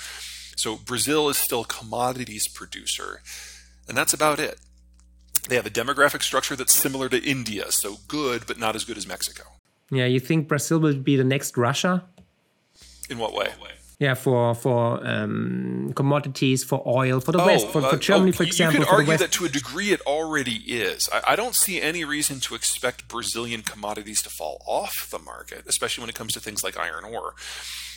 So 0.56 0.76
Brazil 0.76 1.28
is 1.28 1.36
still 1.36 1.60
a 1.62 1.66
commodities 1.66 2.48
producer, 2.48 3.22
and 3.86 3.96
that's 3.96 4.12
about 4.12 4.40
it. 4.40 4.58
They 5.48 5.56
have 5.56 5.66
a 5.66 5.70
demographic 5.70 6.22
structure 6.22 6.56
that's 6.56 6.74
similar 6.74 7.08
to 7.08 7.22
India, 7.22 7.72
so 7.72 7.96
good, 8.06 8.46
but 8.46 8.58
not 8.58 8.76
as 8.76 8.84
good 8.84 8.96
as 8.96 9.06
Mexico. 9.06 9.44
Yeah, 9.90 10.04
you 10.04 10.20
think 10.20 10.48
Brazil 10.48 10.78
will 10.78 10.94
be 10.94 11.16
the 11.16 11.24
next 11.24 11.56
Russia? 11.56 12.04
In 13.08 13.18
what 13.18 13.32
way? 13.32 13.48
Yeah, 13.98 14.14
for 14.14 14.54
for 14.54 15.04
um, 15.04 15.92
commodities, 15.96 16.62
for 16.62 16.80
oil, 16.86 17.18
for 17.18 17.32
the 17.32 17.42
oh, 17.42 17.46
West, 17.46 17.66
for, 17.66 17.80
for 17.80 17.96
uh, 17.96 17.96
Germany, 17.96 18.30
oh, 18.30 18.32
for 18.32 18.42
example. 18.44 18.78
You 18.78 18.86
could 18.86 18.94
argue 18.94 19.16
that 19.16 19.32
to 19.32 19.44
a 19.44 19.48
degree 19.48 19.90
it 19.90 20.00
already 20.02 20.54
is. 20.68 21.08
I, 21.12 21.32
I, 21.32 21.36
don't 21.36 21.56
see 21.56 21.80
any 21.80 22.04
reason 22.04 22.38
to 22.40 22.54
expect 22.54 23.08
Brazilian 23.08 23.62
commodities 23.62 24.22
to 24.22 24.30
fall 24.30 24.62
off 24.68 25.08
the 25.10 25.18
market, 25.18 25.64
especially 25.66 26.02
when 26.02 26.10
it 26.10 26.14
comes 26.14 26.32
to 26.34 26.40
things 26.40 26.62
like 26.62 26.78
iron 26.78 27.04
ore. 27.04 27.34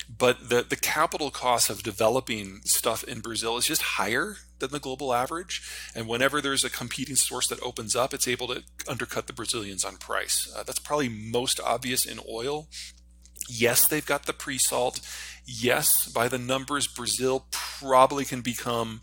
But 0.09 0.49
the, 0.49 0.65
the 0.67 0.75
capital 0.75 1.29
cost 1.29 1.69
of 1.69 1.83
developing 1.83 2.61
stuff 2.63 3.03
in 3.03 3.19
Brazil 3.19 3.57
is 3.57 3.67
just 3.67 3.83
higher 3.83 4.37
than 4.61 4.71
the 4.71 4.79
global 4.79 5.13
average. 5.13 5.61
And 5.93 6.07
whenever 6.07 6.39
there's 6.39 6.63
a 6.63 6.69
competing 6.69 7.17
source 7.17 7.47
that 7.49 7.61
opens 7.61 7.95
up, 7.95 8.13
it's 8.13 8.27
able 8.27 8.47
to 8.47 8.63
undercut 8.87 9.27
the 9.27 9.33
Brazilians 9.33 9.83
on 9.83 9.97
price. 9.97 10.51
Uh, 10.55 10.63
that's 10.63 10.79
probably 10.79 11.09
most 11.09 11.59
obvious 11.59 12.05
in 12.05 12.19
oil. 12.29 12.69
Yes, 13.49 13.85
they've 13.85 14.05
got 14.05 14.25
the 14.25 14.33
pre 14.33 14.57
salt 14.57 15.01
yes, 15.45 16.07
by 16.07 16.27
the 16.27 16.37
numbers, 16.37 16.87
Brazil 16.87 17.47
probably 17.51 18.25
can 18.25 18.41
become 18.41 19.01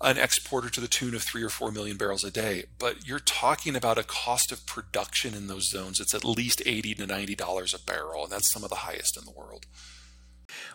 an 0.00 0.18
exporter 0.18 0.68
to 0.68 0.80
the 0.80 0.88
tune 0.88 1.14
of 1.14 1.22
three 1.22 1.42
or 1.42 1.48
four 1.48 1.70
million 1.70 1.96
barrels 1.96 2.24
a 2.24 2.30
day. 2.30 2.64
But 2.78 3.06
you're 3.06 3.20
talking 3.20 3.76
about 3.76 3.98
a 3.98 4.02
cost 4.02 4.50
of 4.50 4.66
production 4.66 5.34
in 5.34 5.46
those 5.46 5.70
zones. 5.70 6.00
It's 6.00 6.14
at 6.14 6.24
least 6.24 6.62
80 6.66 6.94
to 6.96 7.06
$90 7.06 7.74
a 7.74 7.84
barrel, 7.84 8.24
and 8.24 8.32
that's 8.32 8.52
some 8.52 8.64
of 8.64 8.70
the 8.70 8.76
highest 8.76 9.16
in 9.16 9.24
the 9.24 9.30
world. 9.30 9.66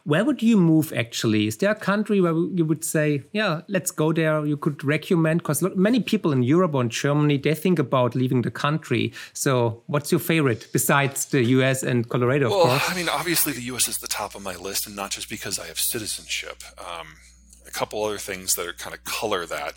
Where 0.04 0.24
would 0.24 0.42
you 0.42 0.58
move 0.58 0.94
actually? 0.94 1.48
Is 1.48 1.58
there 1.58 1.72
a 1.72 1.76
country 1.76 2.22
where 2.22 2.34
you 2.34 2.66
would 2.66 2.84
say, 2.84 3.24
yeah, 3.32 3.62
let's 3.68 3.92
go 3.92 4.14
there? 4.14 4.46
You 4.46 4.58
could 4.58 4.84
recommend, 4.84 5.42
because 5.42 5.62
many 5.76 6.00
people 6.00 6.32
in 6.32 6.44
Europe 6.44 6.74
or 6.76 6.82
in 6.82 6.90
Germany, 6.90 7.38
they 7.38 7.56
think 7.56 7.80
about 7.80 8.16
leaving 8.16 8.42
the 8.42 8.52
country. 8.52 9.14
So, 9.34 9.84
what's 9.88 10.12
your 10.12 10.20
favorite 10.20 10.68
besides 10.72 11.26
the 11.26 11.44
US 11.44 11.84
and 11.84 12.08
Colorado, 12.08 12.50
well, 12.50 12.66
course? 12.66 12.90
I 12.90 12.96
mean, 12.96 13.10
obviously, 13.10 13.54
the 13.54 13.64
US 13.74 13.88
is 13.88 13.98
the 13.98 14.08
top 14.08 14.36
of 14.36 14.42
my 14.42 14.56
list, 14.56 14.88
and 14.88 14.96
not 14.96 15.12
just 15.12 15.30
because 15.30 15.60
I 15.60 15.68
have 15.68 15.80
citizenship. 15.80 16.64
Um, 16.78 17.08
a 17.68 17.72
couple 17.72 18.04
other 18.04 18.18
things 18.18 18.56
that 18.56 18.66
are 18.66 18.74
kind 18.74 18.96
of 18.96 19.04
color 19.04 19.46
that. 19.46 19.76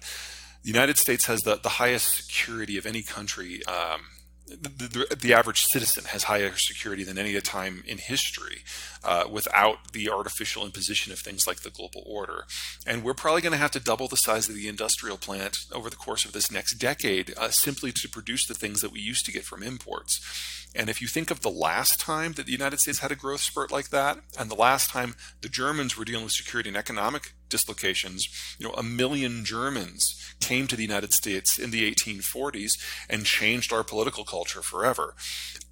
The 0.63 0.69
United 0.69 0.99
States 0.99 1.25
has 1.27 1.41
the, 1.41 1.57
the 1.57 1.71
highest 1.71 2.15
security 2.17 2.77
of 2.77 2.87
any 2.87 3.03
country. 3.03 3.65
Um, 3.67 4.03
the, 4.51 5.07
the, 5.09 5.17
the, 5.17 5.35
average 5.35 5.65
citizen 5.65 6.05
has 6.05 6.25
higher 6.25 6.55
security 6.57 7.05
than 7.05 7.19
any 7.19 7.39
time 7.41 7.85
in 7.87 7.99
history 7.99 8.63
uh, 9.05 9.25
without 9.31 9.93
the 9.93 10.11
artificial 10.11 10.65
imposition 10.65 11.13
of 11.13 11.21
things 11.21 11.47
like 11.47 11.61
the 11.61 11.71
global 11.71 12.03
order. 12.05 12.45
And 12.87 13.05
we're 13.05 13.15
probably 13.15 13.43
going 13.43 13.53
to 13.53 13.59
have 13.59 13.71
to 13.73 13.81
double 13.81 14.09
the 14.09 14.17
size 14.17 14.49
of 14.49 14.55
the 14.55 14.69
industrial 14.69 15.17
plant 15.17 15.59
over 15.73 15.89
the 15.89 15.97
course 15.97 16.25
of 16.25 16.33
this 16.33 16.51
next 16.51 16.75
decade 16.75 17.33
uh, 17.39 17.51
simply 17.51 17.93
to 17.93 18.09
produce 18.09 18.47
the 18.47 18.55
things 18.55 18.81
that 18.81 18.93
we 18.93 19.01
used 19.01 19.25
to 19.27 19.33
get 19.33 19.45
from 19.45 19.63
imports. 19.63 20.21
And 20.75 20.89
if 20.89 21.01
you 21.01 21.09
think 21.09 21.31
of 21.31 21.41
the 21.41 21.51
last 21.51 21.99
time 21.99 22.35
that 22.35 22.47
the 22.47 22.53
United 22.53 22.81
States 22.81 23.01
had 23.01 23.11
a 23.11 23.17
growth 23.17 23.41
spurt 23.41 23.73
like 23.73 23.91
that, 23.91 24.19
and 24.39 24.51
the 24.51 24.55
last 24.55 24.91
time 24.91 25.15
the 25.41 25.49
Germans 25.49 25.97
were 25.97 26.05
dealing 26.05 26.25
with 26.25 26.33
security 26.33 26.69
and 26.69 26.77
economic 26.77 27.33
dislocations, 27.49 28.29
you 28.59 28.67
know, 28.67 28.75
a 28.75 28.83
million 28.83 29.45
Germans 29.45 30.15
came 30.41 30.67
to 30.67 30.77
the 30.77 30.83
United 30.83 31.13
States 31.13 31.59
in 31.59 31.71
the 31.71 31.91
1840s 31.91 32.79
and 33.09 33.25
changed 33.25 33.73
our 33.73 33.85
political 33.85 34.25
culture 34.25 34.63
forever. 34.63 35.15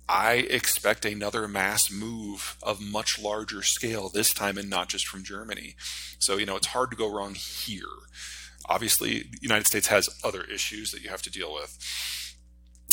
I 0.09 0.35
expect 0.35 1.05
another 1.05 1.47
mass 1.47 1.91
move 1.93 2.57
of 2.63 2.81
much 2.81 3.19
larger 3.19 3.63
scale 3.63 4.09
this 4.09 4.33
time 4.33 4.57
and 4.57 4.71
not 4.71 4.89
just 4.89 5.07
from 5.07 5.23
Germany. 5.23 5.75
So, 6.19 6.39
you 6.39 6.47
know, 6.47 6.57
it's 6.57 6.69
hard 6.69 6.91
to 6.91 6.97
go 6.97 7.13
wrong 7.13 7.35
here. 7.35 7.83
Obviously, 8.67 9.25
the 9.31 9.39
United 9.43 9.67
States 9.67 9.89
has 9.89 10.09
other 10.25 10.43
issues 10.45 10.91
that 10.93 11.03
you 11.03 11.11
have 11.11 11.23
to 11.23 11.31
deal 11.31 11.53
with. 11.53 11.77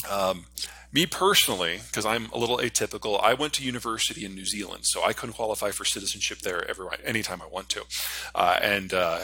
Um, 0.09 0.45
me 0.91 1.05
personally, 1.05 1.79
because 1.87 2.05
I'm 2.05 2.29
a 2.31 2.37
little 2.37 2.57
atypical, 2.57 3.21
I 3.21 3.33
went 3.33 3.53
to 3.53 3.63
university 3.63 4.25
in 4.25 4.35
New 4.35 4.45
Zealand, 4.45 4.85
so 4.85 5.03
I 5.03 5.13
couldn't 5.13 5.35
qualify 5.35 5.71
for 5.71 5.83
citizenship 5.83 6.39
there 6.39 6.67
every 6.69 6.87
anytime 7.03 7.41
I 7.41 7.47
want 7.47 7.69
to, 7.69 7.83
uh, 8.33 8.59
and 8.61 8.93
uh, 8.93 9.19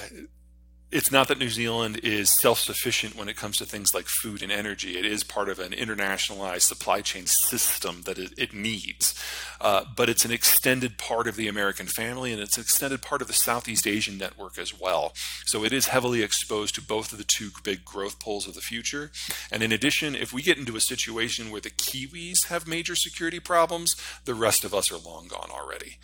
it's 0.92 1.12
not 1.12 1.28
that 1.30 1.40
New 1.40 1.50
Zealand 1.50 2.00
is 2.04 2.38
self 2.40 2.60
sufficient 2.60 3.16
when 3.16 3.30
it 3.30 3.38
comes 3.38 3.58
to 3.58 3.66
things 3.66 3.94
like 3.94 4.06
food 4.06 4.42
and 4.44 4.52
energy. 4.52 4.98
It 4.98 5.06
is 5.06 5.24
part 5.24 5.50
of 5.50 5.60
an 5.60 5.72
internationalized 5.72 6.62
supply 6.62 7.02
chain 7.02 7.26
system 7.28 8.02
that 8.06 8.18
it, 8.18 8.34
it 8.38 8.54
needs. 8.54 9.16
Uh, 9.62 9.86
but 9.96 10.10
it's 10.10 10.26
an 10.26 10.32
extended 10.32 10.98
part 10.98 11.28
of 11.28 11.36
the 11.36 11.48
American 11.48 11.86
family 11.86 12.34
and 12.34 12.42
it's 12.42 12.58
an 12.58 12.62
extended 12.62 13.02
part 13.02 13.22
of 13.22 13.28
the 13.28 13.34
Southeast 13.34 13.88
Asian 13.88 14.18
network 14.18 14.58
as 14.58 14.78
well. 14.78 15.14
So 15.46 15.64
it 15.64 15.72
is 15.72 15.88
heavily 15.88 16.24
exposed 16.24 16.76
to 16.76 16.82
both 16.82 17.12
of 17.12 17.18
the 17.18 17.24
two 17.24 17.52
big 17.64 17.86
growth 17.86 18.20
poles 18.20 18.48
of 18.48 18.56
the 18.56 18.62
future. 18.62 19.12
And 19.52 19.64
in 19.64 19.72
addition, 19.72 20.16
if 20.16 20.34
we 20.34 20.42
get 20.42 20.58
into 20.58 20.76
a 20.76 20.82
situation 20.82 21.52
where 21.52 21.62
the 21.62 21.70
Kiwis 21.70 22.48
have 22.48 22.68
major 22.68 22.96
security 22.96 23.40
problems, 23.40 23.96
the 24.26 24.34
rest 24.34 24.66
of 24.66 24.74
us 24.74 24.92
are 24.92 24.98
long 24.98 25.28
gone 25.28 25.50
already. 25.52 25.98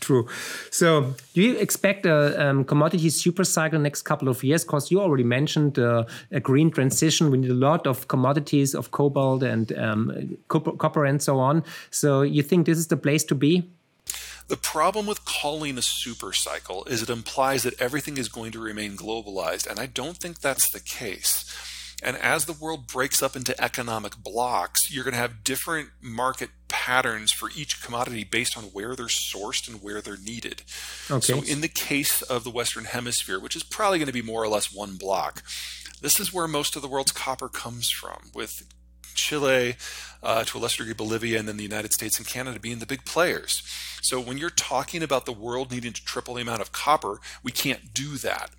True. 0.00 0.28
So, 0.70 1.14
do 1.32 1.40
you 1.40 1.56
expect 1.56 2.04
a 2.04 2.48
um, 2.48 2.64
commodity 2.64 3.08
super 3.08 3.42
cycle 3.42 3.78
next 3.78 4.02
couple 4.02 4.28
of 4.28 4.44
years? 4.44 4.62
Because 4.62 4.90
you 4.90 5.00
already 5.00 5.24
mentioned 5.24 5.78
uh, 5.78 6.04
a 6.30 6.40
green 6.40 6.70
transition. 6.70 7.30
We 7.30 7.38
need 7.38 7.50
a 7.50 7.54
lot 7.54 7.86
of 7.86 8.06
commodities 8.08 8.74
of 8.74 8.90
cobalt 8.90 9.42
and 9.42 9.72
um, 9.78 10.36
copper, 10.48 10.72
copper 10.72 11.06
and 11.06 11.22
so 11.22 11.38
on. 11.38 11.64
So, 11.90 12.20
you 12.20 12.42
think 12.42 12.66
this 12.66 12.76
is 12.76 12.88
the 12.88 12.98
place 12.98 13.24
to 13.24 13.34
be? 13.34 13.70
The 14.48 14.58
problem 14.58 15.06
with 15.06 15.24
calling 15.24 15.78
a 15.78 15.82
super 15.82 16.34
cycle 16.34 16.84
is 16.84 17.00
it 17.00 17.08
implies 17.08 17.62
that 17.62 17.80
everything 17.80 18.18
is 18.18 18.28
going 18.28 18.52
to 18.52 18.60
remain 18.60 18.98
globalized, 18.98 19.66
and 19.66 19.80
I 19.80 19.86
don't 19.86 20.18
think 20.18 20.40
that's 20.40 20.68
the 20.68 20.80
case. 20.80 21.46
And 22.02 22.16
as 22.16 22.44
the 22.44 22.52
world 22.52 22.86
breaks 22.86 23.22
up 23.22 23.36
into 23.36 23.58
economic 23.62 24.16
blocks, 24.16 24.92
you're 24.92 25.04
going 25.04 25.14
to 25.14 25.20
have 25.20 25.44
different 25.44 25.90
market 26.02 26.50
patterns 26.68 27.32
for 27.32 27.50
each 27.56 27.82
commodity 27.82 28.24
based 28.24 28.58
on 28.58 28.64
where 28.64 28.94
they're 28.94 29.06
sourced 29.06 29.68
and 29.68 29.82
where 29.82 30.00
they're 30.00 30.16
needed. 30.16 30.62
Okay. 31.10 31.20
So, 31.20 31.42
in 31.42 31.60
the 31.60 31.68
case 31.68 32.20
of 32.22 32.44
the 32.44 32.50
Western 32.50 32.84
Hemisphere, 32.84 33.38
which 33.38 33.56
is 33.56 33.62
probably 33.62 33.98
going 33.98 34.06
to 34.06 34.12
be 34.12 34.22
more 34.22 34.42
or 34.42 34.48
less 34.48 34.74
one 34.74 34.96
block, 34.96 35.42
this 36.02 36.20
is 36.20 36.32
where 36.32 36.48
most 36.48 36.76
of 36.76 36.82
the 36.82 36.88
world's 36.88 37.12
copper 37.12 37.48
comes 37.48 37.90
from, 37.90 38.30
with 38.34 38.64
Chile, 39.14 39.76
uh, 40.22 40.44
to 40.44 40.58
a 40.58 40.60
lesser 40.60 40.78
degree 40.78 40.94
Bolivia, 40.94 41.38
and 41.38 41.48
then 41.48 41.56
the 41.56 41.62
United 41.62 41.92
States 41.92 42.18
and 42.18 42.26
Canada 42.26 42.58
being 42.58 42.80
the 42.80 42.86
big 42.86 43.04
players. 43.04 43.62
So 44.02 44.20
when 44.20 44.36
you're 44.36 44.50
talking 44.50 45.02
about 45.02 45.24
the 45.24 45.32
world 45.32 45.70
needing 45.70 45.92
to 45.92 46.04
triple 46.04 46.34
the 46.34 46.42
amount 46.42 46.60
of 46.60 46.72
copper, 46.72 47.20
we 47.42 47.52
can't 47.52 47.94
do 47.94 48.16
that. 48.18 48.50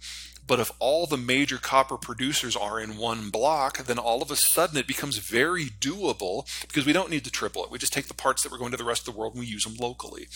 But 0.47 0.59
if 0.59 0.71
all 0.79 1.07
the 1.07 1.17
major 1.17 1.57
copper 1.57 1.97
producers 1.97 2.55
are 2.55 2.79
in 2.79 2.97
one 2.97 3.29
block, 3.29 3.85
then 3.85 3.97
all 3.97 4.21
of 4.21 4.29
a 4.29 4.35
sudden 4.35 4.77
it 4.77 4.87
becomes 4.87 5.17
very 5.17 5.65
doable 5.65 6.47
because 6.67 6.85
we 6.85 6.93
don't 6.93 7.09
need 7.09 7.23
to 7.25 7.31
triple 7.31 7.63
it. 7.63 7.71
We 7.71 7.79
just 7.79 7.93
take 7.93 8.07
the 8.07 8.13
parts 8.13 8.43
that 8.43 8.51
we're 8.51 8.59
going 8.59 8.71
to 8.71 8.77
the 8.77 8.83
rest 8.83 9.07
of 9.07 9.13
the 9.13 9.19
world 9.19 9.33
and 9.33 9.39
we 9.41 9.47
use 9.47 9.63
them 9.63 9.75
locally. 9.79 10.27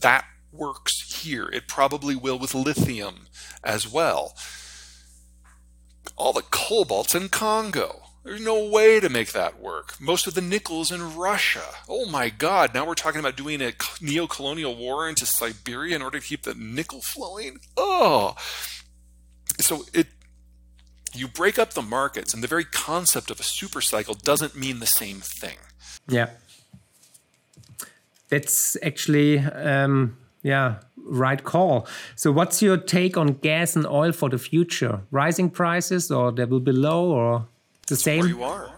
That 0.00 0.24
works 0.52 1.22
here. 1.22 1.48
It 1.52 1.68
probably 1.68 2.16
will 2.16 2.38
with 2.38 2.54
lithium 2.54 3.26
as 3.62 3.90
well. 3.90 4.34
All 6.16 6.32
the 6.32 6.42
cobalt's 6.42 7.14
in 7.14 7.28
Congo. 7.28 8.02
There's 8.24 8.40
no 8.40 8.68
way 8.68 9.00
to 9.00 9.08
make 9.08 9.32
that 9.32 9.60
work. 9.60 9.98
Most 10.00 10.26
of 10.26 10.34
the 10.34 10.42
nickel's 10.42 10.90
in 10.90 11.16
Russia. 11.16 11.64
Oh 11.88 12.06
my 12.06 12.28
God, 12.28 12.74
now 12.74 12.86
we're 12.86 12.94
talking 12.94 13.20
about 13.20 13.36
doing 13.36 13.62
a 13.62 13.72
neo 14.00 14.26
colonial 14.26 14.76
war 14.76 15.08
into 15.08 15.24
Siberia 15.24 15.96
in 15.96 16.02
order 16.02 16.18
to 16.18 16.26
keep 16.26 16.42
the 16.42 16.54
nickel 16.54 17.00
flowing? 17.00 17.60
Oh, 17.76 18.34
so 19.60 19.84
it 19.92 20.06
you 21.14 21.26
break 21.26 21.58
up 21.58 21.72
the 21.72 21.82
markets 21.82 22.34
and 22.34 22.42
the 22.42 22.48
very 22.48 22.64
concept 22.64 23.30
of 23.30 23.40
a 23.40 23.42
super 23.42 23.80
cycle 23.80 24.14
doesn't 24.14 24.54
mean 24.54 24.78
the 24.78 24.86
same 24.86 25.20
thing. 25.20 25.56
Yeah. 26.08 26.30
That's 28.28 28.76
actually 28.82 29.38
um, 29.38 30.16
yeah 30.42 30.76
right 30.96 31.42
call. 31.42 31.86
So 32.14 32.30
what's 32.30 32.60
your 32.60 32.76
take 32.76 33.16
on 33.16 33.34
gas 33.34 33.74
and 33.74 33.86
oil 33.86 34.12
for 34.12 34.28
the 34.28 34.38
future? 34.38 35.00
Rising 35.10 35.50
prices 35.50 36.10
or 36.10 36.30
they 36.30 36.44
will 36.44 36.60
be 36.60 36.72
low 36.72 37.10
or 37.10 37.48
the 37.86 37.96
same 37.96 38.20
where 38.20 38.28
you 38.28 38.42
are. 38.42 38.70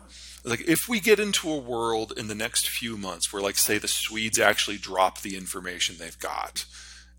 Like 0.44 0.66
if 0.66 0.88
we 0.88 1.00
get 1.00 1.18
into 1.18 1.50
a 1.50 1.58
world 1.58 2.12
in 2.16 2.28
the 2.28 2.34
next 2.34 2.68
few 2.68 2.96
months 2.96 3.32
where 3.32 3.42
like 3.42 3.58
say 3.58 3.78
the 3.78 3.88
swedes 3.88 4.38
actually 4.38 4.78
drop 4.78 5.20
the 5.20 5.36
information 5.36 5.96
they've 5.98 6.18
got 6.18 6.64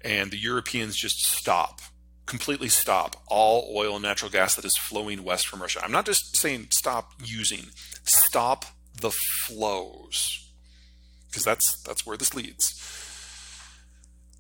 and 0.03 0.31
the 0.31 0.38
europeans 0.38 0.95
just 0.95 1.23
stop 1.23 1.81
completely 2.31 2.69
stop 2.69 3.17
all 3.27 3.69
oil 3.75 3.95
and 3.95 4.03
natural 4.03 4.31
gas 4.31 4.55
that 4.55 4.63
is 4.63 4.77
flowing 4.77 5.21
west 5.21 5.47
from 5.47 5.61
Russia. 5.61 5.81
I'm 5.83 5.91
not 5.91 6.05
just 6.05 6.37
saying 6.37 6.67
stop 6.69 7.11
using, 7.21 7.65
stop 8.05 8.63
the 8.99 9.11
flows. 9.11 10.49
Because 11.27 11.43
that's 11.43 11.81
that's 11.83 12.05
where 12.05 12.15
this 12.15 12.33
leads. 12.33 12.73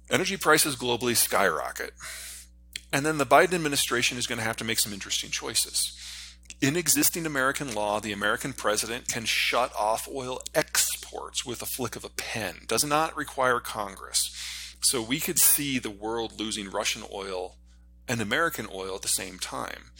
Energy 0.09 0.37
prices 0.37 0.77
globally 0.77 1.15
skyrocket. 1.15 1.91
And 2.93 3.05
then 3.05 3.17
the 3.17 3.25
Biden 3.25 3.53
administration 3.53 4.17
is 4.17 4.25
going 4.25 4.39
to 4.39 4.45
have 4.45 4.57
to 4.57 4.65
make 4.65 4.79
some 4.79 4.93
interesting 4.93 5.29
choices. 5.29 5.97
In 6.61 6.77
existing 6.77 7.25
American 7.25 7.73
law, 7.73 7.99
the 7.99 8.13
American 8.13 8.53
president 8.53 9.09
can 9.09 9.25
shut 9.25 9.73
off 9.77 10.07
oil 10.13 10.41
exports 10.55 11.45
with 11.45 11.61
a 11.61 11.65
flick 11.65 11.97
of 11.97 12.05
a 12.05 12.09
pen. 12.09 12.61
Does 12.67 12.85
not 12.85 13.17
require 13.17 13.59
Congress. 13.59 14.29
So 14.81 15.01
we 15.01 15.19
could 15.19 15.39
see 15.39 15.77
the 15.77 15.89
world 15.89 16.39
losing 16.39 16.69
Russian 16.69 17.03
oil 17.13 17.57
and 18.11 18.19
American 18.19 18.67
oil 18.73 18.95
at 18.95 19.03
the 19.03 19.07
same 19.07 19.39
time. 19.39 19.91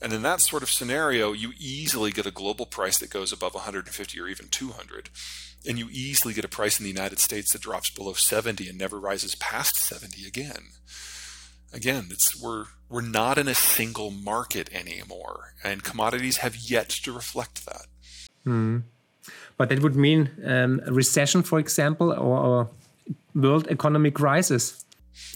And 0.00 0.14
in 0.14 0.22
that 0.22 0.40
sort 0.40 0.62
of 0.62 0.70
scenario, 0.70 1.32
you 1.32 1.52
easily 1.58 2.10
get 2.10 2.24
a 2.24 2.30
global 2.30 2.64
price 2.64 2.96
that 2.98 3.10
goes 3.10 3.34
above 3.34 3.52
150 3.52 4.18
or 4.18 4.28
even 4.28 4.48
200. 4.48 5.10
And 5.68 5.78
you 5.78 5.88
easily 5.90 6.32
get 6.32 6.46
a 6.46 6.48
price 6.48 6.80
in 6.80 6.84
the 6.84 6.90
United 6.90 7.18
States 7.18 7.52
that 7.52 7.60
drops 7.60 7.90
below 7.90 8.14
70 8.14 8.66
and 8.66 8.78
never 8.78 8.98
rises 8.98 9.34
past 9.34 9.76
70 9.76 10.26
again. 10.26 10.70
Again, 11.70 12.08
it's 12.10 12.40
we're 12.42 12.64
we're 12.88 13.02
not 13.02 13.36
in 13.36 13.46
a 13.46 13.54
single 13.54 14.10
market 14.10 14.70
anymore, 14.72 15.52
and 15.62 15.84
commodities 15.84 16.38
have 16.38 16.56
yet 16.56 16.88
to 17.04 17.12
reflect 17.12 17.66
that. 17.66 17.86
Mm. 18.44 18.82
But 19.56 19.68
that 19.68 19.80
would 19.80 19.94
mean 19.94 20.30
um, 20.44 20.80
a 20.86 20.92
recession, 20.92 21.42
for 21.42 21.60
example, 21.60 22.10
or 22.10 22.62
a 22.62 23.38
world 23.38 23.68
economic 23.68 24.14
crisis. 24.14 24.84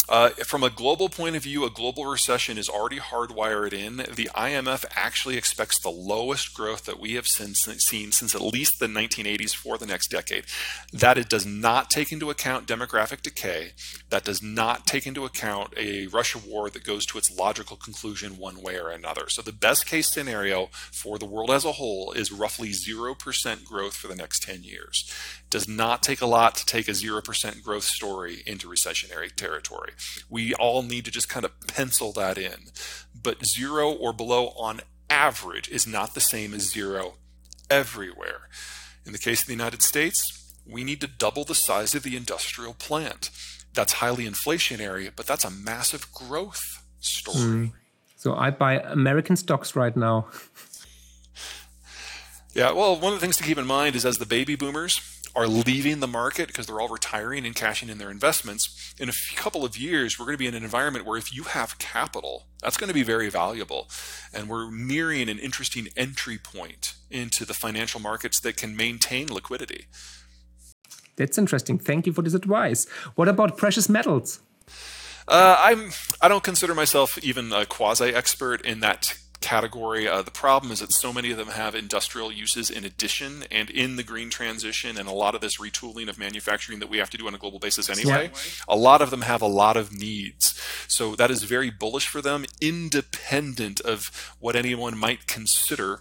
Uh, 0.09 0.31
from 0.45 0.63
a 0.63 0.71
global 0.71 1.09
point 1.09 1.37
of 1.37 1.43
view, 1.43 1.65
a 1.65 1.71
global 1.71 2.05
recession 2.05 2.59
is 2.59 2.69
already 2.69 2.99
hardwired 2.99 3.73
in. 3.73 3.97
The 3.97 4.31
IMF 4.35 4.85
actually 4.95 5.37
expects 5.37 5.79
the 5.79 5.91
lowest 5.91 6.55
growth 6.55 6.85
that 6.85 7.01
we 7.01 7.15
have 7.15 7.27
since, 7.27 7.61
seen 7.61 8.13
since 8.13 8.35
at 8.35 8.41
least 8.43 8.79
the 8.79 8.87
1980s 8.87 9.55
for 9.55 9.79
the 9.79 9.87
next 9.87 10.09
decade. 10.09 10.45
That 10.93 11.17
it 11.17 11.29
does 11.29 11.47
not 11.47 11.91
take 11.91 12.13
into 12.13 12.31
account 12.31 12.67
demographic 12.67 13.23
decay. 13.23 13.73
That 14.11 14.25
does 14.25 14.43
not 14.43 14.87
take 14.87 15.07
into 15.07 15.25
account 15.25 15.73
a 15.77 16.07
Russia 16.09 16.39
war 16.39 16.69
that 16.71 16.85
goes 16.85 17.07
to 17.07 17.19
its 17.19 17.35
logical 17.35 17.77
conclusion 17.77 18.37
one 18.37 18.61
way 18.61 18.79
or 18.79 18.91
another. 18.91 19.29
So 19.29 19.41
the 19.41 19.53
best 19.53 19.87
case 19.87 20.13
scenario 20.13 20.69
for 20.93 21.19
the 21.19 21.27
world 21.27 21.51
as 21.51 21.65
a 21.65 21.73
whole 21.73 22.13
is 22.13 22.31
roughly 22.31 22.71
0% 22.71 23.65
growth 23.65 23.95
for 23.95 24.09
the 24.09 24.17
next 24.17 24.43
10 24.43 24.65
years. 24.65 25.11
Does 25.55 25.69
not 25.69 26.03
take 26.03 26.21
a 26.21 26.27
lot 26.27 26.57
to 26.57 26.67
take 26.67 26.89
a 26.89 26.91
0% 26.91 27.63
growth 27.63 27.85
story 27.85 28.43
into 28.45 28.67
recessionary 28.67 29.33
territory. 29.33 29.93
We 30.29 30.53
all 30.53 30.83
need 30.83 31.05
to 31.05 31.13
just 31.13 31.29
kind 31.29 31.45
of 31.45 31.53
pencil 31.69 32.11
that 32.15 32.37
in. 32.37 32.73
But 33.15 33.47
zero 33.47 33.93
or 33.93 34.13
below 34.13 34.49
on 34.59 34.81
average 35.09 35.69
is 35.69 35.87
not 35.87 36.15
the 36.15 36.21
same 36.21 36.55
as 36.55 36.73
zero 36.73 37.19
everywhere. 37.71 38.49
In 39.07 39.13
the 39.13 39.19
case 39.21 39.43
of 39.43 39.47
the 39.47 39.53
United 39.53 39.81
States, 39.81 40.53
we 40.67 40.83
need 40.83 41.01
to 41.03 41.07
double 41.07 41.45
the 41.45 41.55
size 41.55 41.95
of 41.95 42.03
the 42.03 42.17
industrial 42.17 42.75
plant. 42.75 43.31
That's 43.75 43.93
highly 43.93 44.29
inflationary, 44.29 45.09
but 45.15 45.25
that's 45.25 45.45
a 45.45 45.53
massive 45.53 46.11
growth 46.11 46.83
story. 46.99 47.39
Mm. 47.39 47.73
So 48.17 48.35
I 48.35 48.51
buy 48.51 48.81
American 48.81 49.37
stocks 49.37 49.77
right 49.77 49.97
now. 49.97 50.27
yeah, 52.55 52.73
well, 52.73 52.99
one 52.99 53.13
of 53.13 53.21
the 53.21 53.25
things 53.25 53.37
to 53.37 53.45
keep 53.45 53.57
in 53.57 53.69
mind 53.69 53.95
is 53.95 54.05
as 54.05 54.19
the 54.19 54.27
baby 54.27 54.57
boomers 54.57 55.15
are 55.37 55.47
leaving 55.47 56.01
the 56.01 56.07
market 56.07 56.47
because 56.47 56.67
they're 56.67 56.81
all 56.81 56.89
retiring 56.89 57.45
and 57.45 57.55
cashing 57.55 57.89
in 57.89 57.99
their 57.99 58.11
investments, 58.11 58.95
in 58.99 59.09
a 59.09 59.13
couple 59.35 59.65
of 59.65 59.77
years, 59.77 60.19
we're 60.19 60.27
going 60.27 60.35
to 60.35 60.39
be 60.39 60.47
in 60.47 60.55
an 60.55 60.63
environment 60.63 61.05
where 61.05 61.19
if 61.19 61.35
you 61.35 61.45
have 61.45 61.79
capital, 61.79 62.45
that's 62.63 62.77
going 62.77 62.89
to 62.89 62.95
be 62.95 63.03
very 63.03 63.29
valuable. 63.29 63.89
And 64.33 64.49
we're 64.49 64.71
nearing 64.71 65.29
an 65.29 65.39
interesting 65.39 65.89
entry 65.97 66.39
point 66.39 66.95
into 67.11 67.45
the 67.45 67.55
financial 67.55 68.01
markets 68.01 68.41
that 68.41 68.57
can 68.57 68.77
maintain 68.77 69.27
liquidity. 69.33 69.87
That's 71.17 71.39
interesting. 71.39 71.79
Thank 71.79 72.07
you 72.07 72.13
for 72.13 72.23
this 72.23 72.35
advice. 72.35 72.89
What 73.15 73.29
about 73.29 73.57
precious 73.57 73.89
metals? 73.89 74.41
Uh, 75.27 75.57
I'm. 75.59 75.91
I 76.21 76.29
don't 76.29 76.45
consider 76.45 76.75
myself 76.75 77.17
even 77.23 77.53
a 77.53 77.65
quasi 77.65 78.07
expert 78.07 78.61
in 78.61 78.81
that 78.81 79.17
category. 79.45 80.09
Uh, 80.09 80.23
the 80.23 80.31
problem 80.31 80.73
is 80.73 80.81
that 80.81 80.91
so 80.91 81.13
many 81.13 81.31
of 81.31 81.37
them 81.37 81.49
have 81.49 81.75
industrial 81.75 82.33
uses 82.33 82.71
in 82.71 82.83
addition 82.83 83.45
and 83.51 83.69
in 83.69 83.97
the 83.97 84.03
green 84.03 84.31
transition 84.31 84.97
and 84.97 85.07
a 85.07 85.13
lot 85.13 85.35
of 85.35 85.43
this 85.43 85.59
retooling 85.59 86.09
of 86.09 86.19
manufacturing 86.19 86.79
that 86.79 86.89
we 86.89 86.97
have 86.97 87.11
to 87.11 87.19
do 87.19 87.27
on 87.27 87.35
a 87.35 87.39
global 87.39 87.59
basis 87.59 87.91
anyway. 87.91 88.31
Yeah. 88.33 88.41
A 88.69 88.77
lot 88.77 89.03
of 89.03 89.11
them 89.11 89.21
have 89.21 89.43
a 89.43 89.47
lot 89.47 89.77
of 89.77 89.93
needs. 89.93 90.59
So 90.89 91.15
that 91.17 91.31
is 91.31 91.43
very 91.43 91.71
bullish 91.71 92.09
for 92.09 92.23
them, 92.23 92.47
independent 92.63 93.81
of 93.81 94.35
what 94.41 94.57
anyone 94.57 94.97
might 94.97 95.27
consider 95.27 96.01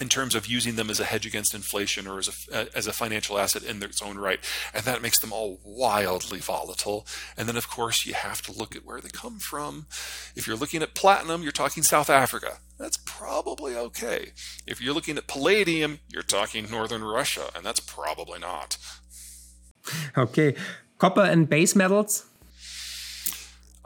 in 0.00 0.08
terms 0.08 0.34
of 0.34 0.46
using 0.46 0.76
them 0.76 0.90
as 0.90 1.00
a 1.00 1.04
hedge 1.04 1.26
against 1.26 1.54
inflation 1.54 2.06
or 2.06 2.18
as 2.18 2.48
a, 2.50 2.56
uh, 2.56 2.64
as 2.74 2.86
a 2.86 2.92
financial 2.92 3.38
asset 3.38 3.62
in 3.62 3.82
its 3.82 4.02
own 4.02 4.18
right. 4.18 4.40
And 4.72 4.84
that 4.84 5.02
makes 5.02 5.18
them 5.18 5.32
all 5.32 5.60
wildly 5.64 6.38
volatile. 6.38 7.06
And 7.36 7.48
then, 7.48 7.56
of 7.56 7.68
course, 7.68 8.06
you 8.06 8.14
have 8.14 8.42
to 8.42 8.52
look 8.52 8.74
at 8.74 8.84
where 8.84 9.00
they 9.00 9.08
come 9.08 9.38
from. 9.38 9.86
If 10.34 10.46
you're 10.46 10.56
looking 10.56 10.82
at 10.82 10.94
platinum, 10.94 11.42
you're 11.42 11.52
talking 11.52 11.82
South 11.82 12.10
Africa. 12.10 12.58
That's 12.78 12.98
probably 13.04 13.76
okay. 13.76 14.32
If 14.66 14.80
you're 14.80 14.94
looking 14.94 15.16
at 15.16 15.26
palladium, 15.26 16.00
you're 16.08 16.22
talking 16.22 16.70
Northern 16.70 17.04
Russia, 17.04 17.50
and 17.54 17.64
that's 17.64 17.80
probably 17.80 18.38
not. 18.38 18.76
Okay. 20.16 20.54
Copper 20.98 21.22
and 21.22 21.48
base 21.48 21.76
metals? 21.76 22.24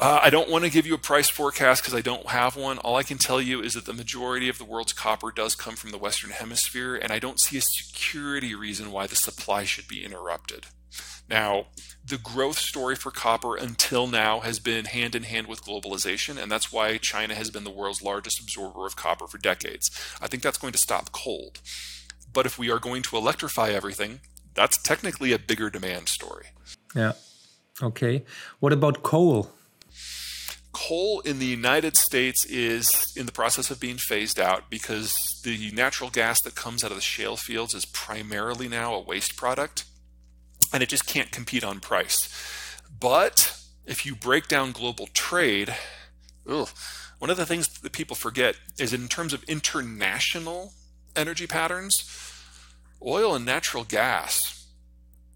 Uh, 0.00 0.20
I 0.22 0.30
don't 0.30 0.48
want 0.48 0.64
to 0.64 0.70
give 0.70 0.86
you 0.86 0.94
a 0.94 0.98
price 0.98 1.28
forecast 1.28 1.82
because 1.82 1.94
I 1.94 2.00
don't 2.00 2.28
have 2.28 2.56
one. 2.56 2.78
All 2.78 2.94
I 2.94 3.02
can 3.02 3.18
tell 3.18 3.42
you 3.42 3.60
is 3.60 3.74
that 3.74 3.84
the 3.84 3.92
majority 3.92 4.48
of 4.48 4.56
the 4.56 4.64
world's 4.64 4.92
copper 4.92 5.32
does 5.32 5.56
come 5.56 5.74
from 5.74 5.90
the 5.90 5.98
Western 5.98 6.30
Hemisphere, 6.30 6.94
and 6.94 7.10
I 7.10 7.18
don't 7.18 7.40
see 7.40 7.58
a 7.58 7.62
security 7.62 8.54
reason 8.54 8.92
why 8.92 9.08
the 9.08 9.16
supply 9.16 9.64
should 9.64 9.88
be 9.88 10.04
interrupted. 10.04 10.66
Now, 11.28 11.66
the 12.04 12.16
growth 12.16 12.58
story 12.58 12.94
for 12.94 13.10
copper 13.10 13.56
until 13.56 14.06
now 14.06 14.40
has 14.40 14.60
been 14.60 14.84
hand 14.84 15.16
in 15.16 15.24
hand 15.24 15.48
with 15.48 15.64
globalization, 15.64 16.40
and 16.40 16.50
that's 16.50 16.72
why 16.72 16.96
China 16.98 17.34
has 17.34 17.50
been 17.50 17.64
the 17.64 17.70
world's 17.70 18.00
largest 18.00 18.40
absorber 18.40 18.86
of 18.86 18.94
copper 18.94 19.26
for 19.26 19.38
decades. 19.38 19.90
I 20.20 20.28
think 20.28 20.44
that's 20.44 20.58
going 20.58 20.72
to 20.72 20.78
stop 20.78 21.10
cold. 21.10 21.60
But 22.32 22.46
if 22.46 22.56
we 22.56 22.70
are 22.70 22.78
going 22.78 23.02
to 23.02 23.16
electrify 23.16 23.70
everything, 23.70 24.20
that's 24.54 24.80
technically 24.80 25.32
a 25.32 25.38
bigger 25.40 25.70
demand 25.70 26.08
story. 26.08 26.46
Yeah. 26.94 27.12
Okay. 27.82 28.24
What 28.60 28.72
about 28.72 29.02
coal? 29.02 29.52
Coal 30.86 31.20
in 31.20 31.38
the 31.38 31.46
United 31.46 31.96
States 31.96 32.44
is 32.44 33.12
in 33.16 33.26
the 33.26 33.32
process 33.32 33.70
of 33.70 33.80
being 33.80 33.98
phased 33.98 34.38
out 34.38 34.70
because 34.70 35.16
the 35.42 35.70
natural 35.72 36.10
gas 36.10 36.40
that 36.42 36.54
comes 36.54 36.84
out 36.84 36.90
of 36.90 36.96
the 36.96 37.02
shale 37.02 37.36
fields 37.36 37.74
is 37.74 37.84
primarily 37.86 38.68
now 38.68 38.94
a 38.94 39.00
waste 39.00 39.36
product 39.36 39.84
and 40.72 40.82
it 40.82 40.88
just 40.88 41.06
can't 41.06 41.32
compete 41.32 41.64
on 41.64 41.80
price. 41.80 42.28
But 43.00 43.58
if 43.86 44.06
you 44.06 44.14
break 44.14 44.46
down 44.46 44.72
global 44.72 45.08
trade, 45.08 45.74
ugh, 46.48 46.68
one 47.18 47.30
of 47.30 47.36
the 47.36 47.46
things 47.46 47.68
that 47.80 47.92
people 47.92 48.14
forget 48.14 48.54
is 48.78 48.92
in 48.92 49.08
terms 49.08 49.32
of 49.32 49.42
international 49.44 50.74
energy 51.16 51.46
patterns, 51.46 52.04
oil 53.04 53.34
and 53.34 53.44
natural 53.44 53.84
gas, 53.84 54.66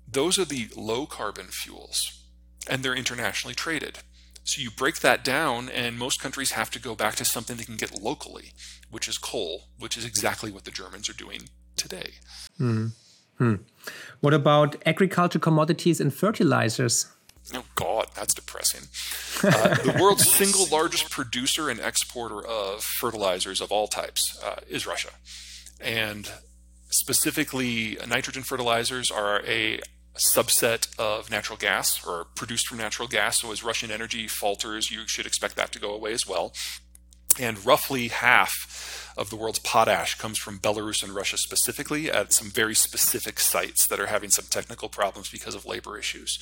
those 0.06 0.38
are 0.38 0.44
the 0.44 0.68
low 0.76 1.06
carbon 1.06 1.46
fuels 1.46 2.20
and 2.68 2.82
they're 2.82 2.94
internationally 2.94 3.54
traded. 3.54 3.98
So 4.44 4.60
you 4.60 4.70
break 4.70 5.00
that 5.00 5.24
down, 5.24 5.68
and 5.68 5.98
most 5.98 6.20
countries 6.20 6.52
have 6.52 6.70
to 6.70 6.80
go 6.80 6.94
back 6.94 7.14
to 7.16 7.24
something 7.24 7.56
they 7.56 7.64
can 7.64 7.76
get 7.76 8.02
locally, 8.02 8.52
which 8.90 9.08
is 9.08 9.18
coal, 9.18 9.68
which 9.78 9.96
is 9.96 10.04
exactly 10.04 10.50
what 10.50 10.64
the 10.64 10.70
Germans 10.70 11.08
are 11.08 11.14
doing 11.14 11.48
today. 11.76 12.10
Hmm. 12.58 12.88
Hmm. 13.38 13.54
What 14.20 14.34
about 14.34 14.76
agriculture 14.84 15.38
commodities 15.38 16.00
and 16.00 16.12
fertilizers? 16.12 17.06
Oh, 17.54 17.64
God, 17.74 18.06
that's 18.14 18.34
depressing. 18.34 18.88
Uh, 19.42 19.74
the 19.74 19.96
world's 20.00 20.30
single 20.30 20.66
largest 20.66 21.10
producer 21.10 21.68
and 21.68 21.80
exporter 21.80 22.44
of 22.44 22.82
fertilizers 22.82 23.60
of 23.60 23.72
all 23.72 23.88
types 23.88 24.40
uh, 24.44 24.60
is 24.68 24.86
Russia. 24.86 25.10
And 25.80 26.30
specifically, 26.90 27.98
nitrogen 28.06 28.42
fertilizers 28.42 29.10
are 29.10 29.42
a 29.44 29.80
subset 30.16 30.88
of 30.98 31.30
natural 31.30 31.56
gas 31.58 32.04
or 32.06 32.26
produced 32.34 32.68
from 32.68 32.78
natural 32.78 33.08
gas. 33.08 33.40
So 33.40 33.52
as 33.52 33.64
Russian 33.64 33.90
energy 33.90 34.28
falters, 34.28 34.90
you 34.90 35.06
should 35.06 35.26
expect 35.26 35.56
that 35.56 35.72
to 35.72 35.78
go 35.78 35.94
away 35.94 36.12
as 36.12 36.26
well. 36.26 36.52
And 37.40 37.64
roughly 37.64 38.08
half 38.08 39.14
of 39.16 39.30
the 39.30 39.36
world's 39.36 39.58
potash 39.58 40.16
comes 40.16 40.38
from 40.38 40.58
Belarus 40.58 41.02
and 41.02 41.14
Russia 41.14 41.36
specifically 41.38 42.10
at 42.10 42.32
some 42.32 42.50
very 42.50 42.74
specific 42.74 43.40
sites 43.40 43.86
that 43.86 44.00
are 44.00 44.06
having 44.06 44.30
some 44.30 44.46
technical 44.50 44.88
problems 44.88 45.30
because 45.30 45.54
of 45.54 45.64
labor 45.64 45.98
issues. 45.98 46.38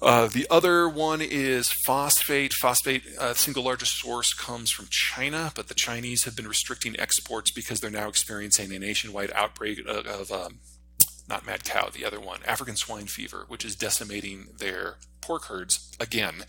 Uh, 0.00 0.26
the 0.26 0.46
other 0.50 0.88
one 0.88 1.20
is 1.20 1.72
phosphate. 1.86 2.52
Phosphate, 2.60 3.04
uh, 3.20 3.34
single 3.34 3.62
largest 3.62 4.00
source, 4.00 4.34
comes 4.34 4.72
from 4.72 4.86
China, 4.90 5.52
but 5.54 5.68
the 5.68 5.74
Chinese 5.74 6.24
have 6.24 6.34
been 6.34 6.48
restricting 6.48 6.98
exports 6.98 7.52
because 7.52 7.78
they're 7.78 7.90
now 7.90 8.08
experiencing 8.08 8.72
a 8.72 8.80
nationwide 8.80 9.30
outbreak 9.32 9.78
of, 9.86 10.06
of 10.06 10.32
um, 10.32 10.58
not 11.28 11.46
mad 11.46 11.64
cow, 11.64 11.88
the 11.92 12.04
other 12.04 12.20
one, 12.20 12.40
African 12.46 12.76
swine 12.76 13.06
fever, 13.06 13.44
which 13.48 13.64
is 13.64 13.76
decimating 13.76 14.48
their 14.58 14.96
pork 15.20 15.46
herds 15.46 15.94
again. 16.00 16.44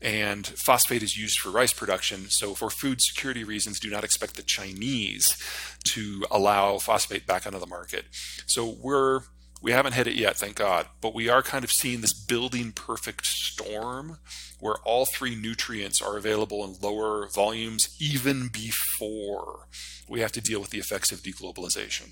And 0.00 0.46
phosphate 0.46 1.02
is 1.02 1.16
used 1.16 1.38
for 1.38 1.50
rice 1.50 1.72
production. 1.72 2.28
So, 2.28 2.54
for 2.54 2.68
food 2.68 3.00
security 3.00 3.44
reasons, 3.44 3.80
do 3.80 3.88
not 3.88 4.04
expect 4.04 4.36
the 4.36 4.42
Chinese 4.42 5.38
to 5.84 6.24
allow 6.30 6.78
phosphate 6.78 7.26
back 7.26 7.46
onto 7.46 7.58
the 7.58 7.66
market. 7.66 8.04
So, 8.46 8.76
we're 8.82 9.22
we 9.64 9.72
haven't 9.72 9.94
hit 9.94 10.06
it 10.06 10.16
yet, 10.16 10.36
thank 10.36 10.56
God, 10.56 10.88
but 11.00 11.14
we 11.14 11.30
are 11.30 11.42
kind 11.42 11.64
of 11.64 11.72
seeing 11.72 12.02
this 12.02 12.12
building 12.12 12.70
perfect 12.70 13.24
storm 13.24 14.18
where 14.60 14.76
all 14.84 15.06
three 15.06 15.34
nutrients 15.34 16.02
are 16.02 16.18
available 16.18 16.62
in 16.64 16.76
lower 16.82 17.28
volumes 17.28 17.96
even 17.98 18.48
before 18.48 19.66
we 20.06 20.20
have 20.20 20.32
to 20.32 20.42
deal 20.42 20.60
with 20.60 20.68
the 20.68 20.78
effects 20.78 21.12
of 21.12 21.22
deglobalization. 21.22 22.10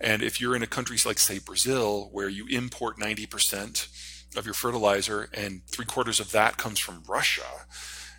And 0.00 0.22
if 0.22 0.40
you're 0.40 0.56
in 0.56 0.62
a 0.62 0.66
country 0.66 0.96
like, 1.04 1.18
say, 1.18 1.38
Brazil, 1.38 2.08
where 2.12 2.28
you 2.28 2.46
import 2.48 2.98
90% 2.98 4.36
of 4.36 4.44
your 4.44 4.54
fertilizer 4.54 5.28
and 5.32 5.62
three 5.66 5.84
quarters 5.84 6.20
of 6.20 6.32
that 6.32 6.56
comes 6.56 6.78
from 6.78 7.02
Russia, 7.08 7.66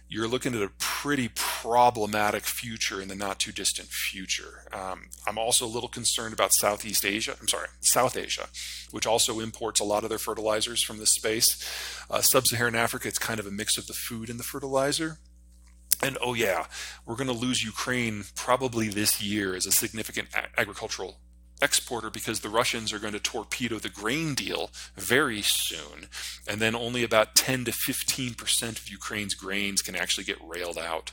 you're 0.07 0.27
looking 0.27 0.53
at 0.53 0.61
a 0.61 0.72
pretty 0.77 1.30
problematic 1.34 2.43
future 2.43 3.02
in 3.02 3.07
the 3.07 3.15
not 3.15 3.39
too 3.39 3.52
distant 3.52 3.88
future. 3.88 4.68
Um, 4.72 5.10
I'm 5.26 5.38
also 5.38 5.65
a 5.65 5.68
little 5.68 5.89
concerned 5.89 6.34
about 6.34 6.53
Southeast 6.53 7.06
Asia. 7.06 7.35
I'm 7.39 7.47
sorry, 7.47 7.68
South 7.81 8.15
Asia, 8.15 8.47
which 8.91 9.07
also 9.07 9.39
imports 9.39 9.80
a 9.80 9.84
lot 9.84 10.03
of 10.03 10.10
their 10.10 10.19
fertilizers 10.19 10.84
from 10.84 10.99
this 10.99 11.11
space. 11.11 11.57
Uh, 12.10 12.22
Sub 12.22 12.45
Saharan 12.45 12.76
Africa, 12.76 13.07
it's 13.07 13.18
kind 13.18 13.39
of 13.39 13.47
a 13.47 13.52
mix 13.52 13.77
of 13.77 13.88
the 13.88 13.93
food 13.93 14.30
and 14.30 14.39
the 14.39 14.43
fertilizer. 14.43 15.18
And 16.03 16.18
oh, 16.22 16.34
yeah, 16.34 16.68
we're 17.06 17.15
going 17.15 17.27
to 17.27 17.34
lose 17.34 17.64
Ukraine 17.64 18.26
probably 18.35 18.89
this 18.89 19.22
year 19.22 19.56
as 19.56 19.65
a 19.65 19.72
significant 19.72 20.27
a- 20.35 20.60
agricultural 20.60 21.18
exporter 21.61 22.10
because 22.10 22.41
the 22.41 22.49
Russians 22.49 22.91
are 22.91 22.99
going 22.99 23.14
to 23.14 23.19
torpedo 23.19 23.80
the 23.80 23.90
grain 23.90 24.36
deal 24.36 24.69
very 24.95 25.41
soon. 25.41 26.07
And 26.48 26.60
then 26.60 26.76
only 26.76 27.03
about 27.03 27.36
10 27.36 27.65
to 27.65 27.72
15% 27.72 28.80
of 28.80 28.90
Ukraine's 28.90 29.34
grains 29.34 29.82
can 29.82 29.95
actually 29.95 30.26
get 30.26 30.38
railed 30.41 30.77
out. 30.77 31.11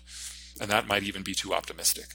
And 0.61 0.71
that 0.71 0.87
might 0.87 1.03
even 1.05 1.23
be 1.23 1.35
too 1.35 1.55
optimistic. 1.55 2.15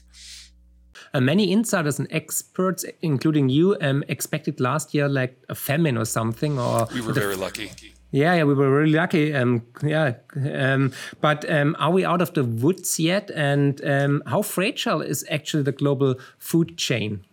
Uh, 1.14 1.20
many 1.20 1.50
insiders 1.52 1.98
and 1.98 2.08
experts, 2.10 2.84
including 3.02 3.48
you, 3.48 3.76
um, 3.80 4.04
expected 4.08 4.60
last 4.60 4.92
year 4.92 5.08
like 5.08 5.38
a 5.48 5.54
famine 5.54 5.96
or 5.96 6.04
something. 6.04 6.58
Or 6.58 6.86
we 6.92 7.00
were 7.00 7.12
very 7.12 7.36
lucky. 7.36 7.70
Yeah, 8.10 8.34
yeah, 8.34 8.44
we 8.44 8.54
were 8.54 8.70
really 8.70 8.92
lucky. 8.92 9.34
Um, 9.34 9.66
yeah, 9.82 10.14
um, 10.54 10.92
but 11.20 11.48
um, 11.50 11.76
are 11.78 11.90
we 11.90 12.04
out 12.06 12.22
of 12.22 12.32
the 12.32 12.44
woods 12.44 12.98
yet? 12.98 13.30
And 13.30 13.84
um, 13.84 14.22
how 14.26 14.42
fragile 14.42 15.02
is 15.02 15.26
actually 15.30 15.62
the 15.62 15.72
global 15.72 16.14
food 16.38 16.78
chain? 16.78 17.24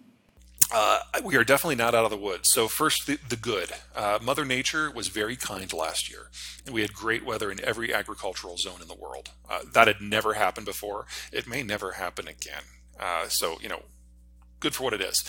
Uh, 0.72 1.00
we 1.24 1.36
are 1.36 1.44
definitely 1.44 1.76
not 1.76 1.94
out 1.94 2.06
of 2.06 2.12
the 2.12 2.18
woods. 2.18 2.50
So 2.50 2.68
first, 2.68 3.06
the, 3.06 3.20
the 3.30 3.36
good. 3.36 3.72
Uh, 3.96 4.20
Mother 4.22 4.46
Nature 4.46 4.90
was 4.92 5.08
very 5.10 5.36
kind 5.36 5.72
last 5.72 6.10
year, 6.10 6.30
and 6.66 6.74
we 6.74 6.82
had 6.82 6.94
great 6.94 7.26
weather 7.26 7.52
in 7.52 7.64
every 7.64 7.94
agricultural 7.94 8.58
zone 8.58 8.82
in 8.82 8.88
the 8.88 8.96
world. 8.96 9.30
Uh, 9.50 9.60
that 9.74 9.88
had 9.88 10.02
never 10.02 10.34
happened 10.34 10.66
before. 10.66 11.06
It 11.32 11.48
may 11.48 11.62
never 11.62 11.94
happen 11.94 12.28
again. 12.28 12.64
Uh, 13.00 13.28
so 13.28 13.58
you 13.62 13.70
know, 13.70 13.84
good 14.60 14.74
for 14.74 14.84
what 14.84 14.94
it 14.94 15.02
is. 15.02 15.24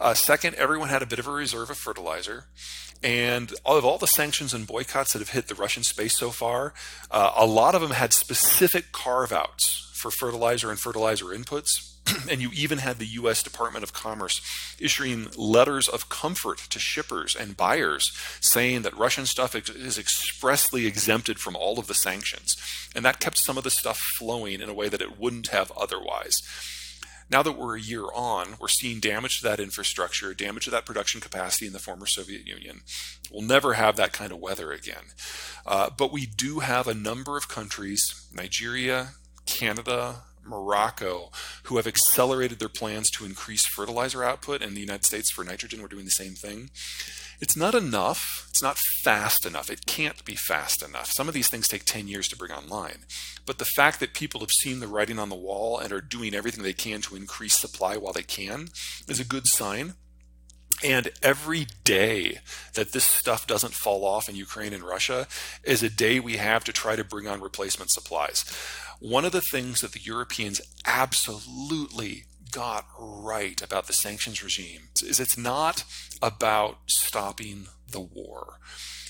Uh, 0.00 0.14
second, 0.14 0.56
everyone 0.56 0.88
had 0.88 1.02
a 1.02 1.06
bit 1.06 1.18
of 1.18 1.28
a 1.28 1.32
reserve 1.32 1.70
of 1.70 1.78
fertilizer. 1.78 2.46
And 3.04 3.52
of 3.64 3.84
all 3.84 3.98
the 3.98 4.06
sanctions 4.06 4.54
and 4.54 4.66
boycotts 4.66 5.12
that 5.12 5.18
have 5.18 5.30
hit 5.30 5.48
the 5.48 5.56
Russian 5.56 5.82
space 5.82 6.16
so 6.16 6.30
far, 6.30 6.72
uh, 7.10 7.32
a 7.36 7.46
lot 7.46 7.74
of 7.74 7.80
them 7.80 7.90
had 7.90 8.12
specific 8.12 8.92
carve 8.92 9.32
outs 9.32 9.90
for 10.02 10.10
fertilizer 10.10 10.68
and 10.68 10.80
fertilizer 10.80 11.26
inputs 11.26 11.92
and 12.30 12.40
you 12.40 12.50
even 12.54 12.78
had 12.78 12.98
the 12.98 13.06
U.S. 13.06 13.42
Department 13.42 13.84
of 13.84 13.92
Commerce 13.92 14.40
issuing 14.80 15.28
letters 15.36 15.88
of 15.88 16.08
comfort 16.08 16.58
to 16.58 16.78
shippers 16.78 17.36
and 17.36 17.56
buyers 17.56 18.12
saying 18.40 18.82
that 18.82 18.96
Russian 18.96 19.26
stuff 19.26 19.54
is 19.54 19.98
expressly 19.98 20.86
exempted 20.86 21.38
from 21.38 21.56
all 21.56 21.78
of 21.78 21.86
the 21.86 21.94
sanctions. 21.94 22.56
And 22.94 23.04
that 23.04 23.20
kept 23.20 23.38
some 23.38 23.56
of 23.56 23.64
the 23.64 23.70
stuff 23.70 23.98
flowing 24.18 24.60
in 24.60 24.68
a 24.68 24.74
way 24.74 24.88
that 24.88 25.02
it 25.02 25.18
wouldn't 25.18 25.48
have 25.48 25.72
otherwise. 25.76 26.42
Now 27.30 27.42
that 27.44 27.56
we're 27.56 27.78
a 27.78 27.80
year 27.80 28.04
on, 28.14 28.56
we're 28.60 28.68
seeing 28.68 29.00
damage 29.00 29.38
to 29.38 29.44
that 29.44 29.60
infrastructure, 29.60 30.34
damage 30.34 30.64
to 30.64 30.70
that 30.70 30.84
production 30.84 31.20
capacity 31.20 31.66
in 31.66 31.72
the 31.72 31.78
former 31.78 32.04
Soviet 32.04 32.46
Union. 32.46 32.82
We'll 33.30 33.42
never 33.42 33.74
have 33.74 33.96
that 33.96 34.12
kind 34.12 34.32
of 34.32 34.38
weather 34.38 34.70
again. 34.70 35.04
Uh, 35.64 35.88
but 35.96 36.12
we 36.12 36.26
do 36.26 36.58
have 36.58 36.86
a 36.86 36.94
number 36.94 37.38
of 37.38 37.48
countries, 37.48 38.28
Nigeria, 38.34 39.12
Canada, 39.46 40.22
Morocco, 40.44 41.30
who 41.64 41.76
have 41.76 41.86
accelerated 41.86 42.58
their 42.58 42.68
plans 42.68 43.10
to 43.10 43.24
increase 43.24 43.66
fertilizer 43.66 44.24
output, 44.24 44.62
and 44.62 44.76
the 44.76 44.80
United 44.80 45.04
States 45.04 45.30
for 45.30 45.44
nitrogen, 45.44 45.80
we're 45.80 45.88
doing 45.88 46.04
the 46.04 46.10
same 46.10 46.34
thing. 46.34 46.70
It's 47.40 47.56
not 47.56 47.74
enough. 47.74 48.46
It's 48.50 48.62
not 48.62 48.78
fast 49.02 49.44
enough. 49.44 49.68
It 49.68 49.86
can't 49.86 50.24
be 50.24 50.36
fast 50.36 50.80
enough. 50.80 51.10
Some 51.10 51.26
of 51.26 51.34
these 51.34 51.48
things 51.48 51.66
take 51.66 51.84
10 51.84 52.06
years 52.06 52.28
to 52.28 52.36
bring 52.36 52.52
online. 52.52 53.04
But 53.46 53.58
the 53.58 53.64
fact 53.64 53.98
that 53.98 54.14
people 54.14 54.40
have 54.40 54.52
seen 54.52 54.78
the 54.78 54.86
writing 54.86 55.18
on 55.18 55.28
the 55.28 55.34
wall 55.34 55.78
and 55.78 55.92
are 55.92 56.00
doing 56.00 56.34
everything 56.34 56.62
they 56.62 56.72
can 56.72 57.00
to 57.02 57.16
increase 57.16 57.56
supply 57.56 57.96
while 57.96 58.12
they 58.12 58.22
can 58.22 58.68
is 59.08 59.18
a 59.18 59.24
good 59.24 59.48
sign. 59.48 59.94
And 60.84 61.10
every 61.22 61.66
day 61.84 62.38
that 62.74 62.92
this 62.92 63.04
stuff 63.04 63.46
doesn't 63.46 63.74
fall 63.74 64.04
off 64.04 64.28
in 64.28 64.36
Ukraine 64.36 64.72
and 64.72 64.82
Russia 64.82 65.26
is 65.64 65.82
a 65.82 65.90
day 65.90 66.18
we 66.18 66.36
have 66.38 66.64
to 66.64 66.72
try 66.72 66.96
to 66.96 67.04
bring 67.04 67.26
on 67.26 67.40
replacement 67.40 67.90
supplies. 67.90 68.44
One 69.02 69.24
of 69.24 69.32
the 69.32 69.40
things 69.40 69.80
that 69.80 69.90
the 69.90 70.00
Europeans 70.00 70.60
absolutely 70.86 72.22
got 72.52 72.86
right 72.96 73.60
about 73.60 73.88
the 73.88 73.92
sanctions 73.92 74.44
regime 74.44 74.90
is 75.04 75.18
it's 75.18 75.36
not 75.36 75.82
about 76.22 76.78
stopping 76.86 77.66
the 77.90 77.98
war. 77.98 78.60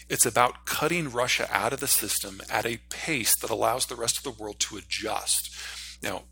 It's 0.09 0.25
about 0.25 0.65
cutting 0.65 1.13
Russia 1.13 1.47
out 1.53 1.75
of 1.75 1.81
the 1.81 1.87
system 1.87 2.41
at 2.49 2.65
a 2.65 2.81
pace 2.89 3.37
that 3.37 3.51
allows 3.51 3.85
the 3.85 3.95
rest 3.95 4.17
of 4.17 4.23
the 4.23 4.43
world 4.43 4.61
to 4.61 4.79
adjust. 4.79 5.55
Now, 6.03 6.23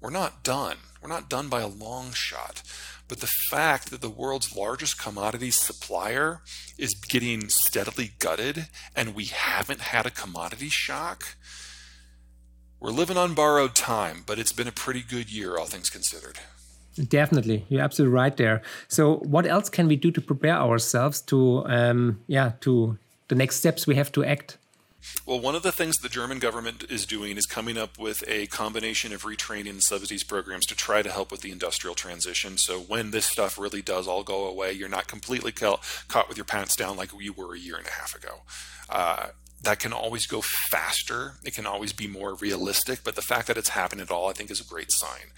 we're 0.00 0.08
not 0.08 0.42
done. 0.42 0.78
We're 1.02 1.10
not 1.10 1.28
done 1.28 1.48
by 1.50 1.60
a 1.60 1.68
long 1.68 2.12
shot. 2.12 2.62
But 3.08 3.20
the 3.20 3.30
fact 3.50 3.90
that 3.90 4.00
the 4.00 4.08
world's 4.08 4.56
largest 4.56 4.98
commodities 4.98 5.56
supplier 5.56 6.40
is 6.78 6.94
getting 6.94 7.50
steadily 7.50 8.12
gutted 8.18 8.68
and 8.96 9.14
we 9.14 9.26
haven't 9.26 9.80
had 9.80 10.06
a 10.06 10.10
commodity 10.10 10.70
shock 10.70 11.36
we're 12.80 12.90
living 12.90 13.16
on 13.16 13.34
borrowed 13.34 13.74
time, 13.74 14.24
but 14.26 14.38
it's 14.38 14.52
been 14.52 14.68
a 14.68 14.72
pretty 14.72 15.02
good 15.02 15.30
year, 15.30 15.56
all 15.56 15.66
things 15.66 15.90
considered. 15.90 16.38
Definitely, 17.08 17.66
you're 17.68 17.82
absolutely 17.82 18.14
right 18.14 18.36
there. 18.36 18.62
So, 18.88 19.18
what 19.18 19.46
else 19.46 19.68
can 19.68 19.86
we 19.86 19.96
do 19.96 20.10
to 20.10 20.20
prepare 20.20 20.56
ourselves 20.56 21.20
to, 21.22 21.64
um, 21.66 22.20
yeah, 22.26 22.52
to 22.62 22.98
the 23.28 23.34
next 23.34 23.56
steps 23.56 23.86
we 23.86 23.94
have 23.94 24.10
to 24.12 24.24
act? 24.24 24.58
Well, 25.24 25.40
one 25.40 25.54
of 25.54 25.62
the 25.62 25.72
things 25.72 25.98
the 25.98 26.08
German 26.08 26.38
government 26.40 26.84
is 26.90 27.06
doing 27.06 27.36
is 27.38 27.46
coming 27.46 27.78
up 27.78 27.98
with 27.98 28.22
a 28.26 28.46
combination 28.48 29.12
of 29.12 29.22
retraining 29.22 29.70
and 29.70 29.82
subsidies 29.82 30.24
programs 30.24 30.66
to 30.66 30.74
try 30.74 31.00
to 31.00 31.10
help 31.10 31.30
with 31.30 31.40
the 31.40 31.52
industrial 31.52 31.94
transition. 31.94 32.58
So 32.58 32.80
when 32.80 33.10
this 33.10 33.24
stuff 33.24 33.58
really 33.58 33.80
does 33.80 34.06
all 34.06 34.22
go 34.22 34.46
away, 34.46 34.72
you're 34.72 34.90
not 34.90 35.06
completely 35.06 35.52
caught 35.52 36.28
with 36.28 36.36
your 36.36 36.44
pants 36.44 36.76
down 36.76 36.96
like 36.96 37.10
you 37.18 37.32
were 37.32 37.54
a 37.54 37.58
year 37.58 37.76
and 37.76 37.86
a 37.86 37.92
half 37.92 38.14
ago. 38.14 38.42
Uh, 38.90 39.28
that 39.62 39.78
can 39.78 39.92
always 39.92 40.26
go 40.26 40.40
faster. 40.70 41.34
It 41.44 41.54
can 41.54 41.66
always 41.66 41.92
be 41.92 42.06
more 42.06 42.34
realistic, 42.34 43.00
but 43.04 43.14
the 43.14 43.22
fact 43.22 43.46
that 43.48 43.58
it's 43.58 43.70
happened 43.70 44.00
at 44.00 44.10
all, 44.10 44.28
I 44.28 44.32
think, 44.32 44.50
is 44.50 44.60
a 44.60 44.64
great 44.64 44.90
sign. 44.90 45.32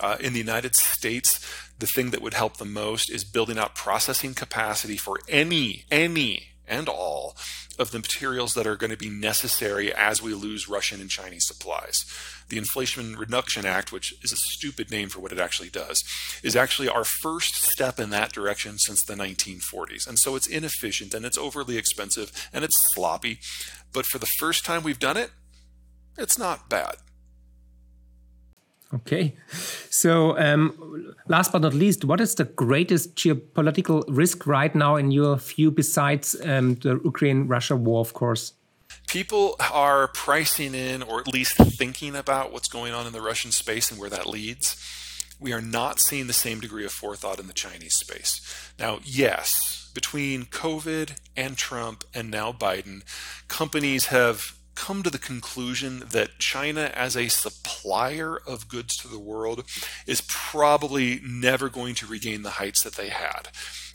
Uh, 0.00 0.16
in 0.20 0.32
the 0.32 0.38
United 0.38 0.74
States, 0.74 1.44
the 1.78 1.86
thing 1.86 2.10
that 2.10 2.22
would 2.22 2.34
help 2.34 2.56
the 2.56 2.64
most 2.64 3.10
is 3.10 3.24
building 3.24 3.58
out 3.58 3.74
processing 3.74 4.32
capacity 4.32 4.96
for 4.96 5.18
any, 5.28 5.84
any, 5.90 6.50
and 6.68 6.88
all 6.88 7.36
of 7.78 7.90
the 7.90 7.98
materials 7.98 8.54
that 8.54 8.66
are 8.66 8.76
going 8.76 8.90
to 8.90 8.96
be 8.96 9.08
necessary 9.10 9.92
as 9.94 10.20
we 10.20 10.34
lose 10.34 10.68
Russian 10.68 11.00
and 11.00 11.10
Chinese 11.10 11.46
supplies. 11.46 12.04
The 12.48 12.58
Inflation 12.58 13.16
Reduction 13.16 13.66
Act, 13.66 13.92
which 13.92 14.14
is 14.22 14.32
a 14.32 14.36
stupid 14.36 14.90
name 14.90 15.08
for 15.08 15.20
what 15.20 15.32
it 15.32 15.38
actually 15.38 15.68
does, 15.68 16.02
is 16.42 16.56
actually 16.56 16.88
our 16.88 17.04
first 17.04 17.54
step 17.54 18.00
in 18.00 18.10
that 18.10 18.32
direction 18.32 18.78
since 18.78 19.02
the 19.02 19.14
1940s. 19.14 20.08
And 20.08 20.18
so 20.18 20.34
it's 20.34 20.46
inefficient 20.46 21.14
and 21.14 21.24
it's 21.24 21.38
overly 21.38 21.76
expensive 21.76 22.32
and 22.52 22.64
it's 22.64 22.92
sloppy. 22.94 23.38
But 23.92 24.06
for 24.06 24.18
the 24.18 24.28
first 24.38 24.64
time 24.64 24.82
we've 24.82 24.98
done 24.98 25.16
it, 25.16 25.30
it's 26.16 26.38
not 26.38 26.68
bad. 26.68 26.96
Okay. 28.94 29.36
So, 29.90 30.38
um, 30.38 31.14
last 31.26 31.52
but 31.52 31.60
not 31.60 31.74
least, 31.74 32.04
what 32.04 32.20
is 32.20 32.34
the 32.34 32.44
greatest 32.44 33.16
geopolitical 33.16 34.02
risk 34.08 34.46
right 34.46 34.74
now, 34.74 34.96
in 34.96 35.10
your 35.10 35.36
view, 35.36 35.70
besides 35.70 36.34
um, 36.44 36.76
the 36.76 36.98
Ukraine 37.04 37.48
Russia 37.48 37.76
war, 37.76 38.00
of 38.00 38.14
course? 38.14 38.54
People 39.06 39.56
are 39.72 40.08
pricing 40.08 40.74
in, 40.74 41.02
or 41.02 41.20
at 41.20 41.28
least 41.28 41.56
thinking 41.56 42.16
about 42.16 42.52
what's 42.52 42.68
going 42.68 42.94
on 42.94 43.06
in 43.06 43.12
the 43.12 43.20
Russian 43.20 43.52
space 43.52 43.90
and 43.90 44.00
where 44.00 44.10
that 44.10 44.26
leads. 44.26 44.76
We 45.38 45.52
are 45.52 45.60
not 45.60 46.00
seeing 46.00 46.26
the 46.26 46.32
same 46.32 46.60
degree 46.60 46.84
of 46.84 46.92
forethought 46.92 47.38
in 47.38 47.46
the 47.46 47.52
Chinese 47.52 47.94
space. 47.94 48.40
Now, 48.78 49.00
yes, 49.04 49.90
between 49.94 50.44
COVID 50.44 51.18
and 51.36 51.56
Trump 51.56 52.04
and 52.14 52.30
now 52.30 52.52
Biden, 52.52 53.02
companies 53.48 54.06
have 54.06 54.57
come 54.78 55.02
to 55.02 55.10
the 55.10 55.18
conclusion 55.18 56.04
that 56.12 56.38
China, 56.38 56.92
as 56.94 57.16
a 57.16 57.26
supplier 57.26 58.38
of 58.46 58.68
goods 58.68 58.96
to 58.96 59.08
the 59.08 59.18
world, 59.18 59.64
is 60.06 60.22
probably 60.28 61.20
never 61.24 61.68
going 61.68 61.96
to 61.96 62.06
regain 62.06 62.42
the 62.42 62.58
heights 62.60 62.82
that 62.84 62.94
they 62.94 63.08
had. 63.08 63.48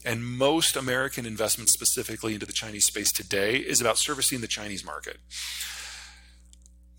And 0.05 0.25
most 0.25 0.75
American 0.75 1.25
investment, 1.25 1.69
specifically 1.69 2.33
into 2.33 2.45
the 2.45 2.51
Chinese 2.51 2.85
space 2.85 3.13
today, 3.13 3.55
is 3.55 3.79
about 3.79 3.97
servicing 3.97 4.41
the 4.41 4.47
Chinese 4.47 4.83
market. 4.83 5.17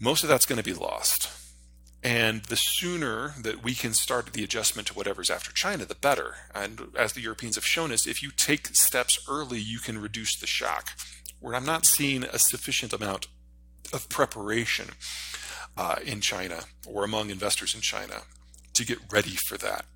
Most 0.00 0.22
of 0.22 0.30
that's 0.30 0.46
going 0.46 0.62
to 0.62 0.64
be 0.64 0.72
lost. 0.72 1.30
And 2.02 2.42
the 2.44 2.56
sooner 2.56 3.34
that 3.38 3.62
we 3.62 3.74
can 3.74 3.92
start 3.92 4.32
the 4.32 4.44
adjustment 4.44 4.88
to 4.88 4.94
whatever's 4.94 5.30
after 5.30 5.52
China, 5.52 5.84
the 5.84 5.94
better. 5.94 6.36
And 6.54 6.88
as 6.98 7.12
the 7.12 7.20
Europeans 7.20 7.56
have 7.56 7.66
shown 7.66 7.92
us, 7.92 8.06
if 8.06 8.22
you 8.22 8.30
take 8.30 8.68
steps 8.68 9.18
early, 9.28 9.58
you 9.58 9.78
can 9.78 10.00
reduce 10.00 10.38
the 10.38 10.46
shock. 10.46 10.92
Where 11.38 11.54
I'm 11.54 11.66
not 11.66 11.84
seeing 11.84 12.24
a 12.24 12.38
sufficient 12.38 12.94
amount 12.94 13.26
of 13.94 14.08
preparation 14.08 14.90
uh, 15.76 15.96
in 16.04 16.20
China 16.20 16.64
or 16.86 17.04
among 17.04 17.30
investors 17.30 17.74
in 17.74 17.80
China 17.80 18.22
to 18.74 18.84
get 18.84 18.98
ready 19.10 19.36
for 19.48 19.56
that. 19.58 19.86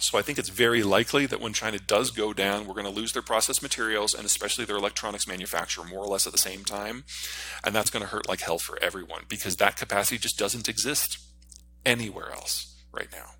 So 0.00 0.16
I 0.16 0.22
think 0.22 0.38
it's 0.38 0.48
very 0.48 0.84
likely 0.84 1.26
that 1.26 1.40
when 1.40 1.52
China 1.52 1.78
does 1.78 2.12
go 2.12 2.32
down, 2.32 2.66
we're 2.66 2.74
going 2.74 2.86
to 2.86 2.90
lose 2.90 3.12
their 3.12 3.22
processed 3.22 3.62
materials 3.62 4.14
and 4.14 4.24
especially 4.24 4.64
their 4.64 4.76
electronics 4.76 5.26
manufacturer 5.26 5.84
more 5.84 6.04
or 6.04 6.06
less 6.06 6.24
at 6.24 6.32
the 6.32 6.38
same 6.38 6.64
time. 6.64 7.04
And 7.64 7.74
that's 7.74 7.90
going 7.90 8.02
to 8.04 8.08
hurt 8.08 8.28
like 8.28 8.40
hell 8.40 8.58
for 8.58 8.78
everyone 8.80 9.22
because 9.28 9.56
that 9.56 9.76
capacity 9.76 10.18
just 10.18 10.38
doesn't 10.38 10.68
exist 10.68 11.18
anywhere 11.84 12.30
else 12.30 12.76
right 12.92 13.08
now. 13.10 13.30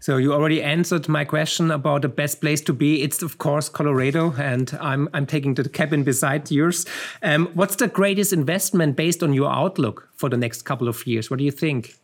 So 0.00 0.16
you 0.16 0.32
already 0.32 0.62
answered 0.62 1.08
my 1.08 1.26
question 1.26 1.70
about 1.70 2.02
the 2.02 2.08
best 2.08 2.40
place 2.40 2.62
to 2.62 2.72
be. 2.72 3.02
It's 3.02 3.22
of 3.22 3.36
course 3.36 3.68
Colorado, 3.68 4.34
and 4.38 4.76
I'm 4.80 5.08
I'm 5.12 5.26
taking 5.26 5.54
the 5.54 5.68
cabin 5.68 6.04
beside 6.04 6.50
yours. 6.50 6.86
Um, 7.22 7.48
what's 7.54 7.76
the 7.76 7.88
greatest 7.88 8.32
investment 8.32 8.96
based 8.96 9.22
on 9.22 9.34
your 9.34 9.50
outlook 9.50 10.08
for 10.16 10.30
the 10.30 10.38
next 10.38 10.62
couple 10.62 10.88
of 10.88 11.06
years? 11.06 11.30
What 11.30 11.38
do 11.38 11.44
you 11.44 11.50
think? 11.50 11.96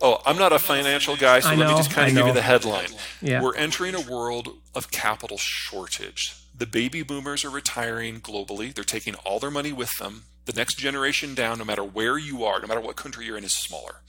Oh, 0.00 0.20
I'm 0.26 0.38
not 0.38 0.52
a 0.52 0.58
financial 0.58 1.16
guy, 1.16 1.40
so 1.40 1.50
I 1.50 1.54
let 1.54 1.68
me 1.68 1.76
just 1.76 1.90
kind 1.90 2.08
of 2.08 2.16
give 2.16 2.26
you 2.26 2.32
the 2.32 2.42
headline. 2.42 2.88
Yeah. 3.20 3.42
We're 3.42 3.54
entering 3.54 3.94
a 3.94 4.00
world 4.00 4.48
of 4.74 4.90
capital 4.90 5.38
shortage. 5.38 6.34
The 6.56 6.66
baby 6.66 7.02
boomers 7.02 7.44
are 7.44 7.50
retiring 7.50 8.20
globally. 8.20 8.74
They're 8.74 8.84
taking 8.84 9.14
all 9.16 9.38
their 9.38 9.50
money 9.50 9.72
with 9.72 9.98
them. 9.98 10.24
The 10.46 10.52
next 10.52 10.78
generation 10.78 11.34
down, 11.34 11.58
no 11.58 11.64
matter 11.64 11.84
where 11.84 12.18
you 12.18 12.44
are, 12.44 12.60
no 12.60 12.66
matter 12.66 12.80
what 12.80 12.96
country 12.96 13.26
you're 13.26 13.36
in, 13.36 13.44
is 13.44 13.52
smaller. 13.52 14.02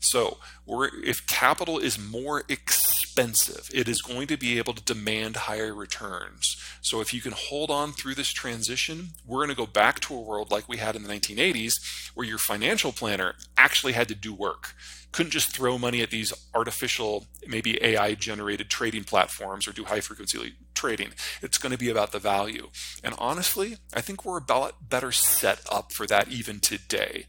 So, 0.00 0.38
if 0.66 1.26
capital 1.26 1.78
is 1.78 1.98
more 1.98 2.42
expensive, 2.48 3.70
it 3.72 3.86
is 3.86 4.00
going 4.00 4.28
to 4.28 4.38
be 4.38 4.56
able 4.56 4.72
to 4.72 4.82
demand 4.82 5.36
higher 5.36 5.74
returns. 5.74 6.56
So, 6.80 7.00
if 7.02 7.12
you 7.12 7.20
can 7.20 7.32
hold 7.32 7.70
on 7.70 7.92
through 7.92 8.14
this 8.14 8.32
transition, 8.32 9.10
we're 9.26 9.40
going 9.44 9.50
to 9.50 9.54
go 9.54 9.66
back 9.66 10.00
to 10.00 10.14
a 10.14 10.20
world 10.20 10.50
like 10.50 10.68
we 10.68 10.78
had 10.78 10.96
in 10.96 11.02
the 11.02 11.08
1980s, 11.08 12.10
where 12.14 12.26
your 12.26 12.38
financial 12.38 12.92
planner 12.92 13.34
actually 13.58 13.92
had 13.92 14.08
to 14.08 14.14
do 14.14 14.32
work. 14.32 14.74
Couldn't 15.12 15.32
just 15.32 15.54
throw 15.54 15.76
money 15.76 16.02
at 16.02 16.10
these 16.10 16.32
artificial, 16.54 17.26
maybe 17.46 17.82
AI 17.82 18.14
generated 18.14 18.70
trading 18.70 19.04
platforms 19.04 19.68
or 19.68 19.72
do 19.72 19.84
high 19.84 20.00
frequency 20.00 20.54
trading. 20.72 21.10
It's 21.42 21.58
going 21.58 21.72
to 21.72 21.78
be 21.78 21.90
about 21.90 22.12
the 22.12 22.18
value. 22.20 22.68
And 23.04 23.14
honestly, 23.18 23.76
I 23.92 24.00
think 24.00 24.24
we're 24.24 24.38
about 24.38 24.88
better 24.88 25.12
set 25.12 25.60
up 25.70 25.92
for 25.92 26.06
that 26.06 26.28
even 26.28 26.60
today. 26.60 27.26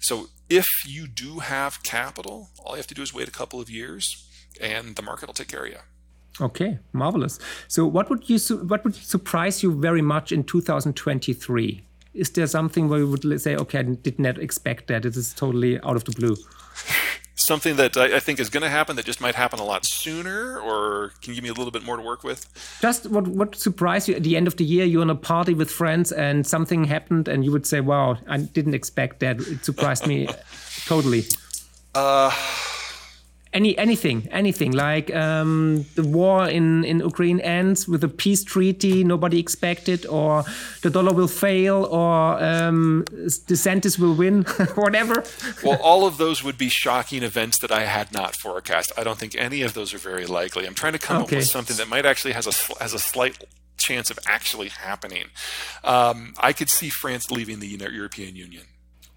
So 0.00 0.26
if 0.48 0.66
you 0.86 1.06
do 1.06 1.38
have 1.38 1.82
capital, 1.82 2.48
all 2.64 2.72
you 2.72 2.78
have 2.78 2.86
to 2.88 2.94
do 2.94 3.02
is 3.02 3.14
wait 3.14 3.28
a 3.28 3.30
couple 3.30 3.60
of 3.60 3.70
years 3.70 4.26
and 4.60 4.96
the 4.96 5.02
market 5.02 5.28
will 5.28 5.34
take 5.34 5.48
care 5.48 5.64
of 5.64 5.70
you. 5.70 5.78
Okay, 6.40 6.78
marvelous. 6.92 7.38
So 7.68 7.86
what 7.86 8.08
would 8.08 8.28
you 8.28 8.38
su- 8.38 8.64
what 8.64 8.82
would 8.84 8.94
surprise 8.94 9.62
you 9.62 9.78
very 9.78 10.02
much 10.02 10.32
in 10.32 10.44
2023? 10.44 11.84
Is 12.14 12.30
there 12.30 12.46
something 12.46 12.88
where 12.88 13.00
you 13.00 13.08
would 13.08 13.40
say, 13.40 13.56
okay, 13.56 13.78
I 13.78 13.82
did 13.82 14.18
not 14.18 14.38
expect 14.38 14.88
that. 14.88 15.04
It 15.04 15.16
is 15.16 15.32
totally 15.34 15.78
out 15.82 15.96
of 15.96 16.04
the 16.04 16.12
blue. 16.12 16.36
Something 17.40 17.76
that 17.76 17.96
I, 17.96 18.16
I 18.16 18.20
think 18.20 18.38
is 18.38 18.50
going 18.50 18.62
to 18.62 18.68
happen 18.68 18.96
that 18.96 19.06
just 19.06 19.20
might 19.20 19.34
happen 19.34 19.58
a 19.58 19.64
lot 19.64 19.86
sooner, 19.86 20.60
or 20.60 21.12
can 21.22 21.30
you 21.30 21.36
give 21.36 21.42
me 21.42 21.48
a 21.48 21.54
little 21.54 21.70
bit 21.70 21.82
more 21.82 21.96
to 21.96 22.02
work 22.02 22.22
with? 22.22 22.46
Just 22.82 23.08
what 23.10 23.26
what 23.26 23.56
surprised 23.56 24.08
you 24.08 24.14
at 24.14 24.22
the 24.22 24.36
end 24.36 24.46
of 24.46 24.56
the 24.56 24.64
year? 24.64 24.84
You're 24.84 25.00
on 25.00 25.08
a 25.08 25.14
party 25.14 25.54
with 25.54 25.70
friends 25.70 26.12
and 26.12 26.46
something 26.46 26.84
happened, 26.84 27.28
and 27.28 27.42
you 27.42 27.50
would 27.50 27.66
say, 27.66 27.80
"Wow, 27.80 28.18
I 28.28 28.36
didn't 28.36 28.74
expect 28.74 29.20
that. 29.20 29.40
It 29.40 29.64
surprised 29.64 30.06
me 30.06 30.28
totally." 30.86 31.24
Uh, 31.94 32.30
Any 33.52 33.76
anything, 33.78 34.28
anything 34.30 34.70
like 34.72 35.12
um, 35.12 35.84
the 35.96 36.04
war 36.04 36.48
in 36.48 36.84
in 36.84 37.00
Ukraine 37.00 37.40
ends 37.40 37.88
with 37.88 38.04
a 38.04 38.08
peace 38.08 38.44
treaty 38.44 39.02
nobody 39.02 39.40
expected, 39.40 40.06
or 40.06 40.44
the 40.82 40.90
dollar 40.90 41.12
will 41.12 41.28
fail, 41.28 41.84
or 41.86 42.40
um, 42.40 43.04
DeSantis 43.50 43.98
will 43.98 44.14
win, 44.14 44.42
whatever. 44.76 45.24
well, 45.64 45.80
all 45.82 46.06
of 46.06 46.16
those 46.16 46.44
would 46.44 46.58
be 46.58 46.68
shocking 46.68 47.24
events 47.24 47.58
that 47.58 47.72
I 47.72 47.86
had 47.86 48.12
not 48.12 48.36
forecast. 48.36 48.92
I 48.96 49.02
don't 49.02 49.18
think 49.18 49.34
any 49.34 49.62
of 49.62 49.74
those 49.74 49.92
are 49.94 49.98
very 49.98 50.26
likely. 50.26 50.64
I'm 50.64 50.74
trying 50.74 50.92
to 50.92 51.00
come 51.00 51.22
up 51.22 51.30
with 51.32 51.46
something 51.46 51.76
that 51.76 51.88
might 51.88 52.06
actually 52.06 52.34
has 52.34 52.46
a 52.46 52.54
has 52.80 52.94
a 52.94 53.00
slight 53.00 53.44
chance 53.80 54.10
of 54.10 54.18
actually 54.26 54.68
happening. 54.68 55.24
Um, 55.82 56.34
I 56.38 56.52
could 56.52 56.70
see 56.70 56.88
France 56.88 57.30
leaving 57.30 57.58
the 57.58 57.66
European 57.66 58.36
Union. 58.36 58.64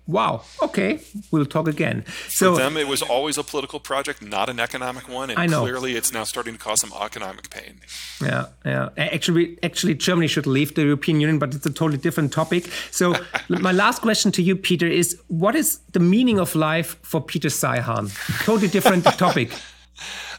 Wow. 0.06 0.42
Okay, 0.62 1.00
we'll 1.32 1.46
talk 1.46 1.68
again. 1.68 2.02
For 2.02 2.30
So 2.32 2.56
them, 2.56 2.76
it 2.76 2.88
was 2.90 3.02
always 3.02 3.38
a 3.38 3.44
political 3.44 3.80
project, 3.80 4.22
not 4.22 4.50
an 4.50 4.60
economic 4.60 5.08
one, 5.08 5.30
and 5.30 5.40
I 5.40 5.46
know. 5.48 5.62
clearly, 5.62 5.96
it's 5.96 6.12
now 6.12 6.26
starting 6.26 6.54
to 6.54 6.60
cause 6.60 6.82
some 6.82 6.92
economic 7.02 7.50
pain. 7.50 7.80
Yeah, 8.22 8.48
yeah. 8.66 8.90
Actually, 8.98 9.58
actually, 9.64 9.96
Germany 9.96 10.28
should 10.28 10.46
leave 10.46 10.74
the 10.76 10.82
European 10.84 11.22
Union, 11.22 11.40
but 11.40 11.56
it's 11.56 11.66
a 11.66 11.72
totally 11.72 11.98
different 11.98 12.34
topic. 12.34 12.70
So, 12.92 13.16
my 13.50 13.72
last 13.72 14.02
question 14.02 14.32
to 14.34 14.42
you, 14.42 14.58
Peter, 14.58 14.88
is: 14.88 15.18
What 15.30 15.56
is 15.56 15.80
the 15.94 16.00
meaning 16.02 16.38
of 16.40 16.54
life 16.54 16.98
for 17.02 17.22
Peter 17.22 17.50
Zeihan? 17.50 18.12
Totally 18.44 18.68
different 18.68 19.06
topic. 19.18 19.52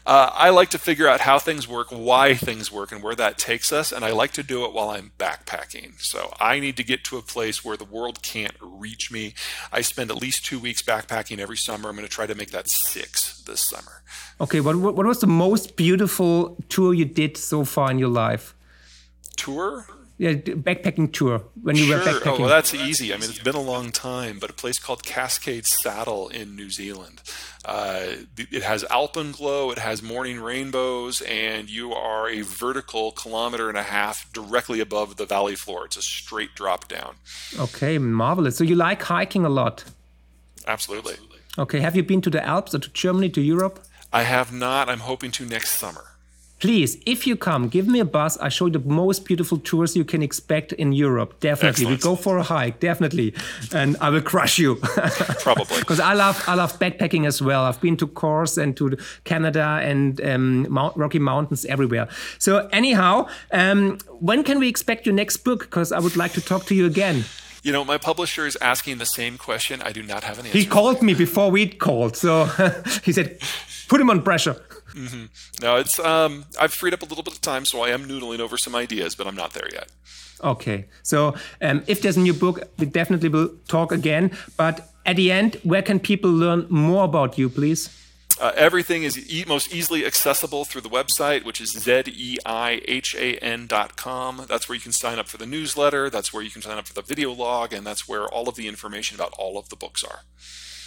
Uh, 0.05 0.29
I 0.33 0.49
like 0.51 0.69
to 0.69 0.77
figure 0.77 1.07
out 1.07 1.21
how 1.21 1.39
things 1.39 1.67
work, 1.67 1.87
why 1.89 2.35
things 2.35 2.71
work, 2.71 2.91
and 2.91 3.01
where 3.01 3.15
that 3.15 3.37
takes 3.37 3.71
us. 3.71 3.91
And 3.91 4.05
I 4.05 4.11
like 4.11 4.33
to 4.33 4.43
do 4.43 4.63
it 4.63 4.73
while 4.73 4.89
I'm 4.89 5.11
backpacking. 5.17 5.99
So 5.99 6.33
I 6.39 6.59
need 6.59 6.77
to 6.77 6.83
get 6.83 7.03
to 7.05 7.17
a 7.17 7.21
place 7.21 7.65
where 7.65 7.75
the 7.75 7.85
world 7.85 8.21
can't 8.21 8.55
reach 8.61 9.11
me. 9.11 9.33
I 9.71 9.81
spend 9.81 10.11
at 10.11 10.17
least 10.17 10.45
two 10.45 10.59
weeks 10.59 10.83
backpacking 10.83 11.39
every 11.39 11.57
summer. 11.57 11.89
I'm 11.89 11.95
going 11.95 12.07
to 12.07 12.13
try 12.13 12.27
to 12.27 12.35
make 12.35 12.51
that 12.51 12.69
six 12.69 13.41
this 13.41 13.67
summer. 13.67 14.03
Okay, 14.39 14.59
what 14.59 14.75
what 14.75 14.95
what 14.95 15.05
was 15.05 15.21
the 15.21 15.27
most 15.27 15.75
beautiful 15.75 16.57
tour 16.69 16.93
you 16.93 17.05
did 17.05 17.37
so 17.37 17.65
far 17.65 17.89
in 17.89 17.97
your 17.97 18.09
life? 18.09 18.53
Tour? 19.37 19.87
Yeah, 20.17 20.33
backpacking 20.33 21.11
tour 21.11 21.43
when 21.61 21.75
you 21.75 21.89
were 21.89 21.99
backpacking. 21.99 22.37
Oh, 22.37 22.39
well, 22.39 22.49
that's 22.49 22.73
easy. 22.73 23.13
I 23.13 23.17
mean, 23.17 23.29
it's 23.29 23.39
been 23.39 23.55
a 23.55 23.61
long 23.61 23.91
time, 23.91 24.39
but 24.39 24.49
a 24.49 24.53
place 24.53 24.79
called 24.79 25.03
Cascade 25.03 25.65
Saddle 25.65 26.29
in 26.29 26.55
New 26.55 26.69
Zealand. 26.69 27.21
Uh, 27.65 28.23
it 28.37 28.63
has 28.63 28.85
alpenglow, 28.85 29.71
it 29.73 29.79
has 29.79 30.01
morning 30.01 30.39
rainbows, 30.39 31.21
and 31.21 31.69
you 31.69 31.91
are 31.91 32.29
a 32.29 32.41
vertical 32.41 33.11
kilometer 33.11 33.67
and 33.67 33.77
a 33.77 33.83
half 33.83 34.31
directly 34.31 34.79
above 34.79 35.17
the 35.17 35.25
valley 35.25 35.55
floor. 35.55 35.85
It's 35.85 35.97
a 35.97 36.01
straight 36.01 36.55
drop 36.55 36.87
down. 36.87 37.15
okay, 37.59 37.97
marvelous. 37.97 38.55
So 38.55 38.63
you 38.63 38.75
like 38.75 39.01
hiking 39.03 39.43
a 39.43 39.49
lot. 39.49 39.83
Absolutely. 40.65 41.15
Okay, 41.57 41.81
have 41.81 41.95
you 41.95 42.03
been 42.03 42.21
to 42.21 42.29
the 42.29 42.43
Alps 42.45 42.73
or 42.73 42.79
to 42.79 42.89
Germany, 42.91 43.29
to 43.29 43.41
Europe? 43.41 43.83
I 44.13 44.23
have 44.23 44.53
not. 44.53 44.87
I'm 44.87 44.99
hoping 44.99 45.31
to 45.31 45.45
next 45.45 45.71
summer. 45.71 46.14
Please, 46.59 46.97
if 47.05 47.27
you 47.27 47.35
come, 47.35 47.67
give 47.67 47.85
me 47.85 47.99
a 47.99 48.05
buzz. 48.05 48.37
I 48.37 48.47
show 48.47 48.67
you 48.67 48.71
the 48.71 48.79
most 48.79 49.25
beautiful 49.25 49.57
tours 49.57 49.95
you 49.95 50.05
can 50.05 50.21
expect 50.23 50.71
in 50.73 50.93
Europe. 50.93 51.37
Definitely, 51.41 51.85
we 51.85 51.97
go 51.97 52.15
for 52.15 52.37
a 52.37 52.43
hike. 52.43 52.79
Definitely, 52.79 53.33
and 53.73 53.97
I 53.99 54.09
will 54.09 54.21
crush 54.21 54.57
you. 54.57 54.75
Probably. 55.41 55.79
because 55.79 55.99
I 55.99 56.13
love 56.13 56.41
I 56.47 56.55
love 56.55 56.79
backpacking 56.79 57.27
as 57.27 57.41
well. 57.41 57.65
I've 57.65 57.81
been 57.81 57.97
to 57.97 58.07
Corse 58.07 58.57
and 58.57 58.75
to 58.77 58.97
Canada 59.25 59.79
and 59.83 60.21
um, 60.21 60.71
Mount, 60.71 60.95
Rocky 60.95 61.19
Mountains 61.19 61.65
everywhere. 61.65 62.07
So 62.39 62.69
anyhow, 62.71 63.27
um, 63.51 63.97
when 64.19 64.43
can 64.43 64.57
we 64.57 64.69
expect 64.69 65.05
your 65.05 65.15
next 65.15 65.37
book? 65.37 65.59
Because 65.59 65.91
I 65.91 65.99
would 65.99 66.15
like 66.15 66.31
to 66.33 66.41
talk 66.41 66.65
to 66.67 66.75
you 66.75 66.85
again. 66.85 67.25
You 67.63 67.73
know, 67.73 67.83
my 67.83 67.97
publisher 67.97 68.45
is 68.45 68.55
asking 68.61 68.99
the 68.99 69.05
same 69.05 69.37
question. 69.37 69.81
I 69.81 69.91
do 69.91 70.03
not 70.03 70.23
have 70.23 70.39
an 70.39 70.45
answer. 70.45 70.57
He 70.57 70.65
called 70.65 71.01
me 71.01 71.15
before 71.15 71.51
we 71.51 71.67
called, 71.67 72.15
so 72.15 72.45
he 73.03 73.11
said, 73.11 73.39
"Put 73.89 73.99
him 73.99 74.09
on 74.09 74.21
pressure." 74.21 74.55
No, 75.61 75.75
it's 75.75 75.99
um, 75.99 76.45
I've 76.59 76.73
freed 76.73 76.93
up 76.93 77.01
a 77.01 77.05
little 77.05 77.23
bit 77.23 77.33
of 77.33 77.41
time, 77.41 77.65
so 77.65 77.81
I 77.81 77.89
am 77.89 78.05
noodling 78.05 78.39
over 78.39 78.57
some 78.57 78.75
ideas, 78.75 79.15
but 79.15 79.27
I'm 79.27 79.35
not 79.35 79.53
there 79.53 79.69
yet. 79.71 79.91
Okay, 80.43 80.85
so 81.03 81.35
um, 81.61 81.83
if 81.87 82.01
there's 82.01 82.17
a 82.17 82.21
new 82.21 82.33
book, 82.33 82.61
we 82.77 82.85
definitely 82.85 83.29
will 83.29 83.49
talk 83.67 83.91
again. 83.91 84.31
But 84.57 84.89
at 85.05 85.15
the 85.15 85.31
end, 85.31 85.59
where 85.63 85.81
can 85.81 85.99
people 85.99 86.31
learn 86.31 86.65
more 86.69 87.05
about 87.05 87.37
you, 87.37 87.49
please? 87.49 87.89
Uh, 88.39 88.51
everything 88.55 89.03
is 89.03 89.17
e- 89.31 89.45
most 89.47 89.73
easily 89.73 90.05
accessible 90.05 90.65
through 90.65 90.81
the 90.81 90.89
website, 90.89 91.45
which 91.45 91.61
is 91.61 91.73
zeihan.com. 91.73 92.45
That's 94.49 94.67
where 94.67 94.75
you 94.75 94.81
can 94.81 94.91
sign 94.91 95.19
up 95.19 95.27
for 95.27 95.37
the 95.37 95.45
newsletter. 95.45 96.09
That's 96.09 96.33
where 96.33 96.43
you 96.43 96.49
can 96.49 96.61
sign 96.61 96.77
up 96.77 96.85
for 96.85 96.93
the 96.93 97.01
video 97.01 97.31
log, 97.31 97.71
and 97.71 97.87
that's 97.87 98.09
where 98.09 98.27
all 98.27 98.49
of 98.49 98.55
the 98.55 98.67
information 98.67 99.15
about 99.15 99.33
all 99.39 99.57
of 99.57 99.69
the 99.69 99.77
books 99.77 100.03
are. 100.03 100.23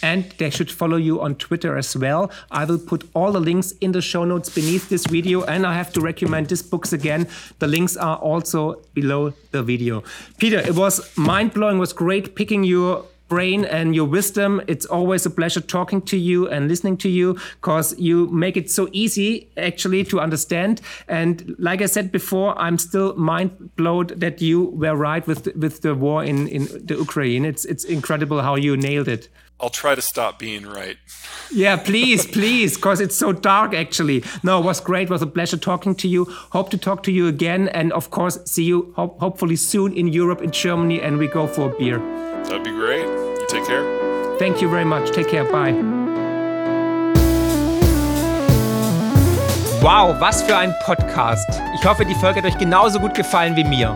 And 0.01 0.31
they 0.37 0.49
should 0.49 0.71
follow 0.71 0.97
you 0.97 1.21
on 1.21 1.35
Twitter 1.35 1.77
as 1.77 1.95
well. 1.95 2.31
I 2.51 2.65
will 2.65 2.79
put 2.79 3.09
all 3.13 3.31
the 3.31 3.39
links 3.39 3.73
in 3.81 3.91
the 3.91 4.01
show 4.01 4.25
notes 4.25 4.49
beneath 4.49 4.89
this 4.89 5.05
video. 5.05 5.43
And 5.43 5.65
I 5.65 5.73
have 5.73 5.91
to 5.93 6.01
recommend 6.01 6.47
these 6.47 6.61
books 6.61 6.93
again. 6.93 7.27
The 7.59 7.67
links 7.67 7.97
are 7.97 8.17
also 8.17 8.81
below 8.93 9.33
the 9.51 9.63
video. 9.63 10.03
Peter, 10.37 10.59
it 10.59 10.75
was 10.75 11.15
mind 11.17 11.53
blowing. 11.53 11.79
Was 11.79 11.93
great 11.93 12.35
picking 12.35 12.63
your 12.63 13.05
brain 13.29 13.63
and 13.63 13.95
your 13.95 14.05
wisdom. 14.05 14.61
It's 14.67 14.85
always 14.85 15.25
a 15.25 15.29
pleasure 15.29 15.61
talking 15.61 16.01
to 16.03 16.17
you 16.17 16.49
and 16.49 16.67
listening 16.67 16.97
to 16.97 17.09
you 17.09 17.37
because 17.61 17.97
you 17.97 18.27
make 18.27 18.57
it 18.57 18.69
so 18.69 18.89
easy 18.91 19.47
actually 19.55 20.03
to 20.05 20.19
understand. 20.19 20.81
And 21.07 21.55
like 21.59 21.81
I 21.81 21.85
said 21.85 22.11
before, 22.11 22.59
I'm 22.59 22.77
still 22.77 23.15
mind 23.15 23.75
blown 23.77 24.07
that 24.17 24.41
you 24.41 24.65
were 24.65 24.95
right 24.95 25.25
with 25.25 25.55
with 25.55 25.81
the 25.81 25.95
war 25.95 26.23
in, 26.23 26.47
in 26.47 26.65
the 26.85 26.95
Ukraine. 26.95 27.45
It's 27.45 27.63
it's 27.65 27.85
incredible 27.85 28.41
how 28.41 28.55
you 28.55 28.75
nailed 28.75 29.07
it. 29.07 29.29
I'll 29.61 29.69
try 29.69 29.93
to 29.95 30.01
stop 30.01 30.39
being 30.39 30.65
right. 30.65 30.97
Yeah, 31.51 31.75
please, 31.77 32.25
please, 32.25 32.75
because 32.75 33.01
it's 33.01 33.17
so 33.17 33.33
dark 33.33 33.73
actually. 33.73 34.23
No, 34.43 34.59
it 34.59 34.65
was 34.65 34.79
great. 34.79 35.03
It 35.03 35.09
was 35.09 35.21
a 35.21 35.27
pleasure 35.27 35.57
talking 35.57 35.95
to 35.95 36.07
you. 36.07 36.25
Hope 36.51 36.69
to 36.71 36.77
talk 36.77 37.03
to 37.03 37.11
you 37.11 37.27
again. 37.27 37.67
And 37.69 37.91
of 37.91 38.09
course, 38.09 38.39
see 38.45 38.63
you 38.63 38.93
ho- 38.95 39.17
hopefully 39.19 39.55
soon 39.57 39.93
in 39.93 40.07
Europe, 40.07 40.41
in 40.41 40.51
Germany, 40.51 41.01
and 41.01 41.17
we 41.17 41.27
go 41.27 41.45
for 41.47 41.71
a 41.71 41.77
beer. 41.77 41.99
That'd 42.45 42.63
be 42.63 42.71
great. 42.71 43.05
You 43.05 43.45
take 43.49 43.65
care. 43.65 43.83
Thank 44.39 44.61
you 44.61 44.69
very 44.69 44.85
much. 44.85 45.11
Take 45.11 45.27
care. 45.27 45.43
Bye. 45.43 45.73
Wow, 49.81 50.19
was 50.19 50.41
für 50.43 50.55
ein 50.57 50.73
Podcast. 50.85 51.47
Ich 51.75 51.85
hoffe, 51.85 52.05
die 52.05 52.15
Folge 52.15 52.41
hat 52.41 52.45
euch 52.45 52.57
genauso 52.57 52.99
gut 52.99 53.13
gefallen 53.15 53.55
wie 53.55 53.63
mir. 53.63 53.95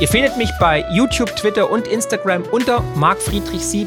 Ihr 0.00 0.08
findet 0.08 0.36
mich 0.36 0.50
bei 0.60 0.84
YouTube, 0.90 1.34
Twitter 1.36 1.70
und 1.70 1.88
Instagram 1.88 2.42
unter 2.52 2.80
markfriedrich7. 2.96 3.86